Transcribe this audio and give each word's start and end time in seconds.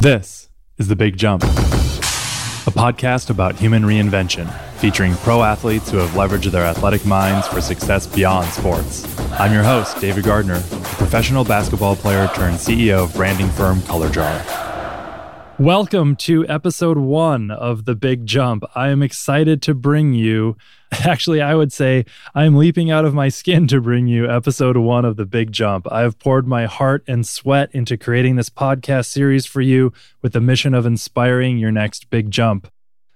This 0.00 0.48
is 0.76 0.86
The 0.86 0.94
Big 0.94 1.16
Jump, 1.16 1.42
a 1.42 2.70
podcast 2.70 3.30
about 3.30 3.56
human 3.56 3.82
reinvention, 3.82 4.48
featuring 4.74 5.12
pro 5.16 5.42
athletes 5.42 5.90
who 5.90 5.96
have 5.96 6.10
leveraged 6.10 6.52
their 6.52 6.64
athletic 6.64 7.04
minds 7.04 7.48
for 7.48 7.60
success 7.60 8.06
beyond 8.06 8.48
sports. 8.48 9.04
I'm 9.32 9.52
your 9.52 9.64
host, 9.64 10.00
David 10.00 10.22
Gardner, 10.22 10.60
professional 10.60 11.42
basketball 11.42 11.96
player 11.96 12.30
turned 12.36 12.58
CEO 12.58 13.06
of 13.06 13.14
branding 13.14 13.48
firm 13.48 13.80
ColorJar. 13.80 14.67
Welcome 15.58 16.14
to 16.18 16.46
episode 16.46 16.98
one 16.98 17.50
of 17.50 17.84
The 17.84 17.96
Big 17.96 18.26
Jump. 18.26 18.62
I 18.76 18.90
am 18.90 19.02
excited 19.02 19.60
to 19.62 19.74
bring 19.74 20.12
you, 20.12 20.56
actually, 20.92 21.40
I 21.40 21.56
would 21.56 21.72
say 21.72 22.04
I'm 22.32 22.54
leaping 22.54 22.92
out 22.92 23.04
of 23.04 23.12
my 23.12 23.28
skin 23.28 23.66
to 23.66 23.80
bring 23.80 24.06
you 24.06 24.30
episode 24.30 24.76
one 24.76 25.04
of 25.04 25.16
The 25.16 25.26
Big 25.26 25.50
Jump. 25.50 25.90
I 25.90 26.02
have 26.02 26.20
poured 26.20 26.46
my 26.46 26.66
heart 26.66 27.02
and 27.08 27.26
sweat 27.26 27.70
into 27.72 27.96
creating 27.96 28.36
this 28.36 28.50
podcast 28.50 29.06
series 29.06 29.46
for 29.46 29.60
you 29.60 29.92
with 30.22 30.32
the 30.32 30.40
mission 30.40 30.74
of 30.74 30.86
inspiring 30.86 31.58
your 31.58 31.72
next 31.72 32.08
big 32.08 32.30
jump. 32.30 32.70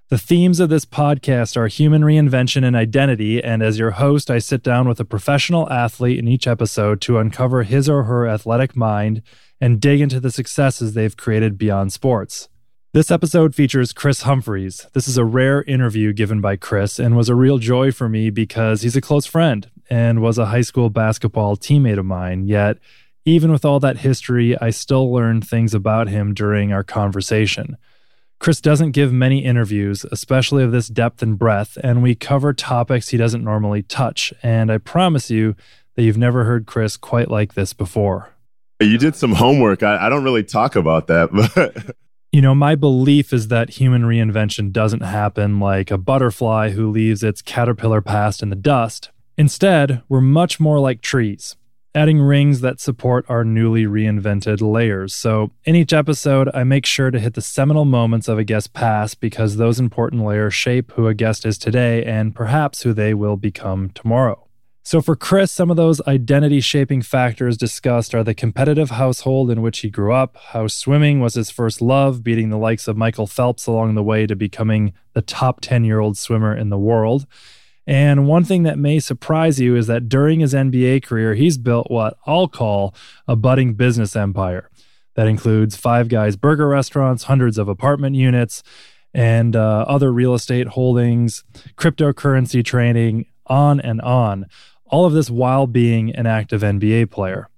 The 0.09 0.19
themes 0.19 0.59
of 0.59 0.69
this 0.69 0.85
podcast 0.85 1.57
are 1.57 1.69
human 1.69 2.03
reinvention 2.03 2.65
and 2.65 2.75
identity, 2.75 3.43
and 3.43 3.63
as 3.63 3.79
your 3.79 3.93
host, 3.93 4.33
I 4.33 4.41
sit 4.41 4.65
down 4.65 4.89
with 4.89 4.99
a 4.99 5.05
professional 5.05 5.71
athlete 5.71 6.19
in 6.19 6.27
each 6.27 6.49
episode 6.49 7.01
to 7.03 7.19
uncover 7.19 7.63
his 7.63 7.89
or 7.89 8.03
her 8.03 8.27
athletic 8.27 8.75
mind 8.75 9.23
and 9.63 9.81
dig 9.81 10.01
into 10.01 10.19
the 10.19 10.33
successes 10.33 10.93
they've 10.93 11.17
created 11.17 11.57
beyond 11.57 11.93
sports. 11.93 12.49
This 12.93 13.13
episode 13.13 13.55
features 13.55 13.93
Kris 13.93 14.23
Humphries. 14.23 14.89
This 14.93 15.07
is 15.07 15.17
a 15.17 15.25
rare 15.25 15.63
interview 15.63 16.13
given 16.13 16.41
by 16.41 16.57
Kris 16.57 16.99
and 16.99 17.17
was 17.17 17.29
a 17.29 17.37
real 17.37 17.59
joy 17.59 17.93
for 17.93 18.09
me 18.09 18.29
because 18.29 18.83
he's 18.83 18.97
a 18.97 19.01
close 19.01 19.25
friend 19.25 19.71
and 19.89 20.21
was 20.21 20.37
a 20.37 20.47
high 20.47 20.63
school 20.63 20.91
basketball 20.91 21.57
teammate 21.57 22.01
of 22.01 22.05
mine. 22.05 22.49
Yet, 22.49 22.79
even 23.25 23.53
with 23.53 23.65
all 23.65 23.79
that 23.79 23.99
history, 23.99 24.59
I 24.61 24.71
still 24.71 25.13
learned 25.13 25.47
things 25.47 25.75
about 25.75 26.09
him 26.09 26.35
during 26.35 26.73
our 26.73 26.83
conversation. 26.83 27.77
Kris 28.41 28.61
doesn't 28.61 28.91
give 28.91 29.13
many 29.13 29.45
interviews, 29.45 30.05
especially 30.11 30.65
of 30.65 30.73
this 30.73 30.89
depth 30.89 31.23
and 31.23 31.39
breadth, 31.39 31.79
and 31.85 32.03
we 32.03 32.17
cover 32.17 32.53
topics 32.53 33.11
he 33.11 33.17
doesn't 33.17 33.45
normally 33.45 33.85
touch. 33.85 34.35
And 34.43 34.73
I 34.73 34.79
promise 34.79 35.31
you 35.31 35.55
that 35.95 36.03
you've 36.03 36.19
never 36.19 36.43
heard 36.43 36.67
Kris 36.67 36.97
quite 36.97 37.31
like 37.31 37.55
this 37.55 37.73
before. 37.73 38.32
You 38.81 38.99
did 38.99 39.15
some 39.15 39.33
homework. 39.33 39.83
I, 39.83 40.07
I 40.07 40.09
don't 40.09 40.25
really 40.25 40.45
talk 40.45 40.77
about 40.77 41.07
that, 41.07 41.31
but. 41.55 41.97
You 42.33 42.41
know, 42.41 42.55
my 42.55 42.75
belief 42.75 43.33
is 43.33 43.49
that 43.49 43.71
human 43.71 44.05
reinvention 44.05 44.73
doesn't 44.73 45.03
happen 45.03 45.61
like 45.61 45.91
a 45.91 45.99
butterfly 45.99 46.71
who 46.71 46.91
leaves 46.91 47.23
its 47.23 47.43
caterpillar 47.43 48.01
past 48.01 48.43
in 48.43 48.49
the 48.49 48.57
dust. 48.57 49.11
Instead, 49.37 50.03
we're 50.09 50.23
much 50.23 50.59
more 50.59 50.79
like 50.81 51.03
trees, 51.03 51.57
adding 51.95 52.21
rings 52.21 52.63
that 52.63 52.81
support 52.81 53.27
our 53.29 53.45
newly 53.45 53.85
reinvented 53.85 54.63
layers. 54.63 55.15
So, 55.15 55.51
in 55.65 55.77
each 55.77 55.93
episode, 55.93 56.49
I 56.55 56.65
make 56.65 56.87
sure 56.87 57.11
to 57.11 57.21
hit 57.21 57.35
the 57.35 57.43
seminal 57.43 57.85
moments 57.85 58.29
of 58.29 58.39
a 58.39 58.45
guest's 58.45 58.69
past 58.69 59.21
because 59.21 59.57
those 59.57 59.79
important 59.79 60.25
layers 60.25 60.55
shape 60.55 60.93
who 60.93 61.07
a 61.09 61.15
guest 61.15 61.45
is 61.45 61.59
today 61.59 62.03
and 62.03 62.35
perhaps 62.35 62.83
who 62.83 62.95
they 62.95 63.13
will 63.13 63.37
become 63.37 63.91
tomorrow. 63.91 64.47
So, 64.85 65.01
for 65.01 65.15
Kris, 65.15 65.53
some 65.53 65.71
of 65.71 65.77
those 65.77 66.01
identity 66.09 66.61
shaping 66.61 67.03
factors 67.03 67.57
discussed 67.57 68.17
are 68.17 68.25
the 68.25 68.35
competitive 68.35 68.91
household 68.91 69.49
in 69.49 69.63
which 69.63 69.79
he 69.81 69.91
grew 69.91 70.13
up, 70.13 70.37
how 70.49 70.67
swimming 70.67 71.21
was 71.21 71.35
his 71.35 71.51
first 71.51 71.81
love, 71.81 72.25
beating 72.25 72.51
the 72.51 72.59
likes 72.59 72.89
of 72.89 72.97
Michael 72.97 73.29
Phelps 73.29 73.69
along 73.69 73.95
the 73.95 74.03
way 74.03 74.27
to 74.27 74.35
becoming 74.35 74.93
the 75.13 75.23
top 75.23 75.61
10 75.61 75.85
year 75.85 76.01
old 76.01 76.19
swimmer 76.19 76.57
in 76.57 76.69
the 76.69 76.79
world. 76.79 77.27
And 77.87 78.27
one 78.27 78.45
thing 78.45 78.65
that 78.65 78.79
may 78.79 78.99
surprise 78.99 79.61
you 79.61 79.77
is 79.77 79.87
that 79.87 80.09
during 80.09 80.41
his 80.41 80.53
NBA 80.53 81.05
career, 81.05 81.35
he's 81.35 81.59
built 81.59 81.89
what 81.89 82.17
I'll 82.27 82.49
call 82.49 82.93
a 83.29 83.37
budding 83.37 83.75
business 83.75 84.17
empire. 84.17 84.69
That 85.15 85.29
includes 85.29 85.77
Five 85.77 86.09
Guys 86.09 86.35
burger 86.35 86.67
restaurants, 86.67 87.25
hundreds 87.25 87.57
of 87.57 87.69
apartment 87.69 88.17
units, 88.17 88.65
and 89.15 89.55
uh, 89.55 89.85
other 89.87 90.13
real 90.13 90.35
estate 90.35 90.69
holdings, 90.69 91.45
cryptocurrency 91.77 92.65
trading, 92.65 93.27
on 93.47 93.81
and 93.81 94.01
on 94.01 94.47
all 94.93 95.07
of 95.07 95.15
this 95.15 95.31
while 95.31 95.67
being 95.67 96.15
an 96.15 96.27
active 96.27 96.61
NBA 96.61 97.11
player. 97.11 97.49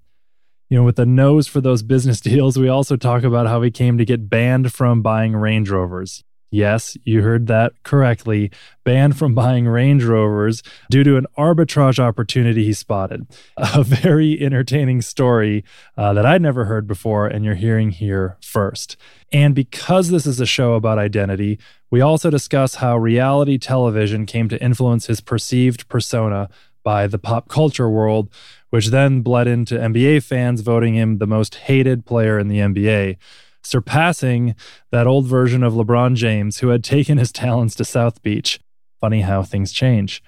You 0.71 0.79
know, 0.79 0.85
with 0.85 0.97
the 0.97 1.05
nose 1.05 1.47
for 1.47 1.61
those 1.61 1.83
business 1.83 2.21
deals, 2.23 2.57
we 2.57 2.69
also 2.69 2.97
talk 2.97 3.25
about 3.25 3.49
how 3.49 3.61
he 3.61 3.71
came 3.71 3.99
to 3.99 4.07
get 4.07 4.31
banned 4.31 4.73
from 4.73 5.03
buying 5.03 5.37
Range 5.37 5.69
Rovers. 5.69 6.25
Yes, 6.51 6.97
you 7.03 7.23
heard 7.23 7.49
that 7.49 7.73
correctly. 7.83 8.53
Banned 8.85 9.19
from 9.19 9.35
buying 9.35 9.67
Range 9.67 10.05
Rovers 10.05 10.63
due 10.89 11.03
to 11.03 11.17
an 11.17 11.27
arbitrage 11.37 11.99
opportunity 11.99 12.65
he 12.65 12.73
spotted. 12.73 13.27
A 13.57 13.83
very 13.83 14.41
entertaining 14.41 15.03
story 15.03 15.65
uh, 15.97 16.13
that 16.13 16.25
I'd 16.25 16.43
never 16.43 16.67
heard 16.67 16.87
before, 16.87 17.27
and 17.27 17.45
you're 17.45 17.57
hearing 17.57 17.91
here 17.91 18.37
first. 18.41 18.97
And 19.33 19.53
because 19.53 20.11
this 20.11 20.27
is 20.27 20.39
a 20.39 20.47
show 20.47 20.75
about 20.75 20.97
identity, 20.97 21.59
we 21.91 22.01
also 22.01 22.31
discuss 22.31 22.77
how 22.77 22.99
reality 22.99 23.59
television 23.59 24.25
came 24.25 24.49
to 24.49 24.63
influence 24.63 25.07
his 25.07 25.21
perceived 25.21 25.89
persona 25.89 26.49
by 26.85 27.09
the 27.09 27.19
pop 27.19 27.49
culture 27.49 27.91
world, 27.91 28.29
which 28.71 28.89
then 28.89 29.23
bled 29.23 29.49
into 29.49 29.75
NBA 29.75 30.23
fans 30.23 30.61
voting 30.61 30.95
him 30.95 31.19
the 31.19 31.27
most 31.27 31.57
hated 31.57 32.07
player 32.07 32.39
in 32.39 32.47
the 32.47 32.59
NBA, 32.59 33.17
surpassing 33.63 34.55
that 34.93 35.09
old 35.09 35.27
version 35.27 35.65
of 35.65 35.73
LeBron 35.73 36.15
James 36.15 36.59
who 36.59 36.69
had 36.69 36.85
taken 36.85 37.19
his 37.19 37.33
talents 37.33 37.75
to 37.75 37.85
South 37.85 38.23
Beach. 38.23 38.61
Funny 39.01 39.23
how 39.23 39.43
things 39.43 39.73
change. 39.73 40.23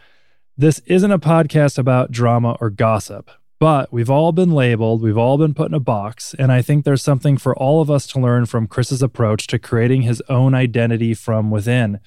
This 0.57 0.81
isn't 0.87 1.13
a 1.13 1.19
podcast 1.19 1.79
about 1.79 2.11
drama 2.11 2.57
or 2.61 2.71
gossip, 2.71 3.31
but 3.61 3.93
we've 3.93 4.11
all 4.11 4.33
been 4.33 4.51
labeled, 4.51 5.03
we've 5.03 5.19
all 5.19 5.39
been 5.39 5.55
put 5.55 5.69
in 5.69 5.75
a 5.75 5.81
box, 5.81 6.35
and 6.39 6.51
I 6.51 6.63
think 6.63 6.85
there's 6.85 7.03
something 7.03 7.37
for 7.37 7.55
all 7.57 7.81
of 7.81 7.91
us 7.91 8.07
to 8.09 8.21
learn 8.21 8.47
from 8.47 8.67
Kris's 8.67 9.03
approach 9.03 9.47
to 9.49 9.59
creating 9.59 10.03
his 10.03 10.23
own 10.29 10.55
identity 10.55 11.15
from 11.15 11.51
within 11.51 12.01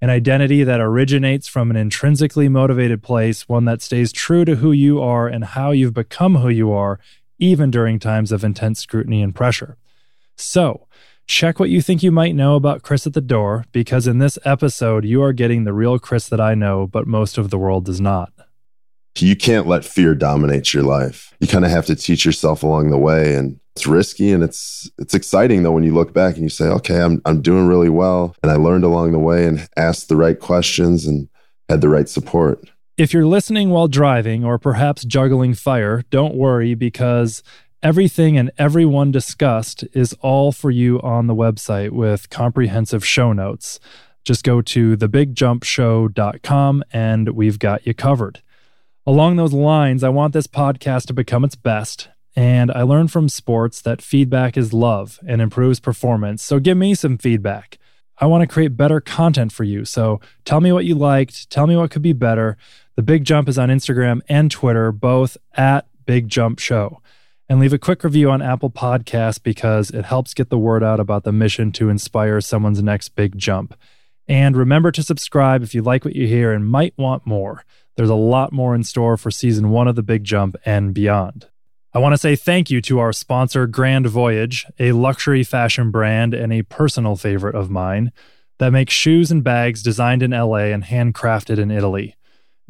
an 0.00 0.10
identity 0.10 0.62
that 0.62 0.80
originates 0.80 1.48
from 1.48 1.70
an 1.70 1.76
intrinsically 1.76 2.48
motivated 2.48 3.02
place, 3.02 3.48
one 3.48 3.64
that 3.64 3.82
stays 3.82 4.12
true 4.12 4.44
to 4.44 4.56
who 4.56 4.72
you 4.72 5.00
are 5.00 5.26
and 5.26 5.44
how 5.44 5.70
you've 5.70 5.94
become 5.94 6.36
who 6.36 6.48
you 6.48 6.72
are, 6.72 7.00
even 7.38 7.70
during 7.70 7.98
times 7.98 8.32
of 8.32 8.44
intense 8.44 8.80
scrutiny 8.80 9.22
and 9.22 9.34
pressure. 9.34 9.76
So, 10.36 10.86
check 11.26 11.58
what 11.58 11.70
you 11.70 11.80
think 11.80 12.02
you 12.02 12.12
might 12.12 12.34
know 12.34 12.56
about 12.56 12.82
Kris 12.82 13.06
at 13.06 13.14
the 13.14 13.20
door, 13.20 13.64
because 13.72 14.06
in 14.06 14.18
this 14.18 14.38
episode, 14.44 15.04
you 15.04 15.22
are 15.22 15.32
getting 15.32 15.64
the 15.64 15.72
real 15.72 15.98
Kris 15.98 16.28
that 16.28 16.40
I 16.40 16.54
know, 16.54 16.86
but 16.86 17.06
most 17.06 17.38
of 17.38 17.50
the 17.50 17.58
world 17.58 17.86
does 17.86 18.00
not. 18.00 18.32
You 19.22 19.36
can't 19.36 19.66
let 19.66 19.84
fear 19.84 20.14
dominate 20.14 20.74
your 20.74 20.82
life. 20.82 21.34
You 21.40 21.46
kind 21.46 21.64
of 21.64 21.70
have 21.70 21.86
to 21.86 21.96
teach 21.96 22.24
yourself 22.24 22.62
along 22.62 22.90
the 22.90 22.98
way. 22.98 23.34
And 23.34 23.60
it's 23.74 23.86
risky 23.86 24.32
and 24.32 24.42
it's 24.42 24.90
it's 24.98 25.12
exciting 25.12 25.62
though 25.62 25.72
when 25.72 25.84
you 25.84 25.92
look 25.92 26.14
back 26.14 26.34
and 26.34 26.42
you 26.42 26.48
say, 26.48 26.64
okay, 26.64 27.00
I'm 27.00 27.20
I'm 27.26 27.42
doing 27.42 27.66
really 27.66 27.90
well, 27.90 28.34
and 28.42 28.50
I 28.50 28.56
learned 28.56 28.84
along 28.84 29.12
the 29.12 29.18
way 29.18 29.46
and 29.46 29.68
asked 29.76 30.08
the 30.08 30.16
right 30.16 30.38
questions 30.38 31.06
and 31.06 31.28
had 31.68 31.82
the 31.82 31.90
right 31.90 32.08
support. 32.08 32.64
If 32.96 33.12
you're 33.12 33.26
listening 33.26 33.68
while 33.68 33.88
driving 33.88 34.44
or 34.44 34.58
perhaps 34.58 35.04
juggling 35.04 35.52
fire, 35.52 36.02
don't 36.08 36.34
worry 36.34 36.74
because 36.74 37.42
everything 37.82 38.38
and 38.38 38.50
everyone 38.56 39.12
discussed 39.12 39.84
is 39.92 40.14
all 40.22 40.52
for 40.52 40.70
you 40.70 40.98
on 41.02 41.26
the 41.26 41.34
website 41.34 41.90
with 41.90 42.30
comprehensive 42.30 43.04
show 43.04 43.34
notes. 43.34 43.78
Just 44.24 44.42
go 44.42 44.62
to 44.62 44.96
thebigjumpshow.com 44.96 46.82
and 46.90 47.28
we've 47.28 47.58
got 47.58 47.86
you 47.86 47.92
covered. 47.92 48.42
Along 49.08 49.36
those 49.36 49.52
lines, 49.52 50.02
I 50.02 50.08
want 50.08 50.32
this 50.32 50.48
podcast 50.48 51.06
to 51.06 51.12
become 51.12 51.44
its 51.44 51.54
best, 51.54 52.08
and 52.34 52.72
I 52.72 52.82
learned 52.82 53.12
from 53.12 53.28
sports 53.28 53.80
that 53.82 54.02
feedback 54.02 54.56
is 54.56 54.72
love 54.72 55.20
and 55.24 55.40
improves 55.40 55.78
performance. 55.78 56.42
So 56.42 56.58
give 56.58 56.76
me 56.76 56.92
some 56.96 57.16
feedback. 57.16 57.78
I 58.18 58.26
want 58.26 58.42
to 58.42 58.52
create 58.52 58.76
better 58.76 59.00
content 59.00 59.52
for 59.52 59.62
you. 59.62 59.84
So 59.84 60.20
tell 60.44 60.60
me 60.60 60.72
what 60.72 60.86
you 60.86 60.96
liked. 60.96 61.48
Tell 61.50 61.68
me 61.68 61.76
what 61.76 61.92
could 61.92 62.02
be 62.02 62.14
better. 62.14 62.56
The 62.96 63.02
Big 63.02 63.22
Jump 63.22 63.48
is 63.48 63.58
on 63.58 63.68
Instagram 63.68 64.22
and 64.28 64.50
Twitter, 64.50 64.90
both 64.90 65.36
at 65.54 65.86
Big 66.04 66.28
Jump 66.28 66.58
Show. 66.58 67.00
And 67.48 67.60
leave 67.60 67.72
a 67.72 67.78
quick 67.78 68.02
review 68.02 68.28
on 68.32 68.42
Apple 68.42 68.70
Podcasts 68.70 69.40
because 69.40 69.90
it 69.90 70.06
helps 70.06 70.34
get 70.34 70.50
the 70.50 70.58
word 70.58 70.82
out 70.82 70.98
about 70.98 71.22
the 71.22 71.30
mission 71.30 71.70
to 71.72 71.90
inspire 71.90 72.40
someone's 72.40 72.82
next 72.82 73.10
big 73.10 73.38
jump. 73.38 73.78
And 74.26 74.56
remember 74.56 74.90
to 74.90 75.04
subscribe 75.04 75.62
if 75.62 75.76
you 75.76 75.82
like 75.82 76.04
what 76.04 76.16
you 76.16 76.26
hear 76.26 76.52
and 76.52 76.68
might 76.68 76.94
want 76.98 77.24
more. 77.24 77.64
There's 77.96 78.10
a 78.10 78.14
lot 78.14 78.52
more 78.52 78.74
in 78.74 78.84
store 78.84 79.16
for 79.16 79.30
season 79.30 79.70
one 79.70 79.88
of 79.88 79.96
The 79.96 80.02
Big 80.02 80.22
Jump 80.22 80.56
and 80.64 80.94
beyond. 80.94 81.48
I 81.94 81.98
want 81.98 82.12
to 82.12 82.18
say 82.18 82.36
thank 82.36 82.70
you 82.70 82.82
to 82.82 82.98
our 82.98 83.12
sponsor, 83.12 83.66
Grand 83.66 84.06
Voyage, 84.06 84.66
a 84.78 84.92
luxury 84.92 85.42
fashion 85.42 85.90
brand 85.90 86.34
and 86.34 86.52
a 86.52 86.62
personal 86.62 87.16
favorite 87.16 87.54
of 87.54 87.70
mine 87.70 88.12
that 88.58 88.70
makes 88.70 88.92
shoes 88.92 89.30
and 89.30 89.42
bags 89.42 89.82
designed 89.82 90.22
in 90.22 90.32
LA 90.32 90.66
and 90.66 90.84
handcrafted 90.84 91.58
in 91.58 91.70
Italy. 91.70 92.14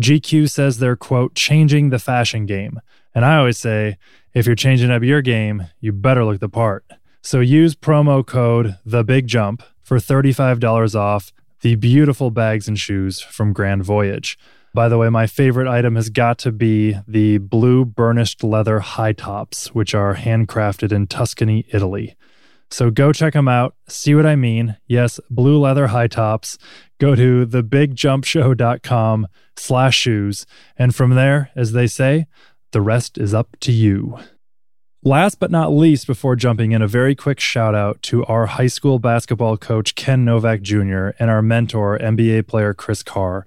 GQ 0.01 0.49
says 0.49 0.79
they're, 0.79 0.95
quote, 0.95 1.35
changing 1.35 1.91
the 1.91 1.99
fashion 1.99 2.47
game. 2.47 2.81
And 3.15 3.25
I 3.25 3.39
always 3.39 3.59
say, 3.59 3.99
if 4.33 4.47
you're 4.47 4.55
changing 4.55 4.91
up 4.93 5.03
your 5.03 5.23
game, 5.23 5.69
you 5.81 5.93
better 5.93 6.25
look 6.25 6.39
the 6.39 6.49
part. 6.49 6.85
So 7.23 7.41
use 7.41 7.75
promo 7.75 8.25
code 8.25 8.77
The 8.85 9.03
Big 9.03 9.27
Jump 9.27 9.63
for 9.83 9.97
$35 9.97 10.95
off 10.95 11.33
the 11.63 11.75
beautiful 11.75 12.31
bags 12.31 12.69
and 12.69 12.79
shoes 12.79 13.21
from 13.21 13.53
Grand 13.53 13.83
Voyage. 13.83 14.39
By 14.77 14.91
the 14.91 14.99
way, 14.99 15.09
my 15.09 15.27
favorite 15.27 15.69
item 15.69 15.97
has 15.97 16.11
got 16.11 16.37
to 16.41 16.53
be 16.53 16.99
the 17.09 17.39
blue 17.39 17.87
burnished 17.87 18.45
leather 18.45 18.81
high 18.81 19.15
tops, 19.15 19.69
which 19.69 19.95
are 19.95 20.17
handcrafted 20.17 20.93
in 20.93 21.07
Tuscany, 21.07 21.65
Italy. 21.73 22.15
So 22.71 22.91
go 22.91 23.11
check 23.11 23.33
them 23.33 23.49
out. 23.49 23.75
See 23.89 24.15
what 24.15 24.27
I 24.27 24.37
mean? 24.37 24.77
Yes, 24.87 25.19
blue 25.31 25.59
leather 25.59 25.87
high 25.87 26.09
tops. 26.09 26.59
Go 26.99 27.15
to 27.15 27.47
thebigjumpshow.com 27.47 29.29
slash 29.57 29.97
shoes. 29.97 30.45
And 30.77 30.95
from 30.95 31.13
there, 31.13 31.51
as 31.57 31.73
they 31.73 31.87
say, 31.87 32.27
the 32.73 32.83
rest 32.83 33.17
is 33.17 33.33
up 33.33 33.57
to 33.61 33.73
you. 33.73 34.19
Last 35.03 35.41
but 35.41 35.51
not 35.51 35.73
least, 35.73 36.07
before 36.07 36.37
jumping 36.37 36.73
in, 36.73 36.83
a 36.83 36.87
very 36.87 37.15
quick 37.15 37.41
shout 37.41 37.75
out 37.75 38.03
to 38.03 38.27
our 38.27 38.45
high 38.45 38.67
school 38.67 38.99
basketball 38.99 39.57
coach, 39.57 39.95
Ken 39.95 40.23
Novak 40.27 40.61
Jr., 40.61 41.13
and 41.19 41.31
our 41.31 41.41
mentor, 41.41 41.99
NBA 41.99 42.47
player 42.47 42.75
Chris 42.75 43.03
Carr. 43.03 43.47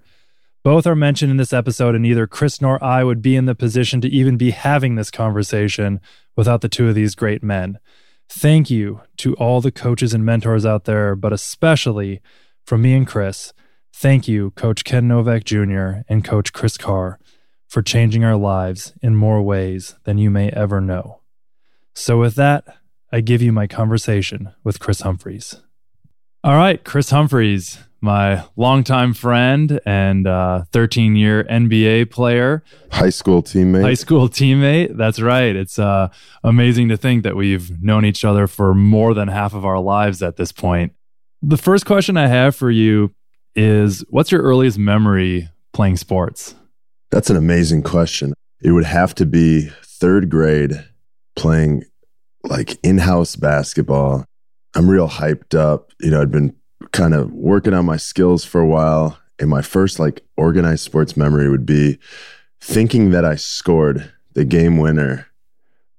Both 0.63 0.85
are 0.85 0.95
mentioned 0.95 1.31
in 1.31 1.37
this 1.37 1.53
episode, 1.53 1.95
and 1.95 2.03
neither 2.03 2.27
Kris 2.27 2.61
nor 2.61 2.83
I 2.83 3.03
would 3.03 3.21
be 3.21 3.35
in 3.35 3.45
the 3.45 3.55
position 3.55 4.01
to 4.01 4.09
even 4.09 4.37
be 4.37 4.51
having 4.51 4.95
this 4.95 5.09
conversation 5.09 6.01
without 6.35 6.61
the 6.61 6.69
two 6.69 6.89
of 6.89 6.95
these 6.95 7.15
great 7.15 7.41
men. 7.41 7.79
Thank 8.27 8.69
you 8.69 9.01
to 9.17 9.33
all 9.35 9.61
the 9.61 9.71
coaches 9.71 10.13
and 10.13 10.25
mentors 10.25 10.65
out 10.65 10.85
there, 10.85 11.15
but 11.15 11.33
especially 11.33 12.21
from 12.65 12.81
me 12.81 12.93
and 12.93 13.07
Kris. 13.07 13.53
Thank 13.93 14.27
you, 14.27 14.51
Coach 14.51 14.83
Ken 14.83 15.07
Novak 15.07 15.43
Jr. 15.45 16.01
and 16.07 16.23
Coach 16.23 16.53
Chris 16.53 16.77
Carr, 16.77 17.19
for 17.67 17.81
changing 17.81 18.23
our 18.23 18.35
lives 18.35 18.93
in 19.01 19.15
more 19.15 19.41
ways 19.41 19.95
than 20.03 20.17
you 20.17 20.29
may 20.29 20.49
ever 20.51 20.79
know. 20.79 21.21
So, 21.95 22.19
with 22.19 22.35
that, 22.35 22.65
I 23.11 23.21
give 23.21 23.41
you 23.41 23.51
my 23.51 23.65
conversation 23.65 24.53
with 24.63 24.79
Kris 24.79 25.01
Humphries. 25.01 25.55
All 26.43 26.55
right, 26.55 26.83
Kris 26.83 27.09
Humphries, 27.09 27.79
my 28.01 28.43
longtime 28.55 29.13
friend 29.13 29.79
and 29.85 30.25
13 30.71 31.13
uh, 31.13 31.17
year 31.17 31.43
NBA 31.43 32.11
player, 32.11 32.63
high 32.91 33.09
school 33.09 33.43
teammate. 33.43 33.83
High 33.83 33.93
school 33.93 34.29
teammate. 34.29 34.97
That's 34.97 35.19
right. 35.19 35.55
It's 35.55 35.79
uh, 35.79 36.09
amazing 36.43 36.89
to 36.89 36.97
think 36.97 37.23
that 37.23 37.35
we've 37.35 37.81
known 37.81 38.05
each 38.05 38.23
other 38.23 38.47
for 38.47 38.73
more 38.73 39.13
than 39.13 39.27
half 39.27 39.53
of 39.53 39.65
our 39.65 39.79
lives 39.79 40.21
at 40.21 40.37
this 40.37 40.51
point. 40.51 40.93
The 41.41 41.57
first 41.57 41.85
question 41.85 42.17
I 42.17 42.27
have 42.27 42.55
for 42.55 42.69
you 42.71 43.13
is 43.55 44.03
What's 44.09 44.31
your 44.31 44.41
earliest 44.41 44.77
memory 44.77 45.49
playing 45.73 45.97
sports? 45.97 46.55
That's 47.11 47.29
an 47.29 47.37
amazing 47.37 47.83
question. 47.83 48.33
It 48.61 48.71
would 48.71 48.85
have 48.85 49.15
to 49.15 49.25
be 49.25 49.69
third 49.83 50.29
grade 50.29 50.85
playing 51.35 51.83
like 52.43 52.77
in-house 52.83 53.35
basketball. 53.35 54.25
I'm 54.75 54.89
real 54.89 55.07
hyped 55.09 55.57
up. 55.57 55.91
You 55.99 56.11
know, 56.11 56.21
I'd 56.21 56.31
been 56.31 56.55
kind 56.91 57.13
of 57.13 57.31
working 57.31 57.73
on 57.73 57.85
my 57.85 57.97
skills 57.97 58.45
for 58.45 58.61
a 58.61 58.67
while. 58.67 59.17
And 59.39 59.49
my 59.49 59.61
first 59.61 59.99
like 59.99 60.21
organized 60.37 60.83
sports 60.83 61.15
memory 61.15 61.49
would 61.49 61.65
be 61.65 61.97
thinking 62.59 63.11
that 63.11 63.23
I 63.25 63.35
scored 63.35 64.11
the 64.33 64.43
game 64.43 64.77
winner, 64.77 65.27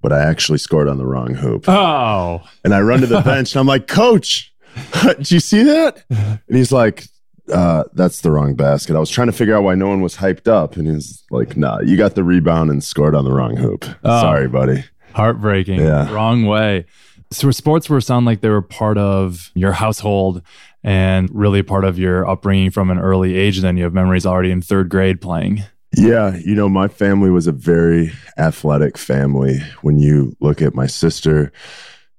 but 0.03 0.12
I 0.12 0.21
actually 0.21 0.59
scored 0.59 0.88
on 0.88 0.99
the 0.99 1.06
wrong 1.06 1.35
hoop. 1.35 1.69
Oh. 1.69 2.43
And 2.65 2.75
I 2.75 2.81
run 2.81 3.00
to 3.00 3.06
the 3.06 3.21
bench 3.25 3.55
and 3.55 3.61
I'm 3.61 3.67
like, 3.67 3.87
Coach, 3.87 4.53
did 5.03 5.31
you 5.31 5.41
see 5.41 5.62
that? 5.62 6.05
And 6.11 6.56
he's 6.56 6.73
like, 6.73 7.06
uh, 7.53 7.85
that's 7.94 8.21
the 8.21 8.31
wrong 8.31 8.55
basket. 8.55 8.94
I 8.94 9.00
was 9.00 9.11
trying 9.11 9.26
to 9.26 9.33
figure 9.33 9.56
out 9.56 9.62
why 9.65 9.75
no 9.75 9.88
one 9.88 10.00
was 10.00 10.17
hyped 10.17 10.49
up. 10.49 10.76
And 10.76 10.87
he's 10.87 11.25
like, 11.31 11.56
nah, 11.56 11.81
you 11.81 11.97
got 11.97 12.15
the 12.15 12.25
rebound 12.25 12.71
and 12.71 12.83
scored 12.85 13.15
on 13.15 13.25
the 13.25 13.33
wrong 13.33 13.56
hoop. 13.56 13.85
Oh. 14.05 14.21
Sorry, 14.21 14.49
buddy. 14.49 14.85
Heartbreaking. 15.15 15.81
Yeah. 15.81 16.12
Wrong 16.12 16.44
way. 16.44 16.87
So 17.33 17.50
sports 17.50 17.88
were 17.88 18.00
sound 18.00 18.26
like 18.26 18.41
they 18.41 18.49
were 18.49 18.62
part 18.62 18.99
of 18.99 19.50
your 19.55 19.73
household 19.73 20.43
and 20.82 21.29
really 21.32 21.62
part 21.62 21.85
of 21.85 21.99
your 21.99 22.29
upbringing 22.29 22.71
from 22.71 22.91
an 22.91 22.99
early 22.99 23.37
age. 23.37 23.61
Then 23.61 23.77
you 23.77 23.85
have 23.85 23.94
memories 23.94 24.27
already 24.27 24.50
in 24.50 24.62
third 24.62 24.88
grade 24.88 25.21
playing. 25.21 25.65
Yeah, 25.97 26.37
you 26.37 26.55
know, 26.55 26.69
my 26.69 26.88
family 26.88 27.31
was 27.31 27.47
a 27.47 27.53
very 27.53 28.12
athletic 28.38 28.97
family. 28.97 29.59
When 29.82 29.99
you 29.99 30.37
look 30.41 30.62
at 30.62 30.75
my 30.75 30.87
sister, 30.87 31.53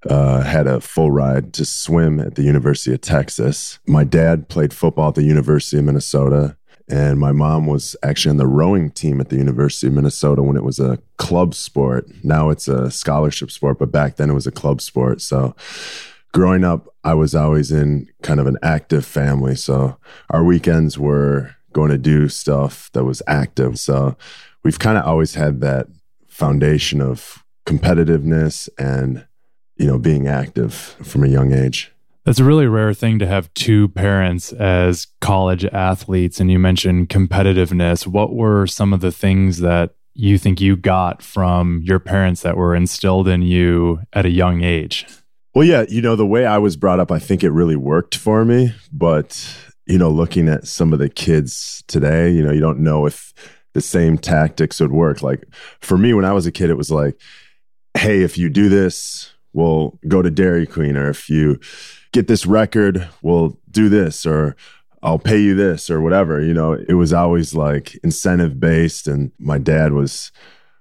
uh, 0.09 0.41
had 0.41 0.67
a 0.67 0.81
full 0.81 1.11
ride 1.11 1.53
to 1.53 1.65
swim 1.65 2.19
at 2.19 2.35
the 2.35 2.43
University 2.43 2.93
of 2.93 3.01
Texas. 3.01 3.79
My 3.87 4.03
dad 4.03 4.49
played 4.49 4.73
football 4.73 5.09
at 5.09 5.15
the 5.15 5.23
University 5.23 5.77
of 5.77 5.85
Minnesota. 5.85 6.57
And 6.89 7.19
my 7.19 7.31
mom 7.31 7.67
was 7.67 7.95
actually 8.03 8.31
on 8.31 8.37
the 8.37 8.47
rowing 8.47 8.91
team 8.91 9.21
at 9.21 9.29
the 9.29 9.37
University 9.37 9.87
of 9.87 9.93
Minnesota 9.93 10.43
when 10.43 10.57
it 10.57 10.63
was 10.65 10.77
a 10.77 10.99
club 11.17 11.53
sport. 11.53 12.05
Now 12.21 12.49
it's 12.49 12.67
a 12.67 12.91
scholarship 12.91 13.49
sport, 13.49 13.79
but 13.79 13.93
back 13.93 14.17
then 14.17 14.29
it 14.29 14.33
was 14.33 14.47
a 14.47 14.51
club 14.51 14.81
sport. 14.81 15.21
So 15.21 15.55
growing 16.31 16.63
up, 16.63 16.87
I 17.03 17.13
was 17.13 17.35
always 17.35 17.71
in 17.71 18.09
kind 18.21 18.39
of 18.39 18.47
an 18.47 18.57
active 18.63 19.05
family. 19.05 19.55
So 19.55 19.97
our 20.29 20.43
weekends 20.43 20.97
were 20.97 21.55
going 21.73 21.91
to 21.91 21.97
do 21.97 22.29
stuff 22.29 22.89
that 22.93 23.03
was 23.03 23.21
active. 23.27 23.79
So 23.79 24.15
we've 24.63 24.79
kind 24.79 24.97
of 24.97 25.05
always 25.05 25.35
had 25.35 25.61
that 25.61 25.87
foundation 26.27 27.01
of 27.01 27.43
competitiveness 27.65 28.69
and, 28.77 29.25
you 29.77 29.87
know, 29.87 29.97
being 29.97 30.27
active 30.27 30.73
from 30.73 31.23
a 31.23 31.27
young 31.27 31.53
age. 31.53 31.91
That's 32.23 32.39
a 32.39 32.43
really 32.43 32.67
rare 32.67 32.93
thing 32.93 33.17
to 33.19 33.25
have 33.25 33.51
two 33.55 33.87
parents 33.89 34.53
as 34.53 35.07
college 35.21 35.65
athletes. 35.65 36.39
And 36.39 36.51
you 36.51 36.59
mentioned 36.59 37.09
competitiveness. 37.09 38.05
What 38.05 38.33
were 38.33 38.67
some 38.67 38.93
of 38.93 39.01
the 39.01 39.11
things 39.11 39.59
that 39.59 39.95
you 40.13 40.37
think 40.37 40.61
you 40.61 40.75
got 40.75 41.23
from 41.23 41.81
your 41.83 41.99
parents 41.99 42.41
that 42.41 42.57
were 42.57 42.75
instilled 42.75 43.27
in 43.27 43.41
you 43.41 44.01
at 44.13 44.25
a 44.25 44.29
young 44.29 44.63
age? 44.63 45.07
Well, 45.53 45.65
yeah, 45.65 45.86
you 45.89 46.01
know, 46.01 46.15
the 46.15 46.25
way 46.25 46.45
I 46.45 46.57
was 46.57 46.77
brought 46.77 47.00
up, 47.00 47.12
I 47.12 47.19
think 47.19 47.44
it 47.44 47.51
really 47.51 47.75
worked 47.75 48.15
for 48.15 48.45
me. 48.45 48.74
But, 48.92 49.45
you 49.86 49.98
know, 49.98 50.09
looking 50.09 50.48
at 50.48 50.68
some 50.68 50.94
of 50.94 51.00
the 51.00 51.09
kids 51.09 51.83
today, 51.88 52.31
you 52.31 52.44
know, 52.44 52.51
you 52.51 52.62
don't 52.62 52.80
know 52.80 53.06
if 53.06 53.33
the 53.74 53.81
same 53.81 54.18
tactics 54.18 54.80
would 54.80 54.92
work. 54.92 55.21
Like 55.21 55.44
for 55.80 55.98
me, 55.98 56.13
when 56.13 56.25
I 56.25 56.33
was 56.33 56.45
a 56.45 56.51
kid, 56.51 56.69
it 56.69 56.77
was 56.77 56.92
like, 56.92 57.19
hey, 57.98 58.21
if 58.21 58.38
you 58.38 58.50
do 58.50 58.69
this, 58.69 59.33
we'll 59.53 60.00
go 60.07 60.21
to 60.21 60.31
Dairy 60.31 60.65
Queen. 60.65 60.95
Or 60.95 61.09
if 61.09 61.30
you, 61.30 61.59
get 62.12 62.27
this 62.27 62.45
record, 62.45 63.07
we'll 63.21 63.57
do 63.69 63.89
this, 63.89 64.25
or 64.25 64.56
I'll 65.03 65.19
pay 65.19 65.39
you 65.39 65.56
this, 65.56 65.89
or 65.89 66.01
whatever. 66.01 66.42
You 66.42 66.53
know, 66.53 66.74
it 66.74 66.94
was 66.94 67.13
always 67.13 67.56
like 67.56 67.95
incentive 68.03 68.59
based. 68.59 69.07
And 69.07 69.31
my 69.39 69.57
dad 69.57 69.94
was 69.94 70.31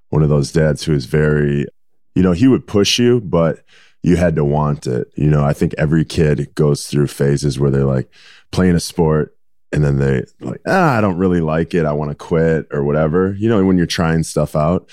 one 0.09 0.23
of 0.23 0.29
those 0.29 0.53
dads 0.53 0.85
who 0.85 0.93
was 0.93 1.07
very, 1.07 1.67
you 2.15 2.23
know, 2.23 2.33
he 2.33 2.49
would 2.49 2.67
push 2.67 2.99
you, 2.99 3.21
but 3.21 3.61
you 4.03 4.17
had 4.17 4.37
to 4.37 4.45
want 4.45 4.87
it. 4.87 5.09
You 5.17 5.29
know, 5.29 5.45
I 5.45 5.53
think 5.53 5.75
every 5.77 6.05
kid 6.05 6.55
goes 6.55 6.87
through 6.87 7.09
phases 7.09 7.59
where 7.59 7.71
they're 7.71 7.85
like 7.85 8.11
playing 8.51 8.75
a 8.75 8.81
sport 8.81 9.37
and 9.73 9.85
then 9.85 9.99
they 9.99 10.25
like, 10.41 10.61
ah, 10.67 10.97
I 10.97 11.01
don't 11.01 11.19
really 11.19 11.41
like 11.41 11.75
it. 11.75 11.87
I 11.87 11.93
want 11.93 12.11
to 12.11 12.15
quit 12.15 12.67
or 12.73 12.83
whatever. 12.83 13.35
You 13.39 13.49
know, 13.49 13.65
when 13.65 13.77
you're 13.77 13.87
trying 13.87 14.23
stuff 14.23 14.57
out. 14.57 14.89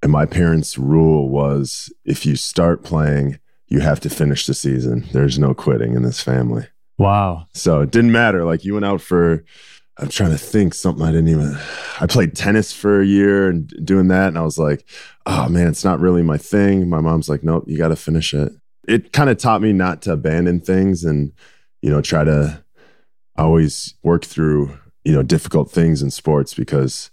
And 0.00 0.12
my 0.12 0.26
parents' 0.26 0.78
rule 0.78 1.28
was 1.28 1.92
if 2.04 2.24
you 2.24 2.36
start 2.36 2.84
playing, 2.84 3.40
you 3.66 3.80
have 3.80 3.98
to 4.00 4.10
finish 4.10 4.46
the 4.46 4.54
season. 4.54 5.06
There's 5.12 5.38
no 5.38 5.54
quitting 5.54 5.94
in 5.94 6.02
this 6.02 6.22
family. 6.22 6.68
Wow. 6.98 7.48
So 7.52 7.80
it 7.80 7.90
didn't 7.90 8.12
matter. 8.12 8.44
Like 8.44 8.64
you 8.64 8.74
went 8.74 8.86
out 8.86 9.00
for, 9.00 9.44
I'm 9.98 10.08
trying 10.08 10.30
to 10.30 10.38
think 10.38 10.74
something 10.74 11.04
I 11.04 11.10
didn't 11.10 11.28
even, 11.28 11.58
I 12.00 12.06
played 12.06 12.36
tennis 12.36 12.72
for 12.72 13.00
a 13.00 13.06
year 13.06 13.48
and 13.48 13.68
doing 13.84 14.08
that. 14.08 14.28
And 14.28 14.38
I 14.38 14.42
was 14.42 14.58
like, 14.58 14.88
oh 15.26 15.48
man, 15.48 15.66
it's 15.66 15.84
not 15.84 15.98
really 15.98 16.22
my 16.22 16.38
thing. 16.38 16.88
My 16.88 17.00
mom's 17.00 17.28
like, 17.28 17.42
nope, 17.42 17.64
you 17.66 17.76
got 17.76 17.88
to 17.88 17.96
finish 17.96 18.32
it. 18.32 18.52
It 18.86 19.12
kind 19.12 19.28
of 19.28 19.38
taught 19.38 19.60
me 19.60 19.72
not 19.72 20.02
to 20.02 20.12
abandon 20.12 20.60
things 20.60 21.04
and, 21.04 21.32
you 21.82 21.90
know, 21.90 22.00
try 22.00 22.22
to 22.22 22.62
always 23.36 23.94
work 24.02 24.24
through, 24.24 24.78
you 25.04 25.12
know, 25.12 25.22
difficult 25.22 25.70
things 25.70 26.00
in 26.00 26.10
sports 26.10 26.54
because 26.54 27.10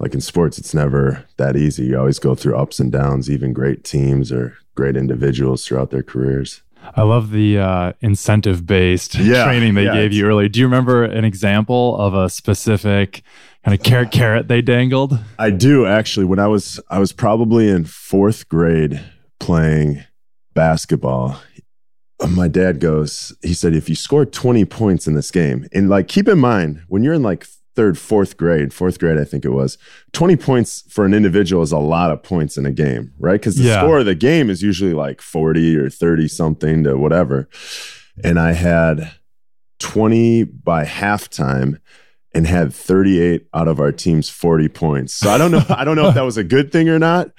like 0.00 0.14
in 0.14 0.20
sports, 0.20 0.58
it's 0.58 0.74
never 0.74 1.24
that 1.36 1.56
easy. 1.56 1.84
You 1.84 1.98
always 1.98 2.18
go 2.18 2.34
through 2.34 2.56
ups 2.56 2.80
and 2.80 2.90
downs, 2.90 3.30
even 3.30 3.52
great 3.52 3.84
teams 3.84 4.32
or 4.32 4.56
great 4.74 4.96
individuals 4.96 5.64
throughout 5.64 5.90
their 5.90 6.02
careers. 6.02 6.62
I 6.94 7.02
love 7.02 7.30
the 7.30 7.58
uh, 7.58 7.92
incentive 8.00 8.66
based 8.66 9.14
yeah, 9.14 9.44
training 9.44 9.74
they 9.74 9.84
yeah, 9.84 9.94
gave 9.94 10.12
you 10.12 10.26
early. 10.26 10.48
Do 10.48 10.60
you 10.60 10.66
remember 10.66 11.04
an 11.04 11.24
example 11.24 11.96
of 11.96 12.14
a 12.14 12.28
specific 12.28 13.22
kind 13.64 13.74
of 13.74 13.82
carrot 13.82 14.10
carrot 14.10 14.48
they 14.48 14.62
dangled? 14.62 15.18
I 15.38 15.50
do 15.50 15.86
actually. 15.86 16.26
When 16.26 16.38
I 16.38 16.46
was 16.46 16.80
I 16.90 16.98
was 16.98 17.12
probably 17.12 17.68
in 17.68 17.84
fourth 17.84 18.48
grade 18.48 19.00
playing 19.40 20.04
basketball. 20.54 21.40
My 22.28 22.48
dad 22.48 22.80
goes, 22.80 23.36
he 23.42 23.54
said, 23.54 23.74
if 23.74 23.88
you 23.88 23.96
score 23.96 24.24
20 24.24 24.64
points 24.66 25.06
in 25.06 25.14
this 25.14 25.30
game, 25.30 25.66
and 25.72 25.90
like 25.90 26.08
keep 26.08 26.28
in 26.28 26.38
mind, 26.38 26.82
when 26.88 27.02
you're 27.02 27.12
in 27.12 27.22
like 27.22 27.46
third, 27.74 27.98
fourth 27.98 28.36
grade, 28.36 28.72
fourth 28.72 28.98
grade, 28.98 29.18
I 29.18 29.24
think 29.24 29.44
it 29.44 29.50
was. 29.50 29.78
20 30.12 30.36
points 30.36 30.84
for 30.88 31.04
an 31.04 31.14
individual 31.14 31.62
is 31.62 31.72
a 31.72 31.78
lot 31.78 32.10
of 32.10 32.22
points 32.22 32.56
in 32.56 32.66
a 32.66 32.72
game, 32.72 33.12
right? 33.18 33.40
Because 33.40 33.56
the 33.56 33.64
yeah. 33.64 33.80
score 33.80 33.98
of 33.98 34.06
the 34.06 34.14
game 34.14 34.50
is 34.50 34.62
usually 34.62 34.94
like 34.94 35.20
40 35.20 35.76
or 35.76 35.90
30 35.90 36.28
something 36.28 36.84
to 36.84 36.96
whatever. 36.96 37.48
And 38.22 38.38
I 38.38 38.52
had 38.52 39.12
20 39.80 40.44
by 40.44 40.84
halftime 40.84 41.80
and 42.34 42.46
had 42.46 42.74
38 42.74 43.46
out 43.54 43.68
of 43.68 43.80
our 43.80 43.92
team's 43.92 44.28
40 44.28 44.68
points. 44.68 45.14
So 45.14 45.30
I 45.30 45.38
don't 45.38 45.50
know 45.50 45.62
I 45.68 45.84
don't 45.84 45.96
know 45.96 46.08
if 46.08 46.14
that 46.14 46.22
was 46.22 46.36
a 46.36 46.44
good 46.44 46.72
thing 46.72 46.88
or 46.88 46.98
not, 46.98 47.30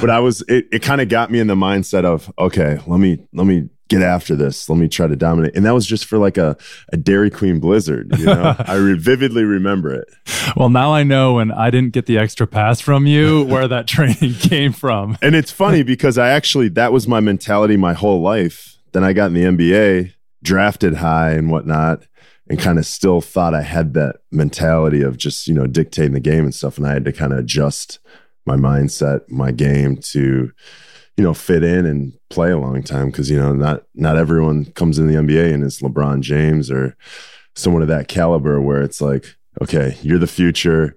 but 0.00 0.10
I 0.10 0.18
was 0.20 0.42
it, 0.48 0.66
it 0.72 0.82
kind 0.82 1.00
of 1.00 1.08
got 1.08 1.30
me 1.30 1.38
in 1.38 1.46
the 1.46 1.54
mindset 1.54 2.04
of 2.04 2.32
okay, 2.38 2.80
let 2.86 2.98
me 2.98 3.24
let 3.32 3.46
me 3.46 3.68
get 3.90 4.00
after 4.00 4.34
this. 4.34 4.68
Let 4.70 4.78
me 4.78 4.88
try 4.88 5.06
to 5.06 5.16
dominate. 5.16 5.54
And 5.54 5.66
that 5.66 5.74
was 5.74 5.86
just 5.86 6.06
for 6.06 6.16
like 6.16 6.38
a, 6.38 6.56
a 6.92 6.96
Dairy 6.96 7.28
Queen 7.28 7.60
Blizzard. 7.60 8.16
You 8.18 8.24
know, 8.24 8.56
I 8.66 8.76
re- 8.76 8.98
vividly 8.98 9.44
remember 9.44 9.92
it. 9.92 10.08
Well, 10.56 10.70
now 10.70 10.94
I 10.94 11.02
know 11.02 11.34
when 11.34 11.52
I 11.52 11.70
didn't 11.70 11.92
get 11.92 12.06
the 12.06 12.16
extra 12.16 12.46
pass 12.46 12.80
from 12.80 13.06
you 13.06 13.44
where 13.48 13.68
that 13.68 13.86
training 13.86 14.34
came 14.34 14.72
from. 14.72 15.18
And 15.20 15.34
it's 15.34 15.50
funny 15.50 15.82
because 15.82 16.16
I 16.16 16.30
actually, 16.30 16.68
that 16.70 16.92
was 16.92 17.06
my 17.06 17.20
mentality 17.20 17.76
my 17.76 17.92
whole 17.92 18.22
life 18.22 18.70
then 18.92 19.04
I 19.04 19.12
got 19.12 19.26
in 19.26 19.34
the 19.34 19.44
NBA, 19.44 20.14
drafted 20.42 20.94
high 20.94 21.32
and 21.32 21.50
whatnot, 21.50 22.06
and 22.48 22.58
kind 22.58 22.78
of 22.78 22.86
still 22.86 23.20
thought 23.20 23.54
I 23.54 23.62
had 23.62 23.94
that 23.94 24.16
mentality 24.30 25.02
of 25.02 25.16
just, 25.16 25.46
you 25.46 25.54
know, 25.54 25.66
dictating 25.66 26.12
the 26.12 26.20
game 26.20 26.44
and 26.44 26.54
stuff. 26.54 26.76
And 26.76 26.86
I 26.86 26.92
had 26.92 27.04
to 27.04 27.12
kind 27.12 27.32
of 27.32 27.38
adjust 27.38 28.00
my 28.46 28.56
mindset, 28.56 29.28
my 29.28 29.52
game 29.52 29.98
to, 29.98 30.50
you 31.16 31.24
know, 31.24 31.34
fit 31.34 31.62
in 31.62 31.86
and 31.86 32.12
play 32.30 32.50
a 32.50 32.58
long 32.58 32.82
time. 32.82 33.12
Cause, 33.12 33.28
you 33.28 33.38
know, 33.38 33.52
not 33.52 33.84
not 33.94 34.16
everyone 34.16 34.66
comes 34.72 34.98
in 34.98 35.06
the 35.06 35.14
NBA 35.14 35.52
and 35.52 35.62
it's 35.64 35.82
LeBron 35.82 36.20
James 36.20 36.70
or 36.70 36.96
someone 37.54 37.82
of 37.82 37.88
that 37.88 38.08
caliber 38.08 38.60
where 38.60 38.82
it's 38.82 39.00
like, 39.00 39.36
okay, 39.60 39.98
you're 40.02 40.18
the 40.18 40.26
future, 40.26 40.96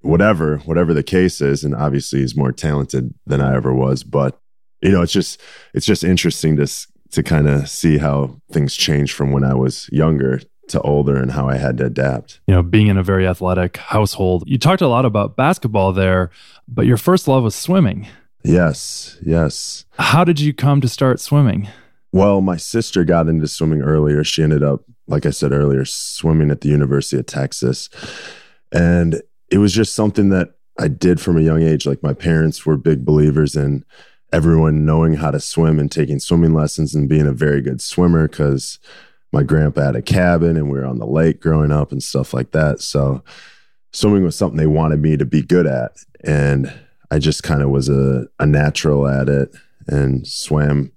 whatever, 0.00 0.58
whatever 0.58 0.94
the 0.94 1.02
case 1.02 1.40
is. 1.40 1.64
And 1.64 1.74
obviously 1.74 2.20
he's 2.20 2.36
more 2.36 2.52
talented 2.52 3.12
than 3.26 3.40
I 3.40 3.54
ever 3.54 3.74
was. 3.74 4.04
But, 4.04 4.40
you 4.80 4.90
know, 4.90 5.02
it's 5.02 5.12
just 5.12 5.40
it's 5.74 5.86
just 5.86 6.04
interesting 6.04 6.56
to 6.56 6.66
to 7.10 7.22
kind 7.22 7.48
of 7.48 7.68
see 7.68 7.98
how 7.98 8.40
things 8.52 8.74
change 8.76 9.12
from 9.12 9.32
when 9.32 9.44
I 9.44 9.54
was 9.54 9.88
younger 9.90 10.40
to 10.68 10.80
older 10.82 11.16
and 11.16 11.32
how 11.32 11.48
I 11.48 11.56
had 11.56 11.78
to 11.78 11.86
adapt. 11.86 12.40
You 12.46 12.54
know, 12.54 12.62
being 12.62 12.88
in 12.88 12.98
a 12.98 13.02
very 13.02 13.26
athletic 13.26 13.78
household. 13.78 14.44
You 14.46 14.58
talked 14.58 14.82
a 14.82 14.88
lot 14.88 15.04
about 15.04 15.36
basketball 15.36 15.92
there, 15.92 16.30
but 16.66 16.86
your 16.86 16.96
first 16.96 17.26
love 17.26 17.42
was 17.42 17.54
swimming. 17.54 18.06
Yes, 18.44 19.18
yes. 19.22 19.84
How 19.98 20.24
did 20.24 20.40
you 20.40 20.54
come 20.54 20.80
to 20.80 20.88
start 20.88 21.20
swimming? 21.20 21.68
Well, 22.12 22.40
my 22.40 22.56
sister 22.56 23.04
got 23.04 23.28
into 23.28 23.48
swimming 23.48 23.82
earlier. 23.82 24.24
She 24.24 24.42
ended 24.42 24.62
up, 24.62 24.82
like 25.06 25.26
I 25.26 25.30
said 25.30 25.52
earlier, 25.52 25.84
swimming 25.84 26.50
at 26.50 26.62
the 26.62 26.68
University 26.68 27.18
of 27.18 27.26
Texas. 27.26 27.90
And 28.72 29.22
it 29.50 29.58
was 29.58 29.72
just 29.72 29.94
something 29.94 30.30
that 30.30 30.54
I 30.78 30.88
did 30.88 31.20
from 31.20 31.36
a 31.36 31.42
young 31.42 31.62
age. 31.62 31.86
Like 31.86 32.02
my 32.02 32.14
parents 32.14 32.64
were 32.64 32.76
big 32.76 33.04
believers 33.04 33.56
in 33.56 33.84
everyone 34.32 34.84
knowing 34.84 35.14
how 35.14 35.30
to 35.30 35.40
swim 35.40 35.78
and 35.78 35.90
taking 35.90 36.20
swimming 36.20 36.54
lessons 36.54 36.94
and 36.94 37.08
being 37.08 37.26
a 37.26 37.32
very 37.32 37.60
good 37.60 37.80
swimmer 37.80 38.28
because 38.28 38.78
my 39.32 39.42
grandpa 39.42 39.82
had 39.86 39.96
a 39.96 40.02
cabin 40.02 40.56
and 40.56 40.70
we 40.70 40.78
were 40.78 40.86
on 40.86 40.98
the 40.98 41.06
lake 41.06 41.40
growing 41.40 41.72
up 41.72 41.92
and 41.92 42.02
stuff 42.02 42.32
like 42.32 42.52
that. 42.52 42.80
So 42.80 43.22
swimming 43.92 44.22
was 44.22 44.36
something 44.36 44.56
they 44.56 44.66
wanted 44.66 45.00
me 45.00 45.16
to 45.16 45.24
be 45.24 45.42
good 45.42 45.66
at. 45.66 45.92
And 46.24 46.72
I 47.10 47.18
just 47.18 47.42
kind 47.42 47.62
of 47.62 47.70
was 47.70 47.88
a, 47.88 48.26
a 48.38 48.46
natural 48.46 49.08
at 49.08 49.28
it 49.28 49.54
and 49.86 50.26
swam 50.26 50.92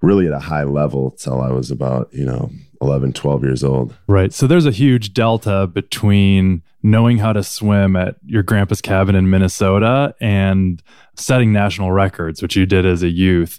really 0.00 0.26
at 0.26 0.32
a 0.32 0.38
high 0.38 0.64
level 0.64 1.10
till 1.12 1.40
I 1.40 1.50
was 1.50 1.70
about, 1.70 2.08
you 2.12 2.24
know, 2.24 2.50
11, 2.80 3.12
12 3.12 3.42
years 3.42 3.64
old. 3.64 3.94
Right. 4.06 4.32
So 4.32 4.46
there's 4.46 4.66
a 4.66 4.70
huge 4.70 5.12
delta 5.12 5.66
between 5.66 6.62
knowing 6.82 7.18
how 7.18 7.32
to 7.32 7.42
swim 7.42 7.96
at 7.96 8.16
your 8.24 8.44
grandpa's 8.44 8.80
cabin 8.80 9.16
in 9.16 9.28
Minnesota 9.28 10.14
and 10.20 10.80
setting 11.16 11.52
national 11.52 11.90
records, 11.90 12.40
which 12.40 12.54
you 12.54 12.66
did 12.66 12.86
as 12.86 13.02
a 13.02 13.08
youth. 13.08 13.58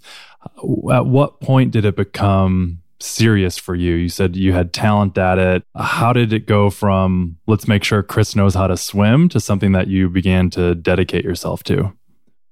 At 0.91 1.05
what 1.05 1.41
point 1.41 1.71
did 1.71 1.83
it 1.83 1.97
become 1.97 2.78
serious 3.01 3.57
for 3.57 3.75
you? 3.75 3.95
You 3.95 4.09
said 4.09 4.35
you 4.35 4.53
had 4.53 4.73
talent 4.73 5.17
at 5.17 5.39
it. 5.39 5.63
How 5.75 6.13
did 6.13 6.33
it 6.33 6.45
go 6.45 6.69
from 6.69 7.37
let's 7.47 7.67
make 7.67 7.83
sure 7.83 8.03
Kris 8.03 8.35
knows 8.35 8.55
how 8.55 8.67
to 8.67 8.77
swim 8.77 9.29
to 9.29 9.39
something 9.39 9.71
that 9.71 9.87
you 9.87 10.09
began 10.09 10.49
to 10.51 10.75
dedicate 10.75 11.23
yourself 11.23 11.63
to? 11.63 11.93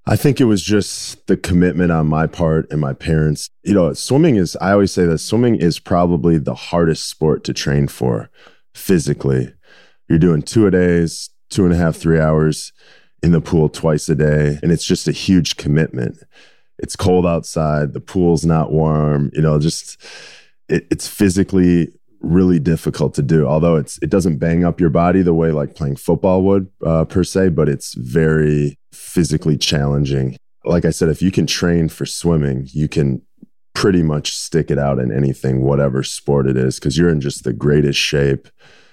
I 0.10 0.16
think 0.16 0.40
it 0.40 0.46
was 0.46 0.64
just 0.64 1.28
the 1.28 1.36
commitment 1.36 1.92
on 1.92 2.08
my 2.08 2.28
part 2.28 2.72
and 2.72 2.80
my 2.80 2.94
parents. 2.94 3.50
You 3.64 3.74
know, 3.74 3.92
swimming 3.92 4.38
is, 4.38 4.56
I 4.62 4.72
always 4.72 4.94
say 4.94 5.06
that 5.06 5.18
swimming 5.18 5.56
is 5.56 5.80
probably 5.80 6.38
the 6.38 6.56
hardest 6.56 7.10
sport 7.10 7.44
to 7.44 7.54
train 7.54 7.90
for 7.90 8.30
physically. 8.74 9.54
You're 10.08 10.18
doing 10.18 10.44
two 10.44 10.66
a 10.66 10.72
days, 10.72 11.30
two 11.50 11.66
and 11.66 11.74
a 11.74 11.78
half, 11.78 11.98
three 11.98 12.22
hours 12.22 12.72
in 13.22 13.34
the 13.34 13.42
pool 13.42 13.68
twice 13.68 14.08
a 14.08 14.16
day. 14.16 14.60
And 14.64 14.72
it's 14.72 14.86
just 14.86 15.10
a 15.10 15.12
huge 15.12 15.58
commitment. 15.58 16.18
It's 16.80 16.96
cold 16.96 17.26
outside, 17.26 17.94
the 17.94 18.02
pool's 18.02 18.46
not 18.46 18.72
warm, 18.72 19.32
you 19.34 19.42
know, 19.42 19.60
just 19.60 20.02
it, 20.70 20.88
it's 20.92 21.08
physically 21.08 21.92
really 22.20 22.60
difficult 22.60 23.14
to 23.16 23.22
do. 23.22 23.48
Although 23.48 23.76
it's 23.76 24.00
it 24.02 24.10
doesn't 24.10 24.38
bang 24.38 24.64
up 24.64 24.80
your 24.80 24.90
body 24.90 25.22
the 25.22 25.34
way 25.34 25.52
like 25.52 25.76
playing 25.76 25.96
football 25.96 26.44
would 26.44 26.70
uh, 26.86 27.06
per 27.06 27.24
se, 27.24 27.50
but 27.50 27.70
it's 27.70 27.94
very 27.96 28.78
physically 28.92 29.58
challenging. 29.58 30.38
Like 30.66 30.86
I 30.86 30.90
said, 30.90 31.10
if 31.10 31.22
you 31.22 31.32
can 31.32 31.48
train 31.48 31.90
for 31.90 32.06
swimming, 32.06 32.68
you 32.72 32.88
can 32.88 33.22
pretty 33.74 34.02
much 34.02 34.36
stick 34.36 34.72
it 34.72 34.80
out 34.80 35.00
in 35.00 35.12
anything, 35.12 35.62
whatever 35.62 36.04
sport 36.04 36.48
it 36.48 36.58
is, 36.58 36.80
because 36.80 36.98
you're 36.98 37.10
in 37.10 37.22
just 37.22 37.44
the 37.44 37.54
greatest 37.54 38.00
shape. 38.00 38.48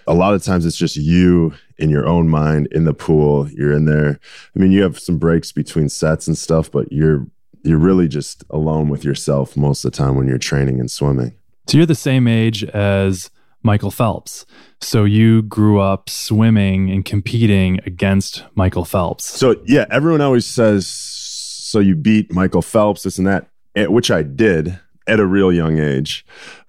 A 0.06 0.12
lot 0.12 0.34
of 0.34 0.42
times 0.42 0.66
it's 0.66 0.76
just 0.76 0.96
you 0.96 1.54
in 1.78 1.88
your 1.88 2.06
own 2.06 2.28
mind 2.28 2.68
in 2.70 2.84
the 2.84 2.92
pool. 2.92 3.48
You're 3.48 3.72
in 3.72 3.86
there. 3.86 4.20
I 4.54 4.58
mean, 4.58 4.70
you 4.70 4.82
have 4.82 4.98
some 4.98 5.18
breaks 5.18 5.52
between 5.52 5.88
sets 5.88 6.26
and 6.26 6.36
stuff, 6.36 6.70
but 6.70 6.92
you're 6.92 7.26
you're 7.64 7.78
really 7.78 8.08
just 8.08 8.44
alone 8.50 8.88
with 8.88 9.04
yourself 9.04 9.56
most 9.56 9.84
of 9.84 9.92
the 9.92 9.96
time 9.96 10.16
when 10.16 10.28
you're 10.28 10.38
training 10.38 10.78
and 10.78 10.90
swimming. 10.90 11.34
So 11.66 11.78
you're 11.78 11.86
the 11.86 11.94
same 11.94 12.28
age 12.28 12.62
as 12.64 13.30
Michael 13.62 13.90
Phelps. 13.90 14.44
So 14.80 15.04
you 15.04 15.42
grew 15.42 15.80
up 15.80 16.10
swimming 16.10 16.90
and 16.90 17.04
competing 17.04 17.80
against 17.86 18.44
Michael 18.54 18.84
Phelps. 18.84 19.24
So 19.24 19.56
yeah, 19.64 19.86
everyone 19.90 20.20
always 20.20 20.46
says, 20.46 20.86
so 20.86 21.80
you 21.80 21.96
beat 21.96 22.32
Michael 22.32 22.62
Phelps, 22.62 23.02
this 23.02 23.18
and 23.18 23.26
that, 23.26 23.48
eh, 23.74 23.86
which 23.86 24.10
I 24.10 24.22
did 24.22 24.78
at 25.06 25.20
a 25.20 25.26
real 25.26 25.52
young 25.52 25.78
age. 25.78 26.24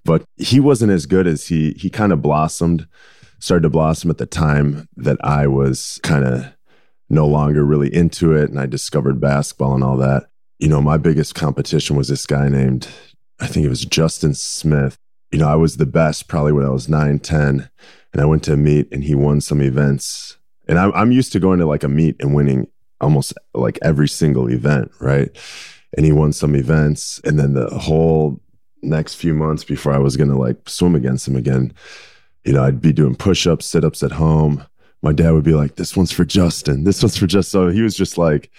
But 0.06 0.24
he 0.38 0.60
wasn't 0.60 0.92
as 0.92 1.06
good 1.06 1.28
as 1.28 1.48
he 1.48 1.72
he 1.78 1.90
kind 1.90 2.14
of 2.14 2.22
blossomed, 2.22 2.88
started 3.40 3.64
to 3.64 3.70
blossom 3.70 4.10
at 4.10 4.18
the 4.18 4.26
time 4.26 4.88
that 4.96 5.18
I 5.24 5.48
was 5.48 6.00
kind 6.04 6.26
of 6.26 6.46
no 7.10 7.28
longer 7.28 7.64
really 7.64 7.94
into 7.94 8.34
it 8.34 8.50
and 8.50 8.60
I 8.60 8.66
discovered 8.66 9.20
basketball 9.20 9.76
and 9.76 9.84
all 9.84 9.98
that. 9.98 10.28
You 10.60 10.70
know, 10.70 10.82
my 10.82 10.98
biggest 10.98 11.36
competition 11.36 11.96
was 11.96 12.08
this 12.08 12.26
guy 12.26 12.48
named 12.50 12.88
I 13.40 13.48
think 13.48 13.66
it 13.66 13.70
was 13.70 13.86
Justin 13.86 14.34
Smith. 14.34 14.98
You 15.32 15.40
know, 15.40 15.50
I 15.50 15.56
was 15.56 15.78
the 15.78 15.86
best 15.86 16.28
probably 16.28 16.54
when 16.54 16.66
I 16.66 16.70
was 16.70 16.88
nine, 16.88 17.20
10, 17.20 17.70
and 18.14 18.22
I 18.22 18.26
went 18.26 18.44
to 18.44 18.54
a 18.54 18.58
meet 18.58 18.88
and 18.92 19.04
he 19.04 19.16
won 19.16 19.42
some 19.42 19.62
events. 19.62 20.38
And 20.68 20.80
I'm, 20.80 20.94
I'm 20.94 21.12
used 21.12 21.34
to 21.34 21.40
going 21.40 21.60
to 21.60 21.66
like 21.66 21.84
a 21.84 21.90
meet 21.90 22.16
and 22.20 22.34
winning 22.34 22.68
almost 23.02 23.34
like 23.54 23.78
every 23.82 24.08
single 24.08 24.50
event, 24.50 24.92
right? 25.00 25.30
And 25.98 26.06
he 26.06 26.12
won 26.12 26.32
some 26.32 26.56
events. 26.56 27.20
And 27.26 27.38
then 27.38 27.54
the 27.54 27.68
whole 27.78 28.40
next 28.82 29.16
few 29.16 29.34
months 29.34 29.64
before 29.64 29.94
I 29.94 29.98
was 29.98 30.16
going 30.16 30.30
to 30.30 30.38
like 30.38 30.70
swim 30.70 30.96
against 30.96 31.28
him 31.28 31.36
again, 31.36 31.74
you 32.46 32.54
know, 32.54 32.64
I'd 32.64 32.82
be 32.82 32.94
doing 32.94 33.16
push 33.16 33.46
ups, 33.48 33.66
sit 33.66 33.84
ups 33.84 34.04
at 34.04 34.14
home. 34.14 34.66
My 35.02 35.12
dad 35.12 35.32
would 35.32 35.44
be 35.44 35.54
like, 35.54 35.76
this 35.76 35.96
one's 35.96 36.12
for 36.12 36.26
Justin. 36.26 36.84
This 36.84 37.04
one's 37.04 37.18
for 37.18 37.28
Justin. 37.28 37.52
So 37.52 37.70
he 37.70 37.82
was 37.82 37.96
just 37.96 38.18
like 38.18 38.50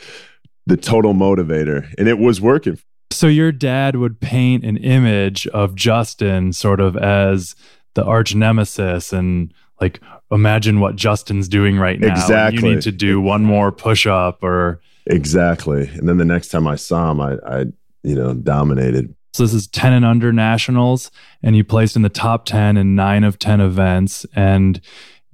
the 0.66 0.76
total 0.76 1.14
motivator. 1.14 1.92
And 1.96 2.08
it 2.08 2.18
was 2.18 2.40
working. 2.40 2.78
So 3.12 3.28
your 3.28 3.52
dad 3.52 3.96
would 3.96 4.20
paint 4.20 4.64
an 4.64 4.76
image 4.76 5.46
of 5.48 5.74
Justin 5.74 6.52
sort 6.52 6.80
of 6.80 6.96
as 6.96 7.54
the 7.94 8.04
arch 8.04 8.34
nemesis 8.34 9.12
and 9.12 9.54
like 9.80 10.00
imagine 10.30 10.80
what 10.80 10.96
Justin's 10.96 11.48
doing 11.48 11.78
right 11.78 11.98
now. 11.98 12.08
Exactly. 12.08 12.68
You 12.68 12.74
need 12.74 12.82
to 12.82 12.92
do 12.92 13.20
one 13.20 13.42
more 13.42 13.72
push 13.72 14.06
up 14.06 14.42
or 14.42 14.80
Exactly. 15.06 15.88
And 15.88 16.08
then 16.08 16.16
the 16.16 16.24
next 16.24 16.48
time 16.48 16.66
I 16.66 16.74
saw 16.74 17.12
him, 17.12 17.20
I, 17.20 17.36
I 17.46 17.64
you 18.02 18.14
know, 18.14 18.34
dominated. 18.34 19.14
So 19.34 19.44
this 19.44 19.54
is 19.54 19.66
10 19.68 19.92
and 19.92 20.04
under 20.04 20.32
nationals 20.32 21.10
and 21.42 21.56
you 21.56 21.62
placed 21.62 21.94
in 21.94 22.02
the 22.02 22.08
top 22.08 22.44
10 22.44 22.76
in 22.76 22.94
9 22.94 23.24
of 23.24 23.38
10 23.38 23.60
events 23.60 24.26
and 24.34 24.80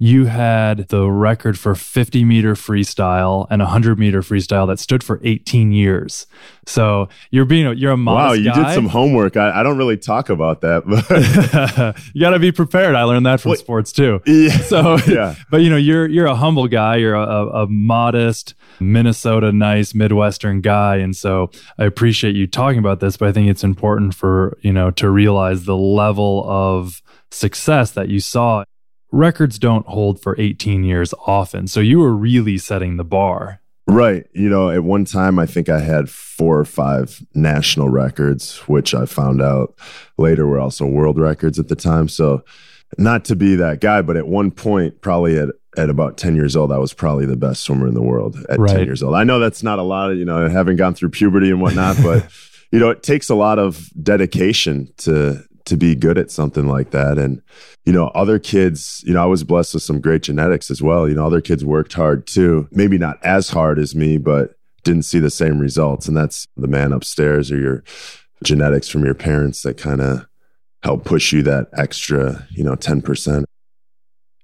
you 0.03 0.25
had 0.25 0.89
the 0.89 1.09
record 1.09 1.57
for 1.57 1.75
50 1.75 2.25
meter 2.25 2.55
freestyle 2.55 3.47
and 3.49 3.61
100 3.61 3.97
meter 3.97 4.19
freestyle 4.19 4.67
that 4.67 4.77
stood 4.77 5.01
for 5.01 5.21
18 5.23 5.71
years. 5.71 6.27
So 6.65 7.07
you're 7.31 7.45
being 7.45 7.77
you're 7.77 7.93
a 7.93 7.97
modest 7.97 8.27
wow. 8.27 8.33
You 8.33 8.51
guy. 8.51 8.67
did 8.67 8.75
some 8.75 8.89
homework. 8.89 9.37
I, 9.37 9.61
I, 9.61 9.63
don't 9.63 9.77
really 9.77 9.95
talk 9.95 10.27
about 10.27 10.59
that, 10.59 10.83
but 10.85 11.95
you 12.13 12.19
got 12.19 12.31
to 12.31 12.39
be 12.39 12.51
prepared. 12.51 12.95
I 12.95 13.03
learned 13.03 13.25
that 13.25 13.39
from 13.39 13.55
sports 13.55 13.93
too. 13.93 14.21
Yeah. 14.25 14.57
So 14.57 14.97
yeah, 15.07 15.35
but 15.49 15.61
you 15.61 15.69
know 15.69 15.77
you're 15.77 16.05
you're 16.05 16.25
a 16.25 16.35
humble 16.35 16.67
guy. 16.67 16.97
You're 16.97 17.15
a, 17.15 17.63
a 17.63 17.67
modest 17.67 18.55
Minnesota, 18.81 19.53
nice 19.53 19.95
Midwestern 19.95 20.59
guy, 20.59 20.97
and 20.97 21.15
so 21.15 21.49
I 21.77 21.85
appreciate 21.85 22.35
you 22.35 22.45
talking 22.45 22.79
about 22.79 22.99
this. 22.99 23.15
But 23.15 23.29
I 23.29 23.31
think 23.31 23.49
it's 23.49 23.63
important 23.63 24.15
for 24.15 24.57
you 24.59 24.73
know 24.73 24.91
to 24.91 25.09
realize 25.09 25.63
the 25.63 25.77
level 25.77 26.43
of 26.45 27.01
success 27.31 27.91
that 27.91 28.09
you 28.09 28.19
saw 28.19 28.65
records 29.13 29.59
don't 29.59 29.85
hold 29.85 30.19
for 30.19 30.35
18 30.39 30.83
years 30.83 31.13
often. 31.25 31.67
So 31.67 31.79
you 31.79 31.99
were 31.99 32.13
really 32.13 32.57
setting 32.57 32.97
the 32.97 33.05
bar. 33.05 33.61
Right. 33.85 34.25
You 34.33 34.49
know, 34.49 34.69
at 34.69 34.83
one 34.83 35.05
time, 35.05 35.37
I 35.37 35.45
think 35.45 35.69
I 35.69 35.79
had 35.79 36.09
four 36.09 36.57
or 36.57 36.65
five 36.65 37.23
national 37.35 37.89
records, 37.89 38.57
which 38.67 38.95
I 38.95 39.05
found 39.05 39.41
out 39.41 39.75
later 40.17 40.47
were 40.47 40.59
also 40.59 40.85
world 40.85 41.19
records 41.19 41.59
at 41.59 41.67
the 41.67 41.75
time. 41.75 42.07
So, 42.07 42.43
not 42.97 43.25
to 43.25 43.35
be 43.35 43.55
that 43.55 43.81
guy, 43.81 44.03
but 44.03 44.17
at 44.17 44.27
one 44.27 44.51
point, 44.51 45.01
probably 45.01 45.37
at, 45.37 45.49
at 45.77 45.89
about 45.89 46.15
10 46.17 46.35
years 46.35 46.55
old, 46.55 46.71
I 46.71 46.77
was 46.77 46.93
probably 46.93 47.25
the 47.25 47.35
best 47.35 47.63
swimmer 47.63 47.87
in 47.87 47.95
the 47.95 48.03
world 48.03 48.37
at 48.49 48.59
right. 48.59 48.69
10 48.69 48.85
years 48.85 49.01
old. 49.01 49.15
I 49.15 49.23
know 49.23 49.39
that's 49.39 49.63
not 49.63 49.79
a 49.79 49.83
lot 49.83 50.11
of, 50.11 50.17
you 50.17 50.25
know, 50.25 50.45
I 50.45 50.49
haven't 50.49 50.75
gone 50.75 50.93
through 50.93 51.09
puberty 51.09 51.49
and 51.49 51.59
whatnot, 51.59 51.97
but, 52.03 52.29
you 52.71 52.79
know, 52.79 52.91
it 52.91 53.01
takes 53.01 53.29
a 53.29 53.35
lot 53.35 53.57
of 53.57 53.89
dedication 54.01 54.93
to, 54.97 55.43
to 55.65 55.77
be 55.77 55.95
good 55.95 56.17
at 56.17 56.31
something 56.31 56.67
like 56.67 56.91
that. 56.91 57.17
And, 57.17 57.41
you 57.85 57.93
know, 57.93 58.07
other 58.07 58.39
kids, 58.39 59.03
you 59.05 59.13
know, 59.13 59.23
I 59.23 59.25
was 59.25 59.43
blessed 59.43 59.73
with 59.73 59.83
some 59.83 60.01
great 60.01 60.23
genetics 60.23 60.69
as 60.69 60.81
well. 60.81 61.07
You 61.07 61.15
know, 61.15 61.25
other 61.25 61.41
kids 61.41 61.63
worked 61.63 61.93
hard 61.93 62.27
too, 62.27 62.67
maybe 62.71 62.97
not 62.97 63.23
as 63.23 63.49
hard 63.49 63.79
as 63.79 63.95
me, 63.95 64.17
but 64.17 64.55
didn't 64.83 65.03
see 65.03 65.19
the 65.19 65.29
same 65.29 65.59
results. 65.59 66.07
And 66.07 66.17
that's 66.17 66.47
the 66.57 66.67
man 66.67 66.91
upstairs 66.91 67.51
or 67.51 67.57
your 67.57 67.83
genetics 68.43 68.89
from 68.89 69.05
your 69.05 69.13
parents 69.13 69.61
that 69.61 69.77
kind 69.77 70.01
of 70.01 70.25
help 70.83 71.05
push 71.05 71.31
you 71.31 71.41
that 71.43 71.69
extra, 71.73 72.45
you 72.51 72.63
know, 72.63 72.75
10%. 72.75 73.45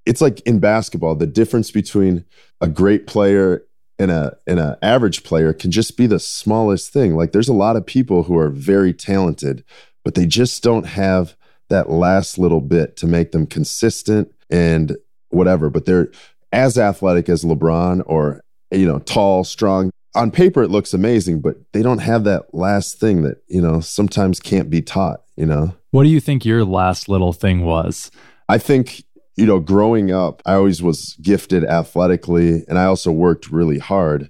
It's 0.05 0.21
like 0.21 0.39
in 0.41 0.59
basketball, 0.59 1.15
the 1.15 1.27
difference 1.27 1.69
between 1.69 2.23
a 2.61 2.67
great 2.67 3.07
player 3.07 3.63
and 3.99 4.09
a 4.09 4.37
and 4.47 4.59
an 4.59 4.77
average 4.81 5.23
player 5.23 5.53
can 5.53 5.71
just 5.71 5.97
be 5.97 6.07
the 6.07 6.19
smallest 6.19 6.91
thing. 6.91 7.15
Like 7.15 7.33
there's 7.33 7.49
a 7.49 7.53
lot 7.53 7.75
of 7.75 7.85
people 7.85 8.23
who 8.23 8.37
are 8.37 8.49
very 8.49 8.93
talented, 8.93 9.63
but 10.03 10.15
they 10.15 10.25
just 10.25 10.63
don't 10.63 10.85
have 10.85 11.35
that 11.69 11.89
last 11.89 12.37
little 12.37 12.61
bit 12.61 12.97
to 12.97 13.07
make 13.07 13.31
them 13.31 13.45
consistent 13.45 14.33
and 14.49 14.97
whatever. 15.29 15.69
But 15.69 15.85
they're 15.85 16.09
as 16.51 16.77
athletic 16.77 17.29
as 17.29 17.43
LeBron 17.43 18.03
or 18.05 18.41
you 18.71 18.85
know, 18.85 18.99
tall, 18.99 19.43
strong. 19.43 19.91
On 20.15 20.31
paper 20.31 20.63
it 20.63 20.69
looks 20.69 20.93
amazing, 20.93 21.41
but 21.41 21.57
they 21.71 21.81
don't 21.81 21.99
have 21.99 22.23
that 22.23 22.53
last 22.53 22.99
thing 22.99 23.21
that, 23.23 23.41
you 23.47 23.61
know, 23.61 23.79
sometimes 23.79 24.39
can't 24.39 24.69
be 24.69 24.81
taught, 24.81 25.21
you 25.35 25.45
know. 25.45 25.75
What 25.91 26.03
do 26.03 26.09
you 26.09 26.19
think 26.19 26.45
your 26.45 26.65
last 26.65 27.09
little 27.09 27.33
thing 27.33 27.63
was? 27.63 28.11
I 28.47 28.57
think 28.57 29.03
you 29.35 29.45
know, 29.45 29.59
growing 29.61 30.11
up, 30.11 30.41
I 30.45 30.55
always 30.55 30.83
was 30.83 31.15
gifted 31.21 31.63
athletically 31.63 32.65
and 32.67 32.77
I 32.77 32.83
also 32.83 33.09
worked 33.09 33.49
really 33.49 33.79
hard. 33.79 34.29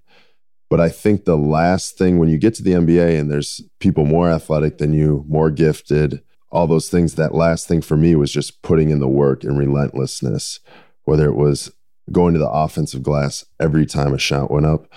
But 0.69 0.79
I 0.79 0.89
think 0.89 1.25
the 1.25 1.37
last 1.37 1.97
thing 1.97 2.19
when 2.19 2.29
you 2.29 2.37
get 2.37 2.53
to 2.55 2.63
the 2.63 2.73
NBA 2.73 3.19
and 3.19 3.31
there's 3.31 3.61
people 3.79 4.05
more 4.05 4.29
athletic 4.29 4.77
than 4.77 4.93
you, 4.93 5.25
more 5.27 5.49
gifted, 5.49 6.21
all 6.51 6.67
those 6.67 6.89
things, 6.89 7.15
that 7.15 7.33
last 7.33 7.67
thing 7.67 7.81
for 7.81 7.97
me 7.97 8.15
was 8.15 8.31
just 8.31 8.61
putting 8.61 8.89
in 8.89 8.99
the 8.99 9.07
work 9.07 9.43
and 9.43 9.57
relentlessness, 9.57 10.59
whether 11.03 11.25
it 11.25 11.35
was 11.35 11.71
going 12.11 12.33
to 12.33 12.39
the 12.39 12.49
offensive 12.49 13.03
glass 13.03 13.45
every 13.59 13.85
time 13.85 14.13
a 14.13 14.19
shot 14.19 14.51
went 14.51 14.65
up, 14.65 14.91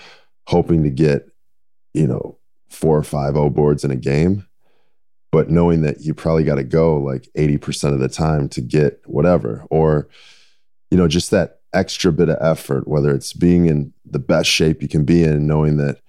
hoping 0.47 0.83
to 0.83 0.89
get, 0.89 1.27
you 1.93 2.07
know, 2.07 2.37
four 2.69 2.97
or 2.97 3.03
five 3.03 3.35
O 3.35 3.49
boards 3.49 3.83
in 3.83 3.91
a 3.91 3.95
game 3.95 4.45
but 5.31 5.49
knowing 5.49 5.81
that 5.81 6.01
you 6.01 6.13
probably 6.13 6.43
got 6.43 6.55
to 6.55 6.63
go 6.63 6.95
like 6.95 7.27
80% 7.35 7.91
of 7.91 7.99
the 7.99 8.07
time 8.07 8.47
to 8.49 8.61
get 8.61 9.01
whatever. 9.05 9.65
Or 9.71 10.07
you 10.93 10.97
know 10.97 11.07
just 11.07 11.31
that 11.31 11.61
extra 11.73 12.11
bit 12.11 12.29
of 12.29 12.37
effort 12.39 12.87
whether 12.87 13.15
it's 13.15 13.33
being 13.33 13.65
in 13.65 13.92
the 14.13 14.19
best 14.19 14.49
shape 14.49 14.81
you 14.81 14.87
can 14.87 15.03
be 15.03 15.23
in 15.23 15.47
knowing 15.47 15.77
that 15.77 15.99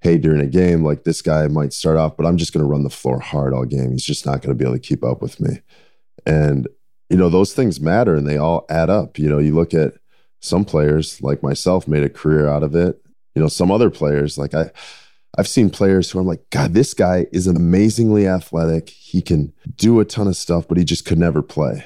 hey 0.00 0.16
during 0.16 0.40
a 0.40 0.46
game 0.46 0.84
like 0.84 1.04
this 1.04 1.22
guy 1.22 1.46
might 1.48 1.72
start 1.72 1.96
off 1.96 2.16
but 2.16 2.26
i'm 2.26 2.36
just 2.36 2.52
going 2.52 2.64
to 2.64 2.70
run 2.70 2.84
the 2.84 2.90
floor 2.90 3.20
hard 3.20 3.52
all 3.52 3.64
game 3.64 3.92
he's 3.92 4.04
just 4.04 4.24
not 4.24 4.40
going 4.40 4.50
to 4.50 4.54
be 4.54 4.64
able 4.64 4.74
to 4.74 4.80
keep 4.80 5.04
up 5.04 5.20
with 5.20 5.40
me 5.40 5.60
and 6.26 6.68
you 7.10 7.16
know 7.16 7.28
those 7.28 7.52
things 7.52 7.80
matter 7.80 8.14
and 8.14 8.26
they 8.26 8.36
all 8.36 8.64
add 8.68 8.90
up 8.90 9.18
you 9.18 9.28
know 9.28 9.38
you 9.38 9.54
look 9.54 9.74
at 9.74 9.94
some 10.40 10.64
players 10.64 11.20
like 11.20 11.42
myself 11.42 11.88
made 11.88 12.04
a 12.04 12.08
career 12.08 12.48
out 12.48 12.62
of 12.62 12.76
it 12.76 13.00
you 13.34 13.42
know 13.42 13.48
some 13.48 13.70
other 13.70 13.90
players 13.90 14.38
like 14.38 14.54
i 14.54 14.70
I've 15.38 15.46
seen 15.46 15.70
players 15.70 16.10
who 16.10 16.18
I'm 16.18 16.26
like, 16.26 16.50
God, 16.50 16.74
this 16.74 16.94
guy 16.94 17.26
is 17.32 17.46
amazingly 17.46 18.26
athletic. 18.26 18.90
He 18.90 19.22
can 19.22 19.52
do 19.76 20.00
a 20.00 20.04
ton 20.04 20.26
of 20.26 20.36
stuff, 20.36 20.66
but 20.66 20.78
he 20.78 20.84
just 20.84 21.04
could 21.04 21.18
never 21.18 21.42
play. 21.42 21.84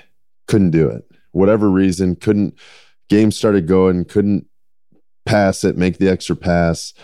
Couldn't 0.49 0.71
do 0.71 0.89
it. 0.89 1.05
Whatever 1.33 1.69
reason, 1.71 2.17
couldn't. 2.17 2.55
Game 3.11 3.31
started 3.31 3.67
going, 3.67 4.07
couldn't 4.07 4.47
pass 5.25 5.65
it, 5.65 5.77
make 5.77 5.99
the 5.99 6.09
extra 6.09 6.37
pass. 6.37 6.95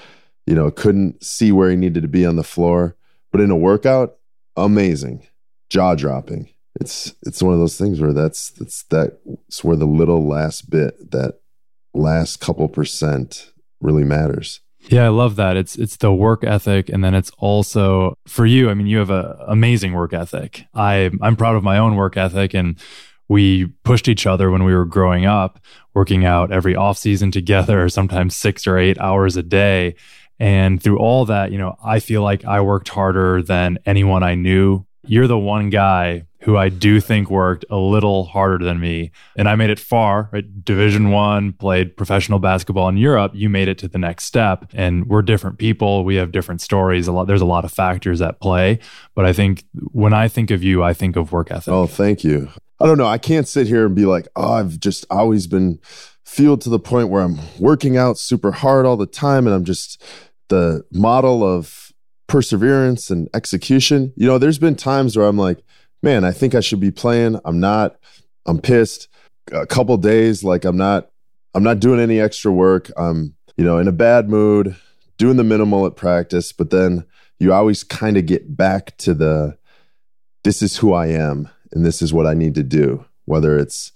You 0.46 0.54
know, 0.54 0.70
couldn't 0.70 1.22
see 1.22 1.52
where 1.52 1.70
he 1.70 1.76
needed 1.76 2.02
to 2.02 2.08
be 2.08 2.24
on 2.24 2.36
the 2.36 2.44
floor. 2.44 2.96
But 3.30 3.42
in 3.42 3.50
a 3.50 3.56
workout, 3.56 4.16
amazing, 4.56 5.26
jaw 5.68 5.94
dropping. 5.94 6.48
It's 6.80 7.14
it's 7.26 7.42
one 7.42 7.52
of 7.52 7.60
those 7.60 7.76
things 7.76 8.00
where 8.00 8.12
that's 8.12 8.50
that's 8.50 8.84
that's 8.84 9.64
where 9.64 9.76
the 9.76 9.84
little 9.84 10.26
last 10.26 10.70
bit, 10.70 11.10
that 11.10 11.40
last 11.92 12.40
couple 12.40 12.68
percent, 12.68 13.52
really 13.80 14.04
matters. 14.04 14.60
Yeah, 14.88 15.04
I 15.04 15.08
love 15.08 15.36
that. 15.36 15.56
It's 15.56 15.76
it's 15.76 15.96
the 15.96 16.12
work 16.12 16.44
ethic 16.44 16.88
and 16.88 17.04
then 17.04 17.14
it's 17.14 17.30
also 17.38 18.14
for 18.26 18.46
you, 18.46 18.70
I 18.70 18.74
mean, 18.74 18.86
you 18.86 18.98
have 18.98 19.10
an 19.10 19.34
amazing 19.46 19.92
work 19.92 20.12
ethic. 20.12 20.64
I 20.74 21.10
I'm 21.20 21.36
proud 21.36 21.56
of 21.56 21.62
my 21.62 21.78
own 21.78 21.96
work 21.96 22.16
ethic 22.16 22.54
and 22.54 22.78
we 23.28 23.66
pushed 23.84 24.08
each 24.08 24.26
other 24.26 24.50
when 24.50 24.64
we 24.64 24.74
were 24.74 24.84
growing 24.84 25.26
up, 25.26 25.60
working 25.94 26.24
out 26.24 26.50
every 26.50 26.74
off 26.74 26.98
season 26.98 27.30
together, 27.30 27.88
sometimes 27.88 28.36
6 28.36 28.66
or 28.66 28.78
8 28.78 28.98
hours 28.98 29.36
a 29.36 29.42
day. 29.42 29.94
And 30.40 30.82
through 30.82 30.98
all 30.98 31.24
that, 31.26 31.50
you 31.52 31.58
know, 31.58 31.76
I 31.84 32.00
feel 32.00 32.22
like 32.22 32.44
I 32.44 32.60
worked 32.60 32.88
harder 32.88 33.42
than 33.42 33.78
anyone 33.84 34.22
I 34.22 34.34
knew. 34.34 34.86
You're 35.04 35.26
the 35.26 35.38
one 35.38 35.70
guy 35.70 36.26
who 36.42 36.56
I 36.56 36.68
do 36.68 37.00
think 37.00 37.30
worked 37.30 37.64
a 37.68 37.76
little 37.76 38.24
harder 38.24 38.64
than 38.64 38.78
me. 38.78 39.10
And 39.36 39.48
I 39.48 39.56
made 39.56 39.70
it 39.70 39.80
far, 39.80 40.30
right? 40.32 40.64
Division 40.64 41.10
one, 41.10 41.52
played 41.52 41.96
professional 41.96 42.38
basketball 42.38 42.88
in 42.88 42.96
Europe. 42.96 43.32
You 43.34 43.48
made 43.48 43.66
it 43.68 43.78
to 43.78 43.88
the 43.88 43.98
next 43.98 44.24
step. 44.24 44.66
And 44.72 45.08
we're 45.08 45.22
different 45.22 45.58
people. 45.58 46.04
We 46.04 46.14
have 46.16 46.30
different 46.30 46.60
stories. 46.60 47.08
A 47.08 47.12
lot 47.12 47.26
there's 47.26 47.40
a 47.40 47.46
lot 47.46 47.64
of 47.64 47.72
factors 47.72 48.22
at 48.22 48.40
play. 48.40 48.78
But 49.14 49.24
I 49.24 49.32
think 49.32 49.64
when 49.90 50.12
I 50.12 50.28
think 50.28 50.50
of 50.50 50.62
you, 50.62 50.82
I 50.82 50.94
think 50.94 51.16
of 51.16 51.32
work 51.32 51.50
ethic. 51.50 51.74
Oh, 51.74 51.86
thank 51.86 52.22
you. 52.22 52.48
I 52.80 52.86
don't 52.86 52.98
know. 52.98 53.06
I 53.06 53.18
can't 53.18 53.48
sit 53.48 53.66
here 53.66 53.86
and 53.86 53.94
be 53.94 54.06
like, 54.06 54.28
oh, 54.36 54.52
I've 54.52 54.78
just 54.78 55.04
always 55.10 55.46
been 55.46 55.80
fueled 56.24 56.60
to 56.62 56.68
the 56.68 56.78
point 56.78 57.08
where 57.08 57.22
I'm 57.22 57.38
working 57.58 57.96
out 57.96 58.18
super 58.18 58.52
hard 58.52 58.86
all 58.86 58.96
the 58.96 59.06
time 59.06 59.46
and 59.46 59.54
I'm 59.54 59.64
just 59.64 60.02
the 60.48 60.84
model 60.92 61.42
of 61.42 61.92
perseverance 62.28 63.10
and 63.10 63.28
execution. 63.34 64.12
You 64.16 64.26
know, 64.26 64.38
there's 64.38 64.58
been 64.58 64.76
times 64.76 65.16
where 65.16 65.26
I'm 65.26 65.38
like, 65.38 65.62
man, 66.02 66.24
I 66.24 66.30
think 66.30 66.54
I 66.54 66.60
should 66.60 66.80
be 66.80 66.90
playing. 66.90 67.40
I'm 67.44 67.58
not. 67.58 67.96
I'm 68.46 68.60
pissed. 68.60 69.08
A 69.50 69.66
couple 69.66 69.96
days, 69.96 70.44
like 70.44 70.64
I'm 70.64 70.76
not. 70.76 71.10
I'm 71.54 71.62
not 71.62 71.80
doing 71.80 71.98
any 71.98 72.20
extra 72.20 72.52
work. 72.52 72.90
I'm, 72.96 73.34
you 73.56 73.64
know, 73.64 73.78
in 73.78 73.88
a 73.88 73.92
bad 73.92 74.28
mood, 74.28 74.76
doing 75.16 75.38
the 75.38 75.44
minimal 75.44 75.86
at 75.86 75.96
practice, 75.96 76.52
but 76.52 76.70
then 76.70 77.04
you 77.38 77.52
always 77.52 77.82
kind 77.82 78.16
of 78.16 78.26
get 78.26 78.56
back 78.56 78.96
to 78.98 79.14
the 79.14 79.56
this 80.44 80.62
is 80.62 80.76
who 80.76 80.92
I 80.92 81.08
am 81.08 81.48
and 81.72 81.84
this 81.84 82.02
is 82.02 82.12
what 82.12 82.26
I 82.26 82.34
need 82.34 82.54
to 82.56 82.62
do. 82.62 83.04
Whether 83.24 83.58
it's 83.58 83.92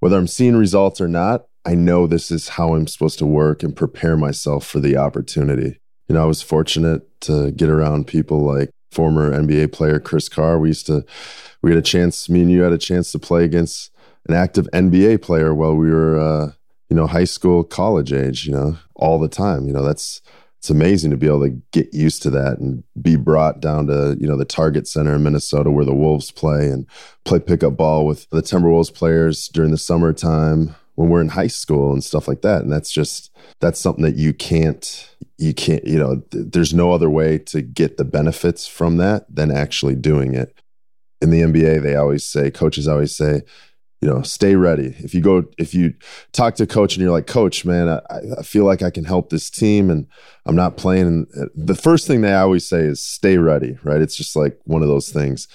whether 0.00 0.18
I'm 0.18 0.26
seeing 0.26 0.56
results 0.56 1.00
or 1.00 1.08
not, 1.08 1.46
I 1.64 1.74
know 1.74 2.06
this 2.06 2.30
is 2.30 2.50
how 2.50 2.74
I'm 2.74 2.86
supposed 2.86 3.18
to 3.20 3.26
work 3.26 3.62
and 3.62 3.74
prepare 3.74 4.16
myself 4.16 4.66
for 4.66 4.80
the 4.80 4.96
opportunity. 4.96 5.80
You 6.08 6.14
know, 6.14 6.22
I 6.22 6.26
was 6.26 6.42
fortunate 6.42 7.02
to 7.22 7.52
get 7.52 7.70
around 7.70 8.06
people 8.06 8.40
like 8.40 8.70
former 8.90 9.32
NBA 9.32 9.72
player 9.72 9.98
Chris 9.98 10.28
Carr. 10.28 10.58
We 10.58 10.68
used 10.68 10.86
to, 10.86 11.04
we 11.62 11.70
had 11.70 11.78
a 11.78 11.82
chance, 11.82 12.28
me 12.28 12.42
and 12.42 12.50
you 12.50 12.62
had 12.62 12.72
a 12.72 12.78
chance 12.78 13.10
to 13.12 13.18
play 13.18 13.44
against 13.44 13.90
an 14.28 14.34
active 14.34 14.68
NBA 14.72 15.22
player 15.22 15.54
while 15.54 15.74
we 15.74 15.90
were, 15.90 16.18
uh, 16.18 16.52
you 16.90 16.96
know, 16.96 17.06
high 17.06 17.24
school, 17.24 17.64
college 17.64 18.12
age, 18.12 18.46
you 18.46 18.52
know, 18.52 18.76
all 18.94 19.18
the 19.18 19.28
time. 19.28 19.66
You 19.66 19.72
know, 19.72 19.82
that's, 19.82 20.20
it's 20.64 20.70
amazing 20.70 21.10
to 21.10 21.18
be 21.18 21.26
able 21.26 21.42
to 21.42 21.60
get 21.72 21.92
used 21.92 22.22
to 22.22 22.30
that 22.30 22.58
and 22.58 22.82
be 23.02 23.16
brought 23.16 23.60
down 23.60 23.86
to, 23.86 24.16
you 24.18 24.26
know, 24.26 24.34
the 24.38 24.46
Target 24.46 24.88
Center 24.88 25.16
in 25.16 25.22
Minnesota 25.22 25.70
where 25.70 25.84
the 25.84 25.94
Wolves 25.94 26.30
play 26.30 26.68
and 26.68 26.86
play 27.26 27.38
pickup 27.38 27.76
ball 27.76 28.06
with 28.06 28.26
the 28.30 28.40
Timberwolves 28.40 28.94
players 28.94 29.48
during 29.48 29.72
the 29.72 29.76
summertime 29.76 30.74
when 30.94 31.10
we're 31.10 31.20
in 31.20 31.28
high 31.28 31.48
school 31.48 31.92
and 31.92 32.02
stuff 32.02 32.26
like 32.26 32.40
that. 32.40 32.62
And 32.62 32.72
that's 32.72 32.90
just, 32.90 33.30
that's 33.60 33.78
something 33.78 34.06
that 34.06 34.16
you 34.16 34.32
can't 34.32 35.14
you 35.36 35.52
can't 35.52 35.84
you 35.84 35.98
know 35.98 36.22
th- 36.30 36.46
there's 36.52 36.72
no 36.72 36.92
other 36.92 37.10
way 37.10 37.36
to 37.36 37.60
get 37.60 37.98
the 37.98 38.04
benefits 38.04 38.66
from 38.66 38.96
that 38.96 39.26
than 39.28 39.50
actually 39.50 39.96
doing 39.96 40.32
it 40.32 40.56
in 41.20 41.30
the 41.30 41.40
nba 41.40 41.82
they 41.82 41.96
always 41.96 42.24
say 42.24 42.52
coaches 42.52 42.86
always 42.86 43.16
say 43.16 43.42
you 44.04 44.10
know 44.10 44.20
stay 44.20 44.54
ready 44.54 44.94
if 44.98 45.14
you 45.14 45.22
go 45.22 45.44
if 45.56 45.72
you 45.72 45.94
talk 46.32 46.56
to 46.56 46.66
coach 46.66 46.94
and 46.94 47.02
you're 47.02 47.10
like 47.10 47.26
coach 47.26 47.64
man 47.64 47.88
i, 47.88 48.00
I 48.38 48.42
feel 48.42 48.64
like 48.64 48.82
i 48.82 48.90
can 48.90 49.04
help 49.04 49.30
this 49.30 49.48
team 49.48 49.88
and 49.88 50.06
i'm 50.44 50.54
not 50.54 50.76
playing 50.76 51.06
and 51.06 51.26
uh, 51.40 51.46
the 51.54 51.74
first 51.74 52.06
thing 52.06 52.20
they 52.20 52.34
always 52.34 52.68
say 52.68 52.80
is 52.80 53.02
stay 53.02 53.38
ready 53.38 53.78
right 53.82 54.02
it's 54.02 54.14
just 54.16 54.36
like 54.36 54.60
one 54.64 54.82
of 54.82 54.88
those 54.88 55.08
things 55.08 55.48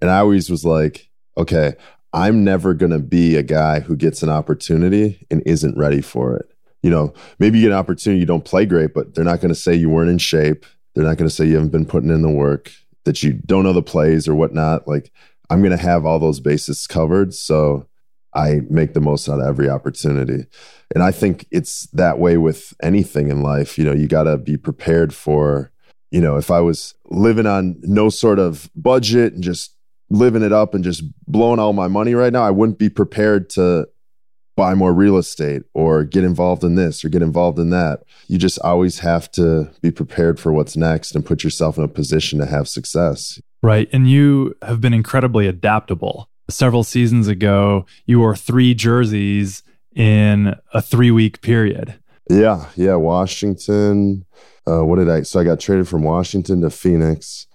and 0.00 0.08
i 0.08 0.18
always 0.18 0.48
was 0.48 0.64
like 0.64 1.10
okay 1.36 1.74
i'm 2.12 2.44
never 2.44 2.74
going 2.74 2.92
to 2.92 3.00
be 3.00 3.34
a 3.34 3.42
guy 3.42 3.80
who 3.80 3.96
gets 3.96 4.22
an 4.22 4.28
opportunity 4.30 5.26
and 5.28 5.42
isn't 5.44 5.76
ready 5.76 6.00
for 6.00 6.36
it 6.36 6.46
you 6.82 6.90
know, 6.90 7.12
maybe 7.40 7.58
you 7.58 7.64
get 7.64 7.72
an 7.72 7.78
opportunity, 7.78 8.20
you 8.20 8.26
don't 8.26 8.44
play 8.44 8.64
great, 8.64 8.94
but 8.94 9.12
they're 9.12 9.24
not 9.24 9.40
going 9.40 9.52
to 9.52 9.56
say 9.56 9.74
you 9.74 9.90
weren't 9.90 10.08
in 10.08 10.18
shape. 10.18 10.64
They're 10.94 11.02
not 11.02 11.16
going 11.16 11.28
to 11.28 11.34
say 11.34 11.44
you 11.44 11.54
haven't 11.54 11.72
been 11.72 11.84
putting 11.84 12.10
in 12.10 12.22
the 12.22 12.30
work, 12.30 12.70
that 13.02 13.24
you 13.24 13.32
don't 13.32 13.64
know 13.64 13.72
the 13.72 13.82
plays 13.82 14.28
or 14.28 14.36
whatnot. 14.36 14.86
Like, 14.86 15.10
I'm 15.50 15.62
going 15.62 15.76
to 15.76 15.82
have 15.82 16.06
all 16.06 16.20
those 16.20 16.38
bases 16.38 16.86
covered. 16.86 17.34
So 17.34 17.88
I 18.36 18.60
make 18.68 18.92
the 18.92 19.00
most 19.00 19.28
out 19.28 19.40
of 19.40 19.46
every 19.46 19.68
opportunity. 19.68 20.46
And 20.94 21.02
I 21.02 21.10
think 21.10 21.46
it's 21.50 21.86
that 21.92 22.18
way 22.18 22.36
with 22.36 22.74
anything 22.82 23.30
in 23.30 23.42
life. 23.42 23.78
You 23.78 23.84
know, 23.84 23.92
you 23.92 24.06
got 24.06 24.24
to 24.24 24.36
be 24.36 24.56
prepared 24.56 25.14
for, 25.14 25.72
you 26.10 26.20
know, 26.20 26.36
if 26.36 26.50
I 26.50 26.60
was 26.60 26.94
living 27.06 27.46
on 27.46 27.76
no 27.82 28.10
sort 28.10 28.38
of 28.38 28.70
budget 28.76 29.32
and 29.32 29.42
just 29.42 29.74
living 30.10 30.42
it 30.42 30.52
up 30.52 30.74
and 30.74 30.84
just 30.84 31.02
blowing 31.26 31.58
all 31.58 31.72
my 31.72 31.88
money 31.88 32.14
right 32.14 32.32
now, 32.32 32.44
I 32.44 32.50
wouldn't 32.50 32.78
be 32.78 32.90
prepared 32.90 33.48
to 33.50 33.88
buy 34.56 34.74
more 34.74 34.92
real 34.92 35.18
estate 35.18 35.62
or 35.74 36.04
get 36.04 36.24
involved 36.24 36.64
in 36.64 36.76
this 36.76 37.04
or 37.04 37.08
get 37.08 37.22
involved 37.22 37.58
in 37.58 37.70
that. 37.70 38.02
You 38.28 38.38
just 38.38 38.58
always 38.60 39.00
have 39.00 39.30
to 39.32 39.70
be 39.82 39.90
prepared 39.90 40.38
for 40.38 40.52
what's 40.52 40.76
next 40.76 41.14
and 41.14 41.24
put 41.24 41.42
yourself 41.42 41.76
in 41.78 41.84
a 41.84 41.88
position 41.88 42.38
to 42.38 42.46
have 42.46 42.68
success. 42.68 43.40
Right. 43.62 43.88
And 43.92 44.10
you 44.10 44.54
have 44.62 44.80
been 44.80 44.94
incredibly 44.94 45.46
adaptable. 45.46 46.30
Several 46.48 46.84
seasons 46.84 47.28
ago, 47.28 47.86
you 48.04 48.20
wore 48.20 48.36
three 48.36 48.74
jerseys 48.74 49.62
in 49.94 50.54
a 50.72 50.80
three 50.80 51.10
week 51.10 51.40
period. 51.40 51.94
Yeah. 52.30 52.66
Yeah. 52.76 52.96
Washington. 52.96 54.24
Uh, 54.68 54.84
what 54.84 54.96
did 54.96 55.08
I? 55.08 55.22
So 55.22 55.40
I 55.40 55.44
got 55.44 55.60
traded 55.60 55.88
from 55.88 56.02
Washington 56.02 56.60
to 56.62 56.70
Phoenix. 56.70 57.46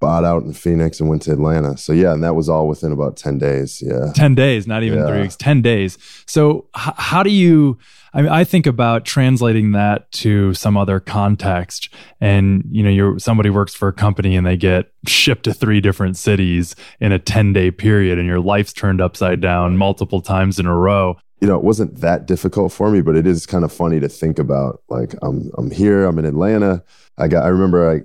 Bought 0.00 0.24
out 0.24 0.42
in 0.42 0.52
Phoenix 0.52 1.00
and 1.00 1.08
went 1.08 1.22
to 1.22 1.32
Atlanta. 1.32 1.76
So 1.76 1.92
yeah, 1.92 2.12
and 2.12 2.22
that 2.22 2.34
was 2.34 2.48
all 2.48 2.68
within 2.68 2.92
about 2.92 3.16
10 3.16 3.38
days. 3.38 3.82
Yeah. 3.84 4.12
10 4.14 4.34
days, 4.34 4.66
not 4.66 4.82
even 4.82 4.98
yeah. 4.98 5.06
3 5.06 5.20
weeks, 5.22 5.36
10 5.36 5.62
days. 5.62 5.98
So 6.26 6.66
h- 6.76 6.94
how 6.96 7.22
do 7.22 7.30
you 7.30 7.78
I 8.12 8.22
mean 8.22 8.30
I 8.30 8.44
think 8.44 8.66
about 8.66 9.04
translating 9.04 9.72
that 9.72 10.10
to 10.12 10.54
some 10.54 10.76
other 10.76 11.00
context 11.00 11.92
and 12.20 12.64
you 12.70 12.82
know 12.82 12.90
you're 12.90 13.18
somebody 13.18 13.50
works 13.50 13.74
for 13.74 13.88
a 13.88 13.92
company 13.92 14.36
and 14.36 14.46
they 14.46 14.56
get 14.56 14.92
shipped 15.06 15.44
to 15.44 15.54
three 15.54 15.80
different 15.80 16.16
cities 16.16 16.74
in 17.00 17.12
a 17.12 17.18
10-day 17.18 17.70
period 17.72 18.18
and 18.18 18.26
your 18.26 18.40
life's 18.40 18.72
turned 18.72 19.00
upside 19.00 19.40
down 19.40 19.76
multiple 19.76 20.20
times 20.20 20.58
in 20.58 20.66
a 20.66 20.74
row 20.74 21.16
you 21.40 21.48
know, 21.48 21.56
it 21.56 21.64
wasn't 21.64 22.00
that 22.00 22.26
difficult 22.26 22.72
for 22.72 22.90
me, 22.90 23.02
but 23.02 23.14
it 23.14 23.26
is 23.26 23.44
kind 23.44 23.62
of 23.62 23.72
funny 23.72 24.00
to 24.00 24.08
think 24.08 24.38
about. 24.38 24.82
Like, 24.88 25.14
I'm 25.22 25.50
I'm 25.58 25.70
here, 25.70 26.06
I'm 26.06 26.18
in 26.18 26.24
Atlanta. 26.24 26.82
I 27.18 27.28
got 27.28 27.44
I 27.44 27.48
remember 27.48 27.90
I 27.90 28.00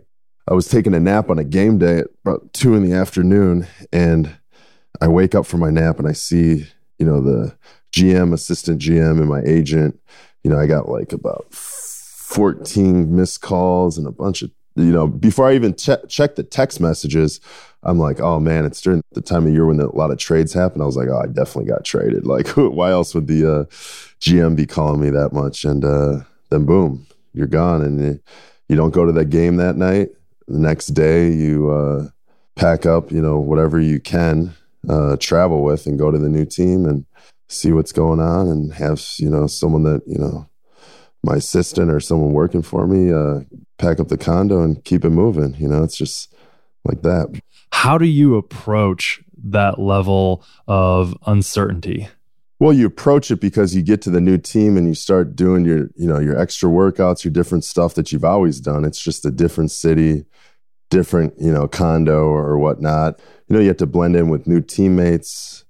I 0.52 0.54
was 0.54 0.68
taking 0.68 0.94
a 0.94 1.00
nap 1.00 1.30
on 1.30 1.40
a 1.40 1.46
game 1.46 1.78
day 1.78 2.00
at 2.00 2.08
about 2.26 2.52
two 2.52 2.76
in 2.76 2.84
the 2.84 2.92
afternoon, 2.92 3.68
and 3.94 4.36
I 5.00 5.08
wake 5.08 5.34
up 5.34 5.46
from 5.46 5.62
my 5.62 5.70
nap 5.70 5.98
and 5.98 6.10
I 6.10 6.12
see, 6.12 6.66
you 7.00 7.06
know, 7.06 7.22
the 7.22 7.56
GM, 7.94 8.34
assistant 8.34 8.82
GM, 8.82 9.12
and 9.12 9.30
my 9.30 9.42
agent. 9.46 9.98
You 10.44 10.52
know, 10.52 10.60
I 10.60 10.68
got 10.68 10.90
like 10.90 11.14
about 11.14 11.46
14 11.54 13.16
missed 13.16 13.40
calls 13.40 13.98
and 13.98 14.06
a 14.06 14.12
bunch 14.12 14.42
of, 14.42 14.52
you 14.76 14.92
know, 14.92 15.08
before 15.08 15.48
I 15.48 15.56
even 15.56 15.74
che- 15.74 16.04
check 16.10 16.36
the 16.36 16.44
text 16.44 16.82
messages, 16.82 17.40
I'm 17.84 17.98
like, 17.98 18.20
oh 18.20 18.42
man, 18.42 18.66
it's 18.66 18.82
during 18.82 19.02
the 19.14 19.22
time 19.22 19.48
of 19.48 19.54
year 19.54 19.66
when 19.66 19.80
a 19.80 19.96
lot 19.96 20.12
of 20.12 20.18
trades 20.18 20.52
happen. 20.52 20.82
I 20.82 20.86
was 20.86 20.98
like, 20.98 21.08
oh, 21.08 21.22
I 21.24 21.28
definitely 21.28 21.72
got 21.72 21.86
traded. 21.86 22.26
Like, 22.28 22.50
why 22.58 22.92
else 22.92 23.16
would 23.16 23.28
the 23.28 23.50
uh, 23.50 23.64
GM 24.20 24.58
be 24.58 24.66
calling 24.66 25.00
me 25.00 25.12
that 25.12 25.32
much? 25.32 25.64
And 25.64 25.86
uh, 25.86 26.24
then 26.50 26.66
boom, 26.66 27.08
you're 27.34 27.48
gone, 27.48 27.84
and 27.84 28.20
you 28.68 28.76
don't 28.76 28.94
go 28.94 29.06
to 29.06 29.14
that 29.14 29.30
game 29.30 29.56
that 29.56 29.78
night 29.78 30.10
the 30.48 30.60
next 30.60 30.88
day 30.88 31.32
you 31.32 31.70
uh, 31.72 32.08
pack 32.56 32.86
up, 32.86 33.12
you 33.12 33.22
know, 33.22 33.40
whatever 33.40 33.80
you 33.80 34.00
can 34.00 34.54
uh, 34.90 35.16
travel 35.18 35.64
with 35.64 35.86
and 35.86 36.00
go 36.00 36.12
to 36.12 36.18
the 36.18 36.30
new 36.30 36.46
team 36.46 36.86
and 36.86 37.06
see 37.50 37.72
what's 37.72 37.92
going 37.92 38.20
on 38.20 38.48
and 38.48 38.74
have, 38.74 39.04
you 39.18 39.30
know, 39.30 39.48
someone 39.48 39.84
that, 39.84 40.02
you 40.08 40.18
know, 40.18 40.48
my 41.24 41.36
assistant 41.36 41.92
or 41.92 42.00
someone 42.00 42.34
working 42.34 42.62
for 42.62 42.88
me 42.88 43.12
uh, 43.12 43.42
pack 43.78 44.00
up 44.00 44.08
the 44.08 44.18
condo 44.18 44.62
and 44.62 44.84
keep 44.84 45.06
it 45.06 45.10
moving. 45.12 45.54
You 45.56 45.68
know, 45.68 45.84
it's 45.84 45.98
just 45.98 46.34
like 46.84 47.02
that. 47.04 47.40
How 47.72 47.98
do 47.98 48.06
you 48.06 48.36
approach 48.36 49.22
that 49.44 49.80
level 49.80 50.44
of 50.68 51.16
uncertainty? 51.26 52.08
Well, 52.62 52.74
you 52.74 52.86
approach 52.86 53.32
it 53.32 53.41
because 53.41 53.76
you 53.76 53.82
get 53.82 54.04
to 54.04 54.12
the 54.12 54.21
new 54.21 54.38
team 54.38 54.78
and 54.78 54.88
you 54.88 54.93
start 54.93 55.36
doing 55.36 55.65
your, 55.65 55.89
you 55.95 56.06
know, 56.06 56.19
your 56.19 56.38
extra 56.38 56.69
workouts, 56.69 57.24
your 57.24 57.34
different 57.34 57.63
stuff 57.63 57.95
that 57.95 58.12
you've 58.12 58.24
always 58.24 58.60
done. 58.60 58.86
It's 58.86 59.02
just 59.02 59.26
a 59.26 59.32
different 59.32 59.71
city, 59.71 60.26
different, 60.91 61.34
you 61.41 61.52
know, 61.52 61.67
condo 61.67 62.26
or 62.26 62.60
whatnot. 62.60 63.19
You 63.47 63.56
know, 63.56 63.62
you 63.62 63.69
have 63.69 63.78
to 63.78 63.88
blend 63.88 64.15
in 64.15 64.30
with 64.30 64.45
new 64.45 64.62
teammates. 64.62 65.65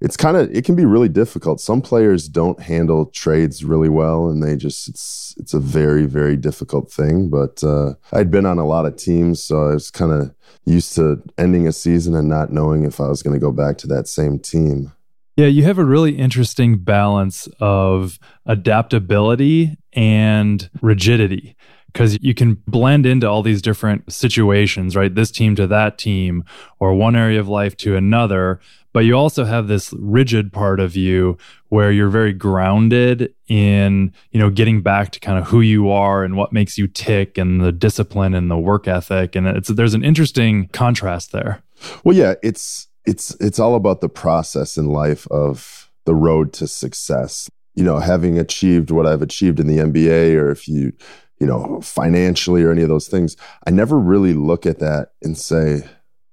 It's 0.00 0.16
kind 0.16 0.36
of 0.36 0.50
it 0.50 0.64
can 0.64 0.74
be 0.74 0.84
really 0.84 1.08
difficult. 1.08 1.60
Some 1.60 1.80
players 1.80 2.28
don't 2.28 2.58
handle 2.58 3.06
trades 3.06 3.64
really 3.64 3.88
well, 3.88 4.28
and 4.28 4.42
they 4.42 4.56
just 4.56 4.88
it's 4.88 5.36
it's 5.38 5.54
a 5.54 5.60
very 5.60 6.06
very 6.06 6.36
difficult 6.36 6.90
thing. 6.90 7.30
But 7.30 7.62
uh, 7.62 7.94
I'd 8.12 8.32
been 8.32 8.46
on 8.46 8.58
a 8.58 8.66
lot 8.66 8.84
of 8.84 8.96
teams, 8.96 9.40
so 9.40 9.68
I 9.68 9.74
was 9.74 9.92
kind 9.92 10.10
of 10.10 10.34
used 10.64 10.96
to 10.96 11.22
ending 11.38 11.68
a 11.68 11.72
season 11.72 12.16
and 12.16 12.28
not 12.28 12.52
knowing 12.52 12.82
if 12.82 12.98
I 12.98 13.06
was 13.06 13.22
going 13.22 13.34
to 13.34 13.40
go 13.40 13.52
back 13.52 13.78
to 13.78 13.86
that 13.86 14.08
same 14.08 14.40
team. 14.40 14.90
Yeah, 15.36 15.46
you 15.46 15.62
have 15.64 15.78
a 15.78 15.84
really 15.84 16.18
interesting 16.18 16.78
balance 16.78 17.48
of 17.58 18.18
adaptability 18.44 19.78
and 19.94 20.68
rigidity 20.82 21.56
because 21.86 22.18
you 22.22 22.34
can 22.34 22.54
blend 22.66 23.06
into 23.06 23.28
all 23.28 23.42
these 23.42 23.62
different 23.62 24.10
situations, 24.12 24.96
right? 24.96 25.14
This 25.14 25.30
team 25.30 25.54
to 25.56 25.66
that 25.66 25.98
team, 25.98 26.44
or 26.78 26.94
one 26.94 27.14
area 27.14 27.38
of 27.38 27.48
life 27.48 27.76
to 27.78 27.96
another. 27.96 28.60
But 28.92 29.00
you 29.00 29.14
also 29.14 29.44
have 29.44 29.68
this 29.68 29.92
rigid 29.98 30.52
part 30.52 30.80
of 30.80 30.96
you 30.96 31.38
where 31.68 31.90
you're 31.90 32.10
very 32.10 32.32
grounded 32.32 33.34
in, 33.48 34.12
you 34.32 34.40
know, 34.40 34.50
getting 34.50 34.82
back 34.82 35.12
to 35.12 35.20
kind 35.20 35.38
of 35.38 35.46
who 35.46 35.60
you 35.60 35.90
are 35.90 36.24
and 36.24 36.36
what 36.36 36.52
makes 36.52 36.76
you 36.76 36.86
tick 36.86 37.38
and 37.38 37.62
the 37.62 37.72
discipline 37.72 38.34
and 38.34 38.50
the 38.50 38.58
work 38.58 38.86
ethic. 38.86 39.34
And 39.34 39.46
it's 39.46 39.68
there's 39.68 39.94
an 39.94 40.04
interesting 40.04 40.68
contrast 40.68 41.32
there. 41.32 41.62
Well, 42.04 42.16
yeah, 42.16 42.34
it's 42.42 42.88
it's 43.04 43.34
it's 43.36 43.58
all 43.58 43.74
about 43.74 44.00
the 44.00 44.08
process 44.08 44.76
in 44.76 44.86
life 44.86 45.26
of 45.30 45.90
the 46.04 46.14
road 46.14 46.52
to 46.54 46.66
success. 46.66 47.48
You 47.74 47.84
know, 47.84 47.98
having 47.98 48.38
achieved 48.38 48.90
what 48.90 49.06
I've 49.06 49.22
achieved 49.22 49.58
in 49.58 49.66
the 49.66 49.78
NBA, 49.78 50.36
or 50.36 50.50
if 50.50 50.68
you, 50.68 50.92
you 51.38 51.46
know, 51.46 51.80
financially 51.80 52.62
or 52.62 52.70
any 52.70 52.82
of 52.82 52.88
those 52.88 53.08
things, 53.08 53.36
I 53.66 53.70
never 53.70 53.98
really 53.98 54.34
look 54.34 54.66
at 54.66 54.78
that 54.80 55.12
and 55.22 55.38
say, 55.38 55.82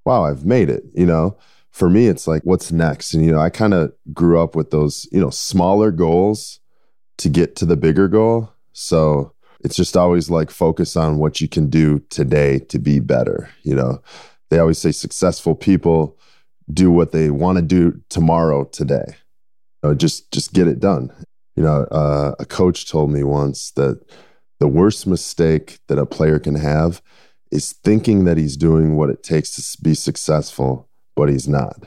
wow, 0.04 0.24
I've 0.24 0.44
made 0.44 0.68
it. 0.68 0.84
You 0.94 1.06
know, 1.06 1.38
for 1.70 1.88
me, 1.88 2.08
it's 2.08 2.26
like, 2.26 2.42
what's 2.44 2.70
next? 2.70 3.14
And, 3.14 3.24
you 3.24 3.32
know, 3.32 3.40
I 3.40 3.48
kind 3.48 3.72
of 3.72 3.92
grew 4.12 4.40
up 4.40 4.54
with 4.54 4.70
those, 4.70 5.08
you 5.12 5.20
know, 5.20 5.30
smaller 5.30 5.90
goals 5.90 6.60
to 7.18 7.28
get 7.28 7.56
to 7.56 7.66
the 7.66 7.76
bigger 7.76 8.08
goal. 8.08 8.52
So 8.72 9.32
it's 9.60 9.76
just 9.76 9.96
always 9.96 10.30
like 10.30 10.50
focus 10.50 10.96
on 10.96 11.18
what 11.18 11.40
you 11.40 11.48
can 11.48 11.68
do 11.68 12.00
today 12.10 12.58
to 12.68 12.78
be 12.78 12.98
better. 12.98 13.48
You 13.62 13.76
know, 13.76 14.02
they 14.50 14.58
always 14.58 14.78
say 14.78 14.92
successful 14.92 15.54
people 15.54 16.18
do 16.72 16.90
what 16.90 17.12
they 17.12 17.30
want 17.30 17.56
to 17.56 17.62
do 17.62 18.00
tomorrow 18.08 18.64
today. 18.64 19.16
You 19.82 19.90
know, 19.90 19.94
just 19.94 20.30
just 20.32 20.52
get 20.52 20.68
it 20.68 20.80
done. 20.80 21.10
You 21.56 21.62
know, 21.62 21.84
uh, 21.90 22.34
a 22.38 22.44
coach 22.44 22.88
told 22.88 23.10
me 23.10 23.22
once 23.22 23.72
that 23.72 24.00
the 24.60 24.68
worst 24.68 25.06
mistake 25.06 25.78
that 25.88 25.98
a 25.98 26.06
player 26.06 26.38
can 26.38 26.54
have 26.54 27.02
is 27.50 27.72
thinking 27.72 28.24
that 28.24 28.38
he's 28.38 28.56
doing 28.56 28.96
what 28.96 29.10
it 29.10 29.22
takes 29.22 29.56
to 29.56 29.82
be 29.82 29.94
successful, 29.94 30.88
but 31.16 31.28
he's 31.28 31.48
not. 31.48 31.86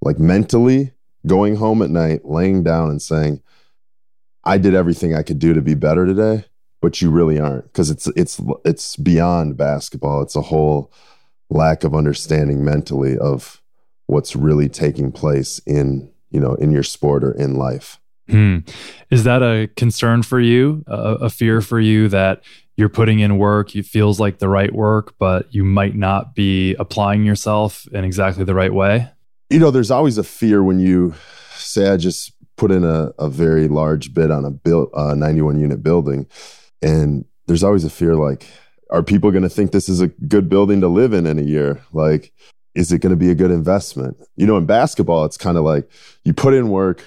Like 0.00 0.18
mentally 0.18 0.92
going 1.26 1.56
home 1.56 1.82
at 1.82 1.90
night, 1.90 2.24
laying 2.24 2.62
down 2.62 2.90
and 2.90 3.00
saying, 3.00 3.42
"I 4.44 4.58
did 4.58 4.74
everything 4.74 5.14
I 5.14 5.22
could 5.22 5.38
do 5.38 5.52
to 5.54 5.62
be 5.62 5.74
better 5.74 6.06
today," 6.06 6.46
but 6.80 7.00
you 7.00 7.10
really 7.10 7.38
aren't 7.38 7.64
because 7.64 7.90
it's 7.90 8.06
it's 8.08 8.40
it's 8.64 8.96
beyond 8.96 9.56
basketball. 9.56 10.22
It's 10.22 10.36
a 10.36 10.42
whole 10.42 10.92
lack 11.50 11.84
of 11.84 11.94
understanding 11.94 12.64
mentally 12.64 13.16
of 13.16 13.57
what's 14.08 14.34
really 14.34 14.68
taking 14.68 15.12
place 15.12 15.60
in 15.60 16.10
you 16.30 16.40
know 16.40 16.54
in 16.54 16.72
your 16.72 16.82
sport 16.82 17.22
or 17.22 17.32
in 17.32 17.54
life. 17.54 18.00
Hmm. 18.28 18.58
is 19.10 19.24
that 19.24 19.42
a 19.42 19.70
concern 19.76 20.22
for 20.22 20.38
you? 20.38 20.84
A, 20.86 21.14
a, 21.22 21.30
fear 21.30 21.62
for 21.62 21.80
you 21.80 22.08
that 22.08 22.42
you're 22.76 22.90
putting 22.90 23.20
in 23.20 23.38
work 23.38 23.74
it 23.74 23.86
feels 23.86 24.20
like 24.20 24.38
the 24.38 24.50
right 24.50 24.70
work 24.70 25.14
but 25.18 25.46
you 25.54 25.64
might 25.64 25.96
not 25.96 26.34
be 26.34 26.74
applying 26.74 27.24
yourself 27.24 27.86
in 27.90 28.04
exactly 28.04 28.44
the 28.44 28.54
right 28.54 28.74
way? 28.74 29.08
You 29.48 29.58
know 29.58 29.70
there's 29.70 29.90
always 29.90 30.18
a 30.18 30.24
fear 30.24 30.62
when 30.62 30.78
you 30.78 31.14
say 31.54 31.88
i 31.88 31.96
just 31.96 32.32
put 32.56 32.70
in 32.70 32.84
a, 32.84 33.12
a 33.18 33.30
very 33.30 33.68
large 33.68 34.12
bid 34.12 34.30
on 34.30 34.44
a 34.44 34.50
build, 34.50 34.90
uh, 34.92 35.14
91 35.14 35.58
unit 35.58 35.82
building 35.82 36.26
and 36.82 37.24
there's 37.46 37.64
always 37.64 37.84
a 37.84 37.90
fear 37.90 38.14
like 38.14 38.46
are 38.90 39.02
people 39.02 39.30
going 39.30 39.42
to 39.42 39.48
think 39.48 39.72
this 39.72 39.88
is 39.88 40.00
a 40.00 40.08
good 40.08 40.48
building 40.48 40.80
to 40.80 40.88
live 40.88 41.12
in 41.12 41.26
in 41.26 41.38
a 41.38 41.42
year? 41.42 41.82
Like 41.92 42.32
is 42.78 42.92
it 42.92 43.00
going 43.00 43.10
to 43.10 43.16
be 43.16 43.28
a 43.28 43.34
good 43.34 43.50
investment? 43.50 44.16
You 44.36 44.46
know, 44.46 44.56
in 44.56 44.64
basketball, 44.64 45.24
it's 45.24 45.36
kind 45.36 45.58
of 45.58 45.64
like 45.64 45.90
you 46.22 46.32
put 46.32 46.54
in 46.54 46.68
work, 46.68 47.04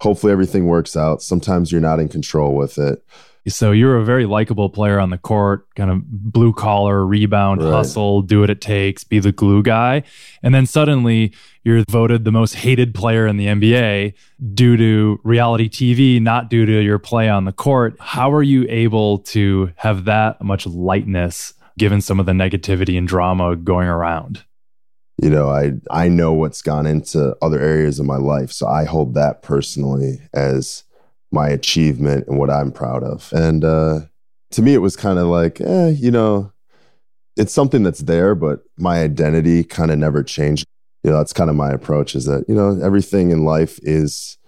hopefully 0.00 0.32
everything 0.32 0.66
works 0.66 0.96
out. 0.96 1.20
Sometimes 1.22 1.70
you're 1.70 1.82
not 1.82 2.00
in 2.00 2.08
control 2.08 2.54
with 2.54 2.78
it. 2.78 3.04
So 3.46 3.72
you're 3.72 3.98
a 3.98 4.04
very 4.04 4.24
likable 4.24 4.70
player 4.70 4.98
on 4.98 5.10
the 5.10 5.18
court, 5.18 5.66
kind 5.74 5.90
of 5.90 6.00
blue 6.06 6.54
collar, 6.54 7.04
rebound, 7.04 7.62
right. 7.62 7.70
hustle, 7.70 8.22
do 8.22 8.40
what 8.40 8.48
it 8.48 8.62
takes, 8.62 9.04
be 9.04 9.18
the 9.18 9.32
glue 9.32 9.62
guy. 9.62 10.04
And 10.42 10.54
then 10.54 10.64
suddenly 10.64 11.34
you're 11.62 11.84
voted 11.90 12.24
the 12.24 12.32
most 12.32 12.54
hated 12.54 12.94
player 12.94 13.26
in 13.26 13.36
the 13.36 13.46
NBA 13.46 14.14
due 14.54 14.76
to 14.78 15.20
reality 15.24 15.68
TV, 15.68 16.22
not 16.22 16.48
due 16.48 16.64
to 16.64 16.80
your 16.80 16.98
play 16.98 17.28
on 17.28 17.44
the 17.44 17.52
court. 17.52 17.96
How 18.00 18.32
are 18.32 18.44
you 18.44 18.64
able 18.70 19.18
to 19.18 19.72
have 19.76 20.06
that 20.06 20.40
much 20.40 20.66
lightness 20.66 21.52
given 21.76 22.00
some 22.00 22.18
of 22.18 22.24
the 22.24 22.32
negativity 22.32 22.96
and 22.96 23.06
drama 23.06 23.56
going 23.56 23.88
around? 23.88 24.44
You 25.20 25.28
know 25.28 25.48
i 25.50 25.72
i 25.90 26.08
know 26.08 26.32
what's 26.32 26.62
gone 26.62 26.86
into 26.86 27.36
other 27.42 27.60
areas 27.60 27.98
of 27.98 28.06
my 28.06 28.16
life. 28.16 28.52
So 28.52 28.66
i 28.66 28.84
hold 28.84 29.14
that 29.14 29.42
personally 29.42 30.20
as 30.32 30.84
my 31.30 31.48
achievement 31.48 32.26
and 32.28 32.38
what 32.38 32.50
i'm 32.50 32.72
proud 32.72 33.02
of. 33.02 33.32
And 33.32 33.64
uh 33.64 34.00
to 34.52 34.62
me 34.62 34.74
it 34.74 34.78
was 34.78 34.96
kind 34.96 35.18
of 35.18 35.26
like 35.26 35.60
eh, 35.60 35.88
you 35.90 36.10
know 36.10 36.52
it's 37.36 37.52
something 37.52 37.82
that's 37.82 38.00
there 38.00 38.34
but 38.34 38.60
my 38.76 39.02
identity 39.02 39.64
kind 39.64 39.90
of 39.90 39.98
never 39.98 40.22
changed. 40.22 40.66
You 41.02 41.10
know 41.10 41.18
that's 41.18 41.32
kind 41.32 41.50
of 41.50 41.56
my 41.56 41.70
approach 41.70 42.14
is 42.14 42.26
that 42.26 42.44
you 42.48 42.54
know 42.54 42.78
everything 42.82 43.30
in 43.30 43.44
life 43.44 43.78
is 43.82 44.38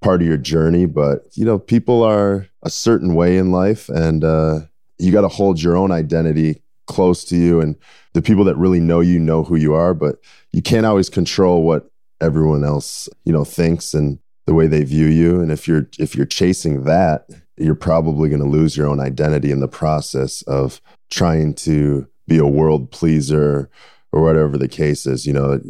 part 0.00 0.20
of 0.22 0.28
your 0.28 0.36
journey 0.36 0.86
but 0.86 1.22
you 1.34 1.44
know 1.44 1.58
people 1.58 2.04
are 2.04 2.46
a 2.62 2.70
certain 2.70 3.14
way 3.14 3.36
in 3.36 3.50
life 3.50 3.88
and 3.88 4.22
uh 4.22 4.60
you 4.98 5.10
got 5.12 5.22
to 5.22 5.28
hold 5.28 5.60
your 5.62 5.76
own 5.76 5.90
identity 5.90 6.62
close 6.88 7.24
to 7.24 7.36
you 7.36 7.60
and 7.60 7.76
the 8.14 8.22
people 8.22 8.44
that 8.44 8.56
really 8.56 8.80
know 8.80 9.00
you 9.00 9.18
know 9.18 9.44
who 9.44 9.56
you 9.56 9.74
are 9.74 9.94
but 9.94 10.16
you 10.52 10.62
can't 10.62 10.86
always 10.86 11.08
control 11.08 11.62
what 11.62 11.88
everyone 12.20 12.64
else 12.64 13.08
you 13.24 13.32
know 13.32 13.44
thinks 13.44 13.94
and 13.94 14.18
the 14.46 14.54
way 14.54 14.66
they 14.66 14.82
view 14.82 15.06
you 15.06 15.40
and 15.40 15.52
if 15.52 15.68
you're 15.68 15.88
if 15.98 16.16
you're 16.16 16.26
chasing 16.26 16.84
that 16.84 17.28
you're 17.58 17.74
probably 17.74 18.28
going 18.28 18.42
to 18.42 18.48
lose 18.48 18.76
your 18.76 18.88
own 18.88 19.00
identity 19.00 19.50
in 19.50 19.60
the 19.60 19.68
process 19.68 20.42
of 20.42 20.80
trying 21.10 21.54
to 21.54 22.06
be 22.26 22.38
a 22.38 22.46
world 22.46 22.90
pleaser 22.90 23.68
or 24.12 24.22
whatever 24.22 24.56
the 24.56 24.68
case 24.68 25.06
is. 25.06 25.26
You 25.26 25.32
know, 25.32 25.60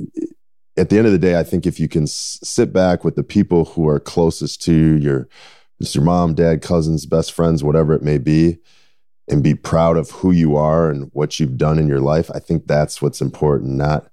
at 0.77 0.91
the 0.91 0.99
end 0.99 1.07
of 1.07 1.13
the 1.13 1.19
day, 1.19 1.39
I 1.39 1.43
think 1.43 1.67
if 1.67 1.81
you 1.81 1.89
can 1.89 2.05
s- 2.05 2.39
sit 2.43 2.73
back 2.73 3.05
with 3.05 3.17
the 3.17 3.23
people 3.23 3.65
who 3.65 3.89
are 3.89 3.99
closest 3.99 4.63
to 4.63 4.73
you, 4.73 4.97
your, 4.97 5.29
it's 5.81 5.95
your 5.95 6.05
mom, 6.05 6.35
dad, 6.35 6.63
cousins, 6.63 7.07
best 7.07 7.33
friends, 7.33 7.65
whatever 7.65 7.95
it 7.95 8.03
may 8.03 8.19
be, 8.19 8.59
and 9.31 9.43
be 9.43 9.55
proud 9.55 9.97
of 9.97 10.11
who 10.11 10.31
you 10.31 10.57
are 10.57 10.91
and 10.91 11.11
what 11.13 11.39
you've 11.39 11.57
done 11.57 11.79
in 11.79 11.89
your 11.89 12.01
life. 12.01 12.31
I 12.35 12.39
think 12.39 12.67
that's 12.67 13.03
what's 13.03 13.21
important, 13.21 13.73
not 13.73 14.11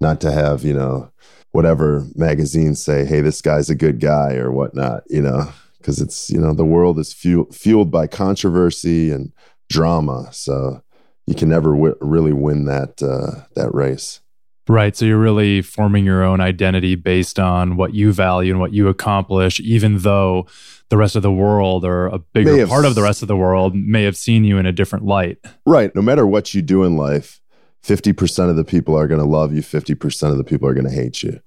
not 0.00 0.20
to 0.20 0.32
have, 0.32 0.64
you 0.64 0.74
know, 0.74 1.10
whatever 1.52 2.04
magazines 2.14 2.82
say, 2.82 3.04
hey, 3.04 3.20
this 3.20 3.40
guy's 3.40 3.70
a 3.70 3.74
good 3.74 4.00
guy 4.00 4.34
or 4.34 4.50
whatnot, 4.50 5.04
you 5.08 5.22
know, 5.22 5.52
because 5.78 6.00
it's, 6.00 6.28
you 6.28 6.38
know, 6.38 6.52
the 6.52 6.64
world 6.64 6.98
is 6.98 7.12
fuel, 7.12 7.46
fueled 7.52 7.90
by 7.90 8.06
controversy 8.06 9.12
and 9.12 9.32
drama. 9.70 10.28
So 10.32 10.82
you 11.26 11.34
can 11.34 11.48
never 11.48 11.72
w- 11.72 11.96
really 12.00 12.32
win 12.32 12.64
that 12.64 13.02
uh, 13.02 13.44
that 13.54 13.72
race. 13.72 14.20
Right. 14.66 14.96
So 14.96 15.04
you're 15.04 15.18
really 15.18 15.60
forming 15.60 16.04
your 16.06 16.22
own 16.22 16.40
identity 16.40 16.94
based 16.94 17.38
on 17.38 17.76
what 17.76 17.94
you 17.94 18.12
value 18.12 18.50
and 18.50 18.60
what 18.60 18.72
you 18.72 18.88
accomplish, 18.88 19.60
even 19.60 19.98
though 19.98 20.46
the 20.90 20.96
rest 20.96 21.16
of 21.16 21.22
the 21.22 21.32
world 21.32 21.84
or 21.84 22.06
a 22.06 22.18
bigger 22.18 22.66
part 22.66 22.84
of 22.84 22.94
the 22.94 23.02
rest 23.02 23.22
of 23.22 23.28
the 23.28 23.36
world 23.36 23.74
may 23.74 24.04
have 24.04 24.16
seen 24.16 24.44
you 24.44 24.58
in 24.58 24.66
a 24.66 24.72
different 24.72 25.04
light. 25.04 25.38
Right. 25.66 25.94
No 25.94 26.02
matter 26.02 26.26
what 26.26 26.54
you 26.54 26.62
do 26.62 26.84
in 26.84 26.96
life, 26.96 27.40
50% 27.84 28.50
of 28.50 28.56
the 28.56 28.64
people 28.64 28.96
are 28.96 29.06
going 29.06 29.20
to 29.20 29.26
love 29.26 29.54
you, 29.54 29.60
50% 29.60 30.30
of 30.30 30.38
the 30.38 30.44
people 30.44 30.68
are 30.68 30.74
going 30.74 30.88
to 30.88 30.94
hate 30.94 31.22
you. 31.22 31.40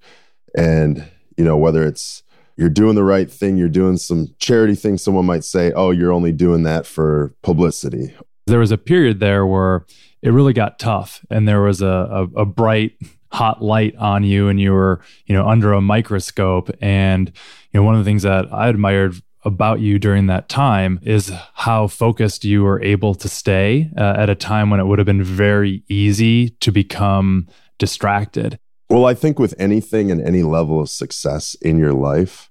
And, 0.56 1.08
you 1.36 1.44
know, 1.44 1.56
whether 1.56 1.84
it's 1.84 2.22
you're 2.56 2.68
doing 2.68 2.94
the 2.94 3.04
right 3.04 3.30
thing, 3.30 3.56
you're 3.56 3.68
doing 3.68 3.96
some 3.96 4.34
charity 4.38 4.74
thing, 4.74 4.98
someone 4.98 5.26
might 5.26 5.44
say, 5.44 5.72
oh, 5.72 5.90
you're 5.90 6.12
only 6.12 6.32
doing 6.32 6.64
that 6.64 6.86
for 6.86 7.34
publicity. 7.42 8.14
There 8.46 8.58
was 8.58 8.72
a 8.72 8.78
period 8.78 9.20
there 9.20 9.46
where 9.46 9.84
it 10.22 10.30
really 10.30 10.52
got 10.52 10.78
tough 10.78 11.24
and 11.30 11.46
there 11.46 11.60
was 11.60 11.82
a, 11.82 11.86
a, 11.86 12.22
a 12.40 12.44
bright, 12.44 12.98
hot 13.30 13.62
light 13.62 13.94
on 13.96 14.24
you 14.24 14.48
and 14.48 14.60
you 14.60 14.72
were, 14.72 15.00
you 15.26 15.34
know, 15.34 15.46
under 15.46 15.72
a 15.72 15.80
microscope. 15.80 16.70
And, 16.80 17.28
you 17.72 17.80
know, 17.80 17.84
one 17.84 17.94
of 17.94 18.00
the 18.00 18.08
things 18.08 18.22
that 18.22 18.52
I 18.52 18.68
admired 18.68 19.14
about 19.48 19.80
you 19.80 19.98
during 19.98 20.28
that 20.28 20.48
time 20.48 21.00
is 21.02 21.32
how 21.54 21.88
focused 21.88 22.44
you 22.44 22.62
were 22.62 22.80
able 22.82 23.14
to 23.16 23.28
stay 23.28 23.90
uh, 23.96 24.14
at 24.16 24.30
a 24.30 24.36
time 24.36 24.70
when 24.70 24.78
it 24.78 24.86
would 24.86 25.00
have 25.00 25.06
been 25.06 25.24
very 25.24 25.82
easy 25.88 26.50
to 26.60 26.70
become 26.70 27.48
distracted. 27.78 28.60
Well, 28.88 29.04
I 29.04 29.14
think 29.14 29.38
with 29.38 29.54
anything 29.58 30.10
and 30.10 30.20
any 30.20 30.42
level 30.42 30.80
of 30.80 30.88
success 30.88 31.54
in 31.56 31.78
your 31.78 31.92
life, 31.92 32.50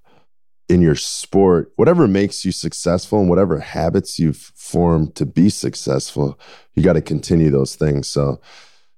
in 0.69 0.81
your 0.81 0.95
sport, 0.95 1.71
whatever 1.77 2.07
makes 2.07 2.43
you 2.43 2.51
successful 2.51 3.19
and 3.19 3.29
whatever 3.29 3.59
habits 3.59 4.19
you've 4.19 4.51
formed 4.55 5.15
to 5.15 5.25
be 5.25 5.49
successful, 5.49 6.39
you 6.75 6.83
got 6.83 6.93
to 6.93 7.01
continue 7.01 7.49
those 7.49 7.75
things. 7.75 8.07
So, 8.07 8.41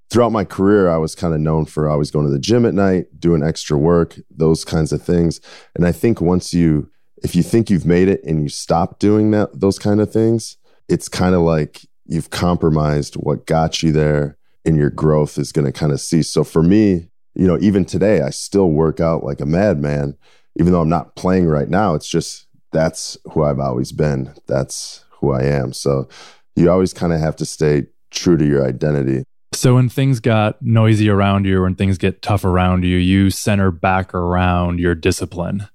throughout 0.10 0.32
my 0.32 0.44
career, 0.44 0.90
I 0.90 0.98
was 0.98 1.16
kind 1.16 1.34
of 1.34 1.40
known 1.40 1.66
for 1.66 1.88
always 1.88 2.12
going 2.12 2.26
to 2.26 2.32
the 2.32 2.40
gym 2.40 2.66
at 2.66 2.74
night, 2.74 3.20
doing 3.20 3.44
extra 3.44 3.78
work, 3.78 4.20
those 4.30 4.66
kinds 4.66 4.92
of 4.92 5.02
things. 5.02 5.40
And 5.76 5.86
I 5.86 5.92
think 5.92 6.20
once 6.20 6.54
you, 6.54 6.90
if 7.24 7.36
you 7.36 7.44
think 7.44 7.70
you've 7.70 7.86
made 7.86 8.08
it 8.08 8.24
and 8.24 8.42
you 8.42 8.50
stop 8.50 9.00
doing 9.00 9.32
that, 9.32 9.60
those 9.60 9.80
kind 9.80 10.02
of 10.02 10.12
things, 10.12 10.58
it's 10.88 11.08
kind 11.08 11.36
of 11.36 11.42
like 11.42 11.86
you've 12.06 12.30
compromised 12.30 13.16
what 13.16 13.46
got 13.46 13.84
you 13.84 13.92
there 13.92 14.38
and 14.66 14.76
your 14.76 14.90
growth 14.90 15.38
is 15.38 15.52
going 15.52 15.66
to 15.66 15.72
kind 15.72 15.92
of 15.92 16.02
cease. 16.02 16.30
So 16.30 16.44
for 16.44 16.64
me, 16.64 17.10
you 17.36 17.48
know, 17.48 17.58
even 17.62 17.86
today, 17.86 18.22
I 18.22 18.32
still 18.32 18.70
work 18.70 19.00
out 19.00 19.24
like 19.24 19.40
a 19.40 19.46
madman, 19.46 20.18
even 20.60 20.74
though 20.74 20.82
I'm 20.82 20.90
not 20.90 21.16
playing 21.16 21.48
right 21.48 21.70
now. 21.70 21.94
It's 21.96 22.10
just 22.10 22.48
that's 22.72 23.18
who 23.32 23.44
I've 23.44 23.60
always 23.60 23.92
been. 23.92 24.34
That's 24.48 25.06
who 25.12 25.32
I 25.32 25.44
am. 25.44 25.74
So 25.74 26.10
you 26.56 26.70
always 26.70 26.94
kind 26.94 27.14
of 27.14 27.20
have 27.20 27.36
to 27.38 27.46
stay 27.46 27.88
true 28.12 28.38
to 28.38 28.46
your 28.46 28.66
identity. 28.66 29.24
So 29.54 29.76
when 29.76 29.90
things 29.90 30.20
got 30.20 30.62
noisy 30.62 31.10
around 31.10 31.46
you, 31.46 31.62
when 31.62 31.76
things 31.76 31.98
get 31.98 32.22
tough 32.22 32.46
around 32.46 32.84
you, 32.84 32.98
you 32.98 33.30
center 33.30 33.72
back 33.72 34.14
around 34.14 34.80
your 34.80 34.96
discipline. 34.96 35.68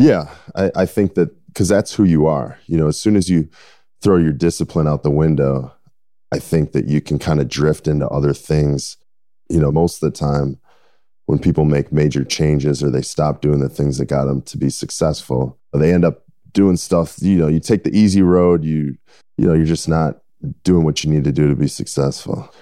Yeah, 0.00 0.34
I, 0.54 0.70
I 0.74 0.86
think 0.86 1.14
that 1.14 1.30
because 1.48 1.68
that's 1.68 1.92
who 1.94 2.04
you 2.04 2.26
are. 2.26 2.58
You 2.66 2.78
know, 2.78 2.88
as 2.88 2.98
soon 2.98 3.16
as 3.16 3.28
you 3.28 3.48
throw 4.00 4.16
your 4.16 4.32
discipline 4.32 4.88
out 4.88 5.02
the 5.02 5.10
window, 5.10 5.72
I 6.32 6.38
think 6.38 6.72
that 6.72 6.86
you 6.86 7.00
can 7.00 7.18
kind 7.18 7.38
of 7.38 7.48
drift 7.48 7.86
into 7.86 8.08
other 8.08 8.32
things. 8.32 8.96
You 9.50 9.60
know, 9.60 9.70
most 9.70 10.02
of 10.02 10.10
the 10.10 10.18
time 10.18 10.58
when 11.26 11.38
people 11.38 11.64
make 11.64 11.92
major 11.92 12.24
changes 12.24 12.82
or 12.82 12.90
they 12.90 13.02
stop 13.02 13.42
doing 13.42 13.60
the 13.60 13.68
things 13.68 13.98
that 13.98 14.06
got 14.06 14.24
them 14.24 14.40
to 14.42 14.56
be 14.56 14.70
successful, 14.70 15.58
they 15.74 15.92
end 15.92 16.04
up 16.04 16.24
doing 16.52 16.76
stuff, 16.76 17.16
you 17.20 17.36
know, 17.36 17.46
you 17.46 17.60
take 17.60 17.84
the 17.84 17.96
easy 17.96 18.22
road, 18.22 18.64
you 18.64 18.96
you 19.36 19.46
know, 19.46 19.54
you're 19.54 19.66
just 19.66 19.88
not 19.88 20.22
doing 20.64 20.84
what 20.84 21.04
you 21.04 21.10
need 21.10 21.24
to 21.24 21.32
do 21.32 21.48
to 21.48 21.54
be 21.54 21.68
successful. 21.68 22.52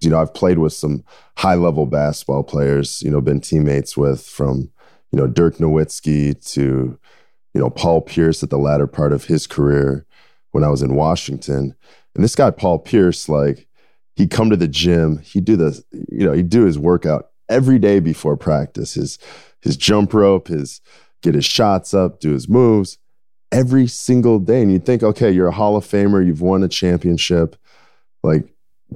You 0.00 0.10
know, 0.10 0.20
I've 0.20 0.34
played 0.34 0.58
with 0.58 0.72
some 0.72 1.04
high 1.36 1.54
level 1.56 1.86
basketball 1.86 2.44
players, 2.44 3.02
you 3.02 3.10
know, 3.10 3.20
been 3.20 3.40
teammates 3.40 3.96
with 3.96 4.22
from, 4.22 4.70
you 5.16 5.22
know, 5.22 5.28
Dirk 5.28 5.56
Nowitzki 5.56 6.44
to, 6.52 6.98
you 7.54 7.60
know, 7.60 7.70
Paul 7.70 8.02
Pierce 8.02 8.42
at 8.42 8.50
the 8.50 8.58
latter 8.58 8.86
part 8.86 9.14
of 9.14 9.24
his 9.24 9.46
career 9.46 10.04
when 10.50 10.62
I 10.62 10.68
was 10.68 10.82
in 10.82 10.94
Washington. 10.94 11.74
And 12.14 12.22
this 12.22 12.34
guy, 12.34 12.50
Paul 12.50 12.80
Pierce, 12.80 13.26
like, 13.26 13.66
he'd 14.16 14.30
come 14.30 14.50
to 14.50 14.58
the 14.58 14.68
gym, 14.68 15.16
he'd 15.20 15.46
do 15.46 15.56
the, 15.56 15.82
you 15.90 16.26
know, 16.26 16.32
he'd 16.32 16.50
do 16.50 16.66
his 16.66 16.78
workout 16.78 17.30
every 17.48 17.78
day 17.78 17.98
before 17.98 18.36
practice, 18.36 18.92
his 18.92 19.18
his 19.62 19.78
jump 19.78 20.12
rope, 20.12 20.48
his 20.48 20.82
get 21.22 21.34
his 21.34 21.46
shots 21.46 21.94
up, 21.94 22.20
do 22.20 22.32
his 22.32 22.46
moves 22.46 22.98
every 23.50 23.86
single 23.86 24.38
day. 24.38 24.60
And 24.60 24.70
you'd 24.70 24.84
think, 24.84 25.02
okay, 25.02 25.30
you're 25.30 25.48
a 25.48 25.52
Hall 25.52 25.78
of 25.78 25.86
Famer, 25.86 26.24
you've 26.26 26.42
won 26.42 26.62
a 26.62 26.68
championship. 26.68 27.56
Like, 28.22 28.44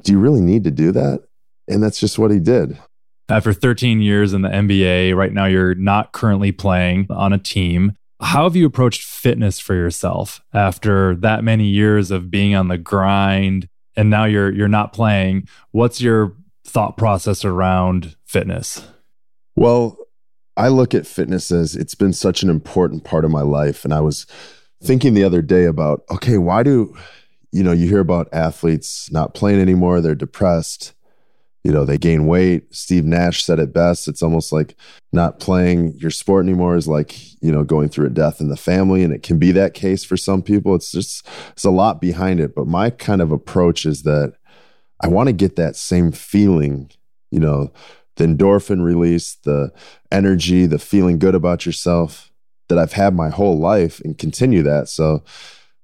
do 0.03 0.13
you 0.13 0.19
really 0.19 0.43
need 0.43 0.65
to 0.65 0.71
do 0.71 0.93
that? 0.93 1.23
And 1.67 1.83
that's 1.83 1.99
just 1.99 2.19
what 2.19 2.31
he 2.31 2.41
did. 2.41 2.79
Uh, 3.31 3.35
after 3.35 3.53
13 3.53 4.01
years 4.01 4.33
in 4.33 4.43
the 4.43 4.49
NBA, 4.49 5.15
right 5.15 5.33
now 5.33 5.47
you're 5.47 5.75
not 5.75 6.13
currently 6.13 6.53
playing 6.53 7.07
on 7.11 7.33
a 7.33 7.39
team. 7.39 7.93
How 8.21 8.45
have 8.45 8.57
you 8.57 8.67
approached 8.67 9.03
fitness 9.03 9.59
for 9.59 9.75
yourself 9.75 10.41
after 10.53 11.15
that 11.17 11.43
many 11.43 11.67
years 11.67 12.11
of 12.11 12.31
being 12.31 12.55
on 12.55 12.69
the 12.69 12.77
grind 12.77 13.69
and 13.97 14.11
now 14.11 14.25
you're 14.25 14.53
you're 14.53 14.69
not 14.69 14.93
playing? 14.93 15.49
What's 15.71 16.01
your 16.01 16.37
thought 16.67 16.97
process 16.97 17.45
around 17.45 18.17
fitness? 18.27 18.87
Well, 19.57 19.97
I 20.57 20.69
look 20.69 20.95
at 20.95 21.07
fitness 21.07 21.51
as 21.51 21.75
it's 21.75 21.95
been 21.95 22.13
such 22.13 22.43
an 22.43 22.51
important 22.51 23.05
part 23.05 23.25
of 23.25 23.31
my 23.31 23.43
life. 23.43 23.85
And 23.85 23.95
I 23.95 24.01
was 24.01 24.27
thinking 24.83 25.15
the 25.15 25.25
other 25.25 25.43
day 25.43 25.65
about, 25.65 26.03
okay, 26.11 26.37
why 26.39 26.63
do, 26.63 26.95
you 27.53 27.63
know, 27.63 27.73
you 27.73 27.89
hear 27.89 28.01
about 28.01 28.29
athletes 28.33 29.11
not 29.11 29.35
playing 29.35 29.61
anymore, 29.61 30.01
they're 30.01 30.15
depressed, 30.15 30.93
you 31.65 31.73
know, 31.73 31.85
they 31.85 31.99
gain 31.99 32.27
weight. 32.27 32.75
Steve 32.75 33.05
Nash 33.05 33.45
said 33.45 33.59
it 33.59 33.73
best. 33.73 34.09
It's 34.09 34.23
almost 34.23 34.51
like 34.51 34.77
not 35.13 35.41
playing 35.41 35.95
your 35.97 36.11
sport 36.11 36.45
anymore 36.45 36.77
is 36.77 36.89
like, 36.89 37.15
you 37.43 37.53
know, 37.53 37.65
going 37.65 37.89
through 37.91 38.07
a 38.07 38.11
death 38.11 38.41
in 38.41 38.49
the 38.49 38.57
family. 38.57 39.03
And 39.03 39.13
it 39.13 39.23
can 39.23 39.39
be 39.39 39.53
that 39.53 39.75
case 39.75 40.03
for 40.03 40.17
some 40.17 40.43
people. 40.43 40.75
It's 40.75 40.91
just, 40.91 41.27
it's 41.51 41.65
a 41.65 41.71
lot 41.71 42.01
behind 42.01 42.41
it. 42.41 42.55
But 42.55 42.67
my 42.67 42.89
kind 42.89 43.21
of 43.21 43.31
approach 43.31 43.85
is 43.85 44.05
that 44.05 44.35
I 45.03 45.09
want 45.09 45.29
to 45.29 45.35
get 45.35 45.57
that 45.57 45.77
same 45.77 46.13
feeling, 46.13 46.91
you 47.31 47.41
know, 47.41 47.73
the 48.17 48.25
endorphin 48.25 48.83
release, 48.83 49.37
the 49.45 49.71
energy, 50.11 50.67
the 50.67 50.79
feeling 50.79 51.19
good 51.19 51.35
about 51.35 51.67
yourself 51.67 52.31
that 52.69 52.79
I've 52.79 52.93
had 52.93 53.15
my 53.15 53.29
whole 53.29 53.59
life 53.59 54.01
and 54.05 54.17
continue 54.17 54.63
that. 54.63 54.89
So 54.89 55.25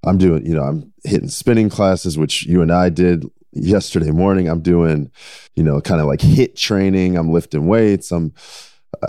I'm 0.07 0.19
doing, 0.19 0.47
you 0.47 0.55
know, 0.55 0.63
I'm 0.63 0.93
hitting 1.05 1.29
spinning 1.29 1.69
classes, 1.69 2.17
which 2.17 2.47
you 2.47 2.63
and 2.63 2.71
I 2.71 2.89
did 2.89 3.25
yesterday 3.63 4.11
morning. 4.11 4.49
I'm 4.49 4.61
doing, 4.61 5.11
you 5.55 5.63
know, 5.63 5.81
kind 5.81 6.01
of 6.01 6.07
like 6.07 6.21
HIIT 6.21 6.57
training. 6.57 7.17
I'm 7.17 7.33
lifting 7.33 7.67
weights. 7.67 8.11
I'm, 8.13 8.33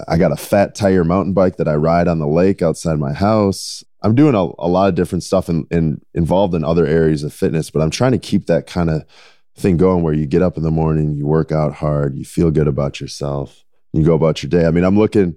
I 0.07 0.17
got 0.17 0.31
a 0.31 0.37
fat 0.37 0.75
tire 0.75 1.03
mountain 1.03 1.33
bike 1.33 1.57
that 1.57 1.67
I 1.67 1.75
ride 1.75 2.07
on 2.07 2.19
the 2.19 2.27
lake 2.27 2.61
outside 2.61 2.99
my 2.99 3.13
house. 3.13 3.83
I'm 4.01 4.15
doing 4.15 4.35
a, 4.35 4.49
a 4.59 4.67
lot 4.67 4.89
of 4.89 4.95
different 4.95 5.23
stuff 5.23 5.49
and, 5.49 5.65
and 5.71 6.01
involved 6.13 6.53
in 6.53 6.63
other 6.63 6.85
areas 6.85 7.23
of 7.23 7.33
fitness, 7.33 7.69
but 7.69 7.81
I'm 7.81 7.89
trying 7.89 8.11
to 8.11 8.17
keep 8.19 8.45
that 8.45 8.67
kind 8.67 8.89
of 8.89 9.05
thing 9.55 9.77
going 9.77 10.03
where 10.03 10.13
you 10.13 10.25
get 10.25 10.41
up 10.41 10.55
in 10.55 10.63
the 10.63 10.71
morning, 10.71 11.15
you 11.15 11.25
work 11.25 11.51
out 11.51 11.73
hard, 11.73 12.15
you 12.15 12.23
feel 12.23 12.51
good 12.51 12.67
about 12.67 13.01
yourself, 13.01 13.63
you 13.93 14.03
go 14.03 14.13
about 14.13 14.43
your 14.43 14.49
day. 14.49 14.65
I 14.65 14.71
mean, 14.71 14.83
I'm 14.83 14.97
looking, 14.97 15.35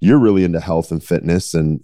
you're 0.00 0.18
really 0.18 0.44
into 0.44 0.60
health 0.60 0.90
and 0.90 1.02
fitness, 1.02 1.54
and 1.54 1.82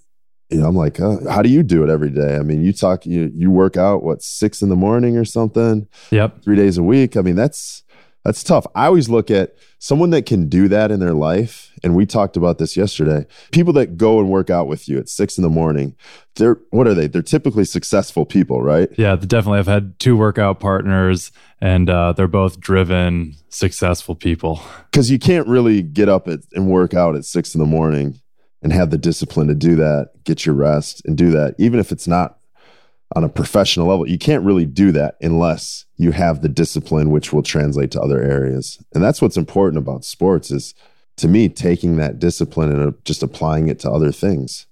you 0.50 0.58
know, 0.60 0.66
I'm 0.66 0.76
like, 0.76 0.98
uh, 1.00 1.28
how 1.30 1.42
do 1.42 1.48
you 1.50 1.62
do 1.62 1.82
it 1.84 1.90
every 1.90 2.10
day? 2.10 2.36
I 2.36 2.40
mean, 2.42 2.62
you 2.62 2.72
talk, 2.72 3.04
you 3.06 3.30
you 3.34 3.50
work 3.50 3.76
out 3.76 4.02
what 4.02 4.22
six 4.22 4.62
in 4.62 4.68
the 4.68 4.76
morning 4.76 5.16
or 5.16 5.24
something, 5.24 5.86
Yep. 6.10 6.42
three 6.42 6.56
days 6.56 6.78
a 6.78 6.82
week. 6.82 7.16
I 7.16 7.20
mean, 7.22 7.36
that's 7.36 7.82
that's 8.24 8.42
tough. 8.42 8.66
I 8.74 8.86
always 8.86 9.08
look 9.08 9.30
at 9.30 9.54
someone 9.78 10.10
that 10.10 10.26
can 10.26 10.48
do 10.48 10.68
that 10.68 10.90
in 10.90 11.00
their 11.00 11.14
life, 11.14 11.72
and 11.84 11.94
we 11.94 12.04
talked 12.04 12.36
about 12.36 12.58
this 12.58 12.76
yesterday. 12.76 13.24
People 13.52 13.72
that 13.74 13.96
go 13.96 14.18
and 14.18 14.28
work 14.28 14.50
out 14.50 14.66
with 14.66 14.88
you 14.88 14.98
at 14.98 15.08
six 15.08 15.38
in 15.38 15.42
the 15.42 15.48
morning, 15.48 15.94
they're 16.36 16.58
what 16.70 16.86
are 16.86 16.94
they? 16.94 17.06
They're 17.06 17.22
typically 17.22 17.64
successful 17.64 18.26
people, 18.26 18.60
right? 18.62 18.88
Yeah, 18.98 19.16
definitely. 19.16 19.60
I've 19.60 19.66
had 19.66 19.98
two 19.98 20.16
workout 20.16 20.60
partners 20.60 21.30
and 21.60 21.88
uh, 21.90 22.12
they're 22.12 22.28
both 22.28 22.58
driven, 22.60 23.34
successful 23.50 24.14
people. 24.14 24.60
because 24.90 25.10
you 25.10 25.18
can't 25.18 25.46
really 25.48 25.82
get 25.82 26.08
up 26.08 26.28
at, 26.28 26.40
and 26.54 26.68
work 26.68 26.94
out 26.94 27.16
at 27.16 27.24
six 27.24 27.54
in 27.54 27.60
the 27.60 27.66
morning 27.66 28.20
and 28.62 28.72
have 28.72 28.90
the 28.90 28.98
discipline 28.98 29.48
to 29.48 29.54
do 29.54 29.76
that, 29.76 30.10
get 30.24 30.44
your 30.44 30.54
rest 30.54 31.02
and 31.04 31.16
do 31.16 31.30
that, 31.30 31.54
even 31.58 31.78
if 31.78 31.92
it's 31.92 32.08
not 32.08 32.38
on 33.14 33.24
a 33.24 33.28
professional 33.28 33.86
level. 33.86 34.08
You 34.08 34.18
can't 34.18 34.44
really 34.44 34.66
do 34.66 34.92
that 34.92 35.16
unless 35.20 35.84
you 35.96 36.12
have 36.12 36.42
the 36.42 36.48
discipline 36.48 37.10
which 37.10 37.32
will 37.32 37.42
translate 37.42 37.90
to 37.92 38.00
other 38.00 38.22
areas. 38.22 38.82
And 38.94 39.02
that's 39.02 39.22
what's 39.22 39.36
important 39.36 39.78
about 39.78 40.04
sports 40.04 40.50
is 40.50 40.74
to 41.16 41.28
me 41.28 41.48
taking 41.48 41.96
that 41.96 42.18
discipline 42.18 42.72
and 42.72 42.88
uh, 42.88 42.96
just 43.04 43.22
applying 43.22 43.68
it 43.68 43.78
to 43.80 43.90
other 43.90 44.12
things. 44.12 44.66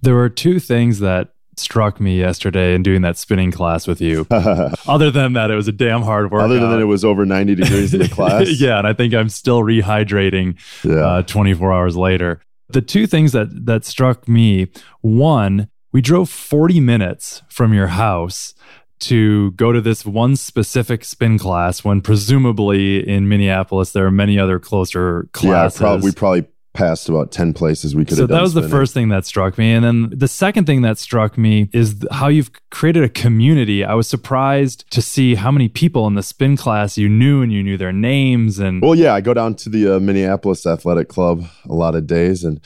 There 0.00 0.14
were 0.14 0.28
two 0.28 0.58
things 0.60 1.00
that 1.00 1.32
struck 1.56 2.00
me 2.00 2.18
yesterday 2.18 2.74
in 2.74 2.82
doing 2.82 3.02
that 3.02 3.16
spinning 3.16 3.50
class 3.50 3.86
with 3.86 4.00
you. 4.00 4.26
Other 4.30 5.10
than 5.10 5.34
that, 5.34 5.50
it 5.50 5.54
was 5.54 5.68
a 5.68 5.72
damn 5.72 6.02
hard 6.02 6.30
workout. 6.30 6.46
Other 6.46 6.58
than 6.58 6.70
that, 6.70 6.80
it 6.80 6.84
was 6.84 7.04
over 7.04 7.26
90 7.26 7.54
degrees 7.56 7.92
in 7.92 8.00
the 8.00 8.08
class. 8.10 8.60
yeah, 8.60 8.78
and 8.78 8.86
I 8.86 8.94
think 8.94 9.12
I'm 9.12 9.28
still 9.28 9.60
rehydrating 9.60 10.56
yeah. 10.82 11.06
uh, 11.06 11.22
24 11.22 11.72
hours 11.72 11.96
later. 11.96 12.40
The 12.72 12.82
two 12.82 13.06
things 13.06 13.32
that 13.32 13.66
that 13.66 13.84
struck 13.84 14.28
me, 14.28 14.68
one, 15.00 15.68
we 15.92 16.00
drove 16.00 16.30
40 16.30 16.80
minutes 16.80 17.42
from 17.48 17.74
your 17.74 17.88
house 17.88 18.54
to 19.00 19.50
go 19.52 19.72
to 19.72 19.80
this 19.80 20.06
one 20.06 20.36
specific 20.36 21.04
spin 21.04 21.38
class 21.38 21.84
when 21.84 22.00
presumably 22.00 23.06
in 23.06 23.28
Minneapolis 23.28 23.92
there 23.92 24.06
are 24.06 24.12
many 24.12 24.38
other 24.38 24.58
closer 24.60 25.28
classes. 25.32 25.80
Yeah, 25.80 25.96
we 25.96 26.12
probably 26.12 26.46
passed 26.72 27.08
about 27.08 27.30
10 27.30 27.52
places 27.52 27.94
we 27.94 28.04
could 28.04 28.16
so 28.16 28.26
that 28.26 28.40
was 28.40 28.54
the 28.54 28.66
first 28.66 28.94
thing 28.94 29.10
that 29.10 29.26
struck 29.26 29.58
me. 29.58 29.72
And 29.72 29.84
then 29.84 30.10
the 30.10 30.28
second 30.28 30.64
thing 30.64 30.82
that 30.82 30.96
struck 30.98 31.36
me 31.36 31.68
is 31.72 32.06
how 32.10 32.28
you've 32.28 32.50
created 32.70 33.04
a 33.04 33.08
community. 33.08 33.84
I 33.84 33.94
was 33.94 34.08
surprised 34.08 34.90
to 34.90 35.02
see 35.02 35.34
how 35.34 35.50
many 35.50 35.68
people 35.68 36.06
in 36.06 36.14
the 36.14 36.22
spin 36.22 36.56
class 36.56 36.96
you 36.96 37.08
knew 37.08 37.42
and 37.42 37.52
you 37.52 37.62
knew 37.62 37.76
their 37.76 37.92
names 37.92 38.58
and 38.58 38.82
well 38.82 38.94
yeah 38.94 39.14
i 39.14 39.20
go 39.20 39.34
down 39.34 39.54
to 39.54 39.68
the 39.68 39.96
uh, 39.96 40.00
minneapolis 40.00 40.66
athletic 40.66 41.08
club 41.08 41.44
a 41.68 41.74
lot 41.74 41.94
of 41.94 42.06
days 42.06 42.44
and 42.44 42.60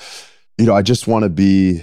you 0.58 0.66
know 0.66 0.74
i 0.74 0.82
just 0.82 1.06
want 1.06 1.22
to 1.22 1.28
be 1.28 1.82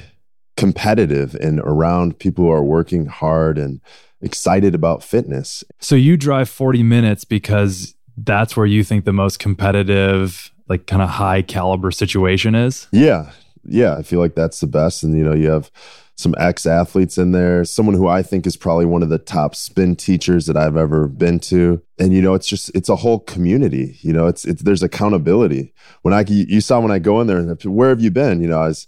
competitive 0.57 1.35
and 1.35 1.59
around 1.59 2.19
people 2.19 2.45
who 2.45 2.51
are 2.51 2.63
working 2.63 3.05
hard 3.05 3.57
and 3.57 3.81
excited 4.21 4.73
about 4.73 5.03
fitness. 5.03 5.63
So 5.79 5.95
you 5.95 6.17
drive 6.17 6.49
40 6.49 6.83
minutes 6.83 7.25
because 7.25 7.95
that's 8.15 8.55
where 8.55 8.65
you 8.65 8.83
think 8.83 9.05
the 9.05 9.13
most 9.13 9.39
competitive 9.39 10.51
like 10.67 10.87
kind 10.87 11.01
of 11.01 11.09
high 11.09 11.41
caliber 11.41 11.91
situation 11.91 12.55
is? 12.55 12.87
Yeah. 12.91 13.31
Yeah. 13.63 13.95
I 13.95 14.03
feel 14.03 14.19
like 14.19 14.35
that's 14.35 14.59
the 14.59 14.67
best. 14.67 15.03
And, 15.03 15.17
you 15.17 15.23
know, 15.23 15.33
you 15.33 15.49
have 15.49 15.71
some 16.15 16.35
ex 16.37 16.65
athletes 16.65 17.17
in 17.17 17.31
there, 17.31 17.65
someone 17.65 17.95
who 17.95 18.07
I 18.07 18.21
think 18.21 18.45
is 18.45 18.55
probably 18.55 18.85
one 18.85 19.01
of 19.01 19.09
the 19.09 19.17
top 19.17 19.55
spin 19.55 19.95
teachers 19.95 20.45
that 20.45 20.55
I've 20.55 20.77
ever 20.77 21.07
been 21.07 21.39
to. 21.41 21.81
And, 21.97 22.13
you 22.13 22.21
know, 22.21 22.33
it's 22.33 22.47
just, 22.47 22.69
it's 22.75 22.89
a 22.89 22.95
whole 22.95 23.19
community. 23.19 23.97
You 24.01 24.13
know, 24.13 24.27
it's, 24.27 24.45
it's, 24.45 24.61
there's 24.61 24.83
accountability. 24.83 25.73
When 26.03 26.13
I, 26.13 26.23
you 26.27 26.61
saw 26.61 26.79
when 26.79 26.91
I 26.91 26.99
go 26.99 27.19
in 27.19 27.27
there, 27.27 27.41
where 27.65 27.89
have 27.89 28.01
you 28.01 28.11
been? 28.11 28.41
You 28.41 28.47
know, 28.47 28.59
I 28.59 28.67
was, 28.67 28.87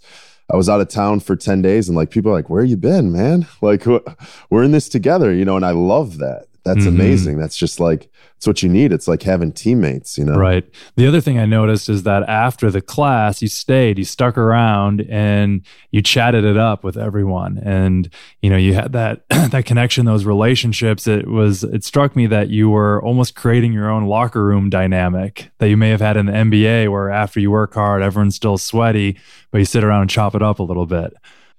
I 0.52 0.56
was 0.56 0.68
out 0.68 0.80
of 0.80 0.88
town 0.88 1.20
for 1.20 1.34
10 1.34 1.62
days 1.62 1.88
and 1.88 1.96
like 1.96 2.10
people 2.10 2.30
are 2.30 2.34
like, 2.34 2.48
where 2.48 2.64
you 2.64 2.76
been, 2.76 3.12
man? 3.12 3.46
Like, 3.60 3.84
we're 4.48 4.62
in 4.62 4.70
this 4.70 4.88
together, 4.88 5.32
you 5.32 5.44
know, 5.44 5.56
and 5.56 5.66
I 5.66 5.72
love 5.72 6.18
that. 6.18 6.46
That's 6.66 6.80
mm-hmm. 6.80 7.00
amazing. 7.00 7.38
That's 7.38 7.56
just 7.56 7.78
like 7.78 8.10
it's 8.36 8.46
what 8.46 8.60
you 8.60 8.68
need. 8.68 8.92
It's 8.92 9.06
like 9.06 9.22
having 9.22 9.52
teammates, 9.52 10.18
you 10.18 10.24
know. 10.24 10.34
Right. 10.34 10.68
The 10.96 11.06
other 11.06 11.20
thing 11.20 11.38
I 11.38 11.46
noticed 11.46 11.88
is 11.88 12.02
that 12.02 12.28
after 12.28 12.72
the 12.72 12.80
class, 12.80 13.40
you 13.40 13.46
stayed, 13.46 13.98
you 13.98 14.04
stuck 14.04 14.36
around, 14.36 15.02
and 15.08 15.64
you 15.92 16.02
chatted 16.02 16.44
it 16.44 16.56
up 16.56 16.82
with 16.82 16.96
everyone, 16.96 17.58
and 17.58 18.12
you 18.42 18.50
know 18.50 18.56
you 18.56 18.74
had 18.74 18.92
that 18.94 19.22
that 19.28 19.64
connection, 19.64 20.06
those 20.06 20.24
relationships. 20.24 21.06
It 21.06 21.28
was 21.28 21.62
it 21.62 21.84
struck 21.84 22.16
me 22.16 22.26
that 22.26 22.48
you 22.48 22.68
were 22.68 23.00
almost 23.00 23.36
creating 23.36 23.72
your 23.72 23.88
own 23.88 24.06
locker 24.06 24.44
room 24.44 24.68
dynamic 24.68 25.48
that 25.58 25.68
you 25.68 25.76
may 25.76 25.90
have 25.90 26.00
had 26.00 26.16
in 26.16 26.26
the 26.26 26.32
NBA, 26.32 26.90
where 26.90 27.10
after 27.10 27.38
you 27.38 27.52
work 27.52 27.74
hard, 27.74 28.02
everyone's 28.02 28.34
still 28.34 28.58
sweaty, 28.58 29.20
but 29.52 29.58
you 29.58 29.64
sit 29.64 29.84
around 29.84 30.00
and 30.00 30.10
chop 30.10 30.34
it 30.34 30.42
up 30.42 30.58
a 30.58 30.64
little 30.64 30.86
bit. 30.86 31.14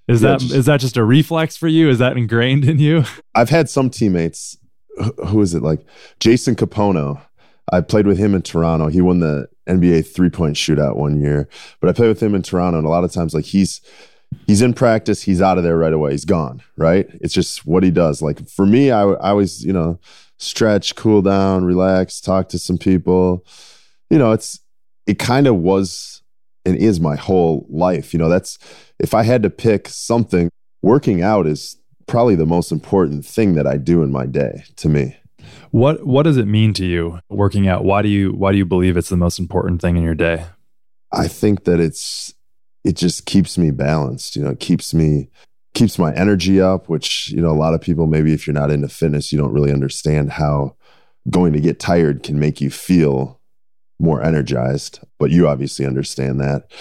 Is 0.09 0.21
yeah, 0.21 0.31
that 0.31 0.39
just, 0.41 0.53
is 0.53 0.65
that 0.65 0.79
just 0.81 0.97
a 0.97 1.03
reflex 1.05 1.55
for 1.55 1.69
you? 1.69 1.89
Is 1.89 1.99
that 1.99 2.17
ingrained 2.17 2.65
in 2.65 2.77
you? 2.77 3.05
I've 3.35 3.49
had 3.49 3.69
some 3.69 3.89
teammates 3.89 4.57
who 5.27 5.41
is 5.41 5.53
it 5.53 5.63
like 5.63 5.85
Jason 6.19 6.55
Kapono. 6.55 7.21
I 7.71 7.81
played 7.81 8.07
with 8.07 8.17
him 8.17 8.33
in 8.33 8.41
Toronto. 8.41 8.87
He 8.87 9.01
won 9.01 9.19
the 9.19 9.49
NBA 9.67 10.07
three 10.07 10.29
point 10.29 10.55
shootout 10.55 10.95
one 10.95 11.19
year, 11.19 11.49
but 11.81 11.89
I 11.89 11.93
played 11.93 12.07
with 12.07 12.23
him 12.23 12.33
in 12.33 12.41
Toronto, 12.41 12.77
and 12.77 12.87
a 12.87 12.89
lot 12.89 13.03
of 13.03 13.11
times 13.11 13.33
like 13.33 13.45
he's 13.45 13.81
he's 14.45 14.61
in 14.61 14.73
practice, 14.73 15.23
he's 15.23 15.41
out 15.41 15.57
of 15.57 15.63
there 15.63 15.77
right 15.77 15.93
away. 15.93 16.11
He's 16.11 16.25
gone. 16.25 16.63
Right? 16.77 17.07
It's 17.21 17.33
just 17.33 17.65
what 17.65 17.83
he 17.83 17.91
does. 17.91 18.21
Like 18.21 18.47
for 18.47 18.65
me, 18.65 18.91
I, 18.91 19.03
I 19.03 19.29
always 19.29 19.63
you 19.65 19.73
know 19.73 19.99
stretch, 20.37 20.95
cool 20.95 21.21
down, 21.21 21.65
relax, 21.65 22.21
talk 22.21 22.49
to 22.49 22.59
some 22.59 22.77
people. 22.77 23.45
You 24.09 24.17
know, 24.17 24.31
it's 24.31 24.59
it 25.05 25.19
kind 25.19 25.47
of 25.47 25.55
was 25.57 26.21
and 26.65 26.77
is 26.77 26.99
my 26.99 27.15
whole 27.15 27.65
life. 27.69 28.13
You 28.13 28.19
know, 28.19 28.29
that's 28.29 28.59
if 28.99 29.13
I 29.13 29.23
had 29.23 29.43
to 29.43 29.49
pick 29.49 29.87
something, 29.87 30.49
working 30.81 31.21
out 31.21 31.47
is 31.47 31.77
probably 32.07 32.35
the 32.35 32.45
most 32.45 32.71
important 32.71 33.25
thing 33.25 33.53
that 33.55 33.67
I 33.67 33.77
do 33.77 34.01
in 34.01 34.11
my 34.11 34.25
day 34.25 34.63
to 34.77 34.89
me. 34.89 35.17
What 35.71 36.05
what 36.05 36.23
does 36.23 36.37
it 36.37 36.47
mean 36.47 36.73
to 36.73 36.85
you 36.85 37.19
working 37.29 37.67
out? 37.67 37.83
Why 37.83 38.01
do 38.01 38.09
you 38.09 38.31
why 38.31 38.51
do 38.51 38.57
you 38.57 38.65
believe 38.65 38.97
it's 38.97 39.09
the 39.09 39.17
most 39.17 39.39
important 39.39 39.81
thing 39.81 39.97
in 39.97 40.03
your 40.03 40.15
day? 40.15 40.45
I 41.11 41.27
think 41.27 41.65
that 41.65 41.79
it's 41.79 42.33
it 42.83 42.95
just 42.95 43.25
keeps 43.25 43.57
me 43.57 43.71
balanced, 43.71 44.35
you 44.35 44.43
know, 44.43 44.51
it 44.51 44.59
keeps 44.59 44.93
me 44.93 45.29
keeps 45.73 45.99
my 45.99 46.13
energy 46.15 46.59
up, 46.59 46.89
which, 46.89 47.29
you 47.29 47.41
know, 47.41 47.51
a 47.51 47.53
lot 47.53 47.73
of 47.73 47.81
people 47.81 48.07
maybe 48.07 48.33
if 48.33 48.47
you're 48.47 48.53
not 48.53 48.71
into 48.71 48.87
fitness, 48.87 49.31
you 49.31 49.37
don't 49.37 49.53
really 49.53 49.71
understand 49.71 50.31
how 50.31 50.75
going 51.29 51.53
to 51.53 51.59
get 51.59 51.79
tired 51.79 52.23
can 52.23 52.39
make 52.39 52.61
you 52.61 52.69
feel 52.69 53.39
more 53.99 54.23
energized, 54.23 54.99
but 55.19 55.31
you 55.31 55.47
obviously 55.47 55.85
understand 55.85 56.39
that 56.39 56.71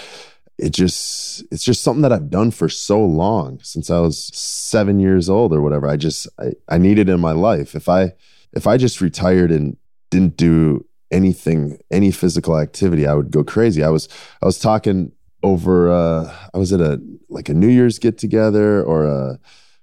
it 0.57 0.71
just 0.71 1.43
it's 1.51 1.63
just 1.63 1.83
something 1.83 2.01
that 2.01 2.11
I've 2.11 2.29
done 2.29 2.51
for 2.51 2.67
so 2.67 3.03
long 3.03 3.59
since 3.61 3.89
I 3.91 3.99
was 3.99 4.35
seven 4.35 4.99
years 4.99 5.29
old 5.29 5.53
or 5.53 5.61
whatever. 5.61 5.87
I 5.87 5.97
just 5.97 6.27
I, 6.39 6.53
I 6.67 6.77
need 6.77 6.97
it 6.97 7.09
in 7.09 7.19
my 7.19 7.31
life. 7.31 7.75
If 7.75 7.87
I 7.87 8.13
if 8.53 8.65
I 8.65 8.77
just 8.77 8.99
retired 8.99 9.51
and 9.51 9.77
didn't 10.09 10.37
do 10.37 10.85
anything, 11.11 11.77
any 11.91 12.11
physical 12.11 12.59
activity, 12.59 13.05
I 13.05 13.13
would 13.13 13.31
go 13.31 13.43
crazy. 13.43 13.83
I 13.83 13.89
was 13.89 14.09
I 14.41 14.45
was 14.45 14.59
talking 14.59 15.11
over 15.43 15.91
uh 15.91 16.33
I 16.53 16.57
was 16.57 16.73
at 16.73 16.81
a 16.81 16.99
like 17.29 17.49
a 17.49 17.53
New 17.53 17.67
Year's 17.67 17.99
get 17.99 18.17
together 18.17 18.83
or 18.83 19.05
a 19.05 19.39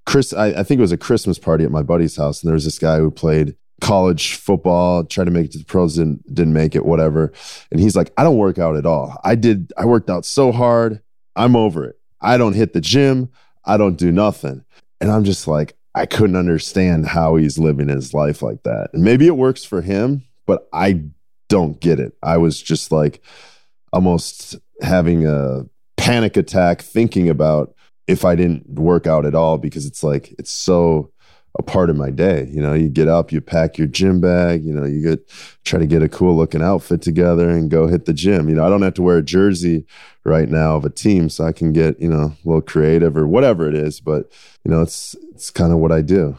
Chris 0.07 0.33
I, 0.33 0.47
I 0.47 0.63
think 0.65 0.79
it 0.79 0.83
was 0.83 0.93
a 0.93 0.99
Christmas 0.99 1.39
party 1.39 1.65
at 1.65 1.71
my 1.71 1.83
buddy's 1.83 2.17
house 2.17 2.43
and 2.43 2.49
there 2.49 2.55
was 2.55 2.65
this 2.65 2.81
guy 2.81 2.99
who 2.99 3.11
played 3.11 3.55
college 3.81 4.35
football, 4.35 5.05
tried 5.05 5.25
to 5.25 5.31
make 5.31 5.47
it 5.47 5.53
to 5.53 5.59
the 5.59 5.65
pros, 5.65 5.97
didn't, 5.97 6.35
didn't 6.35 6.53
make 6.53 6.75
it, 6.75 6.85
whatever. 6.85 7.33
And 7.71 7.81
he's 7.81 7.97
like, 7.97 8.13
I 8.17 8.23
don't 8.23 8.39
work 8.39 8.59
out 8.59 8.77
at 8.77 8.87
all. 8.87 9.21
I 9.25 9.35
did, 9.35 9.73
I 9.77 9.85
worked 9.85 10.11
out 10.11 10.25
so 10.25 10.53
hard. 10.53 11.01
I'm 11.37 11.57
over 11.57 11.85
it. 11.85 11.97
I 12.21 12.37
don't 12.37 12.55
hit 12.55 12.73
the 12.73 12.81
gym. 12.81 13.31
I 13.65 13.77
don't 13.77 13.97
do 13.97 14.13
nothing. 14.13 14.65
And 15.01 15.11
I'm 15.11 15.25
just 15.25 15.47
like, 15.47 15.77
I 15.95 16.07
couldn't 16.07 16.37
understand 16.37 17.07
how 17.07 17.37
he's 17.37 17.59
living 17.59 17.89
his 17.89 18.15
life 18.15 18.43
like 18.43 18.63
that. 18.65 18.91
And 18.93 19.03
maybe 19.03 19.27
it 19.27 19.37
works 19.37 19.65
for 19.65 19.81
him, 19.81 20.25
but 20.47 20.69
I 20.73 21.05
don't 21.49 21.81
get 21.81 22.01
it. 22.01 22.17
I 22.23 22.39
was 22.39 22.61
just 22.61 22.91
like 22.91 23.23
almost 23.93 24.57
having 24.83 25.27
a 25.27 25.67
panic 25.97 26.37
attack 26.37 26.83
thinking 26.83 27.29
about 27.29 27.75
if 28.07 28.25
I 28.25 28.35
didn't 28.35 28.69
work 28.69 29.07
out 29.07 29.25
at 29.25 29.35
all 29.35 29.59
because 29.59 29.87
it's 29.87 30.03
like, 30.03 30.35
it's 30.39 30.53
so 30.53 31.13
a 31.59 31.63
part 31.63 31.91
of 31.91 31.97
my 31.97 32.11
day. 32.11 32.49
You 32.51 32.61
know, 32.61 32.75
you 32.75 32.89
get 32.89 33.09
up, 33.09 33.31
you 33.31 33.41
pack 33.41 33.79
your 33.79 33.87
gym 33.87 34.21
bag, 34.21 34.65
you 34.65 34.75
know, 34.75 34.85
you 34.85 35.03
get 35.03 35.29
try 35.65 35.79
to 35.79 35.87
get 35.87 36.03
a 36.03 36.09
cool 36.09 36.37
looking 36.37 36.63
outfit 36.63 37.03
together 37.03 37.49
and 37.49 37.71
go 37.71 37.87
hit 37.87 38.07
the 38.07 38.13
gym. 38.13 38.49
You 38.49 38.57
know, 38.57 38.67
I 38.67 38.69
don't 38.69 38.83
have 38.83 38.95
to 38.95 39.03
wear 39.03 39.19
a 39.19 39.23
jersey 39.23 39.87
right 40.25 40.49
now 40.49 40.77
of 40.77 40.85
a 40.85 40.91
team, 40.91 41.29
so 41.29 41.45
I 41.45 41.53
can 41.53 41.73
get, 41.73 42.01
you 42.01 42.09
know, 42.09 42.35
a 42.35 42.37
little 42.45 42.63
creative 42.63 43.17
or 43.17 43.27
whatever 43.27 43.69
it 43.69 43.75
is, 43.75 44.01
but 44.01 44.31
you 44.65 44.71
know, 44.71 44.83
it's 44.83 45.15
it's 45.33 45.51
kind 45.51 45.73
of 45.73 45.79
what 45.79 45.93
I 45.93 46.03
do. 46.03 46.37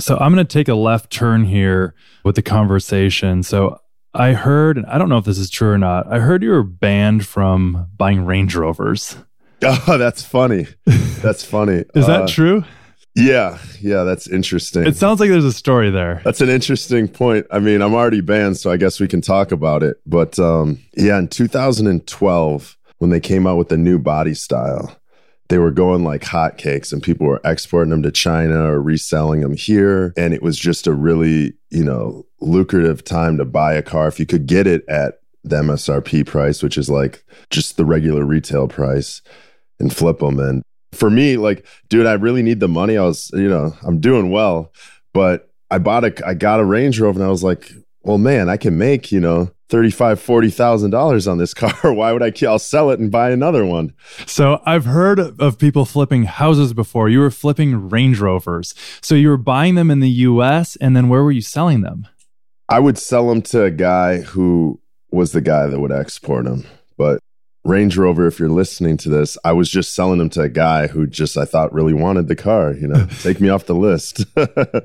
So 0.00 0.16
I'm 0.16 0.34
going 0.34 0.46
to 0.46 0.52
take 0.52 0.68
a 0.68 0.74
left 0.74 1.10
turn 1.10 1.44
here 1.44 1.94
with 2.24 2.34
the 2.34 2.42
conversation. 2.42 3.42
So 3.42 3.78
I 4.14 4.32
heard, 4.32 4.78
and 4.78 4.86
I 4.86 4.98
don't 4.98 5.08
know 5.08 5.18
if 5.18 5.24
this 5.24 5.38
is 5.38 5.50
true 5.50 5.70
or 5.70 5.78
not. 5.78 6.10
I 6.10 6.18
heard 6.20 6.42
you 6.42 6.50
were 6.50 6.62
banned 6.62 7.26
from 7.26 7.88
buying 7.96 8.24
Range 8.24 8.54
Rovers. 8.54 9.16
Oh, 9.62 9.98
that's 9.98 10.22
funny. 10.22 10.66
That's 10.86 11.44
funny. 11.44 11.84
is 11.94 12.08
uh, 12.08 12.20
that 12.20 12.28
true? 12.30 12.64
Yeah, 13.14 13.58
yeah, 13.80 14.04
that's 14.04 14.28
interesting. 14.28 14.86
It 14.86 14.96
sounds 14.96 15.20
like 15.20 15.30
there's 15.30 15.44
a 15.44 15.52
story 15.52 15.90
there. 15.90 16.20
That's 16.24 16.40
an 16.40 16.48
interesting 16.48 17.08
point. 17.08 17.46
I 17.50 17.58
mean, 17.58 17.82
I'm 17.82 17.94
already 17.94 18.20
banned, 18.20 18.56
so 18.56 18.70
I 18.70 18.76
guess 18.76 19.00
we 19.00 19.08
can 19.08 19.20
talk 19.20 19.52
about 19.52 19.82
it. 19.82 19.96
But 20.06 20.38
um, 20.38 20.78
yeah, 20.96 21.18
in 21.18 21.28
2012, 21.28 22.78
when 22.98 23.10
they 23.10 23.20
came 23.20 23.46
out 23.46 23.56
with 23.56 23.68
the 23.68 23.76
new 23.76 23.98
body 23.98 24.34
style, 24.34 24.96
they 25.48 25.58
were 25.58 25.72
going 25.72 26.04
like 26.04 26.22
hotcakes 26.22 26.92
and 26.92 27.02
people 27.02 27.26
were 27.26 27.40
exporting 27.44 27.90
them 27.90 28.02
to 28.04 28.12
China 28.12 28.70
or 28.70 28.80
reselling 28.80 29.40
them 29.40 29.54
here. 29.54 30.14
And 30.16 30.32
it 30.32 30.42
was 30.42 30.56
just 30.56 30.86
a 30.86 30.92
really, 30.92 31.54
you 31.70 31.82
know, 31.82 32.24
lucrative 32.40 33.02
time 33.04 33.36
to 33.38 33.44
buy 33.44 33.74
a 33.74 33.82
car 33.82 34.06
if 34.06 34.20
you 34.20 34.26
could 34.26 34.46
get 34.46 34.68
it 34.68 34.84
at 34.88 35.20
the 35.42 35.56
MSRP 35.56 36.24
price, 36.26 36.62
which 36.62 36.78
is 36.78 36.88
like 36.88 37.24
just 37.50 37.76
the 37.76 37.84
regular 37.84 38.24
retail 38.24 38.68
price 38.68 39.22
and 39.80 39.94
flip 39.94 40.20
them. 40.20 40.38
And 40.38 40.62
for 40.92 41.10
me, 41.10 41.36
like, 41.36 41.66
dude, 41.88 42.06
I 42.06 42.12
really 42.14 42.42
need 42.42 42.60
the 42.60 42.68
money. 42.68 42.96
I 42.96 43.04
was, 43.04 43.30
you 43.32 43.48
know, 43.48 43.74
I'm 43.82 44.00
doing 44.00 44.30
well, 44.30 44.72
but 45.12 45.50
I 45.70 45.78
bought 45.78 46.04
a, 46.04 46.26
I 46.26 46.34
got 46.34 46.60
a 46.60 46.64
Range 46.64 46.98
Rover 46.98 47.18
and 47.18 47.26
I 47.26 47.30
was 47.30 47.44
like, 47.44 47.70
well, 48.02 48.18
man, 48.18 48.48
I 48.48 48.56
can 48.56 48.78
make, 48.78 49.12
you 49.12 49.20
know, 49.20 49.50
thirty-five, 49.68 50.20
forty 50.20 50.50
thousand 50.50 50.90
dollars 50.90 51.28
on 51.28 51.38
this 51.38 51.54
car. 51.54 51.92
Why 51.92 52.12
would 52.12 52.22
I? 52.22 52.32
I'll 52.46 52.58
sell 52.58 52.90
it 52.90 52.98
and 52.98 53.10
buy 53.10 53.30
another 53.30 53.64
one. 53.64 53.94
So 54.26 54.60
I've 54.66 54.86
heard 54.86 55.20
of 55.20 55.58
people 55.58 55.84
flipping 55.84 56.24
houses 56.24 56.72
before. 56.72 57.08
You 57.08 57.20
were 57.20 57.30
flipping 57.30 57.88
Range 57.88 58.18
Rovers. 58.18 58.74
So 59.00 59.14
you 59.14 59.28
were 59.28 59.36
buying 59.36 59.74
them 59.74 59.90
in 59.90 60.00
the 60.00 60.10
U.S. 60.10 60.76
and 60.76 60.96
then 60.96 61.08
where 61.08 61.22
were 61.22 61.32
you 61.32 61.42
selling 61.42 61.82
them? 61.82 62.06
I 62.68 62.80
would 62.80 62.98
sell 62.98 63.28
them 63.28 63.42
to 63.42 63.64
a 63.64 63.70
guy 63.70 64.20
who 64.20 64.80
was 65.10 65.32
the 65.32 65.40
guy 65.40 65.66
that 65.66 65.80
would 65.80 65.92
export 65.92 66.44
them. 66.44 66.64
But 66.96 67.20
Range 67.62 67.94
Rover, 67.94 68.26
if 68.26 68.38
you're 68.38 68.48
listening 68.48 68.96
to 68.98 69.10
this, 69.10 69.36
I 69.44 69.52
was 69.52 69.68
just 69.68 69.94
selling 69.94 70.18
them 70.18 70.30
to 70.30 70.40
a 70.40 70.48
guy 70.48 70.86
who 70.86 71.06
just 71.06 71.36
I 71.36 71.44
thought 71.44 71.72
really 71.74 71.92
wanted 71.92 72.26
the 72.26 72.36
car. 72.36 72.72
You 72.72 72.88
know, 72.88 73.06
take 73.20 73.40
me 73.40 73.50
off 73.50 73.66
the 73.66 73.74
list. 73.74 74.18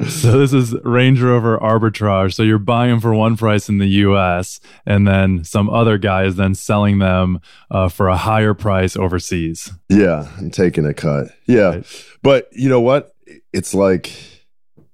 so 0.09 0.37
this 0.37 0.51
is 0.51 0.73
Range 0.83 1.21
Rover 1.21 1.57
arbitrage. 1.57 2.33
So 2.33 2.43
you're 2.43 2.59
buying 2.59 2.91
them 2.91 2.99
for 2.99 3.13
one 3.13 3.37
price 3.37 3.69
in 3.69 3.77
the 3.77 3.87
U.S. 3.87 4.59
and 4.85 5.07
then 5.07 5.45
some 5.45 5.69
other 5.69 5.97
guy 5.97 6.25
is 6.25 6.35
then 6.35 6.53
selling 6.53 6.99
them 6.99 7.39
uh, 7.71 7.87
for 7.87 8.09
a 8.09 8.17
higher 8.17 8.53
price 8.53 8.97
overseas. 8.97 9.71
Yeah, 9.87 10.27
I'm 10.37 10.51
taking 10.51 10.85
a 10.85 10.93
cut. 10.93 11.27
Yeah, 11.45 11.75
right. 11.75 12.05
but 12.23 12.49
you 12.51 12.67
know 12.67 12.81
what? 12.81 13.15
It's 13.53 13.73
like, 13.73 14.11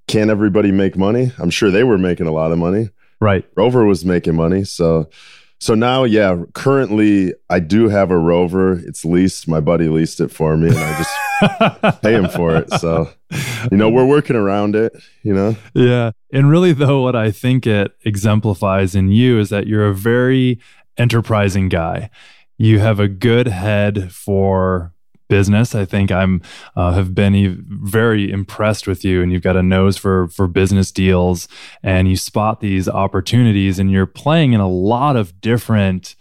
can 0.08 0.30
everybody 0.30 0.72
make 0.72 0.96
money? 0.96 1.32
I'm 1.40 1.50
sure 1.50 1.72
they 1.72 1.84
were 1.84 1.98
making 1.98 2.28
a 2.28 2.32
lot 2.32 2.52
of 2.52 2.60
money. 2.60 2.90
Right. 3.20 3.46
Rover 3.56 3.86
was 3.86 4.06
making 4.06 4.36
money, 4.36 4.66
so 4.66 5.10
so 5.62 5.76
now, 5.76 6.06
yeah, 6.06 6.42
currently 6.54 7.36
I 7.48 7.60
do 7.60 7.88
have 7.88 8.10
a 8.10 8.18
Rover. 8.18 8.80
It's 8.80 9.06
leased. 9.06 9.48
My 9.48 9.60
buddy 9.60 9.90
leased 9.90 10.20
it 10.20 10.30
for 10.30 10.58
me, 10.58 10.70
and 10.70 10.78
I 10.80 10.98
just 10.98 12.02
pay 12.02 12.16
him 12.16 12.30
for 12.30 12.56
it. 12.56 12.74
So, 12.80 13.12
you 13.70 13.78
know, 13.78 13.88
we're 13.88 14.08
working 14.08 14.36
around 14.36 14.76
it, 14.76 14.92
you 15.22 15.36
know? 15.36 15.56
Yeah. 15.76 16.14
And 16.34 16.50
really, 16.50 16.74
though, 16.74 17.04
what 17.04 17.16
I 17.16 17.30
think 17.30 17.68
it 17.68 17.92
exemplifies 18.04 18.96
in 18.96 19.10
you 19.10 19.38
is 19.38 19.50
that 19.50 19.68
you're 19.68 19.88
a 19.88 19.94
very 19.94 20.60
enterprising 20.98 21.70
guy. 21.70 22.10
You 22.58 22.80
have 22.80 23.00
a 23.00 23.08
good 23.08 23.48
head 23.48 24.12
for 24.12 24.94
business. 25.32 25.74
I 25.74 25.86
think 25.86 26.12
I'm 26.12 26.42
uh, 26.76 26.92
have 26.92 27.16
been 27.16 27.66
very 27.70 28.30
impressed 28.30 28.86
with 28.86 29.06
you, 29.06 29.24
and 29.24 29.32
you've 29.32 29.42
got 29.42 29.56
a 29.56 29.64
nose 29.64 29.96
for 29.96 30.28
for 30.28 30.46
business 30.46 30.92
deals, 30.92 31.48
and 31.82 32.10
you 32.10 32.18
spot 32.18 32.60
these 32.60 32.90
opportunities, 32.90 33.80
and 33.80 33.90
you're 33.90 34.06
playing 34.06 34.52
in 34.52 34.60
a 34.60 34.68
lot 34.68 35.16
of 35.16 35.40
different 35.40 36.16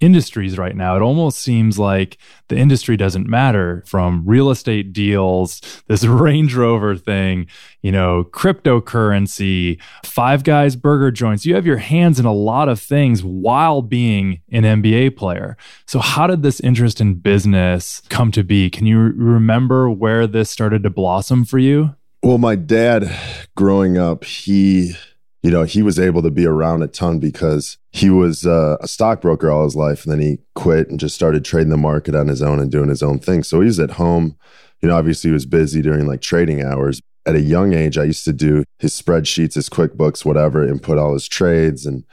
industries 0.00 0.58
right 0.58 0.74
now. 0.74 0.96
It 0.96 1.02
almost 1.02 1.40
seems 1.40 1.78
like 1.78 2.18
the 2.48 2.56
industry 2.56 2.96
doesn't 2.96 3.28
matter 3.28 3.84
from 3.86 4.22
real 4.26 4.50
estate 4.50 4.92
deals, 4.92 5.60
this 5.86 6.04
Range 6.04 6.54
Rover 6.54 6.96
thing, 6.96 7.46
you 7.82 7.92
know, 7.92 8.24
cryptocurrency, 8.24 9.80
Five 10.04 10.42
Guys 10.44 10.76
burger 10.76 11.10
joints. 11.10 11.46
You 11.46 11.54
have 11.54 11.66
your 11.66 11.78
hands 11.78 12.18
in 12.18 12.26
a 12.26 12.32
lot 12.32 12.68
of 12.68 12.80
things 12.80 13.22
while 13.22 13.82
being 13.82 14.40
an 14.50 14.62
NBA 14.62 15.16
player. 15.16 15.56
So, 15.86 15.98
how 15.98 16.26
did 16.26 16.42
this 16.42 16.60
interest 16.60 17.00
in 17.00 17.14
business 17.14 18.02
come 18.08 18.32
to 18.32 18.42
be? 18.42 18.70
Can 18.70 18.86
you 18.86 18.98
remember 18.98 19.90
where 19.90 20.26
this 20.26 20.50
started 20.50 20.82
to 20.82 20.90
blossom 20.90 21.44
for 21.44 21.58
you? 21.58 21.94
Well, 22.22 22.38
my 22.38 22.54
dad 22.54 23.10
growing 23.56 23.96
up, 23.96 24.24
he 24.24 24.94
you 25.42 25.50
know, 25.50 25.62
he 25.62 25.82
was 25.82 25.98
able 25.98 26.22
to 26.22 26.30
be 26.30 26.46
around 26.46 26.82
a 26.82 26.86
ton 26.86 27.18
because 27.18 27.78
he 27.90 28.10
was 28.10 28.46
uh, 28.46 28.76
a 28.80 28.88
stockbroker 28.88 29.50
all 29.50 29.64
his 29.64 29.76
life. 29.76 30.04
And 30.04 30.12
then 30.12 30.20
he 30.20 30.38
quit 30.54 30.90
and 30.90 31.00
just 31.00 31.14
started 31.14 31.44
trading 31.44 31.70
the 31.70 31.76
market 31.76 32.14
on 32.14 32.28
his 32.28 32.42
own 32.42 32.60
and 32.60 32.70
doing 32.70 32.90
his 32.90 33.02
own 33.02 33.18
thing. 33.18 33.42
So 33.42 33.60
he 33.60 33.66
was 33.66 33.80
at 33.80 33.92
home. 33.92 34.36
You 34.82 34.88
know, 34.88 34.96
obviously 34.96 35.30
he 35.30 35.34
was 35.34 35.46
busy 35.46 35.82
during 35.82 36.06
like 36.06 36.20
trading 36.20 36.62
hours. 36.62 37.00
At 37.26 37.36
a 37.36 37.40
young 37.40 37.74
age, 37.74 37.98
I 37.98 38.04
used 38.04 38.24
to 38.24 38.32
do 38.32 38.64
his 38.78 39.00
spreadsheets, 39.00 39.54
his 39.54 39.68
QuickBooks, 39.68 40.24
whatever, 40.24 40.62
and 40.62 40.82
put 40.82 40.98
all 40.98 41.12
his 41.12 41.28
trades 41.28 41.84
and 41.84 42.04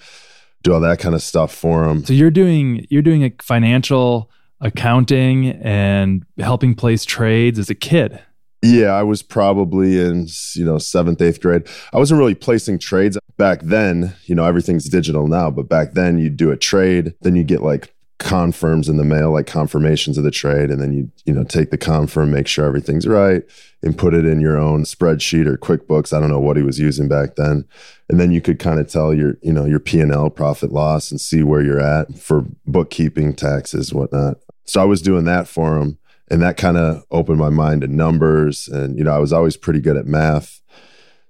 do 0.63 0.73
all 0.73 0.81
that 0.81 0.99
kind 0.99 1.15
of 1.15 1.21
stuff 1.21 1.53
for 1.53 1.85
him. 1.85 2.03
So 2.05 2.13
you're 2.13 2.31
doing 2.31 2.85
you're 2.89 3.01
doing 3.01 3.23
a 3.23 3.31
financial 3.41 4.29
accounting 4.59 5.49
and 5.49 6.25
helping 6.39 6.75
place 6.75 7.05
trades 7.05 7.59
as 7.59 7.69
a 7.69 7.75
kid. 7.75 8.19
Yeah, 8.63 8.87
I 8.87 9.03
was 9.03 9.21
probably 9.21 9.99
in, 9.99 10.27
you 10.55 10.65
know, 10.65 10.79
seventh, 10.79 11.21
eighth 11.21 11.41
grade. 11.41 11.67
I 11.93 11.97
wasn't 11.97 12.17
really 12.17 12.35
placing 12.35 12.79
trades 12.79 13.17
back 13.37 13.61
then. 13.61 14.15
You 14.25 14.35
know, 14.35 14.45
everything's 14.45 14.89
digital 14.89 15.27
now, 15.27 15.51
but 15.51 15.69
back 15.69 15.93
then 15.93 16.17
you'd 16.17 16.37
do 16.37 16.51
a 16.51 16.57
trade, 16.57 17.13
then 17.21 17.35
you 17.35 17.43
get 17.43 17.61
like 17.61 17.93
confirms 18.17 18.89
in 18.89 18.97
the 18.97 19.03
mail, 19.03 19.31
like 19.31 19.45
confirmations 19.45 20.17
of 20.17 20.23
the 20.23 20.31
trade, 20.31 20.71
and 20.71 20.81
then 20.81 20.91
you, 20.91 21.11
you 21.25 21.33
know, 21.33 21.43
take 21.43 21.69
the 21.69 21.77
confirm, 21.77 22.31
make 22.31 22.47
sure 22.47 22.65
everything's 22.65 23.07
right, 23.07 23.43
and 23.83 23.95
put 23.95 24.15
it 24.15 24.25
in 24.25 24.41
your 24.41 24.57
own 24.57 24.83
spreadsheet 24.83 25.45
or 25.45 25.57
QuickBooks. 25.57 26.11
I 26.11 26.19
don't 26.19 26.31
know 26.31 26.39
what 26.39 26.57
he 26.57 26.63
was 26.63 26.79
using 26.79 27.07
back 27.07 27.35
then. 27.35 27.63
And 28.09 28.19
then 28.19 28.31
you 28.31 28.41
could 28.41 28.57
kind 28.57 28.79
of 28.79 28.89
tell 28.89 29.13
your, 29.13 29.37
you 29.43 29.53
know, 29.53 29.65
your 29.65 29.79
P 29.79 29.99
and 29.99 30.11
L 30.11 30.31
profit 30.31 30.71
loss 30.71 31.11
and 31.11 31.21
see 31.21 31.43
where 31.43 31.61
you're 31.61 31.79
at 31.79 32.17
for 32.17 32.45
bookkeeping, 32.65 33.35
taxes, 33.35 33.93
whatnot. 33.93 34.37
So 34.65 34.81
I 34.81 34.85
was 34.85 35.01
doing 35.03 35.25
that 35.25 35.47
for 35.47 35.77
him 35.77 35.99
and 36.29 36.41
that 36.41 36.57
kind 36.57 36.77
of 36.77 37.03
opened 37.11 37.39
my 37.39 37.49
mind 37.49 37.81
to 37.81 37.87
numbers 37.87 38.67
and 38.67 38.97
you 38.97 39.03
know 39.03 39.11
i 39.11 39.17
was 39.19 39.33
always 39.33 39.57
pretty 39.57 39.79
good 39.79 39.97
at 39.97 40.05
math 40.05 40.61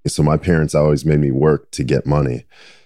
so 0.06 0.24
my 0.24 0.38
parents 0.38 0.74
always 0.74 1.06
made 1.06 1.20
me 1.20 1.32
work 1.32 1.70
to 1.72 1.84
get 1.84 2.06
money 2.06 2.46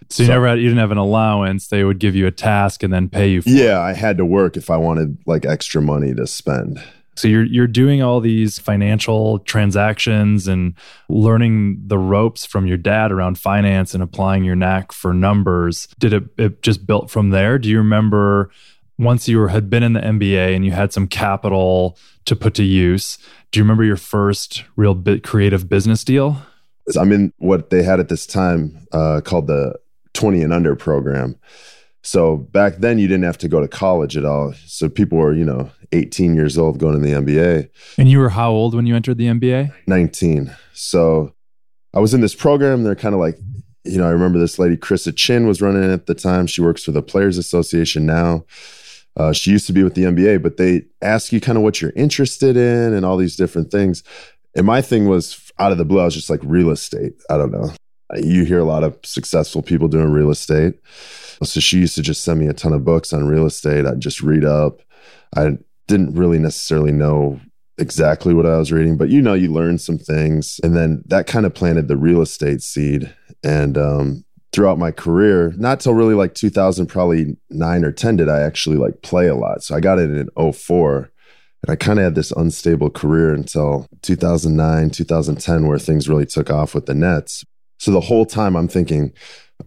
so 0.09 0.23
you 0.23 0.27
so, 0.27 0.33
never 0.33 0.47
had 0.47 0.59
you 0.59 0.67
didn't 0.67 0.79
have 0.79 0.91
an 0.91 0.97
allowance 0.97 1.67
they 1.67 1.83
would 1.83 1.99
give 1.99 2.15
you 2.15 2.27
a 2.27 2.31
task 2.31 2.83
and 2.83 2.93
then 2.93 3.07
pay 3.07 3.29
you 3.29 3.41
yeah 3.45 3.79
it. 3.79 3.89
i 3.89 3.93
had 3.93 4.17
to 4.17 4.25
work 4.25 4.57
if 4.57 4.69
i 4.69 4.77
wanted 4.77 5.17
like 5.25 5.45
extra 5.45 5.81
money 5.81 6.13
to 6.13 6.25
spend 6.25 6.81
so 7.15 7.27
you're 7.27 7.43
you're 7.43 7.67
doing 7.67 8.01
all 8.01 8.19
these 8.19 8.57
financial 8.57 9.39
transactions 9.39 10.47
and 10.47 10.73
learning 11.09 11.81
the 11.85 11.97
ropes 11.97 12.45
from 12.45 12.65
your 12.65 12.77
dad 12.77 13.11
around 13.11 13.37
finance 13.37 13.93
and 13.93 14.01
applying 14.01 14.43
your 14.43 14.55
knack 14.55 14.91
for 14.91 15.13
numbers. 15.13 15.87
Did 15.99 16.13
it 16.13 16.23
it 16.37 16.61
just 16.61 16.85
built 16.87 17.11
from 17.11 17.29
there? 17.29 17.59
Do 17.59 17.69
you 17.69 17.77
remember 17.77 18.49
once 19.01 19.27
you 19.27 19.47
had 19.47 19.69
been 19.69 19.83
in 19.83 19.93
the 19.93 19.99
NBA 19.99 20.55
and 20.55 20.63
you 20.63 20.71
had 20.71 20.93
some 20.93 21.07
capital 21.07 21.97
to 22.25 22.35
put 22.35 22.53
to 22.55 22.63
use, 22.63 23.17
do 23.51 23.59
you 23.59 23.63
remember 23.63 23.83
your 23.83 23.97
first 23.97 24.63
real 24.75 24.93
bit 24.93 25.23
creative 25.23 25.67
business 25.67 26.03
deal? 26.03 26.37
I'm 26.99 27.11
in 27.11 27.33
what 27.37 27.69
they 27.69 27.83
had 27.83 27.99
at 27.99 28.09
this 28.09 28.25
time 28.25 28.87
uh, 28.91 29.21
called 29.23 29.47
the 29.47 29.75
20 30.13 30.41
and 30.41 30.53
under 30.53 30.75
program. 30.75 31.35
So 32.03 32.37
back 32.37 32.77
then, 32.77 32.97
you 32.97 33.07
didn't 33.07 33.25
have 33.25 33.37
to 33.39 33.47
go 33.47 33.59
to 33.59 33.67
college 33.67 34.17
at 34.17 34.25
all. 34.25 34.53
So 34.65 34.89
people 34.89 35.17
were, 35.17 35.33
you 35.33 35.45
know, 35.45 35.69
18 35.91 36.35
years 36.35 36.57
old 36.57 36.79
going 36.79 36.93
to 36.93 36.99
the 36.99 37.13
NBA. 37.13 37.69
And 37.97 38.09
you 38.09 38.19
were 38.19 38.29
how 38.29 38.51
old 38.51 38.73
when 38.73 38.87
you 38.87 38.95
entered 38.95 39.17
the 39.17 39.27
NBA? 39.27 39.71
19. 39.87 40.55
So 40.73 41.33
I 41.93 41.99
was 41.99 42.13
in 42.13 42.21
this 42.21 42.33
program. 42.33 42.83
They're 42.83 42.95
kind 42.95 43.13
of 43.13 43.21
like, 43.21 43.37
you 43.83 43.97
know, 43.97 44.07
I 44.07 44.11
remember 44.11 44.39
this 44.39 44.57
lady, 44.57 44.77
Krista 44.77 45.15
Chin, 45.15 45.47
was 45.47 45.61
running 45.61 45.83
it 45.83 45.91
at 45.91 46.07
the 46.07 46.15
time. 46.15 46.47
She 46.47 46.61
works 46.61 46.83
for 46.83 46.91
the 46.91 47.03
Players 47.03 47.37
Association 47.37 48.05
now. 48.05 48.45
Uh, 49.17 49.33
she 49.33 49.51
used 49.51 49.67
to 49.67 49.73
be 49.73 49.83
with 49.83 49.93
the 49.93 50.03
NBA, 50.03 50.41
but 50.41 50.57
they 50.57 50.83
ask 51.01 51.33
you 51.33 51.41
kind 51.41 51.57
of 51.57 51.63
what 51.63 51.81
you're 51.81 51.93
interested 51.95 52.55
in 52.55 52.93
and 52.93 53.05
all 53.05 53.17
these 53.17 53.35
different 53.35 53.71
things. 53.71 54.03
And 54.55 54.65
my 54.65 54.81
thing 54.81 55.07
was 55.07 55.51
out 55.59 55.71
of 55.71 55.77
the 55.77 55.85
blue, 55.85 55.99
I 55.99 56.05
was 56.05 56.15
just 56.15 56.29
like 56.29 56.41
real 56.43 56.69
estate. 56.69 57.13
I 57.29 57.37
don't 57.37 57.51
know. 57.51 57.71
You 58.15 58.43
hear 58.43 58.59
a 58.59 58.65
lot 58.65 58.83
of 58.83 58.97
successful 59.03 59.61
people 59.61 59.87
doing 59.87 60.11
real 60.11 60.31
estate. 60.31 60.75
So 61.43 61.59
she 61.59 61.79
used 61.79 61.95
to 61.95 62.01
just 62.01 62.23
send 62.23 62.39
me 62.39 62.47
a 62.47 62.53
ton 62.53 62.73
of 62.73 62.85
books 62.85 63.13
on 63.13 63.25
real 63.25 63.45
estate. 63.45 63.85
I'd 63.85 63.99
just 63.99 64.21
read 64.21 64.45
up. 64.45 64.81
I 65.35 65.57
didn't 65.87 66.15
really 66.15 66.39
necessarily 66.39 66.91
know 66.91 67.39
exactly 67.77 68.33
what 68.33 68.45
I 68.45 68.57
was 68.57 68.71
reading, 68.71 68.97
but 68.97 69.09
you 69.09 69.21
know, 69.21 69.33
you 69.33 69.51
learn 69.51 69.77
some 69.77 69.97
things. 69.97 70.59
And 70.63 70.75
then 70.75 71.03
that 71.07 71.25
kind 71.25 71.45
of 71.45 71.53
planted 71.53 71.87
the 71.87 71.97
real 71.97 72.21
estate 72.21 72.61
seed. 72.61 73.13
And 73.43 73.77
um, 73.77 74.25
throughout 74.53 74.77
my 74.77 74.91
career, 74.91 75.53
not 75.57 75.79
till 75.79 75.93
really 75.93 76.13
like 76.13 76.33
2000, 76.33 76.87
probably 76.87 77.37
nine 77.49 77.85
or 77.85 77.91
10, 77.91 78.17
did 78.17 78.29
I 78.29 78.41
actually 78.41 78.77
like 78.77 79.01
play 79.01 79.27
a 79.27 79.35
lot. 79.35 79.63
So 79.63 79.75
I 79.75 79.79
got 79.79 79.99
it 79.99 80.09
in 80.09 80.53
04. 80.53 81.11
And 81.63 81.71
I 81.71 81.75
kind 81.75 81.99
of 81.99 82.05
had 82.05 82.15
this 82.15 82.31
unstable 82.31 82.89
career 82.89 83.33
until 83.33 83.87
2009, 84.01 84.89
2010, 84.89 85.67
where 85.67 85.77
things 85.77 86.09
really 86.09 86.25
took 86.25 86.49
off 86.49 86.73
with 86.73 86.87
the 86.87 86.95
Nets. 86.95 87.45
So 87.77 87.91
the 87.91 87.99
whole 87.99 88.25
time 88.25 88.55
I'm 88.55 88.67
thinking, 88.67 89.13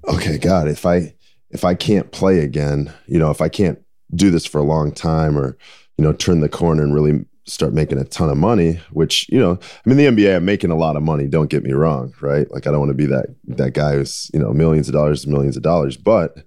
okay, 0.08 0.38
God, 0.38 0.68
if 0.68 0.84
I 0.84 1.14
if 1.50 1.64
I 1.64 1.74
can't 1.74 2.10
play 2.10 2.40
again, 2.40 2.92
you 3.06 3.18
know, 3.18 3.30
if 3.30 3.40
I 3.40 3.48
can't 3.48 3.78
do 4.14 4.30
this 4.30 4.44
for 4.44 4.58
a 4.58 4.64
long 4.64 4.92
time 4.92 5.38
or, 5.38 5.56
you 5.96 6.04
know, 6.04 6.12
turn 6.12 6.40
the 6.40 6.48
corner 6.48 6.82
and 6.82 6.92
really 6.92 7.24
start 7.46 7.74
making 7.74 7.98
a 7.98 8.04
ton 8.04 8.30
of 8.30 8.36
money, 8.36 8.80
which, 8.90 9.26
you 9.28 9.38
know, 9.38 9.58
I'm 9.84 9.92
in 9.92 9.98
the 9.98 10.06
NBA, 10.06 10.36
I'm 10.36 10.44
making 10.44 10.70
a 10.70 10.76
lot 10.76 10.96
of 10.96 11.02
money. 11.02 11.26
Don't 11.26 11.50
get 11.50 11.62
me 11.62 11.72
wrong, 11.72 12.14
right? 12.20 12.50
Like 12.50 12.66
I 12.66 12.70
don't 12.70 12.80
want 12.80 12.90
to 12.90 12.96
be 12.96 13.06
that 13.06 13.26
that 13.44 13.74
guy 13.74 13.94
who's, 13.94 14.30
you 14.32 14.40
know, 14.40 14.52
millions 14.52 14.88
of 14.88 14.94
dollars, 14.94 15.26
millions 15.26 15.56
of 15.56 15.62
dollars, 15.62 15.96
but 15.96 16.38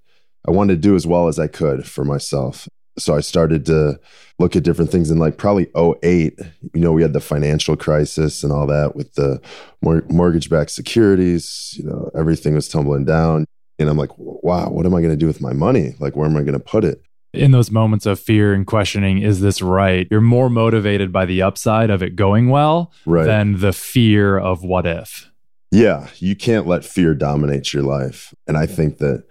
I 0.47 0.51
wanted 0.51 0.75
to 0.75 0.87
do 0.87 0.95
as 0.95 1.05
well 1.05 1.27
as 1.27 1.39
I 1.39 1.47
could 1.47 1.85
for 1.85 2.05
myself. 2.05 2.67
So 2.97 3.15
I 3.15 3.19
started 3.19 3.65
to 3.67 3.99
look 4.39 4.55
at 4.55 4.63
different 4.63 4.91
things 4.91 5.11
in 5.11 5.19
like 5.19 5.37
probably 5.37 5.67
08, 5.75 6.39
you 6.73 6.81
know, 6.81 6.91
we 6.91 7.01
had 7.01 7.13
the 7.13 7.19
financial 7.19 7.75
crisis 7.75 8.43
and 8.43 8.51
all 8.51 8.65
that 8.67 8.95
with 8.95 9.13
the 9.13 9.39
mor- 9.83 10.05
mortgage 10.09 10.49
backed 10.49 10.71
securities, 10.71 11.75
you 11.77 11.83
know, 11.83 12.09
everything 12.15 12.55
was 12.55 12.67
tumbling 12.67 13.05
down. 13.05 13.45
And 13.79 13.89
I'm 13.89 13.97
like, 13.97 14.11
wow, 14.17 14.69
what 14.69 14.87
am 14.87 14.95
I 14.95 15.01
going 15.01 15.13
to 15.13 15.17
do 15.17 15.27
with 15.27 15.41
my 15.41 15.53
money? 15.53 15.93
Like, 15.99 16.15
where 16.15 16.27
am 16.27 16.35
I 16.35 16.41
going 16.41 16.53
to 16.53 16.59
put 16.59 16.83
it? 16.83 17.01
In 17.37 17.51
those 17.51 17.71
moments 17.71 18.05
of 18.05 18.19
fear 18.19 18.53
and 18.53 18.65
questioning, 18.65 19.19
is 19.19 19.41
this 19.41 19.61
right? 19.61 20.07
You're 20.09 20.21
more 20.21 20.49
motivated 20.49 21.11
by 21.11 21.25
the 21.25 21.41
upside 21.41 21.89
of 21.89 22.01
it 22.01 22.15
going 22.15 22.49
well 22.49 22.91
right. 23.05 23.25
than 23.25 23.59
the 23.59 23.73
fear 23.73 24.37
of 24.37 24.63
what 24.63 24.85
if. 24.85 25.29
Yeah, 25.71 26.09
you 26.17 26.35
can't 26.35 26.67
let 26.67 26.85
fear 26.85 27.13
dominate 27.13 27.73
your 27.73 27.83
life. 27.83 28.33
And 28.47 28.57
I 28.57 28.65
think 28.65 28.99
that 28.99 29.25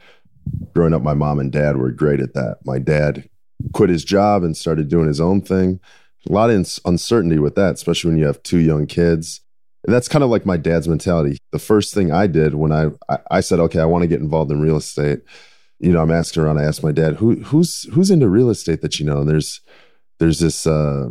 growing 0.75 0.95
up, 0.95 1.03
my 1.03 1.15
mom 1.15 1.39
and 1.39 1.51
dad 1.51 1.77
were 1.77 1.91
great 1.91 2.21
at 2.21 2.35
that. 2.35 2.59
My 2.65 2.79
dad 2.79 3.29
quit 3.73 3.91
his 3.91 4.05
job 4.05 4.43
and 4.43 4.57
started 4.57 4.89
doing 4.89 5.09
his 5.09 5.21
own 5.21 5.41
thing. 5.41 5.81
A 6.29 6.33
lot 6.33 6.51
of 6.51 6.81
uncertainty 6.85 7.39
with 7.39 7.55
that, 7.55 7.75
especially 7.75 8.11
when 8.11 8.19
you 8.19 8.27
have 8.27 8.43
two 8.43 8.59
young 8.59 8.87
kids. 8.87 9.41
And 9.85 9.95
that's 9.95 10.09
kind 10.09 10.25
of 10.25 10.31
like 10.31 10.45
my 10.45 10.57
dad's 10.57 10.89
mentality. 10.89 11.39
The 11.53 11.59
first 11.59 11.95
thing 11.95 12.11
I 12.11 12.27
did 12.27 12.55
when 12.55 12.73
I, 12.73 12.89
I, 13.09 13.19
I 13.31 13.41
said, 13.41 13.61
okay, 13.61 13.79
I 13.79 13.85
want 13.85 14.03
to 14.03 14.09
get 14.09 14.21
involved 14.21 14.51
in 14.51 14.61
real 14.61 14.77
estate. 14.77 15.21
You 15.79 15.93
know, 15.93 16.01
I'm 16.01 16.11
asking 16.11 16.43
around. 16.43 16.59
I 16.59 16.65
asked 16.65 16.83
my 16.83 16.93
dad, 16.93 17.17
who 17.17 17.37
who's 17.37 17.85
who's 17.93 18.11
into 18.11 18.29
real 18.29 18.51
estate 18.51 18.81
that 18.83 18.99
you 18.99 19.07
know? 19.07 19.21
And 19.21 19.29
there's 19.29 19.61
there's 20.19 20.39
this 20.39 20.67
uh, 20.67 21.11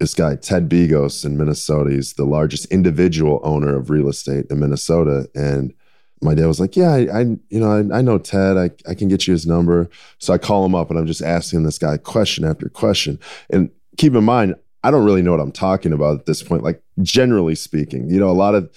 this 0.00 0.14
guy 0.14 0.36
Ted 0.36 0.68
Bigos 0.68 1.24
in 1.24 1.36
Minnesota. 1.36 1.90
He's 1.90 2.14
the 2.14 2.24
largest 2.24 2.66
individual 2.66 3.40
owner 3.42 3.76
of 3.76 3.90
real 3.90 4.08
estate 4.08 4.46
in 4.50 4.60
Minnesota, 4.60 5.28
and 5.34 5.74
my 6.22 6.34
dad 6.34 6.46
was 6.46 6.60
like, 6.60 6.76
"Yeah, 6.76 6.92
I, 6.92 6.98
I 7.12 7.20
you 7.50 7.60
know, 7.60 7.70
I, 7.70 7.98
I, 7.98 8.02
know 8.02 8.18
Ted. 8.18 8.56
I, 8.56 8.70
I 8.88 8.94
can 8.94 9.08
get 9.08 9.26
you 9.26 9.32
his 9.32 9.46
number." 9.46 9.88
So 10.18 10.32
I 10.32 10.38
call 10.38 10.64
him 10.64 10.74
up, 10.74 10.90
and 10.90 10.98
I'm 10.98 11.06
just 11.06 11.22
asking 11.22 11.62
this 11.62 11.78
guy 11.78 11.96
question 11.96 12.44
after 12.44 12.68
question. 12.68 13.18
And 13.50 13.70
keep 13.96 14.14
in 14.14 14.24
mind, 14.24 14.54
I 14.82 14.90
don't 14.90 15.04
really 15.04 15.22
know 15.22 15.32
what 15.32 15.40
I'm 15.40 15.52
talking 15.52 15.92
about 15.92 16.20
at 16.20 16.26
this 16.26 16.42
point. 16.42 16.62
Like 16.62 16.82
generally 17.02 17.54
speaking, 17.54 18.08
you 18.08 18.18
know, 18.20 18.30
a 18.30 18.32
lot 18.32 18.54
of 18.54 18.70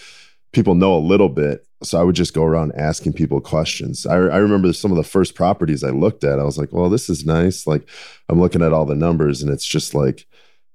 people 0.51 0.75
know 0.75 0.95
a 0.95 0.99
little 0.99 1.29
bit, 1.29 1.65
so 1.81 1.99
I 1.99 2.03
would 2.03 2.15
just 2.15 2.33
go 2.33 2.43
around 2.43 2.73
asking 2.75 3.13
people 3.13 3.39
questions. 3.39 4.05
I, 4.05 4.15
I 4.15 4.37
remember 4.37 4.73
some 4.73 4.91
of 4.91 4.97
the 4.97 5.03
first 5.03 5.35
properties 5.35 5.83
I 5.83 5.91
looked 5.91 6.23
at. 6.23 6.39
I 6.39 6.43
was 6.43 6.57
like, 6.57 6.73
"Well, 6.73 6.89
this 6.89 7.09
is 7.09 7.25
nice." 7.25 7.65
Like 7.65 7.89
I'm 8.27 8.39
looking 8.39 8.61
at 8.61 8.73
all 8.73 8.85
the 8.85 8.95
numbers, 8.95 9.41
and 9.41 9.51
it's 9.51 9.65
just 9.65 9.93
like 9.93 10.25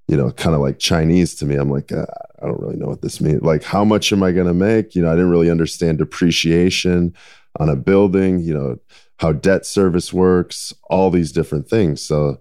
you 0.08 0.16
know, 0.16 0.30
kind 0.32 0.54
of 0.54 0.60
like 0.60 0.78
Chinese 0.78 1.34
to 1.36 1.46
me. 1.46 1.56
I'm 1.56 1.70
like, 1.70 1.90
uh, 1.90 2.06
I 2.42 2.46
don't 2.46 2.60
really 2.60 2.76
know 2.76 2.88
what 2.88 3.02
this 3.02 3.20
means. 3.20 3.42
Like, 3.42 3.62
how 3.62 3.84
much 3.84 4.12
am 4.12 4.22
I 4.22 4.32
going 4.32 4.46
to 4.46 4.54
make? 4.54 4.94
You 4.94 5.02
know, 5.02 5.10
I 5.10 5.14
didn't 5.14 5.30
really 5.30 5.50
understand 5.50 5.98
depreciation 5.98 7.14
on 7.58 7.68
a 7.68 7.76
building, 7.76 8.40
you 8.40 8.52
know, 8.52 8.78
how 9.18 9.32
debt 9.32 9.64
service 9.64 10.12
works, 10.12 10.72
all 10.90 11.10
these 11.10 11.32
different 11.32 11.68
things. 11.68 12.02
So 12.02 12.40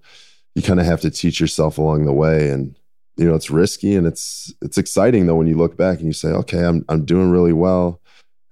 you 0.55 0.61
kind 0.61 0.79
of 0.79 0.85
have 0.85 1.01
to 1.01 1.11
teach 1.11 1.39
yourself 1.39 1.77
along 1.77 2.05
the 2.05 2.13
way. 2.13 2.49
And, 2.49 2.77
you 3.15 3.25
know, 3.25 3.35
it's 3.35 3.51
risky 3.51 3.95
and 3.95 4.07
it's, 4.07 4.51
it's 4.61 4.77
exciting 4.77 5.25
though 5.27 5.35
when 5.35 5.47
you 5.47 5.55
look 5.55 5.77
back 5.77 5.99
and 5.99 6.07
you 6.07 6.13
say, 6.13 6.29
okay, 6.29 6.65
I'm, 6.65 6.83
I'm 6.89 7.05
doing 7.05 7.29
really 7.29 7.53
well. 7.53 8.01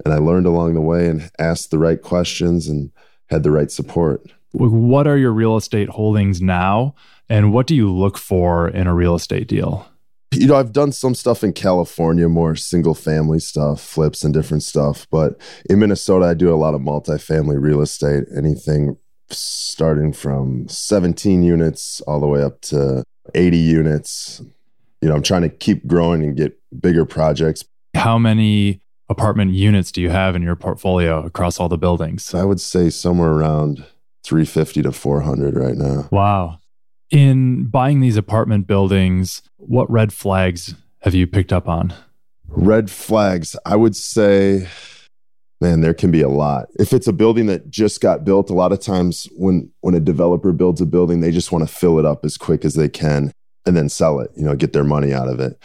And 0.04 0.12
I 0.12 0.18
learned 0.18 0.46
along 0.46 0.74
the 0.74 0.80
way 0.80 1.08
and 1.08 1.30
asked 1.38 1.70
the 1.70 1.78
right 1.78 2.00
questions 2.00 2.68
and 2.68 2.90
had 3.28 3.42
the 3.42 3.50
right 3.50 3.70
support. 3.70 4.22
What 4.52 5.06
are 5.06 5.16
your 5.16 5.32
real 5.32 5.56
estate 5.56 5.88
holdings 5.88 6.42
now? 6.42 6.94
And 7.28 7.52
what 7.52 7.66
do 7.66 7.74
you 7.74 7.90
look 7.90 8.18
for 8.18 8.68
in 8.68 8.86
a 8.86 8.94
real 8.94 9.14
estate 9.14 9.48
deal? 9.48 9.86
You 10.32 10.46
know, 10.46 10.56
I've 10.56 10.72
done 10.72 10.92
some 10.92 11.14
stuff 11.14 11.44
in 11.44 11.52
California, 11.52 12.28
more 12.28 12.56
single 12.56 12.94
family 12.94 13.38
stuff, 13.38 13.80
flips 13.80 14.24
and 14.24 14.32
different 14.32 14.62
stuff. 14.62 15.06
But 15.10 15.40
in 15.68 15.78
Minnesota, 15.78 16.26
I 16.26 16.34
do 16.34 16.52
a 16.52 16.56
lot 16.56 16.74
of 16.74 16.80
multifamily 16.80 17.60
real 17.60 17.80
estate, 17.80 18.24
anything 18.36 18.96
starting 19.30 20.12
from 20.12 20.68
17 20.68 21.42
units 21.42 22.00
all 22.02 22.20
the 22.20 22.26
way 22.26 22.42
up 22.42 22.60
to 22.62 23.04
80 23.34 23.56
units. 23.56 24.42
You 25.00 25.08
know, 25.08 25.14
I'm 25.14 25.22
trying 25.22 25.42
to 25.42 25.48
keep 25.48 25.86
growing 25.86 26.22
and 26.22 26.36
get 26.36 26.58
bigger 26.80 27.04
projects. 27.04 27.64
How 27.94 28.18
many 28.18 28.80
apartment 29.12 29.52
units 29.52 29.92
do 29.92 30.00
you 30.00 30.10
have 30.10 30.34
in 30.34 30.42
your 30.42 30.56
portfolio 30.56 31.24
across 31.24 31.60
all 31.60 31.68
the 31.68 31.78
buildings? 31.78 32.34
I 32.34 32.44
would 32.44 32.60
say 32.60 32.90
somewhere 32.90 33.30
around 33.30 33.84
350 34.24 34.82
to 34.82 34.92
400 34.92 35.54
right 35.54 35.76
now. 35.76 36.08
Wow. 36.10 36.58
In 37.10 37.66
buying 37.66 38.00
these 38.00 38.16
apartment 38.16 38.66
buildings, 38.66 39.42
what 39.58 39.90
red 39.90 40.12
flags 40.12 40.74
have 41.02 41.14
you 41.14 41.26
picked 41.26 41.52
up 41.52 41.68
on? 41.68 41.94
Red 42.48 42.90
flags, 42.90 43.54
I 43.64 43.76
would 43.76 43.94
say, 43.94 44.66
man, 45.60 45.80
there 45.80 45.94
can 45.94 46.10
be 46.10 46.22
a 46.22 46.28
lot. 46.28 46.68
If 46.78 46.92
it's 46.92 47.06
a 47.06 47.12
building 47.12 47.46
that 47.46 47.70
just 47.70 48.00
got 48.00 48.24
built, 48.24 48.50
a 48.50 48.54
lot 48.54 48.72
of 48.72 48.80
times 48.80 49.28
when 49.36 49.70
when 49.80 49.94
a 49.94 50.00
developer 50.00 50.52
builds 50.52 50.80
a 50.80 50.86
building, 50.86 51.20
they 51.20 51.30
just 51.30 51.52
want 51.52 51.66
to 51.66 51.72
fill 51.72 51.98
it 51.98 52.04
up 52.04 52.24
as 52.24 52.36
quick 52.36 52.64
as 52.64 52.74
they 52.74 52.88
can 52.88 53.32
and 53.66 53.76
then 53.76 53.88
sell 53.88 54.18
it, 54.20 54.30
you 54.36 54.44
know, 54.44 54.56
get 54.56 54.72
their 54.72 54.84
money 54.84 55.12
out 55.12 55.28
of 55.28 55.38
it. 55.38 55.56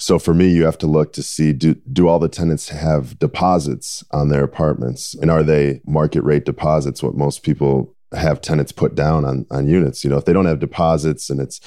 So 0.00 0.18
for 0.18 0.32
me, 0.32 0.48
you 0.48 0.64
have 0.64 0.78
to 0.78 0.86
look 0.86 1.12
to 1.12 1.22
see 1.22 1.52
do 1.52 1.74
do 1.92 2.08
all 2.08 2.18
the 2.18 2.28
tenants 2.28 2.70
have 2.70 3.18
deposits 3.18 4.02
on 4.12 4.30
their 4.30 4.42
apartments 4.42 5.14
and 5.14 5.30
are 5.30 5.42
they 5.42 5.82
market 5.86 6.22
rate 6.22 6.46
deposits 6.46 7.02
what 7.02 7.14
most 7.14 7.42
people 7.42 7.94
have 8.12 8.40
tenants 8.40 8.72
put 8.72 8.94
down 8.94 9.26
on 9.26 9.46
on 9.50 9.68
units. 9.68 10.02
You 10.02 10.10
know, 10.10 10.16
if 10.16 10.24
they 10.24 10.32
don't 10.32 10.46
have 10.46 10.58
deposits 10.58 11.28
and 11.28 11.38
it's, 11.38 11.60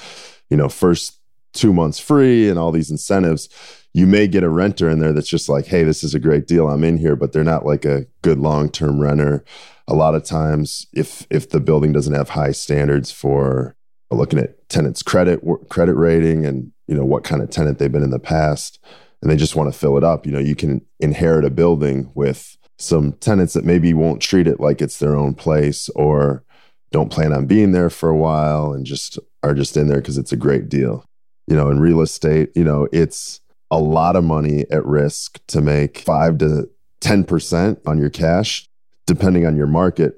you 0.50 0.56
know, 0.56 0.68
first 0.68 1.20
two 1.52 1.72
months 1.72 2.00
free 2.00 2.48
and 2.48 2.58
all 2.58 2.72
these 2.72 2.90
incentives, 2.90 3.48
you 3.92 4.04
may 4.06 4.26
get 4.26 4.42
a 4.42 4.48
renter 4.48 4.90
in 4.90 4.98
there 4.98 5.12
that's 5.12 5.28
just 5.28 5.48
like, 5.48 5.66
hey, 5.66 5.84
this 5.84 6.02
is 6.02 6.12
a 6.12 6.18
great 6.18 6.48
deal. 6.48 6.68
I'm 6.68 6.82
in 6.82 6.98
here, 6.98 7.14
but 7.14 7.32
they're 7.32 7.44
not 7.44 7.64
like 7.64 7.84
a 7.84 8.06
good 8.22 8.40
long 8.40 8.68
term 8.68 9.00
renter. 9.00 9.44
A 9.86 9.94
lot 9.94 10.16
of 10.16 10.24
times, 10.24 10.86
if 10.92 11.24
if 11.30 11.50
the 11.50 11.60
building 11.60 11.92
doesn't 11.92 12.14
have 12.14 12.30
high 12.30 12.52
standards 12.52 13.12
for 13.12 13.76
looking 14.10 14.40
at 14.40 14.68
tenants' 14.68 15.02
credit 15.02 15.40
credit 15.68 15.94
rating 15.94 16.44
and 16.44 16.72
you 16.86 16.94
know 16.94 17.04
what 17.04 17.24
kind 17.24 17.42
of 17.42 17.50
tenant 17.50 17.78
they've 17.78 17.92
been 17.92 18.02
in 18.02 18.10
the 18.10 18.18
past, 18.18 18.78
and 19.22 19.30
they 19.30 19.36
just 19.36 19.56
want 19.56 19.72
to 19.72 19.78
fill 19.78 19.96
it 19.96 20.04
up, 20.04 20.26
you 20.26 20.32
know, 20.32 20.38
you 20.38 20.54
can 20.54 20.84
inherit 21.00 21.44
a 21.44 21.50
building 21.50 22.10
with 22.14 22.58
some 22.78 23.12
tenants 23.14 23.54
that 23.54 23.64
maybe 23.64 23.94
won't 23.94 24.20
treat 24.20 24.46
it 24.46 24.60
like 24.60 24.82
it's 24.82 24.98
their 24.98 25.16
own 25.16 25.34
place 25.34 25.88
or 25.90 26.44
don't 26.92 27.10
plan 27.10 27.32
on 27.32 27.46
being 27.46 27.72
there 27.72 27.90
for 27.90 28.08
a 28.08 28.16
while 28.16 28.72
and 28.72 28.84
just 28.84 29.18
are 29.42 29.54
just 29.54 29.76
in 29.76 29.88
there 29.88 29.98
because 29.98 30.18
it's 30.18 30.32
a 30.32 30.36
great 30.36 30.68
deal. 30.68 31.04
You 31.46 31.56
know, 31.56 31.70
in 31.70 31.80
real 31.80 32.00
estate, 32.00 32.50
you 32.54 32.64
know, 32.64 32.86
it's 32.92 33.40
a 33.70 33.78
lot 33.78 34.14
of 34.14 34.24
money 34.24 34.64
at 34.70 34.84
risk 34.84 35.40
to 35.48 35.60
make 35.60 35.98
five 35.98 36.38
to 36.38 36.68
10% 37.00 37.80
on 37.86 37.98
your 37.98 38.10
cash, 38.10 38.68
depending 39.06 39.46
on 39.46 39.56
your 39.56 39.66
market. 39.66 40.14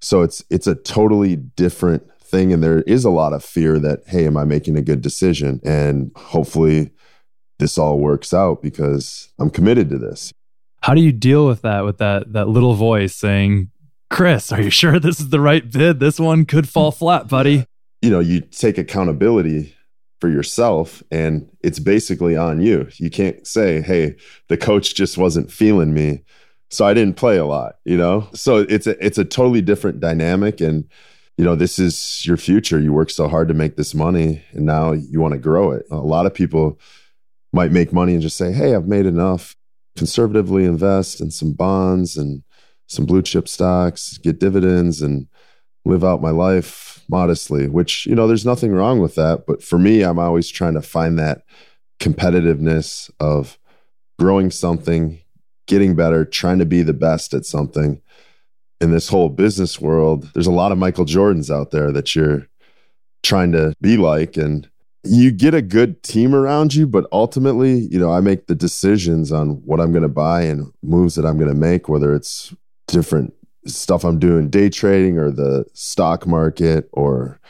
So 0.00 0.22
it's 0.22 0.42
it's 0.50 0.66
a 0.66 0.74
totally 0.74 1.36
different 1.36 2.02
thing. 2.30 2.52
And 2.52 2.62
there 2.62 2.82
is 2.82 3.04
a 3.04 3.10
lot 3.10 3.32
of 3.32 3.44
fear 3.44 3.78
that, 3.78 4.00
hey, 4.06 4.26
am 4.26 4.36
I 4.36 4.44
making 4.44 4.76
a 4.76 4.82
good 4.82 5.00
decision? 5.00 5.60
And 5.64 6.12
hopefully 6.16 6.90
this 7.58 7.78
all 7.78 7.98
works 7.98 8.34
out 8.34 8.62
because 8.62 9.28
I'm 9.38 9.50
committed 9.50 9.90
to 9.90 9.98
this. 9.98 10.32
How 10.82 10.94
do 10.94 11.02
you 11.02 11.12
deal 11.12 11.46
with 11.46 11.62
that 11.62 11.84
with 11.84 11.98
that 11.98 12.32
that 12.32 12.48
little 12.48 12.74
voice 12.74 13.14
saying, 13.14 13.70
"Kris, 14.08 14.50
are 14.50 14.62
you 14.62 14.70
sure 14.70 14.98
this 14.98 15.20
is 15.20 15.28
the 15.28 15.40
right 15.40 15.70
bid? 15.70 16.00
This 16.00 16.18
one 16.18 16.46
could 16.46 16.68
fall 16.68 16.90
flat, 16.90 17.28
buddy." 17.28 17.66
You 18.00 18.10
know, 18.10 18.20
you 18.20 18.40
take 18.40 18.78
accountability 18.78 19.74
for 20.20 20.30
yourself 20.30 21.02
and 21.10 21.48
it's 21.62 21.78
basically 21.78 22.36
on 22.36 22.62
you. 22.62 22.88
You 22.96 23.10
can't 23.10 23.46
say, 23.46 23.82
"Hey, 23.82 24.16
the 24.48 24.56
coach 24.56 24.94
just 24.94 25.18
wasn't 25.18 25.52
feeling 25.52 25.92
me." 25.92 26.22
So 26.70 26.86
I 26.86 26.94
didn't 26.94 27.16
play 27.16 27.36
a 27.36 27.44
lot, 27.44 27.76
you 27.84 27.96
know? 27.96 28.28
So 28.32 28.58
it's 28.58 28.86
a 28.86 29.04
it's 29.04 29.18
a 29.18 29.24
totally 29.24 29.60
different 29.60 30.00
dynamic 30.00 30.60
and 30.60 30.84
you 31.40 31.46
know, 31.46 31.54
this 31.54 31.78
is 31.78 32.22
your 32.26 32.36
future. 32.36 32.78
You 32.78 32.92
work 32.92 33.08
so 33.08 33.26
hard 33.26 33.48
to 33.48 33.54
make 33.54 33.76
this 33.76 33.94
money 33.94 34.44
and 34.52 34.66
now 34.66 34.92
you 34.92 35.20
want 35.20 35.32
to 35.32 35.38
grow 35.38 35.72
it. 35.72 35.86
A 35.90 35.96
lot 35.96 36.26
of 36.26 36.34
people 36.34 36.78
might 37.52 37.72
make 37.72 37.92
money 37.92 38.12
and 38.12 38.20
just 38.20 38.36
say, 38.36 38.52
"Hey, 38.52 38.74
I've 38.74 38.86
made 38.86 39.06
enough." 39.06 39.56
conservatively 39.96 40.64
invest 40.64 41.20
in 41.20 41.30
some 41.30 41.52
bonds 41.52 42.16
and 42.16 42.42
some 42.86 43.04
blue 43.04 43.22
chip 43.22 43.48
stocks, 43.48 44.18
get 44.18 44.40
dividends, 44.40 45.02
and 45.02 45.28
live 45.84 46.04
out 46.04 46.22
my 46.22 46.30
life 46.30 47.04
modestly, 47.08 47.68
which, 47.68 48.06
you 48.06 48.14
know, 48.14 48.26
there's 48.26 48.46
nothing 48.46 48.72
wrong 48.72 49.00
with 49.00 49.14
that. 49.16 49.44
But 49.46 49.62
for 49.62 49.78
me, 49.78 50.02
I'm 50.02 50.18
always 50.18 50.48
trying 50.48 50.74
to 50.74 50.82
find 50.82 51.18
that 51.18 51.42
competitiveness 52.00 53.10
of 53.20 53.58
growing 54.18 54.50
something, 54.50 55.20
getting 55.66 55.94
better, 55.94 56.24
trying 56.24 56.58
to 56.58 56.66
be 56.66 56.82
the 56.82 56.94
best 56.94 57.34
at 57.34 57.44
something. 57.44 58.00
In 58.80 58.92
this 58.92 59.08
whole 59.08 59.28
business 59.28 59.80
world, 59.80 60.30
there's 60.32 60.46
a 60.46 60.52
lot 60.52 60.72
of 60.72 60.78
Michael 60.78 61.04
Jordans 61.04 61.54
out 61.54 61.70
there 61.70 61.92
that 61.92 62.14
you're 62.14 62.48
trying 63.22 63.52
to 63.52 63.74
be 63.80 63.96
like. 63.96 64.36
And 64.36 64.68
you 65.04 65.30
get 65.30 65.54
a 65.54 65.62
good 65.62 66.02
team 66.02 66.34
around 66.34 66.74
you, 66.74 66.86
but 66.86 67.06
ultimately, 67.12 67.88
you 67.90 67.98
know, 67.98 68.12
I 68.12 68.20
make 68.20 68.46
the 68.46 68.54
decisions 68.54 69.32
on 69.32 69.62
what 69.64 69.80
I'm 69.80 69.92
going 69.92 70.02
to 70.02 70.08
buy 70.08 70.42
and 70.42 70.72
moves 70.82 71.14
that 71.14 71.26
I'm 71.26 71.38
going 71.38 71.50
to 71.50 71.54
make, 71.54 71.88
whether 71.88 72.14
it's 72.14 72.54
different 72.88 73.34
stuff 73.66 74.04
I'm 74.04 74.18
doing 74.18 74.48
day 74.48 74.70
trading 74.70 75.18
or 75.18 75.30
the 75.30 75.64
stock 75.74 76.26
market 76.26 76.88
or 76.92 77.40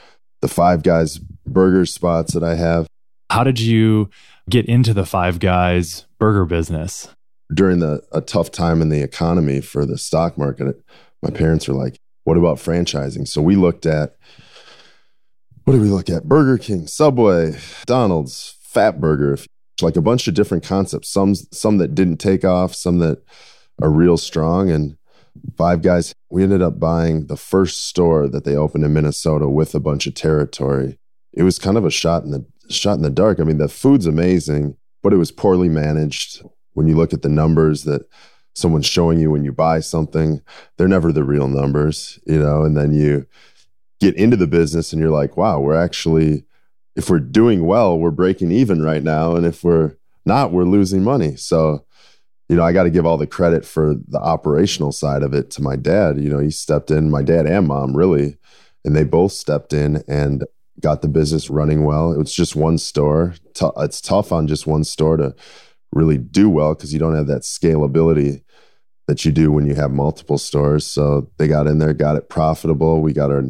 the 0.40 0.48
five 0.48 0.82
guys 0.82 1.18
burger 1.18 1.86
spots 1.86 2.34
that 2.34 2.42
I 2.42 2.54
have. 2.54 2.86
How 3.30 3.44
did 3.44 3.60
you 3.60 4.10
get 4.48 4.66
into 4.66 4.92
the 4.92 5.06
five 5.06 5.38
guys 5.38 6.06
burger 6.18 6.44
business? 6.44 7.08
During 7.52 7.80
the 7.80 8.02
a 8.12 8.20
tough 8.20 8.50
time 8.50 8.80
in 8.80 8.90
the 8.90 9.02
economy 9.02 9.60
for 9.60 9.84
the 9.84 9.98
stock 9.98 10.38
market, 10.38 10.80
my 11.22 11.30
parents 11.30 11.68
were 11.68 11.74
like, 11.74 11.98
"What 12.24 12.36
about 12.36 12.58
franchising?" 12.58 13.28
So 13.28 13.42
we 13.42 13.56
looked 13.56 13.86
at 13.86 14.16
what 15.64 15.74
did 15.74 15.82
we 15.82 15.88
look 15.88 16.10
at? 16.10 16.24
Burger 16.24 16.58
King, 16.58 16.86
Subway, 16.86 17.56
Donald's, 17.86 18.56
Fat 18.62 19.00
Burger, 19.00 19.38
like 19.82 19.96
a 19.96 20.02
bunch 20.02 20.26
of 20.26 20.34
different 20.34 20.64
concepts. 20.64 21.08
Some 21.08 21.34
some 21.34 21.78
that 21.78 21.94
didn't 21.94 22.16
take 22.16 22.44
off, 22.44 22.74
some 22.74 22.98
that 22.98 23.22
are 23.80 23.90
real 23.90 24.16
strong. 24.16 24.70
And 24.70 24.96
Five 25.56 25.82
Guys, 25.82 26.12
we 26.28 26.42
ended 26.42 26.62
up 26.62 26.80
buying 26.80 27.26
the 27.26 27.36
first 27.36 27.86
store 27.86 28.28
that 28.28 28.44
they 28.44 28.56
opened 28.56 28.84
in 28.84 28.92
Minnesota 28.92 29.48
with 29.48 29.74
a 29.74 29.80
bunch 29.80 30.06
of 30.06 30.14
territory. 30.14 30.98
It 31.32 31.44
was 31.44 31.58
kind 31.58 31.76
of 31.76 31.84
a 31.84 31.90
shot 31.90 32.24
in 32.24 32.30
the 32.30 32.44
shot 32.68 32.96
in 32.96 33.02
the 33.02 33.10
dark. 33.10 33.38
I 33.40 33.44
mean, 33.44 33.58
the 33.58 33.68
food's 33.68 34.06
amazing, 34.06 34.76
but 35.02 35.12
it 35.12 35.18
was 35.18 35.30
poorly 35.30 35.68
managed. 35.68 36.42
When 36.72 36.86
you 36.86 36.96
look 36.96 37.12
at 37.12 37.22
the 37.22 37.28
numbers 37.28 37.84
that 37.84 38.02
someone's 38.54 38.86
showing 38.86 39.18
you 39.18 39.30
when 39.30 39.44
you 39.44 39.52
buy 39.52 39.80
something. 39.80 40.42
They're 40.76 40.88
never 40.88 41.12
the 41.12 41.24
real 41.24 41.48
numbers, 41.48 42.18
you 42.26 42.38
know, 42.38 42.62
and 42.62 42.76
then 42.76 42.92
you 42.92 43.26
get 44.00 44.14
into 44.16 44.36
the 44.36 44.46
business 44.46 44.92
and 44.92 45.00
you're 45.00 45.10
like, 45.10 45.36
wow, 45.36 45.60
we're 45.60 45.80
actually, 45.80 46.44
if 46.96 47.10
we're 47.10 47.20
doing 47.20 47.66
well, 47.66 47.98
we're 47.98 48.10
breaking 48.10 48.50
even 48.50 48.82
right 48.82 49.02
now. 49.02 49.36
And 49.36 49.46
if 49.46 49.62
we're 49.62 49.96
not, 50.24 50.52
we're 50.52 50.64
losing 50.64 51.04
money. 51.04 51.36
So, 51.36 51.84
you 52.48 52.56
know, 52.56 52.64
I 52.64 52.72
got 52.72 52.84
to 52.84 52.90
give 52.90 53.06
all 53.06 53.16
the 53.16 53.26
credit 53.26 53.64
for 53.64 53.94
the 54.08 54.18
operational 54.18 54.90
side 54.90 55.22
of 55.22 55.34
it 55.34 55.50
to 55.52 55.62
my 55.62 55.76
dad. 55.76 56.18
You 56.20 56.30
know, 56.30 56.38
he 56.38 56.50
stepped 56.50 56.90
in, 56.90 57.10
my 57.10 57.22
dad 57.22 57.46
and 57.46 57.68
mom, 57.68 57.96
really, 57.96 58.38
and 58.84 58.96
they 58.96 59.04
both 59.04 59.32
stepped 59.32 59.72
in 59.72 60.02
and 60.08 60.44
got 60.80 61.02
the 61.02 61.08
business 61.08 61.50
running 61.50 61.84
well. 61.84 62.12
It 62.12 62.18
was 62.18 62.32
just 62.32 62.56
one 62.56 62.78
store. 62.78 63.34
It's 63.76 64.00
tough 64.00 64.32
on 64.32 64.48
just 64.48 64.66
one 64.66 64.82
store 64.82 65.16
to 65.18 65.34
really 65.92 66.18
do 66.18 66.48
well 66.48 66.74
because 66.74 66.92
you 66.92 66.98
don't 66.98 67.16
have 67.16 67.26
that 67.26 67.42
scalability 67.42 68.42
that 69.08 69.24
you 69.24 69.32
do 69.32 69.50
when 69.50 69.66
you 69.66 69.74
have 69.74 69.90
multiple 69.90 70.38
stores. 70.38 70.86
So 70.86 71.30
they 71.36 71.48
got 71.48 71.66
in 71.66 71.78
there, 71.78 71.92
got 71.92 72.16
it 72.16 72.28
profitable. 72.28 73.00
We 73.00 73.12
got 73.12 73.30
our 73.30 73.44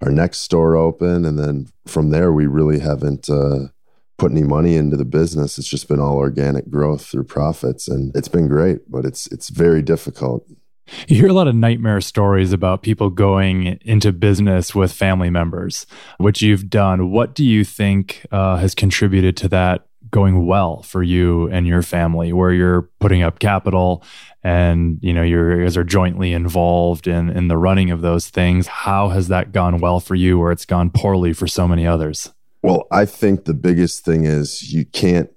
our 0.00 0.10
next 0.10 0.42
store 0.42 0.76
open, 0.76 1.24
and 1.24 1.38
then 1.38 1.66
from 1.86 2.10
there 2.10 2.32
we 2.32 2.46
really 2.46 2.78
haven't 2.78 3.28
uh, 3.28 3.68
put 4.16 4.30
any 4.30 4.44
money 4.44 4.76
into 4.76 4.96
the 4.96 5.04
business. 5.04 5.58
It's 5.58 5.66
just 5.66 5.88
been 5.88 5.98
all 5.98 6.18
organic 6.18 6.70
growth 6.70 7.06
through 7.06 7.24
profits, 7.24 7.88
and 7.88 8.14
it's 8.14 8.28
been 8.28 8.48
great. 8.48 8.90
But 8.90 9.04
it's 9.04 9.26
it's 9.28 9.48
very 9.48 9.82
difficult. 9.82 10.46
You 11.06 11.16
hear 11.16 11.28
a 11.28 11.32
lot 11.34 11.48
of 11.48 11.54
nightmare 11.54 12.00
stories 12.00 12.52
about 12.52 12.82
people 12.82 13.10
going 13.10 13.78
into 13.82 14.12
business 14.12 14.74
with 14.74 14.92
family 14.92 15.30
members, 15.30 15.86
which 16.18 16.42
you've 16.42 16.70
done. 16.70 17.10
What 17.10 17.34
do 17.34 17.44
you 17.44 17.64
think 17.64 18.24
uh, 18.30 18.56
has 18.56 18.74
contributed 18.74 19.36
to 19.38 19.48
that 19.48 19.87
going 20.10 20.46
well 20.46 20.82
for 20.82 21.02
you 21.02 21.48
and 21.48 21.66
your 21.66 21.82
family, 21.82 22.32
where 22.32 22.52
you're 22.52 22.82
putting 23.00 23.22
up 23.22 23.38
capital 23.38 24.02
and 24.42 24.98
you 25.02 25.12
know 25.12 25.22
you 25.22 25.62
guys 25.62 25.76
are 25.76 25.84
jointly 25.84 26.32
involved 26.32 27.06
in 27.06 27.30
in 27.30 27.48
the 27.48 27.56
running 27.56 27.90
of 27.90 28.00
those 28.00 28.28
things? 28.28 28.66
How 28.66 29.08
has 29.08 29.28
that 29.28 29.52
gone 29.52 29.78
well 29.78 30.00
for 30.00 30.14
you, 30.14 30.38
where 30.38 30.52
it's 30.52 30.66
gone 30.66 30.90
poorly 30.90 31.32
for 31.32 31.46
so 31.46 31.68
many 31.68 31.86
others? 31.86 32.32
Well, 32.62 32.86
I 32.90 33.04
think 33.04 33.44
the 33.44 33.54
biggest 33.54 34.04
thing 34.04 34.24
is 34.24 34.72
you 34.72 34.84
can't 34.84 35.30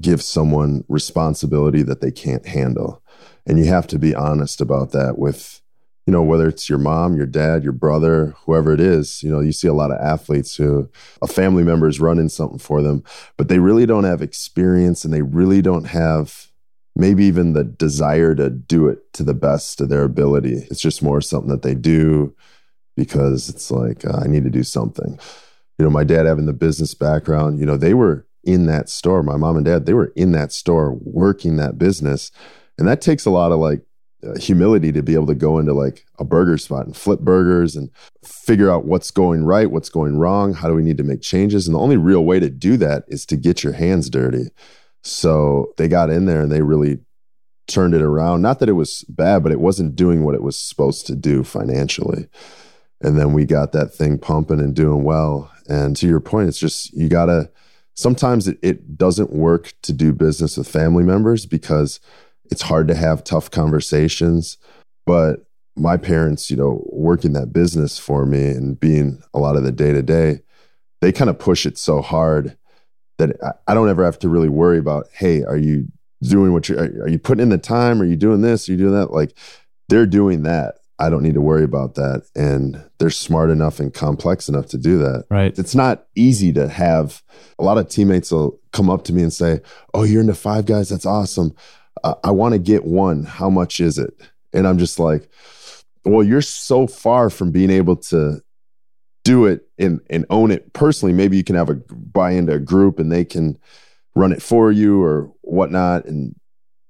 give 0.00 0.22
someone 0.22 0.84
responsibility 0.88 1.82
that 1.82 2.00
they 2.00 2.10
can't 2.10 2.46
handle 2.46 3.02
and 3.46 3.58
you 3.58 3.64
have 3.66 3.86
to 3.88 3.98
be 3.98 4.14
honest 4.14 4.60
about 4.60 4.92
that 4.92 5.18
with 5.18 5.60
you 6.06 6.12
know 6.12 6.22
whether 6.22 6.48
it's 6.48 6.68
your 6.68 6.78
mom 6.78 7.16
your 7.16 7.26
dad 7.26 7.62
your 7.62 7.72
brother 7.72 8.34
whoever 8.44 8.72
it 8.72 8.80
is 8.80 9.22
you 9.22 9.30
know 9.30 9.40
you 9.40 9.52
see 9.52 9.68
a 9.68 9.74
lot 9.74 9.90
of 9.90 10.00
athletes 10.00 10.56
who 10.56 10.88
a 11.22 11.26
family 11.26 11.62
member 11.62 11.86
is 11.86 12.00
running 12.00 12.28
something 12.28 12.58
for 12.58 12.82
them 12.82 13.02
but 13.36 13.48
they 13.48 13.58
really 13.58 13.86
don't 13.86 14.04
have 14.04 14.22
experience 14.22 15.04
and 15.04 15.12
they 15.12 15.22
really 15.22 15.62
don't 15.62 15.86
have 15.86 16.50
maybe 16.96 17.24
even 17.24 17.52
the 17.52 17.64
desire 17.64 18.34
to 18.34 18.50
do 18.50 18.88
it 18.88 19.12
to 19.14 19.22
the 19.24 19.34
best 19.34 19.80
of 19.80 19.88
their 19.88 20.04
ability. 20.04 20.66
It's 20.70 20.80
just 20.80 21.02
more 21.02 21.20
something 21.20 21.50
that 21.50 21.62
they 21.62 21.74
do 21.74 22.34
because 22.96 23.48
it's 23.48 23.70
like 23.70 24.04
uh, 24.04 24.20
i 24.22 24.26
need 24.26 24.44
to 24.44 24.50
do 24.50 24.62
something. 24.62 25.18
You 25.78 25.84
know 25.84 25.90
my 25.90 26.04
dad 26.04 26.26
having 26.26 26.46
the 26.46 26.52
business 26.52 26.94
background 26.94 27.58
you 27.58 27.66
know 27.66 27.76
they 27.76 27.94
were 27.94 28.26
in 28.44 28.66
that 28.66 28.88
store. 28.88 29.22
My 29.22 29.36
mom 29.36 29.56
and 29.56 29.64
dad 29.64 29.86
they 29.86 29.94
were 29.94 30.12
in 30.16 30.32
that 30.32 30.52
store 30.52 30.94
working 31.02 31.56
that 31.56 31.78
business. 31.78 32.30
And 32.78 32.88
that 32.88 33.00
takes 33.00 33.26
a 33.26 33.30
lot 33.30 33.52
of 33.52 33.58
like 33.58 33.82
uh, 34.26 34.38
humility 34.38 34.92
to 34.92 35.02
be 35.02 35.14
able 35.14 35.26
to 35.26 35.34
go 35.34 35.58
into 35.58 35.72
like 35.72 36.04
a 36.18 36.24
burger 36.24 36.58
spot 36.58 36.86
and 36.86 36.96
flip 36.96 37.20
burgers 37.20 37.76
and 37.76 37.90
figure 38.24 38.70
out 38.70 38.84
what's 38.84 39.10
going 39.10 39.44
right, 39.44 39.70
what's 39.70 39.88
going 39.88 40.18
wrong, 40.18 40.52
how 40.52 40.68
do 40.68 40.74
we 40.74 40.82
need 40.82 40.98
to 40.98 41.04
make 41.04 41.22
changes. 41.22 41.66
And 41.66 41.74
the 41.74 41.80
only 41.80 41.96
real 41.96 42.24
way 42.24 42.40
to 42.40 42.50
do 42.50 42.76
that 42.78 43.04
is 43.08 43.24
to 43.26 43.36
get 43.36 43.64
your 43.64 43.72
hands 43.72 44.10
dirty. 44.10 44.50
So 45.02 45.72
they 45.76 45.88
got 45.88 46.10
in 46.10 46.26
there 46.26 46.42
and 46.42 46.52
they 46.52 46.62
really 46.62 46.98
turned 47.66 47.94
it 47.94 48.02
around. 48.02 48.42
Not 48.42 48.58
that 48.58 48.68
it 48.68 48.72
was 48.74 49.04
bad, 49.08 49.42
but 49.42 49.52
it 49.52 49.60
wasn't 49.60 49.96
doing 49.96 50.24
what 50.24 50.34
it 50.34 50.42
was 50.42 50.58
supposed 50.58 51.06
to 51.06 51.16
do 51.16 51.42
financially. 51.42 52.28
And 53.00 53.18
then 53.18 53.32
we 53.32 53.46
got 53.46 53.72
that 53.72 53.94
thing 53.94 54.18
pumping 54.18 54.60
and 54.60 54.74
doing 54.74 55.04
well. 55.04 55.50
And 55.68 55.96
to 55.96 56.06
your 56.06 56.20
point, 56.20 56.48
it's 56.48 56.58
just 56.58 56.92
you 56.92 57.08
got 57.08 57.26
to 57.26 57.50
sometimes 57.94 58.48
it, 58.48 58.58
it 58.62 58.96
doesn't 58.96 59.32
work 59.32 59.72
to 59.82 59.92
do 59.92 60.12
business 60.12 60.56
with 60.56 60.68
family 60.68 61.04
members 61.04 61.46
because 61.46 62.00
it's 62.50 62.62
hard 62.62 62.88
to 62.88 62.94
have 62.94 63.24
tough 63.24 63.50
conversations. 63.50 64.58
But 65.06 65.44
my 65.76 65.96
parents, 65.96 66.50
you 66.50 66.56
know, 66.56 66.84
working 66.90 67.32
that 67.32 67.52
business 67.52 67.98
for 67.98 68.26
me 68.26 68.44
and 68.50 68.78
being 68.78 69.22
a 69.32 69.38
lot 69.38 69.56
of 69.56 69.62
the 69.62 69.72
day 69.72 69.92
to 69.92 70.02
day, 70.02 70.40
they 71.00 71.12
kind 71.12 71.30
of 71.30 71.38
push 71.38 71.64
it 71.64 71.78
so 71.78 72.02
hard 72.02 72.56
that 73.18 73.36
I 73.66 73.74
don't 73.74 73.88
ever 73.88 74.04
have 74.04 74.18
to 74.20 74.28
really 74.28 74.48
worry 74.48 74.78
about, 74.78 75.06
hey, 75.12 75.42
are 75.44 75.56
you 75.56 75.86
doing 76.22 76.52
what 76.52 76.68
you're, 76.68 76.78
are 76.78 77.08
you 77.08 77.18
putting 77.18 77.42
in 77.42 77.48
the 77.48 77.58
time? 77.58 78.00
Are 78.00 78.06
you 78.06 78.16
doing 78.16 78.40
this? 78.40 78.68
Are 78.68 78.72
you 78.72 78.78
doing 78.78 78.94
that? 78.94 79.10
Like 79.10 79.36
they're 79.88 80.06
doing 80.06 80.42
that. 80.42 80.76
I 80.98 81.08
don't 81.08 81.22
need 81.22 81.34
to 81.34 81.40
worry 81.40 81.64
about 81.64 81.94
that. 81.94 82.26
And 82.34 82.84
they're 82.98 83.08
smart 83.08 83.48
enough 83.48 83.80
and 83.80 83.92
complex 83.92 84.50
enough 84.50 84.66
to 84.66 84.78
do 84.78 84.98
that. 84.98 85.24
Right. 85.30 85.58
It's 85.58 85.74
not 85.74 86.06
easy 86.14 86.52
to 86.52 86.68
have 86.68 87.22
a 87.58 87.64
lot 87.64 87.78
of 87.78 87.88
teammates 87.88 88.30
will 88.30 88.60
come 88.72 88.90
up 88.90 89.04
to 89.04 89.14
me 89.14 89.22
and 89.22 89.32
say, 89.32 89.60
Oh, 89.94 90.02
you're 90.02 90.20
into 90.20 90.34
five 90.34 90.66
guys. 90.66 90.90
That's 90.90 91.06
awesome 91.06 91.54
I 92.24 92.30
want 92.30 92.52
to 92.52 92.58
get 92.58 92.84
one. 92.84 93.24
How 93.24 93.50
much 93.50 93.80
is 93.80 93.98
it? 93.98 94.14
And 94.52 94.66
I'm 94.66 94.78
just 94.78 94.98
like, 94.98 95.28
well, 96.04 96.24
you're 96.24 96.42
so 96.42 96.86
far 96.86 97.30
from 97.30 97.50
being 97.50 97.70
able 97.70 97.96
to 97.96 98.40
do 99.24 99.46
it 99.46 99.68
and, 99.78 100.00
and 100.08 100.24
own 100.30 100.50
it 100.50 100.72
personally. 100.72 101.12
Maybe 101.12 101.36
you 101.36 101.44
can 101.44 101.56
have 101.56 101.68
a 101.68 101.74
buy 101.74 102.32
into 102.32 102.54
a 102.54 102.58
group 102.58 102.98
and 102.98 103.12
they 103.12 103.24
can 103.24 103.58
run 104.14 104.32
it 104.32 104.42
for 104.42 104.72
you 104.72 105.02
or 105.02 105.30
whatnot. 105.42 106.06
And, 106.06 106.34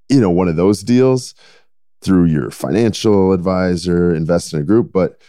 you 0.09 0.19
know, 0.19 0.29
one 0.29 0.47
of 0.47 0.55
those 0.55 0.81
deals 0.81 1.35
through 2.01 2.25
your 2.25 2.49
financial 2.49 3.31
advisor, 3.31 4.15
invest 4.15 4.53
in 4.53 4.59
a 4.59 4.63
group. 4.63 4.91
But 4.91 5.21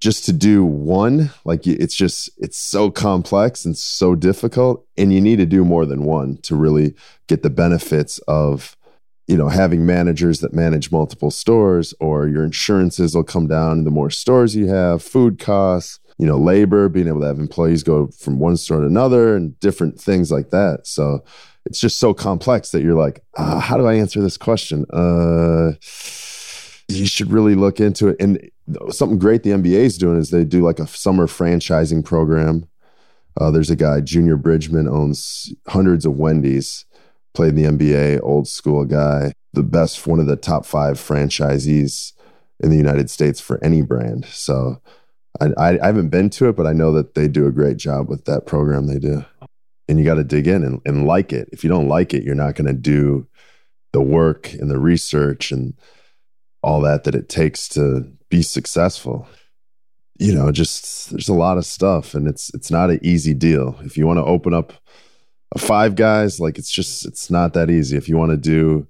just 0.00 0.24
to 0.26 0.32
do 0.32 0.64
one, 0.64 1.30
like 1.44 1.66
it's 1.66 1.94
just, 1.94 2.28
it's 2.36 2.58
so 2.58 2.90
complex 2.90 3.64
and 3.64 3.78
so 3.78 4.14
difficult. 4.14 4.86
And 4.98 5.14
you 5.14 5.20
need 5.20 5.36
to 5.36 5.46
do 5.46 5.64
more 5.64 5.86
than 5.86 6.02
one 6.02 6.38
to 6.42 6.56
really 6.56 6.94
get 7.26 7.42
the 7.42 7.48
benefits 7.48 8.18
of 8.28 8.76
you 9.26 9.36
know, 9.36 9.48
having 9.48 9.86
managers 9.86 10.40
that 10.40 10.52
manage 10.52 10.92
multiple 10.92 11.30
stores 11.30 11.94
or 11.98 12.28
your 12.28 12.44
insurances 12.44 13.14
will 13.14 13.24
come 13.24 13.46
down 13.46 13.84
the 13.84 13.90
more 13.90 14.10
stores 14.10 14.54
you 14.54 14.66
have, 14.68 15.02
food 15.02 15.38
costs, 15.38 15.98
you 16.18 16.26
know, 16.26 16.36
labor, 16.36 16.88
being 16.88 17.08
able 17.08 17.20
to 17.20 17.26
have 17.26 17.38
employees 17.38 17.82
go 17.82 18.08
from 18.08 18.38
one 18.38 18.56
store 18.56 18.80
to 18.80 18.86
another 18.86 19.34
and 19.34 19.58
different 19.60 20.00
things 20.00 20.30
like 20.30 20.50
that. 20.50 20.86
So 20.86 21.24
it's 21.64 21.80
just 21.80 21.98
so 21.98 22.12
complex 22.12 22.70
that 22.70 22.82
you're 22.82 22.94
like, 22.94 23.24
ah, 23.38 23.58
how 23.58 23.76
do 23.76 23.86
I 23.86 23.94
answer 23.94 24.20
this 24.20 24.36
question? 24.36 24.84
Uh, 24.92 25.72
you 26.88 27.06
should 27.06 27.32
really 27.32 27.54
look 27.54 27.80
into 27.80 28.08
it. 28.08 28.16
And 28.20 28.50
something 28.90 29.18
great 29.18 29.42
the 29.42 29.50
NBA 29.50 29.72
is 29.72 29.98
doing 29.98 30.18
is 30.18 30.30
they 30.30 30.44
do 30.44 30.62
like 30.62 30.78
a 30.78 30.86
summer 30.86 31.26
franchising 31.26 32.04
program. 32.04 32.68
Uh, 33.40 33.50
there's 33.50 33.70
a 33.70 33.76
guy, 33.76 34.00
Junior 34.00 34.36
Bridgeman, 34.36 34.86
owns 34.86 35.52
hundreds 35.66 36.04
of 36.04 36.16
Wendy's 36.16 36.84
played 37.34 37.56
in 37.56 37.56
the 37.56 37.86
NBA, 37.86 38.20
old 38.22 38.48
school 38.48 38.84
guy, 38.84 39.32
the 39.52 39.62
best, 39.62 40.06
one 40.06 40.20
of 40.20 40.26
the 40.26 40.36
top 40.36 40.64
five 40.64 40.96
franchisees 40.96 42.12
in 42.60 42.70
the 42.70 42.76
United 42.76 43.10
States 43.10 43.40
for 43.40 43.62
any 43.62 43.82
brand. 43.82 44.24
So 44.26 44.80
I, 45.40 45.46
I, 45.56 45.78
I 45.80 45.86
haven't 45.86 46.08
been 46.08 46.30
to 46.30 46.48
it, 46.48 46.56
but 46.56 46.66
I 46.66 46.72
know 46.72 46.92
that 46.92 47.14
they 47.14 47.28
do 47.28 47.46
a 47.46 47.52
great 47.52 47.76
job 47.76 48.08
with 48.08 48.24
that 48.24 48.46
program 48.46 48.86
they 48.86 48.98
do. 48.98 49.24
And 49.88 49.98
you 49.98 50.04
got 50.04 50.14
to 50.14 50.24
dig 50.24 50.46
in 50.46 50.64
and, 50.64 50.80
and 50.86 51.06
like 51.06 51.32
it. 51.32 51.48
If 51.52 51.62
you 51.62 51.68
don't 51.68 51.88
like 51.88 52.14
it, 52.14 52.22
you're 52.22 52.34
not 52.34 52.54
going 52.54 52.68
to 52.68 52.72
do 52.72 53.26
the 53.92 54.00
work 54.00 54.52
and 54.54 54.70
the 54.70 54.78
research 54.78 55.52
and 55.52 55.74
all 56.62 56.80
that 56.80 57.04
that 57.04 57.14
it 57.14 57.28
takes 57.28 57.68
to 57.68 58.10
be 58.30 58.40
successful 58.40 59.28
you 60.18 60.34
know 60.34 60.50
just 60.52 61.10
there's 61.10 61.28
a 61.28 61.34
lot 61.34 61.58
of 61.58 61.66
stuff 61.66 62.14
and 62.14 62.26
it's 62.26 62.52
it's 62.54 62.70
not 62.70 62.90
an 62.90 63.00
easy 63.02 63.34
deal 63.34 63.76
if 63.82 63.96
you 63.96 64.06
want 64.06 64.18
to 64.18 64.24
open 64.24 64.54
up 64.54 64.72
five 65.56 65.94
guys 65.94 66.40
like 66.40 66.58
it's 66.58 66.70
just 66.70 67.06
it's 67.06 67.30
not 67.30 67.52
that 67.54 67.70
easy. 67.70 67.96
If 67.96 68.08
you 68.08 68.16
want 68.16 68.30
to 68.30 68.36
do 68.36 68.86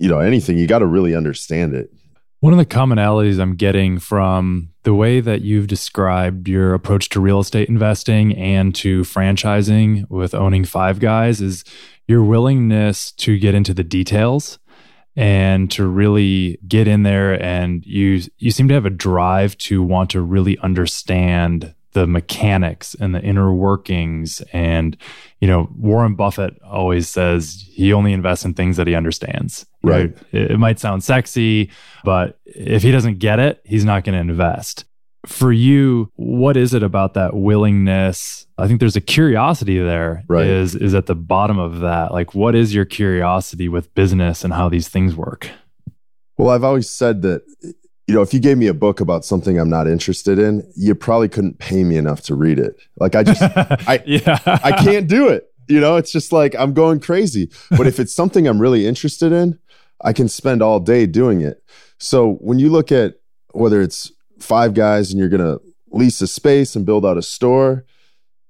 you 0.00 0.08
know 0.08 0.18
anything 0.18 0.58
you 0.58 0.66
got 0.66 0.80
to 0.80 0.86
really 0.86 1.14
understand 1.14 1.74
it. 1.74 1.92
One 2.40 2.54
of 2.54 2.58
the 2.58 2.66
commonalities 2.66 3.38
i'm 3.38 3.54
getting 3.54 3.98
from 3.98 4.70
the 4.82 4.94
way 4.94 5.20
that 5.20 5.42
you've 5.42 5.66
described 5.66 6.48
your 6.48 6.72
approach 6.72 7.10
to 7.10 7.20
real 7.20 7.38
estate 7.38 7.68
investing 7.68 8.34
and 8.34 8.74
to 8.76 9.02
franchising 9.02 10.08
with 10.10 10.34
owning 10.34 10.64
five 10.64 11.00
guys 11.00 11.42
is 11.42 11.64
your 12.08 12.24
willingness 12.24 13.12
to 13.12 13.38
get 13.38 13.54
into 13.54 13.74
the 13.74 13.84
details 13.84 14.58
and 15.16 15.70
to 15.72 15.86
really 15.86 16.58
get 16.66 16.88
in 16.88 17.02
there 17.02 17.40
and 17.42 17.84
you 17.84 18.22
you 18.38 18.50
seem 18.50 18.68
to 18.68 18.74
have 18.74 18.86
a 18.86 18.90
drive 18.90 19.56
to 19.58 19.82
want 19.82 20.08
to 20.10 20.22
really 20.22 20.56
understand 20.58 21.74
the 21.92 22.06
mechanics 22.06 22.94
and 23.00 23.14
the 23.14 23.20
inner 23.20 23.52
workings. 23.52 24.42
And 24.52 24.96
you 25.40 25.48
know 25.48 25.68
warren 25.76 26.14
buffett 26.14 26.60
always 26.62 27.08
says 27.08 27.64
he 27.72 27.92
only 27.92 28.12
invests 28.12 28.44
in 28.44 28.54
things 28.54 28.76
that 28.76 28.86
he 28.86 28.94
understands. 28.94 29.66
Right. 29.82 30.16
it, 30.32 30.52
it 30.52 30.58
might 30.58 30.78
sound 30.78 31.02
sexy 31.02 31.70
but 32.04 32.38
if 32.44 32.82
he 32.82 32.90
doesn't 32.90 33.18
get 33.18 33.38
it 33.38 33.60
he's 33.64 33.84
not 33.84 34.04
going 34.04 34.14
to 34.14 34.20
invest. 34.20 34.84
For 35.26 35.52
you 35.52 36.10
what 36.16 36.56
is 36.56 36.74
it 36.74 36.82
about 36.82 37.14
that 37.14 37.34
willingness? 37.34 38.46
I 38.58 38.66
think 38.68 38.80
there's 38.80 38.96
a 38.96 39.00
curiosity 39.00 39.78
there. 39.78 40.24
right. 40.28 40.46
is 40.46 40.74
is 40.74 40.94
at 40.94 41.06
the 41.06 41.14
bottom 41.14 41.58
of 41.58 41.80
that. 41.80 42.12
Like 42.12 42.34
what 42.34 42.54
is 42.54 42.74
your 42.74 42.84
curiosity 42.84 43.68
with 43.68 43.94
business 43.94 44.44
and 44.44 44.52
how 44.52 44.68
these 44.68 44.88
things 44.88 45.14
work? 45.16 45.50
Well, 46.40 46.48
I've 46.48 46.64
always 46.64 46.88
said 46.88 47.20
that, 47.20 47.42
you 48.10 48.16
know, 48.16 48.22
if 48.22 48.34
you 48.34 48.40
gave 48.40 48.58
me 48.58 48.66
a 48.66 48.74
book 48.74 48.98
about 48.98 49.24
something 49.24 49.56
I'm 49.56 49.70
not 49.70 49.86
interested 49.86 50.36
in, 50.36 50.68
you 50.74 50.96
probably 50.96 51.28
couldn't 51.28 51.60
pay 51.60 51.84
me 51.84 51.96
enough 51.96 52.22
to 52.22 52.34
read 52.34 52.58
it. 52.58 52.74
Like 52.98 53.14
I 53.14 53.22
just, 53.22 53.40
I, 53.88 54.02
yeah. 54.04 54.40
I 54.44 54.72
can't 54.72 55.06
do 55.06 55.28
it. 55.28 55.48
You 55.68 55.78
know, 55.78 55.94
it's 55.94 56.10
just 56.10 56.32
like 56.32 56.56
I'm 56.58 56.72
going 56.74 56.98
crazy. 56.98 57.52
But 57.70 57.86
if 57.86 58.00
it's 58.00 58.12
something 58.12 58.48
I'm 58.48 58.60
really 58.60 58.84
interested 58.84 59.30
in, 59.30 59.60
I 60.00 60.12
can 60.12 60.26
spend 60.26 60.60
all 60.60 60.80
day 60.80 61.06
doing 61.06 61.40
it. 61.40 61.62
So 61.98 62.32
when 62.40 62.58
you 62.58 62.68
look 62.68 62.90
at 62.90 63.20
whether 63.52 63.80
it's 63.80 64.10
five 64.40 64.74
guys 64.74 65.12
and 65.12 65.20
you're 65.20 65.28
going 65.28 65.40
to 65.40 65.62
lease 65.92 66.20
a 66.20 66.26
space 66.26 66.74
and 66.74 66.84
build 66.84 67.06
out 67.06 67.16
a 67.16 67.22
store, 67.22 67.84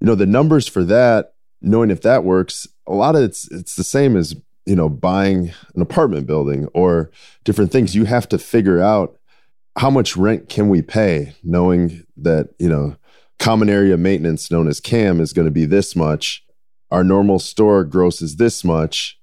you 0.01 0.07
know, 0.07 0.15
the 0.15 0.25
numbers 0.25 0.69
for 0.69 0.85
that, 0.85 1.35
knowing 1.61 1.91
if 1.91 2.01
that 2.01 2.25
works, 2.25 2.67
a 2.87 2.95
lot 2.95 3.15
of 3.15 3.23
it's 3.25 3.47
it's 3.53 3.75
the 3.75 3.85
same 3.85 4.17
as, 4.17 4.35
you 4.65 4.75
know, 4.75 4.89
buying 4.89 5.53
an 5.75 5.83
apartment 5.83 6.27
building 6.27 6.67
or 6.73 7.11
different 7.45 7.73
things. 7.73 7.95
You 7.95 8.07
have 8.07 8.27
to 8.31 8.39
figure 8.39 8.81
out 8.81 9.20
how 9.77 9.91
much 9.91 10.17
rent 10.17 10.49
can 10.49 10.69
we 10.69 10.83
pay 10.83 11.35
knowing 11.43 12.05
that, 12.17 12.51
you 12.59 12.69
know, 12.69 12.97
common 13.39 13.71
area 13.71 13.97
maintenance 13.97 14.51
known 14.51 14.69
as 14.69 14.81
CAM 14.81 15.21
is 15.21 15.33
going 15.33 15.47
to 15.47 15.53
be 15.53 15.65
this 15.65 15.97
much. 15.97 16.45
Our 16.91 17.05
normal 17.05 17.39
store 17.39 17.85
gross 17.85 18.21
is 18.21 18.37
this 18.37 18.65
much. 18.65 19.19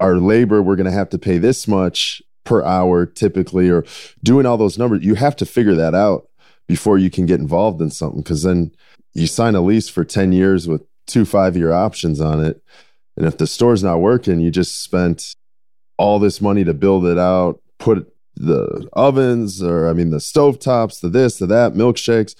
Our 0.00 0.18
labor, 0.18 0.62
we're 0.62 0.76
going 0.76 0.86
to 0.86 0.92
have 0.92 1.08
to 1.10 1.18
pay 1.18 1.38
this 1.38 1.66
much 1.66 2.22
per 2.44 2.62
hour 2.64 3.04
typically, 3.04 3.68
or 3.68 3.84
doing 4.22 4.46
all 4.46 4.56
those 4.56 4.78
numbers. 4.78 5.04
You 5.04 5.16
have 5.16 5.36
to 5.36 5.46
figure 5.46 5.74
that 5.74 5.94
out 5.94 6.28
before 6.66 6.98
you 6.98 7.10
can 7.10 7.26
get 7.26 7.40
involved 7.40 7.80
in 7.80 7.90
something 7.90 8.22
because 8.22 8.42
then 8.42 8.72
you 9.14 9.26
sign 9.26 9.54
a 9.54 9.60
lease 9.60 9.88
for 9.88 10.04
10 10.04 10.32
years 10.32 10.68
with 10.68 10.82
two 11.06 11.24
five 11.24 11.56
year 11.56 11.72
options 11.72 12.20
on 12.20 12.44
it. 12.44 12.62
And 13.16 13.26
if 13.26 13.38
the 13.38 13.46
store's 13.46 13.82
not 13.82 14.00
working, 14.00 14.40
you 14.40 14.50
just 14.50 14.82
spent 14.82 15.34
all 15.96 16.18
this 16.18 16.40
money 16.40 16.62
to 16.64 16.72
build 16.72 17.04
it 17.04 17.18
out, 17.18 17.60
put 17.78 18.14
the 18.38 18.88
ovens 18.92 19.62
or 19.62 19.88
I 19.88 19.92
mean 19.92 20.10
the 20.10 20.20
stove 20.20 20.58
tops, 20.58 21.00
the 21.00 21.08
this, 21.08 21.38
the 21.38 21.46
that, 21.46 21.74
milkshakes, 21.74 22.34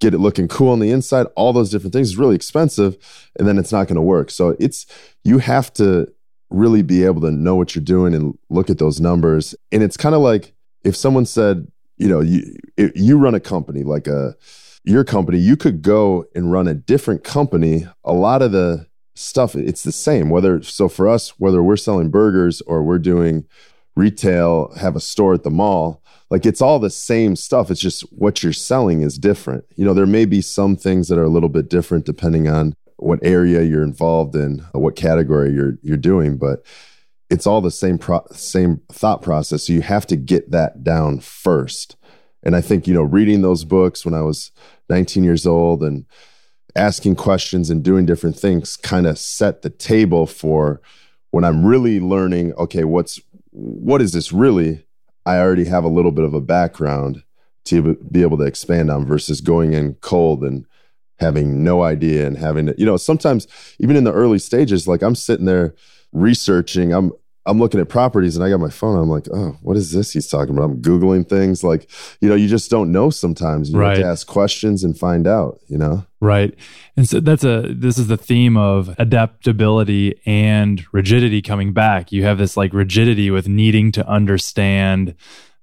get 0.00 0.14
it 0.14 0.18
looking 0.18 0.48
cool 0.48 0.70
on 0.70 0.80
the 0.80 0.90
inside, 0.90 1.26
all 1.34 1.52
those 1.52 1.70
different 1.70 1.92
things 1.92 2.08
is 2.08 2.16
really 2.16 2.36
expensive 2.36 2.96
and 3.38 3.48
then 3.48 3.58
it's 3.58 3.72
not 3.72 3.88
going 3.88 3.96
to 3.96 4.02
work. 4.02 4.30
So 4.30 4.56
it's 4.58 4.86
you 5.24 5.38
have 5.38 5.72
to 5.74 6.06
really 6.50 6.82
be 6.82 7.04
able 7.04 7.20
to 7.22 7.30
know 7.30 7.56
what 7.56 7.74
you're 7.74 7.84
doing 7.84 8.14
and 8.14 8.38
look 8.48 8.70
at 8.70 8.78
those 8.78 9.00
numbers. 9.00 9.54
And 9.72 9.82
it's 9.82 9.96
kind 9.96 10.14
of 10.14 10.20
like 10.20 10.54
if 10.84 10.96
someone 10.96 11.26
said, 11.26 11.70
you 11.96 12.08
know, 12.08 12.20
you 12.20 12.58
you 12.94 13.18
run 13.18 13.34
a 13.34 13.40
company 13.40 13.82
like 13.82 14.06
a 14.06 14.34
your 14.84 15.04
company, 15.04 15.38
you 15.38 15.56
could 15.56 15.82
go 15.82 16.24
and 16.34 16.52
run 16.52 16.68
a 16.68 16.74
different 16.74 17.24
company. 17.24 17.86
A 18.04 18.12
lot 18.12 18.40
of 18.40 18.52
the 18.52 18.86
stuff 19.14 19.56
it's 19.56 19.82
the 19.82 19.92
same. 19.92 20.30
Whether 20.30 20.62
so 20.62 20.88
for 20.88 21.08
us, 21.08 21.30
whether 21.38 21.62
we're 21.62 21.76
selling 21.76 22.10
burgers 22.10 22.60
or 22.62 22.82
we're 22.82 22.98
doing 22.98 23.46
retail, 23.98 24.72
have 24.76 24.96
a 24.96 25.00
store 25.00 25.34
at 25.34 25.42
the 25.42 25.50
mall, 25.50 26.02
like 26.30 26.46
it's 26.46 26.60
all 26.60 26.78
the 26.78 26.90
same 26.90 27.36
stuff. 27.36 27.70
It's 27.70 27.80
just 27.80 28.02
what 28.12 28.42
you're 28.42 28.52
selling 28.52 29.02
is 29.02 29.18
different. 29.18 29.64
You 29.76 29.84
know, 29.84 29.94
there 29.94 30.06
may 30.06 30.24
be 30.24 30.40
some 30.40 30.76
things 30.76 31.08
that 31.08 31.18
are 31.18 31.24
a 31.24 31.30
little 31.30 31.48
bit 31.48 31.68
different 31.68 32.06
depending 32.06 32.48
on 32.48 32.74
what 32.96 33.18
area 33.22 33.62
you're 33.62 33.82
involved 33.82 34.34
in, 34.34 34.58
what 34.72 34.96
category 34.96 35.52
you're 35.52 35.78
you're 35.82 35.96
doing, 35.96 36.36
but 36.36 36.64
it's 37.30 37.46
all 37.46 37.60
the 37.60 37.70
same 37.70 37.98
pro- 37.98 38.26
same 38.32 38.80
thought 38.90 39.22
process. 39.22 39.64
So 39.64 39.72
you 39.72 39.82
have 39.82 40.06
to 40.08 40.16
get 40.16 40.50
that 40.50 40.84
down 40.84 41.20
first. 41.20 41.96
And 42.42 42.54
I 42.54 42.60
think 42.60 42.86
you 42.86 42.94
know, 42.94 43.02
reading 43.02 43.42
those 43.42 43.64
books 43.64 44.04
when 44.04 44.14
I 44.14 44.22
was 44.22 44.52
19 44.90 45.24
years 45.24 45.46
old 45.46 45.82
and 45.82 46.06
asking 46.76 47.16
questions 47.16 47.70
and 47.70 47.82
doing 47.82 48.06
different 48.06 48.38
things 48.38 48.76
kind 48.76 49.06
of 49.06 49.18
set 49.18 49.62
the 49.62 49.70
table 49.70 50.26
for 50.26 50.80
when 51.30 51.44
I'm 51.44 51.64
really 51.64 52.00
learning. 52.00 52.54
Okay, 52.54 52.84
what's 52.84 53.20
what 53.58 54.00
is 54.00 54.12
this 54.12 54.32
really? 54.32 54.84
I 55.26 55.38
already 55.38 55.64
have 55.64 55.84
a 55.84 55.88
little 55.88 56.12
bit 56.12 56.24
of 56.24 56.32
a 56.32 56.40
background 56.40 57.24
to 57.64 57.96
be 58.10 58.22
able 58.22 58.38
to 58.38 58.44
expand 58.44 58.90
on 58.90 59.04
versus 59.04 59.40
going 59.40 59.74
in 59.74 59.94
cold 59.94 60.42
and 60.42 60.64
having 61.18 61.64
no 61.64 61.82
idea 61.82 62.26
and 62.26 62.38
having 62.38 62.66
to, 62.66 62.74
you 62.78 62.86
know, 62.86 62.96
sometimes 62.96 63.48
even 63.80 63.96
in 63.96 64.04
the 64.04 64.12
early 64.12 64.38
stages, 64.38 64.86
like 64.86 65.02
I'm 65.02 65.16
sitting 65.16 65.46
there 65.46 65.74
researching, 66.12 66.92
I'm 66.92 67.12
I'm 67.48 67.58
looking 67.58 67.80
at 67.80 67.88
properties 67.88 68.36
and 68.36 68.44
I 68.44 68.50
got 68.50 68.60
my 68.60 68.70
phone. 68.70 68.98
I'm 68.98 69.08
like, 69.08 69.26
oh, 69.32 69.56
what 69.62 69.76
is 69.76 69.92
this 69.92 70.12
he's 70.12 70.28
talking 70.28 70.54
about? 70.54 70.70
I'm 70.70 70.82
Googling 70.82 71.28
things. 71.28 71.64
Like, 71.64 71.90
you 72.20 72.28
know, 72.28 72.34
you 72.34 72.46
just 72.46 72.70
don't 72.70 72.92
know 72.92 73.10
sometimes. 73.10 73.70
You 73.70 73.78
right. 73.78 73.96
have 73.96 74.04
to 74.04 74.10
ask 74.10 74.26
questions 74.26 74.84
and 74.84 74.96
find 74.96 75.26
out, 75.26 75.58
you 75.66 75.78
know? 75.78 76.04
Right. 76.20 76.54
And 76.96 77.08
so 77.08 77.20
that's 77.20 77.44
a, 77.44 77.72
this 77.74 77.96
is 77.96 78.08
the 78.08 78.16
theme 78.16 78.56
of 78.56 78.94
adaptability 78.98 80.20
and 80.26 80.84
rigidity 80.92 81.40
coming 81.40 81.72
back. 81.72 82.12
You 82.12 82.24
have 82.24 82.38
this 82.38 82.56
like 82.56 82.74
rigidity 82.74 83.30
with 83.30 83.48
needing 83.48 83.92
to 83.92 84.06
understand 84.06 85.14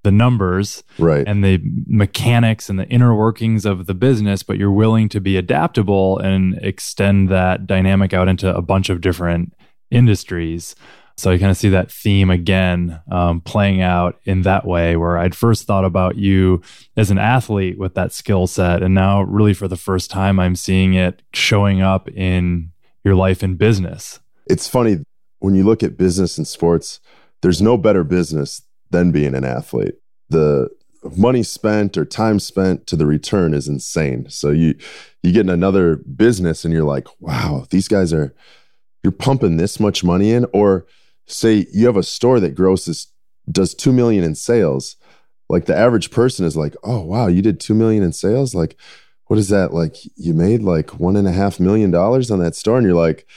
the 0.05 0.11
numbers 0.11 0.83
right. 0.99 1.27
and 1.27 1.43
the 1.43 1.59
mechanics 1.87 2.69
and 2.69 2.79
the 2.79 2.87
inner 2.89 3.15
workings 3.15 3.65
of 3.65 3.87
the 3.87 3.95
business, 3.95 4.43
but 4.43 4.57
you're 4.57 4.71
willing 4.71 5.09
to 5.09 5.19
be 5.19 5.35
adaptable 5.35 6.19
and 6.19 6.59
extend 6.61 7.27
that 7.29 7.65
dynamic 7.65 8.13
out 8.13 8.27
into 8.27 8.55
a 8.55 8.61
bunch 8.61 8.89
of 8.89 9.01
different 9.01 9.53
industries. 9.89 10.75
So 11.17 11.31
I 11.31 11.37
kind 11.37 11.51
of 11.51 11.57
see 11.57 11.69
that 11.69 11.91
theme 11.91 12.29
again 12.29 12.99
um, 13.09 13.39
playing 13.39 13.81
out 13.81 14.19
in 14.25 14.41
that 14.41 14.65
way, 14.65 14.97
where 14.97 15.17
I'd 15.17 15.35
first 15.35 15.65
thought 15.65 15.85
about 15.85 16.17
you 16.17 16.61
as 16.97 17.09
an 17.09 17.17
athlete 17.17 17.79
with 17.79 17.93
that 17.95 18.11
skill 18.11 18.47
set. 18.47 18.83
And 18.83 18.93
now, 18.93 19.21
really, 19.21 19.53
for 19.53 19.67
the 19.67 19.77
first 19.77 20.11
time, 20.11 20.39
I'm 20.39 20.55
seeing 20.55 20.93
it 20.93 21.21
showing 21.33 21.81
up 21.81 22.09
in 22.09 22.71
your 23.03 23.15
life 23.15 23.43
in 23.43 23.55
business. 23.55 24.19
It's 24.47 24.67
funny 24.67 25.05
when 25.39 25.55
you 25.55 25.63
look 25.63 25.83
at 25.83 25.97
business 25.97 26.37
and 26.37 26.47
sports, 26.47 26.99
there's 27.41 27.61
no 27.61 27.77
better 27.77 28.03
business 28.03 28.63
than 28.89 29.11
being 29.11 29.35
an 29.35 29.45
athlete. 29.45 29.95
The 30.29 30.69
money 31.15 31.43
spent 31.43 31.97
or 31.97 32.05
time 32.05 32.39
spent 32.39 32.87
to 32.87 32.95
the 32.95 33.05
return 33.05 33.53
is 33.53 33.67
insane. 33.67 34.29
So 34.29 34.49
you 34.49 34.75
you 35.23 35.31
get 35.31 35.41
in 35.41 35.49
another 35.49 35.97
business 35.97 36.65
and 36.65 36.73
you're 36.73 36.83
like, 36.83 37.07
wow, 37.19 37.67
these 37.69 37.87
guys 37.87 38.11
are 38.11 38.33
you're 39.03 39.11
pumping 39.11 39.57
this 39.57 39.79
much 39.79 40.03
money 40.03 40.31
in. 40.31 40.45
Or 40.51 40.85
say 41.27 41.65
you 41.71 41.85
have 41.87 41.97
a 41.97 42.03
store 42.03 42.39
that 42.39 42.55
grosses 42.55 43.07
does 43.51 43.73
two 43.73 43.93
million 43.93 44.23
in 44.23 44.35
sales. 44.35 44.95
Like 45.49 45.65
the 45.65 45.75
average 45.75 46.11
person 46.11 46.45
is 46.45 46.57
like, 46.57 46.75
oh 46.83 47.01
wow, 47.01 47.27
you 47.27 47.41
did 47.41 47.59
two 47.59 47.75
million 47.75 48.03
in 48.03 48.13
sales? 48.13 48.55
Like, 48.55 48.77
what 49.27 49.39
is 49.39 49.49
that? 49.49 49.73
Like 49.73 49.95
you 50.15 50.33
made 50.33 50.61
like 50.61 50.99
one 50.99 51.15
and 51.15 51.27
a 51.27 51.31
half 51.31 51.59
million 51.59 51.91
dollars 51.91 52.31
on 52.31 52.39
that 52.39 52.55
store, 52.55 52.77
and 52.77 52.85
you're 52.85 52.95
like, 52.95 53.27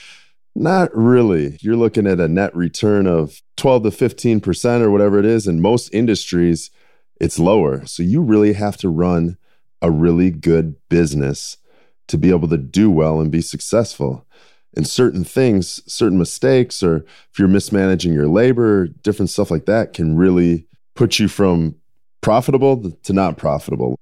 not 0.55 0.95
really. 0.95 1.57
You're 1.61 1.75
looking 1.75 2.07
at 2.07 2.19
a 2.19 2.27
net 2.27 2.55
return 2.55 3.07
of 3.07 3.41
12 3.57 3.83
to 3.83 3.89
15% 3.89 4.81
or 4.81 4.91
whatever 4.91 5.19
it 5.19 5.25
is. 5.25 5.47
In 5.47 5.61
most 5.61 5.93
industries, 5.93 6.71
it's 7.19 7.39
lower. 7.39 7.85
So 7.85 8.03
you 8.03 8.21
really 8.21 8.53
have 8.53 8.77
to 8.77 8.89
run 8.89 9.37
a 9.81 9.91
really 9.91 10.31
good 10.31 10.75
business 10.89 11.57
to 12.07 12.17
be 12.17 12.29
able 12.29 12.47
to 12.49 12.57
do 12.57 12.89
well 12.89 13.21
and 13.21 13.31
be 13.31 13.41
successful. 13.41 14.25
And 14.75 14.87
certain 14.87 15.23
things, 15.23 15.81
certain 15.91 16.17
mistakes, 16.17 16.83
or 16.83 16.97
if 17.31 17.39
you're 17.39 17.47
mismanaging 17.47 18.13
your 18.13 18.27
labor, 18.27 18.87
different 18.87 19.29
stuff 19.29 19.49
like 19.49 19.65
that 19.65 19.93
can 19.93 20.15
really 20.15 20.67
put 20.95 21.17
you 21.17 21.27
from 21.27 21.75
profitable 22.21 22.91
to 23.03 23.13
not 23.13 23.37
profitable. 23.37 23.95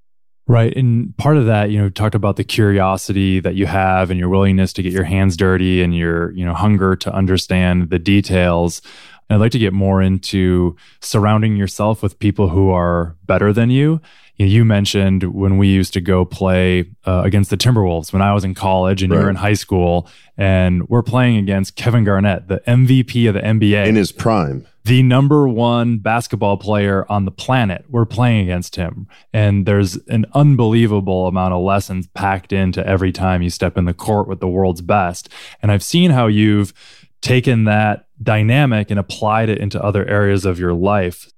Right. 0.47 0.75
And 0.75 1.15
part 1.17 1.35
of 1.35 1.45
that, 1.45 1.71
you 1.71 1.77
know, 1.77 1.89
talked 1.89 2.15
about 2.15 2.37
the 2.37 2.43
curiosity 2.43 3.41
that 3.41 3.55
you 3.55 3.65
have 3.65 4.09
and 4.09 4.19
your 4.19 4.29
willingness 4.29 4.71
to 4.73 4.81
get 4.81 4.93
your 4.93 5.03
hands 5.03 5.35
dirty 5.35 5.81
and 5.81 5.95
your, 5.95 6.31
you 6.31 6.45
know, 6.45 6.53
hunger 6.53 6.95
to 6.95 7.13
understand 7.13 7.89
the 7.89 7.99
details. 7.99 8.81
And 9.29 9.35
I'd 9.35 9.41
like 9.41 9.51
to 9.51 9.59
get 9.59 9.73
more 9.73 10.01
into 10.01 10.77
surrounding 11.01 11.57
yourself 11.57 12.01
with 12.01 12.19
people 12.19 12.47
who 12.47 12.71
are 12.71 13.17
better 13.25 13.51
than 13.51 13.69
you. 13.69 13.99
You 14.37 14.65
mentioned 14.65 15.23
when 15.23 15.57
we 15.57 15.67
used 15.67 15.93
to 15.93 16.01
go 16.01 16.23
play 16.23 16.85
uh, 17.05 17.21
against 17.25 17.49
the 17.49 17.57
Timberwolves 17.57 18.13
when 18.13 18.21
I 18.21 18.33
was 18.33 18.43
in 18.43 18.53
college 18.53 19.01
and 19.01 19.11
right. 19.11 19.17
you 19.17 19.23
were 19.23 19.29
in 19.29 19.35
high 19.35 19.53
school, 19.53 20.07
and 20.37 20.87
we're 20.89 21.03
playing 21.03 21.37
against 21.37 21.75
Kevin 21.75 22.03
Garnett, 22.03 22.47
the 22.47 22.61
MVP 22.67 23.27
of 23.27 23.33
the 23.33 23.41
NBA. 23.41 23.87
In 23.87 23.95
his 23.95 24.11
prime 24.11 24.67
the 24.87 25.03
number 25.03 25.49
one 25.49 25.97
basketball 25.97 26.55
player 26.55 27.05
on 27.09 27.25
the 27.25 27.31
planet. 27.31 27.83
We're 27.89 28.05
playing 28.05 28.43
against 28.43 28.77
him. 28.77 29.07
And 29.33 29.65
there's 29.65 29.97
an 30.07 30.25
unbelievable 30.33 31.27
amount 31.27 31.53
of 31.53 31.61
lessons 31.61 32.07
packed 32.07 32.53
into 32.53 32.87
every 32.87 33.11
time 33.11 33.41
you 33.41 33.49
step 33.49 33.77
in 33.77 33.83
the 33.83 33.93
court 33.93 34.29
with 34.29 34.39
the 34.39 34.47
world's 34.47 34.79
best. 34.79 35.27
And 35.61 35.73
I've 35.73 35.83
seen 35.83 36.11
how 36.11 36.27
you've 36.27 36.73
taken 37.21 37.65
that 37.65 38.07
dynamic 38.23 38.89
and 38.89 38.97
applied 38.97 39.49
it 39.49 39.57
into 39.57 39.83
other 39.83 40.05
areas 40.07 40.45
of 40.45 40.57
your 40.57 40.73
life. 40.73 41.29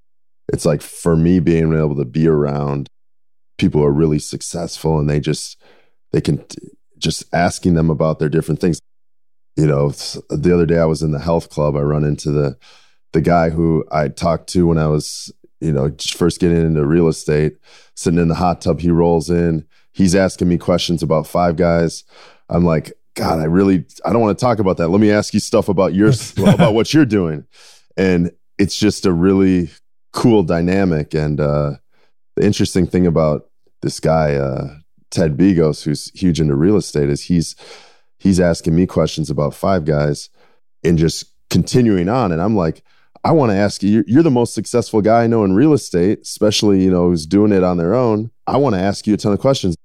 It's 0.52 0.66
like 0.66 0.82
for 0.82 1.16
me 1.16 1.39
being 1.39 1.74
able 1.74 1.95
to 1.95 2.06
be 2.06 2.28
around 2.28 2.88
people 3.58 3.82
who 3.82 3.88
are 3.88 3.93
really 3.93 4.20
successful 4.20 5.00
and 5.00 5.10
they 5.10 5.20
just, 5.20 5.62
they 6.12 6.22
can 6.22 6.43
just 6.97 7.24
asking 7.34 7.76
them 7.76 7.89
about 7.89 8.20
their 8.20 8.30
different 8.30 8.60
things. 8.60 8.80
You 9.56 9.68
know, 9.68 9.89
the 9.89 10.54
other 10.54 10.66
day 10.66 10.78
I 10.78 10.86
was 10.86 11.02
in 11.02 11.12
the 11.12 11.20
health 11.20 11.50
club. 11.50 11.76
I 11.76 11.82
run 11.82 12.04
into 12.04 12.32
the 12.32 12.58
the 13.12 13.22
guy 13.22 13.50
who 13.50 13.84
I 13.91 14.08
talked 14.10 14.47
to 14.50 14.68
when 14.68 14.78
I 14.78 14.88
was, 14.88 15.32
you 15.60 15.72
know, 15.72 15.91
first 16.12 16.39
getting 16.39 16.58
into 16.58 16.86
real 16.86 17.08
estate, 17.08 17.58
sitting 17.95 18.20
in 18.20 18.28
the 18.28 18.36
hot 18.36 18.62
tub, 18.62 18.80
he 18.80 18.91
rolls 18.91 19.30
in. 19.30 19.66
He's 19.91 20.16
asking 20.16 20.47
me 20.47 20.58
questions 20.58 21.02
about 21.02 21.28
five 21.28 21.56
guys. 21.56 22.04
I'm 22.50 22.64
like, 22.64 22.93
God, 23.16 23.39
I 23.39 23.45
really, 23.45 23.86
I 24.06 24.14
don't 24.14 24.22
want 24.22 24.38
to 24.38 24.41
talk 24.45 24.60
about 24.60 24.78
that. 24.78 24.89
Let 24.89 25.02
me 25.02 25.12
ask 25.12 25.34
you 25.34 25.39
stuff 25.39 25.70
about 25.70 25.93
your, 25.93 26.12
about 26.38 26.74
what 26.74 26.93
you're 26.93 27.06
doing. 27.06 27.45
And 27.97 28.32
it's 28.58 28.78
just 28.78 29.06
a 29.06 29.12
really 29.12 29.72
cool 30.12 30.43
dynamic. 30.43 31.14
And 31.14 31.39
uh, 31.39 31.74
the 32.36 32.45
interesting 32.45 32.88
thing 32.88 33.05
about 33.07 33.49
this 33.82 33.99
guy, 33.99 34.36
uh, 34.36 34.76
Ted 35.12 35.38
Bigos, 35.38 35.84
who's 35.84 36.12
huge 36.12 36.39
into 36.39 36.55
real 36.55 36.78
estate, 36.78 37.10
is 37.10 37.24
he's 37.24 37.55
he's 38.18 38.39
asking 38.39 38.76
me 38.76 38.86
questions 38.86 39.30
about 39.30 39.53
Five 39.53 39.86
Guys 39.86 40.30
and 40.84 40.97
just 40.97 41.26
continuing 41.49 42.10
on. 42.10 42.32
And 42.32 42.41
I'm 42.41 42.55
like, 42.55 42.84
I 43.24 43.32
want 43.32 43.51
to 43.51 43.55
ask 43.57 43.84
you, 43.84 44.03
you're 44.07 44.24
the 44.24 44.32
most 44.32 44.53
successful 44.53 45.01
guy 45.01 45.24
I 45.24 45.28
know 45.28 45.43
in 45.43 45.53
real 45.53 45.74
estate, 45.74 46.20
especially, 46.22 46.84
you 46.84 46.91
know, 46.91 47.10
who's 47.10 47.26
doing 47.26 47.51
it 47.51 47.64
on 47.64 47.78
their 47.78 47.93
own. 47.93 48.32
I 48.47 48.57
want 48.57 48.76
to 48.76 48.82
ask 48.82 49.07
you 49.07 49.14
a 49.14 49.18
ton 49.18 49.34
of 49.34 49.39
questions. 49.39 49.76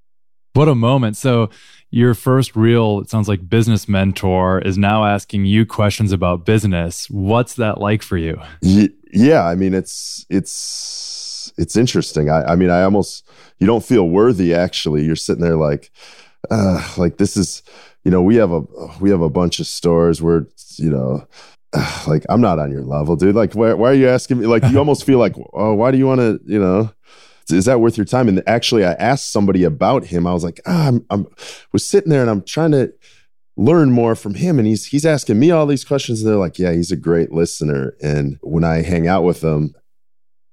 What 0.53 0.69
a 0.69 0.75
moment. 0.75 1.17
So, 1.17 1.51
your 1.95 2.13
first 2.13 2.57
real, 2.57 2.99
it 2.99 3.09
sounds 3.09 3.29
like 3.29 3.49
business 3.49 3.89
mentor 3.89 4.59
is 4.59 4.77
now 4.77 5.05
asking 5.05 5.45
you 5.45 5.65
questions 5.65 6.11
about 6.11 6.45
business. 6.45 7.09
What's 7.09 7.55
that 7.55 7.81
like 7.81 8.03
for 8.03 8.17
you? 8.17 8.41
Yeah. 8.61 9.45
I 9.47 9.55
mean, 9.55 9.75
it's, 9.75 10.27
it's, 10.29 11.53
it's 11.57 11.77
interesting. 11.77 12.31
I, 12.31 12.43
I 12.47 12.57
mean, 12.57 12.69
I 12.69 12.83
almost, 12.83 13.29
you 13.61 13.69
don't 13.69 13.85
feel 13.85 14.09
worthy 14.09 14.53
actually. 14.53 15.05
You're 15.05 15.15
sitting 15.15 15.45
there 15.45 15.55
like, 15.55 15.93
uh, 16.51 16.85
like 16.97 17.19
this 17.19 17.37
is, 17.37 17.63
you 18.03 18.11
know, 18.11 18.23
we 18.23 18.35
have 18.37 18.51
a, 18.51 18.63
we 19.01 19.11
have 19.11 19.23
a 19.23 19.31
bunch 19.31 19.61
of 19.61 19.69
stores 19.69 20.21
where, 20.21 20.49
you 20.75 20.91
know, 20.91 21.29
like 22.09 22.25
I'm 22.29 22.41
not 22.41 22.59
on 22.59 22.73
your 22.73 22.83
level, 22.83 23.15
dude. 23.15 23.37
Like, 23.37 23.55
why, 23.55 23.73
why 23.75 23.91
are 23.91 23.95
you 23.95 24.09
asking 24.09 24.41
me? 24.41 24.47
Like, 24.47 24.65
you 24.65 24.79
almost 24.79 25.05
feel 25.05 25.21
like, 25.21 25.37
oh, 25.53 25.75
why 25.75 25.93
do 25.93 25.99
you 25.99 26.07
want 26.07 26.19
to, 26.21 26.41
you 26.45 26.59
know, 26.59 26.91
is 27.51 27.65
that 27.67 27.81
worth 27.81 27.97
your 27.97 28.07
time? 28.07 28.29
And 28.29 28.43
actually, 28.47 28.85
I 28.85 28.93
asked 28.95 29.33
somebody 29.33 29.65
about 29.65 30.07
him. 30.07 30.27
I 30.27 30.33
was 30.33 30.45
like, 30.45 30.61
ah, 30.67 30.89
I'm, 30.89 31.05
I'm 31.11 31.27
was 31.73 31.89
sitting 31.89 32.11
there 32.11 32.23
and 32.23 32.31
I'm 32.31 32.43
trying 32.43 32.73
to 32.73 32.93
learn 33.57 33.91
more 33.93 34.15
from 34.15 34.35
him, 34.35 34.59
and 34.59 34.67
he's 34.67 34.87
he's 34.87 35.07
asking 35.07 35.39
me 35.39 35.51
all 35.51 35.67
these 35.67 35.85
questions. 35.85 36.23
And 36.23 36.31
they're 36.31 36.39
like, 36.39 36.59
yeah, 36.59 36.73
he's 36.73 36.93
a 36.93 36.97
great 36.97 37.33
listener. 37.33 37.95
And 38.03 38.39
when 38.43 38.65
I 38.65 38.83
hang 38.83 39.07
out 39.07 39.25
with 39.25 39.43
him, 39.43 39.75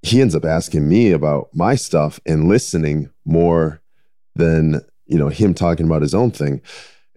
he 0.02 0.22
ends 0.22 0.36
up 0.36 0.46
asking 0.46 0.88
me 0.88 1.12
about 1.12 1.50
my 1.54 1.76
stuff 1.76 2.20
and 2.26 2.48
listening 2.48 3.10
more 3.26 3.82
than 4.36 4.82
you 5.06 5.18
know 5.18 5.30
him 5.30 5.54
talking 5.54 5.86
about 5.86 6.02
his 6.02 6.14
own 6.14 6.32
thing. 6.32 6.62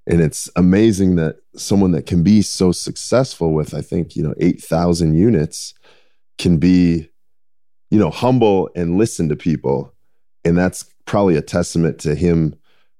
And 0.07 0.21
it's 0.21 0.51
amazing 0.55 1.17
that 1.17 1.37
someone 1.57 1.93
that 1.93 2.07
can 2.07 2.23
be 2.23 2.43
so 2.43 2.73
successful 2.73 3.55
with, 3.55 3.73
I 3.73 3.81
think, 3.81 4.17
you 4.17 4.23
know, 4.23 4.35
8,000 4.39 5.15
units 5.15 5.73
can 6.37 6.59
be 6.59 7.09
you 7.91 7.99
know, 7.99 8.11
humble 8.11 8.71
and 8.75 8.99
listen 8.99 9.29
to 9.29 9.37
people. 9.37 9.93
And 10.45 10.57
that's 10.57 10.85
probably 11.07 11.37
a 11.37 11.43
testament 11.43 11.99
to 12.01 12.15
him 12.15 12.55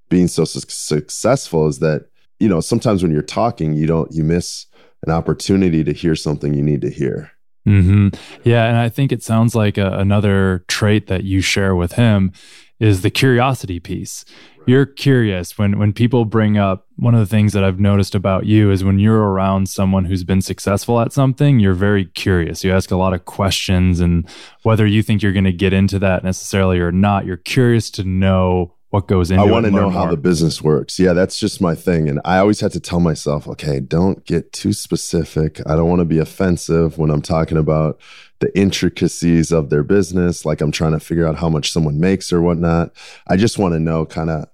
being 0.09 0.29
so 0.29 0.45
su- 0.45 0.61
successful 0.69 1.67
is 1.67 1.79
that, 1.81 2.07
you 2.39 2.49
know, 2.49 2.61
sometimes 2.61 3.03
when 3.03 3.13
you're 3.13 3.23
talking, 3.23 3.75
you 3.75 3.87
don't, 3.87 4.13
you 4.13 4.25
miss 4.25 4.67
an 5.07 5.13
opportunity 5.13 5.85
to 5.85 5.93
hear 5.93 6.15
something 6.15 6.55
you 6.55 6.63
need 6.63 6.81
to 6.83 6.91
hear. 6.91 7.31
Mm-hmm. 7.67 8.09
Yeah. 8.45 8.67
And 8.67 8.77
I 8.77 8.89
think 8.89 9.11
it 9.11 9.23
sounds 9.23 9.55
like 9.55 9.79
a, 9.79 9.99
another 9.99 10.65
trait 10.69 11.07
that 11.07 11.25
you 11.25 11.41
share 11.41 11.75
with 11.75 11.93
him 11.93 12.33
is 12.81 13.03
the 13.03 13.11
curiosity 13.11 13.81
piece. 13.81 14.25
You're 14.67 14.87
curious. 14.87 15.59
When 15.59 15.79
when 15.79 15.93
people 15.93 16.25
bring 16.25 16.57
up 16.57 16.87
one 16.97 17.15
of 17.15 17.21
the 17.21 17.27
things 17.27 17.53
that 17.53 17.65
I've 17.65 17.81
noticed 17.81 18.15
about 18.15 18.47
you 18.47 18.71
is 18.71 18.83
when 18.83 18.99
you're 18.99 19.23
around 19.23 19.69
someone 19.69 20.07
who's 20.07 20.25
been 20.25 20.41
successful 20.41 21.01
at 21.01 21.13
something, 21.13 21.61
you're 21.61 21.75
very 21.75 22.07
curious. 22.07 22.65
You 22.65 22.73
ask 22.73 22.91
a 22.91 22.97
lot 22.97 23.13
of 23.13 23.27
questions 23.27 24.01
and 24.01 24.29
whether 24.63 24.87
you 24.87 25.03
think 25.03 25.23
you're 25.23 25.33
going 25.33 25.45
to 25.45 25.53
get 25.53 25.75
into 25.75 25.99
that 25.99 26.25
necessarily 26.25 26.79
or 26.79 26.93
not, 26.93 27.27
you're 27.27 27.37
curious 27.37 27.91
to 27.91 28.05
know 28.05 28.75
what 28.95 29.09
goes 29.09 29.29
into 29.29 29.43
I 29.43 29.51
want 29.51 29.65
to 29.65 29.73
know 29.73 29.91
how 29.91 30.07
the 30.07 30.17
business 30.17 30.63
works. 30.63 31.01
Yeah, 31.01 31.15
that's 31.15 31.37
just 31.37 31.61
my 31.61 31.75
thing. 31.75 32.09
And 32.09 32.21
I 32.25 32.39
always 32.39 32.61
had 32.61 32.71
to 32.73 32.81
tell 32.81 33.01
myself, 33.01 33.49
okay, 33.49 33.81
don't 33.81 34.25
get 34.25 34.53
too 34.53 34.73
specific. 34.73 35.61
I 35.67 35.75
don't 35.75 35.89
want 35.89 35.99
to 35.99 36.05
be 36.05 36.21
offensive 36.21 36.97
when 36.97 37.11
I'm 37.11 37.21
talking 37.21 37.59
about 37.59 38.01
the 38.39 38.57
intricacies 38.57 39.51
of 39.51 39.69
their 39.69 39.83
business, 39.83 40.45
like 40.45 40.61
I'm 40.61 40.71
trying 40.71 40.93
to 40.93 41.01
figure 41.01 41.27
out 41.27 41.35
how 41.35 41.49
much 41.49 41.73
someone 41.73 41.99
makes 41.99 42.33
or 42.33 42.41
whatnot. 42.41 42.93
I 43.27 43.37
just 43.37 43.59
want 43.59 43.75
to 43.75 43.81
know 43.81 44.07
kind 44.07 44.31
of 44.31 44.47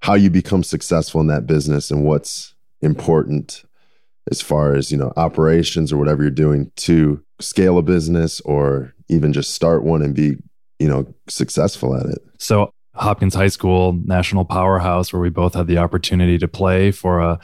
how 0.00 0.14
you 0.14 0.28
become 0.28 0.64
successful 0.64 1.20
in 1.20 1.28
that 1.28 1.46
business 1.46 1.92
and 1.92 2.04
what's 2.04 2.52
important 2.82 3.62
as 4.28 4.42
far 4.42 4.74
as 4.74 4.90
you 4.90 4.98
know 4.98 5.12
operations 5.16 5.92
or 5.92 5.98
whatever 5.98 6.22
you're 6.22 6.32
doing 6.32 6.72
to 6.76 7.22
scale 7.40 7.78
a 7.78 7.82
business 7.82 8.40
or 8.40 8.92
even 9.08 9.32
just 9.32 9.54
start 9.54 9.84
one 9.84 10.02
and 10.02 10.16
be 10.16 10.34
you 10.80 10.88
know 10.88 11.06
successful 11.28 11.94
at 11.94 12.06
it 12.06 12.18
so 12.38 12.72
hopkins 12.94 13.34
high 13.34 13.48
school 13.48 13.92
national 14.04 14.44
powerhouse 14.44 15.12
where 15.12 15.20
we 15.20 15.30
both 15.30 15.54
had 15.54 15.66
the 15.66 15.78
opportunity 15.78 16.38
to 16.38 16.48
play 16.48 16.90
for 16.90 17.20
a 17.20 17.38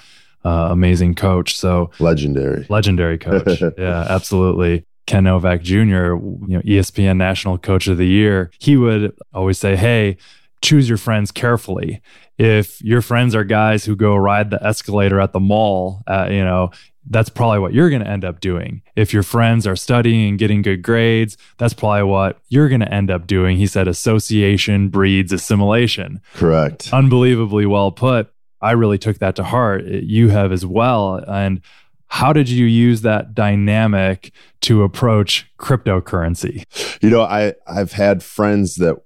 uh, 0.44 0.68
amazing 0.70 1.14
coach. 1.14 1.57
So 1.57 1.90
legendary. 1.98 2.66
Legendary 2.68 3.18
coach. 3.28 3.61
Yeah 3.76 4.07
absolutely. 4.09 4.86
Ken 5.07 5.24
novak 5.24 5.62
jr 5.62 5.82
you 5.82 6.46
know 6.48 6.61
espn 6.61 7.16
national 7.16 7.59
coach 7.59 7.88
of 7.88 7.98
the 7.98 8.07
year. 8.07 8.51
He 8.59 8.76
would 8.76 9.12
always 9.34 9.59
say 9.59 9.76
hey 9.76 10.16
choose 10.62 10.88
your 10.88 10.98
friends 10.98 11.30
carefully. 11.30 12.01
If 12.38 12.80
your 12.82 13.03
friends 13.03 13.34
are 13.34 13.44
guys 13.44 13.84
who 13.84 13.96
go 13.96 14.16
ride 14.16 14.51
the 14.51 14.64
escalator 14.64 15.20
at 15.20 15.32
the 15.32 15.40
mall, 15.40 16.03
uh, 16.07 16.28
you 16.30 16.44
know, 16.44 16.70
that's 17.11 17.28
probably 17.28 17.58
what 17.58 17.74
you're 17.74 17.90
going 17.90 18.02
to 18.02 18.08
end 18.08 18.24
up 18.24 18.40
doing. 18.40 18.82
If 18.96 19.12
your 19.12 19.24
friends 19.24 19.66
are 19.66 19.76
studying 19.76 20.28
and 20.30 20.38
getting 20.38 20.62
good 20.62 20.82
grades, 20.82 21.36
that's 21.58 21.74
probably 21.74 22.04
what 22.04 22.38
you're 22.48 22.68
going 22.68 22.80
to 22.80 22.92
end 22.92 23.11
up 23.11 23.26
doing. 23.26 23.56
He 23.56 23.66
said 23.66 23.88
association 23.88 24.88
breeds 24.88 25.32
assimilation. 25.32 26.20
Correct. 26.34 26.92
Unbelievably 26.92 27.66
well 27.66 27.90
put. 27.90 28.32
I 28.62 28.72
really 28.72 28.98
took 28.98 29.18
that 29.18 29.36
to 29.36 29.44
heart. 29.44 29.84
You 29.84 30.28
have 30.28 30.52
as 30.52 30.64
well. 30.64 31.16
And 31.16 31.61
how 32.06 32.32
did 32.32 32.48
you 32.48 32.66
use 32.66 33.02
that 33.02 33.34
dynamic 33.34 34.32
to 34.62 34.82
approach 34.82 35.50
cryptocurrency? 35.58 36.64
You 37.02 37.11
know, 37.11 37.22
I 37.22 37.54
I've 37.66 37.92
had 37.92 38.22
friends 38.22 38.76
that 38.76 38.96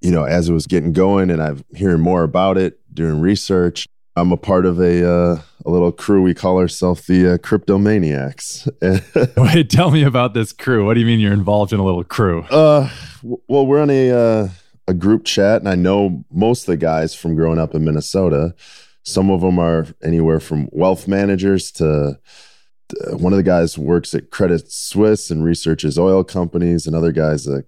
you 0.00 0.10
know, 0.10 0.24
as 0.24 0.48
it 0.48 0.52
was 0.52 0.66
getting 0.66 0.92
going 0.92 1.30
and 1.30 1.42
I'm 1.42 1.64
hearing 1.74 2.00
more 2.00 2.22
about 2.22 2.56
it, 2.56 2.78
doing 2.94 3.20
research, 3.20 3.88
I'm 4.18 4.32
a 4.32 4.36
part 4.36 4.66
of 4.66 4.80
a 4.80 5.08
uh, 5.08 5.40
a 5.64 5.70
little 5.70 5.92
crew. 5.92 6.22
We 6.22 6.34
call 6.34 6.58
ourselves 6.58 7.06
the 7.06 7.34
uh, 7.34 7.38
Cryptomaniacs. 7.38 8.68
Wait, 9.36 9.70
tell 9.70 9.90
me 9.90 10.02
about 10.02 10.34
this 10.34 10.52
crew. 10.52 10.84
What 10.84 10.94
do 10.94 11.00
you 11.00 11.06
mean 11.06 11.20
you're 11.20 11.32
involved 11.32 11.72
in 11.72 11.80
a 11.80 11.84
little 11.84 12.04
crew? 12.04 12.42
Uh, 12.44 12.90
well, 13.22 13.66
we're 13.66 13.80
on 13.80 13.90
a 13.90 14.10
uh, 14.10 14.48
a 14.88 14.94
group 14.94 15.24
chat, 15.24 15.60
and 15.60 15.68
I 15.68 15.74
know 15.74 16.24
most 16.30 16.62
of 16.62 16.66
the 16.66 16.76
guys 16.76 17.14
from 17.14 17.34
growing 17.34 17.58
up 17.58 17.74
in 17.74 17.84
Minnesota. 17.84 18.54
Some 19.04 19.30
of 19.30 19.40
them 19.40 19.58
are 19.58 19.86
anywhere 20.02 20.40
from 20.40 20.68
wealth 20.72 21.08
managers 21.08 21.70
to 21.72 22.18
uh, 23.06 23.16
one 23.16 23.32
of 23.32 23.36
the 23.36 23.42
guys 23.42 23.78
works 23.78 24.14
at 24.14 24.30
Credit 24.30 24.70
Suisse 24.70 25.30
and 25.30 25.44
researches 25.44 25.98
oil 25.98 26.24
companies. 26.24 26.86
Another 26.86 27.12
guy's 27.12 27.46
a 27.46 27.64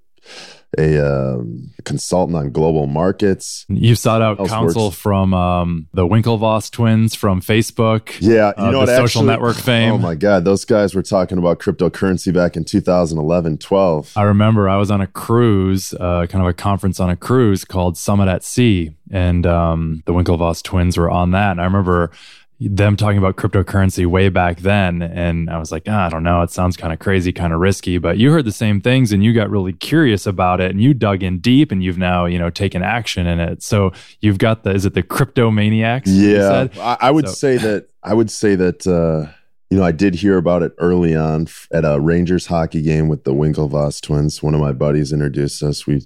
a 0.78 0.98
um, 1.04 1.70
consultant 1.84 2.36
on 2.36 2.50
global 2.50 2.86
markets. 2.86 3.66
You 3.68 3.94
sought 3.94 4.22
out 4.22 4.38
counsel 4.46 4.86
works. 4.86 4.96
from 4.96 5.34
um, 5.34 5.88
the 5.92 6.06
Winklevoss 6.06 6.70
twins 6.70 7.14
from 7.14 7.40
Facebook. 7.40 8.16
Yeah, 8.20 8.52
you 8.56 8.64
uh, 8.64 8.70
know, 8.70 8.86
the 8.86 8.96
social 8.96 9.22
network 9.22 9.56
fame. 9.56 9.92
Oh 9.92 9.98
my 9.98 10.14
God, 10.14 10.44
those 10.44 10.64
guys 10.64 10.94
were 10.94 11.02
talking 11.02 11.38
about 11.38 11.58
cryptocurrency 11.58 12.32
back 12.32 12.56
in 12.56 12.64
2011, 12.64 13.58
12. 13.58 14.12
I 14.16 14.22
remember 14.22 14.68
I 14.68 14.76
was 14.76 14.90
on 14.90 15.00
a 15.00 15.06
cruise, 15.06 15.92
uh, 15.94 16.26
kind 16.26 16.42
of 16.42 16.48
a 16.48 16.54
conference 16.54 17.00
on 17.00 17.10
a 17.10 17.16
cruise 17.16 17.64
called 17.64 17.96
Summit 17.96 18.28
at 18.28 18.44
Sea, 18.44 18.94
and 19.10 19.46
um, 19.46 20.02
the 20.06 20.12
Winklevoss 20.12 20.62
twins 20.62 20.96
were 20.96 21.10
on 21.10 21.32
that. 21.32 21.52
And 21.52 21.60
I 21.60 21.64
remember 21.64 22.12
them 22.60 22.94
talking 22.94 23.16
about 23.16 23.36
cryptocurrency 23.36 24.04
way 24.04 24.28
back 24.28 24.58
then. 24.58 25.00
And 25.00 25.48
I 25.48 25.58
was 25.58 25.72
like, 25.72 25.84
ah, 25.88 26.06
I 26.06 26.08
don't 26.10 26.22
know. 26.22 26.42
It 26.42 26.50
sounds 26.50 26.76
kind 26.76 26.92
of 26.92 26.98
crazy, 26.98 27.32
kind 27.32 27.54
of 27.54 27.60
risky. 27.60 27.96
But 27.96 28.18
you 28.18 28.30
heard 28.32 28.44
the 28.44 28.52
same 28.52 28.82
things 28.82 29.12
and 29.12 29.24
you 29.24 29.32
got 29.32 29.48
really 29.48 29.72
curious 29.72 30.26
about 30.26 30.60
it 30.60 30.70
and 30.70 30.80
you 30.82 30.92
dug 30.92 31.22
in 31.22 31.38
deep 31.38 31.72
and 31.72 31.82
you've 31.82 31.96
now, 31.96 32.26
you 32.26 32.38
know, 32.38 32.50
taken 32.50 32.82
action 32.82 33.26
in 33.26 33.40
it. 33.40 33.62
So 33.62 33.92
you've 34.20 34.36
got 34.36 34.62
the, 34.62 34.72
is 34.72 34.84
it 34.84 34.92
the 34.92 35.02
cryptomaniacs? 35.02 36.02
Yeah. 36.06 36.68
I, 36.78 37.08
I, 37.08 37.10
would 37.10 37.28
so. 37.28 37.34
say 37.34 37.56
that, 37.56 37.88
I 38.02 38.12
would 38.12 38.30
say 38.30 38.56
that, 38.56 38.86
uh, 38.86 39.32
you 39.70 39.78
know, 39.78 39.84
I 39.84 39.92
did 39.92 40.14
hear 40.14 40.36
about 40.36 40.62
it 40.62 40.72
early 40.78 41.16
on 41.16 41.46
at 41.72 41.86
a 41.86 41.98
Rangers 41.98 42.46
hockey 42.46 42.82
game 42.82 43.08
with 43.08 43.24
the 43.24 43.32
Winklevoss 43.32 44.02
twins. 44.02 44.42
One 44.42 44.52
of 44.52 44.60
my 44.60 44.72
buddies 44.72 45.14
introduced 45.14 45.62
us. 45.62 45.86
We, 45.86 46.04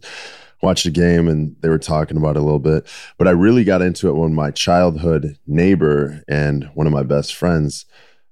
watched 0.65 0.87
a 0.87 0.91
game 0.91 1.29
and 1.29 1.55
they 1.61 1.69
were 1.69 1.79
talking 1.79 2.17
about 2.17 2.37
it 2.37 2.41
a 2.41 2.43
little 2.43 2.59
bit. 2.59 2.89
But 3.19 3.29
I 3.29 3.33
really 3.33 3.63
got 3.65 3.83
into 3.83 4.09
it 4.09 4.15
when 4.15 4.35
my 4.35 4.51
childhood 4.51 5.39
neighbor 5.47 6.25
and 6.27 6.65
one 6.75 6.87
of 6.87 6.93
my 6.93 7.03
best 7.03 7.35
friends 7.35 7.85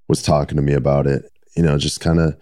was 0.09 0.23
talking 0.23 0.57
to 0.57 0.63
me 0.63 0.73
about 0.73 1.07
it. 1.07 1.31
You 1.55 1.63
know, 1.63 1.77
just 1.77 2.01
kind 2.01 2.19
of 2.19 2.37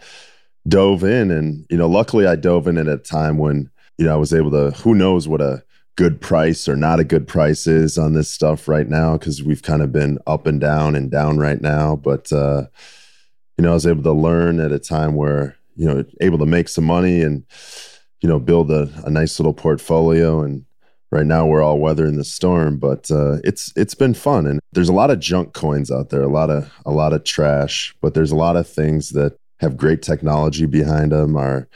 dove 0.69 1.03
in. 1.03 1.31
And, 1.33 1.67
you 1.69 1.77
know, 1.77 1.89
luckily 1.89 2.27
I 2.27 2.37
dove 2.37 2.69
in 2.69 2.79
at 2.79 2.87
a 2.87 2.97
time 2.97 3.37
when, 3.37 3.69
you 3.99 4.05
know, 4.05 4.15
I 4.15 4.17
was 4.17 4.33
able 4.33 4.53
to, 4.53 4.71
who 4.79 4.95
knows 4.95 5.27
what 5.27 5.41
a 5.41 5.65
good 5.97 6.21
price 6.21 6.69
or 6.69 6.77
not 6.77 7.01
a 7.01 7.05
good 7.05 7.27
price 7.27 7.67
is 7.67 7.99
on 7.99 8.15
this 8.15 8.31
stuff 8.31 8.69
right 8.69 8.89
now, 8.89 9.19
because 9.19 9.43
we've 9.43 9.63
kind 9.63 9.83
of 9.83 9.93
been 9.93 10.19
up 10.27 10.47
and 10.47 10.61
down 10.61 10.95
and 10.95 11.11
down 11.11 11.39
right 11.39 11.61
now. 11.61 11.97
But, 11.97 12.33
uh, 12.33 12.67
you 13.59 13.65
know, 13.65 13.73
I 13.73 13.75
was 13.75 13.87
able 13.87 14.05
to 14.05 14.13
learn 14.13 14.61
at 14.61 14.73
a 14.73 14.79
time 14.79 15.17
where, 15.17 15.57
you 15.75 15.87
know, 15.87 16.05
able 16.21 16.39
to 16.39 16.47
make 16.47 16.69
some 16.69 16.85
money 16.85 17.23
and, 17.23 17.45
you 18.21 18.29
know, 18.29 18.39
build 18.39 18.71
a, 18.71 18.89
a 19.05 19.11
nice 19.11 19.39
little 19.39 19.55
portfolio. 19.55 20.43
And 20.43 20.65
right 21.11 21.27
now 21.27 21.47
we're 21.47 21.63
all 21.63 21.79
weathering 21.79 22.17
the 22.17 22.25
storm, 22.25 22.79
but 22.79 23.11
uh, 23.11 23.39
it's 23.45 23.73
it's 23.77 23.95
been 23.95 24.15
fun. 24.15 24.47
And 24.47 24.61
there's 24.73 24.89
a 24.89 24.95
lot 24.95 25.11
of 25.11 25.21
junk 25.21 25.53
coins 25.53 25.91
out 25.91 26.11
there, 26.11 26.23
a 26.23 26.29
lot 26.29 26.51
of 26.51 26.73
a 26.85 26.91
lot 26.91 27.13
of 27.13 27.25
trash, 27.25 27.95
but 28.01 28.15
there's 28.15 28.33
a 28.33 28.37
lot 28.37 28.57
of 28.57 28.69
things 28.69 29.11
that 29.11 29.37
have 29.61 29.77
great 29.77 30.03
technology 30.03 30.67
behind 30.67 31.13
them. 31.13 31.37
Are 31.37 31.69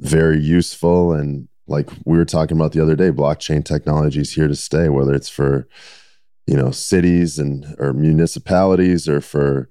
very 0.00 0.38
useful 0.38 1.12
and 1.12 1.48
like 1.68 1.90
we 2.04 2.16
were 2.16 2.24
talking 2.24 2.56
about 2.56 2.72
the 2.72 2.80
other 2.80 2.96
day, 2.96 3.10
blockchain 3.10 3.64
technology 3.64 4.20
is 4.20 4.32
here 4.32 4.48
to 4.48 4.56
stay, 4.56 4.88
whether 4.88 5.14
it's 5.14 5.28
for 5.28 5.68
you 6.46 6.56
know 6.56 6.70
cities 6.70 7.38
and 7.38 7.76
or 7.78 7.92
municipalities 7.92 9.08
or 9.08 9.20
for 9.20 9.68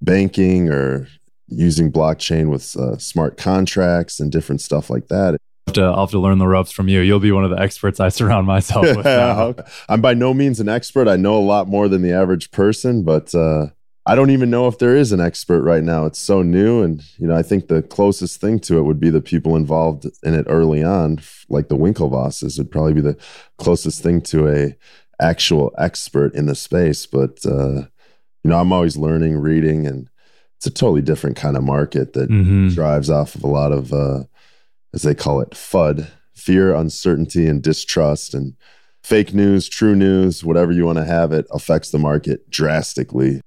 banking 0.00 0.70
or 0.70 1.06
using 1.54 1.90
blockchain 1.90 2.50
with 2.50 2.76
uh, 2.76 2.98
smart 2.98 3.36
contracts 3.36 4.20
and 4.20 4.30
different 4.30 4.60
stuff 4.60 4.90
like 4.90 5.08
that. 5.08 5.36
To, 5.72 5.82
I'll 5.82 6.00
have 6.00 6.10
to 6.10 6.18
learn 6.18 6.38
the 6.38 6.46
ropes 6.46 6.72
from 6.72 6.88
you. 6.88 7.00
You'll 7.00 7.20
be 7.20 7.32
one 7.32 7.44
of 7.44 7.50
the 7.50 7.58
experts 7.58 7.98
I 7.98 8.08
surround 8.10 8.46
myself 8.46 8.84
with. 8.96 9.06
I'm 9.88 10.00
by 10.00 10.14
no 10.14 10.34
means 10.34 10.60
an 10.60 10.68
expert. 10.68 11.08
I 11.08 11.16
know 11.16 11.36
a 11.38 11.40
lot 11.40 11.68
more 11.68 11.88
than 11.88 12.02
the 12.02 12.12
average 12.12 12.50
person, 12.50 13.02
but 13.02 13.34
uh, 13.34 13.68
I 14.06 14.14
don't 14.14 14.30
even 14.30 14.50
know 14.50 14.68
if 14.68 14.78
there 14.78 14.94
is 14.94 15.12
an 15.12 15.20
expert 15.20 15.62
right 15.62 15.82
now. 15.82 16.04
It's 16.04 16.18
so 16.18 16.42
new, 16.42 16.82
and 16.82 17.02
you 17.16 17.26
know, 17.26 17.34
I 17.34 17.42
think 17.42 17.68
the 17.68 17.82
closest 17.82 18.40
thing 18.40 18.60
to 18.60 18.78
it 18.78 18.82
would 18.82 19.00
be 19.00 19.08
the 19.08 19.22
people 19.22 19.56
involved 19.56 20.06
in 20.22 20.34
it 20.34 20.44
early 20.48 20.82
on, 20.84 21.20
like 21.48 21.68
the 21.68 21.76
Winklevosses, 21.76 22.58
would 22.58 22.70
probably 22.70 22.92
be 22.92 23.00
the 23.00 23.16
closest 23.56 24.02
thing 24.02 24.20
to 24.22 24.48
a 24.48 24.76
actual 25.20 25.72
expert 25.78 26.34
in 26.34 26.44
the 26.44 26.54
space. 26.54 27.06
But 27.06 27.44
uh, 27.46 27.86
you 28.42 28.50
know, 28.50 28.60
I'm 28.60 28.72
always 28.72 28.98
learning, 28.98 29.38
reading, 29.38 29.86
and 29.86 30.10
it's 30.64 30.74
a 30.74 30.78
totally 30.78 31.02
different 31.02 31.36
kind 31.36 31.58
of 31.58 31.62
market 31.62 32.14
that 32.14 32.30
mm-hmm. 32.30 32.68
drives 32.68 33.10
off 33.10 33.34
of 33.34 33.44
a 33.44 33.48
lot 33.48 33.70
of, 33.70 33.92
uh, 33.92 34.24
as 34.94 35.02
they 35.02 35.14
call 35.14 35.40
it, 35.40 35.50
FUD, 35.50 36.08
fear, 36.34 36.74
uncertainty, 36.74 37.46
and 37.46 37.62
distrust, 37.62 38.32
and 38.32 38.54
fake 39.02 39.34
news, 39.34 39.68
true 39.68 39.94
news, 39.94 40.42
whatever 40.42 40.72
you 40.72 40.86
want 40.86 40.96
to 40.96 41.04
have 41.04 41.32
it, 41.32 41.46
affects 41.50 41.90
the 41.90 41.98
market 41.98 42.48
drastically 42.48 43.42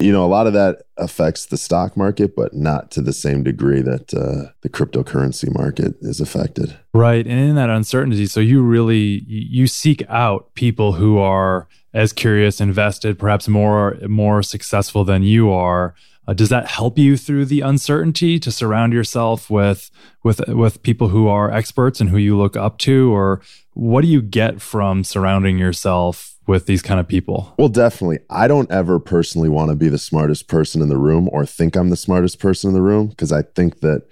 you 0.00 0.12
know, 0.12 0.24
a 0.24 0.26
lot 0.26 0.46
of 0.46 0.52
that 0.52 0.82
affects 0.96 1.46
the 1.46 1.56
stock 1.56 1.96
market, 1.96 2.34
but 2.34 2.52
not 2.52 2.90
to 2.90 3.00
the 3.00 3.12
same 3.12 3.44
degree 3.44 3.80
that 3.80 4.12
uh, 4.12 4.50
the 4.60 4.68
cryptocurrency 4.68 5.52
market 5.56 5.94
is 6.00 6.20
affected. 6.20 6.76
Right, 6.92 7.24
and 7.24 7.38
in 7.38 7.54
that 7.54 7.70
uncertainty, 7.70 8.26
so 8.26 8.40
you 8.40 8.60
really 8.60 9.24
you 9.26 9.66
seek 9.66 10.02
out 10.08 10.52
people 10.54 10.94
who 10.94 11.18
are 11.18 11.68
as 11.94 12.12
curious, 12.12 12.60
invested, 12.60 13.18
perhaps 13.18 13.48
more 13.48 13.96
more 14.08 14.42
successful 14.42 15.04
than 15.04 15.22
you 15.22 15.50
are. 15.52 15.94
Uh, 16.26 16.32
does 16.32 16.48
that 16.48 16.66
help 16.66 16.98
you 16.98 17.16
through 17.16 17.44
the 17.44 17.60
uncertainty 17.60 18.38
to 18.38 18.50
surround 18.50 18.92
yourself 18.92 19.50
with 19.50 19.90
with 20.22 20.46
with 20.48 20.82
people 20.82 21.08
who 21.08 21.28
are 21.28 21.50
experts 21.50 22.00
and 22.00 22.10
who 22.10 22.16
you 22.16 22.36
look 22.36 22.56
up 22.56 22.78
to, 22.78 23.14
or 23.14 23.40
what 23.74 24.02
do 24.02 24.08
you 24.08 24.22
get 24.22 24.60
from 24.60 25.04
surrounding 25.04 25.58
yourself 25.58 26.36
with 26.46 26.66
these 26.66 26.82
kind 26.82 27.00
of 27.00 27.08
people? 27.08 27.54
Well, 27.58 27.68
definitely. 27.68 28.20
I 28.30 28.48
don't 28.48 28.70
ever 28.70 28.98
personally 28.98 29.48
want 29.48 29.70
to 29.70 29.76
be 29.76 29.88
the 29.88 29.98
smartest 29.98 30.48
person 30.48 30.82
in 30.82 30.88
the 30.88 30.98
room 30.98 31.28
or 31.32 31.46
think 31.46 31.76
I'm 31.76 31.90
the 31.90 31.96
smartest 31.96 32.38
person 32.38 32.68
in 32.68 32.74
the 32.74 32.82
room 32.82 33.08
because 33.08 33.32
I 33.32 33.42
think 33.42 33.80
that 33.80 34.06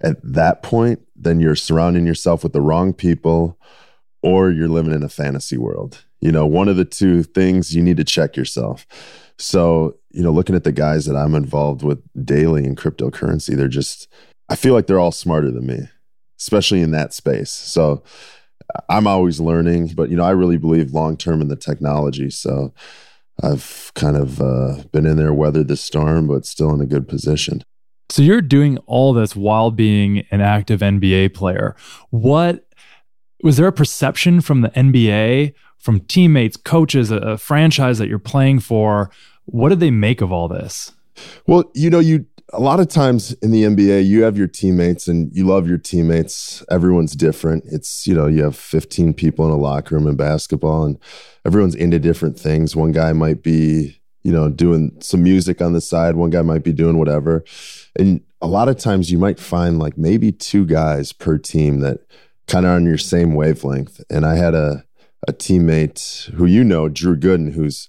at 0.00 0.16
that 0.22 0.62
point, 0.62 1.00
then 1.16 1.40
you're 1.40 1.56
surrounding 1.56 2.06
yourself 2.06 2.42
with 2.42 2.52
the 2.52 2.60
wrong 2.60 2.92
people 2.92 3.58
or 4.22 4.50
you're 4.50 4.68
living 4.68 4.92
in 4.92 5.02
a 5.02 5.08
fantasy 5.08 5.56
world. 5.56 6.04
You 6.20 6.32
know, 6.32 6.46
one 6.46 6.68
of 6.68 6.76
the 6.76 6.84
two 6.84 7.22
things 7.22 7.74
you 7.74 7.82
need 7.82 7.98
to 7.98 8.04
check 8.04 8.36
yourself. 8.36 8.86
So, 9.38 9.98
you 10.14 10.22
know, 10.22 10.32
looking 10.32 10.56
at 10.56 10.64
the 10.64 10.72
guys 10.72 11.06
that 11.06 11.16
I'm 11.16 11.34
involved 11.34 11.82
with 11.82 12.02
daily 12.24 12.64
in 12.64 12.76
cryptocurrency, 12.76 13.56
they're 13.56 13.68
just, 13.68 14.08
I 14.48 14.56
feel 14.56 14.74
like 14.74 14.86
they're 14.86 15.00
all 15.00 15.12
smarter 15.12 15.50
than 15.50 15.66
me, 15.66 15.88
especially 16.38 16.80
in 16.80 16.92
that 16.92 17.12
space. 17.12 17.50
So, 17.50 18.02
I'm 18.88 19.06
always 19.06 19.40
learning, 19.40 19.88
but 19.88 20.10
you 20.10 20.16
know, 20.16 20.24
I 20.24 20.30
really 20.30 20.56
believe 20.56 20.92
long 20.92 21.16
term 21.16 21.40
in 21.40 21.48
the 21.48 21.56
technology. 21.56 22.30
So 22.30 22.72
I've 23.42 23.92
kind 23.94 24.16
of 24.16 24.40
uh, 24.40 24.84
been 24.92 25.06
in 25.06 25.16
there, 25.16 25.34
weathered 25.34 25.68
the 25.68 25.76
storm, 25.76 26.28
but 26.28 26.46
still 26.46 26.72
in 26.72 26.80
a 26.80 26.86
good 26.86 27.08
position. 27.08 27.62
So 28.10 28.22
you're 28.22 28.42
doing 28.42 28.78
all 28.86 29.12
this 29.12 29.34
while 29.34 29.70
being 29.70 30.26
an 30.30 30.40
active 30.40 30.80
NBA 30.80 31.34
player. 31.34 31.74
What 32.10 32.66
was 33.42 33.56
there 33.56 33.66
a 33.66 33.72
perception 33.72 34.40
from 34.40 34.60
the 34.60 34.70
NBA, 34.70 35.54
from 35.78 36.00
teammates, 36.00 36.56
coaches, 36.56 37.10
a, 37.10 37.16
a 37.16 37.38
franchise 37.38 37.98
that 37.98 38.08
you're 38.08 38.18
playing 38.18 38.60
for? 38.60 39.10
What 39.46 39.68
did 39.68 39.80
they 39.80 39.90
make 39.90 40.20
of 40.20 40.32
all 40.32 40.48
this? 40.48 40.92
Well, 41.46 41.70
you 41.74 41.90
know, 41.90 42.00
you 42.00 42.26
a 42.52 42.60
lot 42.60 42.80
of 42.80 42.88
times 42.88 43.32
in 43.34 43.50
the 43.50 43.64
NBA, 43.64 44.06
you 44.06 44.22
have 44.22 44.36
your 44.36 44.46
teammates 44.46 45.08
and 45.08 45.34
you 45.34 45.46
love 45.46 45.66
your 45.66 45.78
teammates. 45.78 46.62
Everyone's 46.70 47.14
different. 47.14 47.64
It's, 47.66 48.06
you 48.06 48.14
know, 48.14 48.26
you 48.26 48.44
have 48.44 48.56
15 48.56 49.14
people 49.14 49.46
in 49.46 49.50
a 49.50 49.56
locker 49.56 49.94
room 49.94 50.06
in 50.06 50.16
basketball 50.16 50.84
and 50.84 50.98
everyone's 51.44 51.74
into 51.74 51.98
different 51.98 52.38
things. 52.38 52.76
One 52.76 52.92
guy 52.92 53.12
might 53.12 53.42
be, 53.42 54.00
you 54.22 54.32
know, 54.32 54.50
doing 54.50 54.96
some 55.00 55.22
music 55.22 55.60
on 55.60 55.72
the 55.72 55.80
side, 55.80 56.16
one 56.16 56.30
guy 56.30 56.42
might 56.42 56.62
be 56.62 56.72
doing 56.72 56.98
whatever. 56.98 57.44
And 57.98 58.20
a 58.40 58.46
lot 58.46 58.68
of 58.68 58.78
times 58.78 59.10
you 59.10 59.18
might 59.18 59.40
find 59.40 59.78
like 59.78 59.96
maybe 59.96 60.30
two 60.30 60.66
guys 60.66 61.12
per 61.12 61.38
team 61.38 61.80
that 61.80 62.00
kind 62.46 62.66
of 62.66 62.72
on 62.72 62.84
your 62.84 62.98
same 62.98 63.34
wavelength. 63.34 64.02
And 64.10 64.26
I 64.26 64.36
had 64.36 64.54
a, 64.54 64.84
a 65.26 65.32
teammate 65.32 66.30
who 66.32 66.44
you 66.44 66.62
know, 66.62 66.88
Drew 66.88 67.16
Gooden, 67.16 67.54
who's 67.54 67.88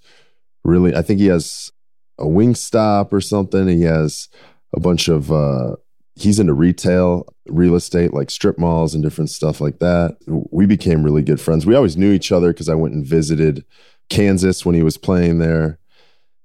really, 0.65 0.95
I 0.95 1.01
think 1.01 1.19
he 1.19 1.27
has 1.27 1.71
a 2.19 2.25
Wingstop 2.25 3.13
or 3.13 3.21
something. 3.21 3.67
He 3.67 3.83
has 3.83 4.27
a 4.75 4.79
bunch 4.79 5.07
of 5.07 5.31
uh, 5.31 5.75
he's 6.15 6.39
into 6.39 6.53
retail, 6.53 7.27
real 7.47 7.75
estate, 7.75 8.13
like 8.13 8.29
strip 8.29 8.57
malls 8.57 8.93
and 8.93 9.03
different 9.03 9.29
stuff 9.29 9.61
like 9.61 9.79
that. 9.79 10.17
We 10.27 10.65
became 10.65 11.03
really 11.03 11.21
good 11.21 11.39
friends. 11.39 11.65
We 11.65 11.75
always 11.75 11.97
knew 11.97 12.11
each 12.11 12.31
other 12.31 12.51
because 12.51 12.69
I 12.69 12.75
went 12.75 12.95
and 12.95 13.05
visited 13.05 13.63
Kansas 14.09 14.65
when 14.65 14.75
he 14.75 14.83
was 14.83 14.97
playing 14.97 15.39
there, 15.39 15.79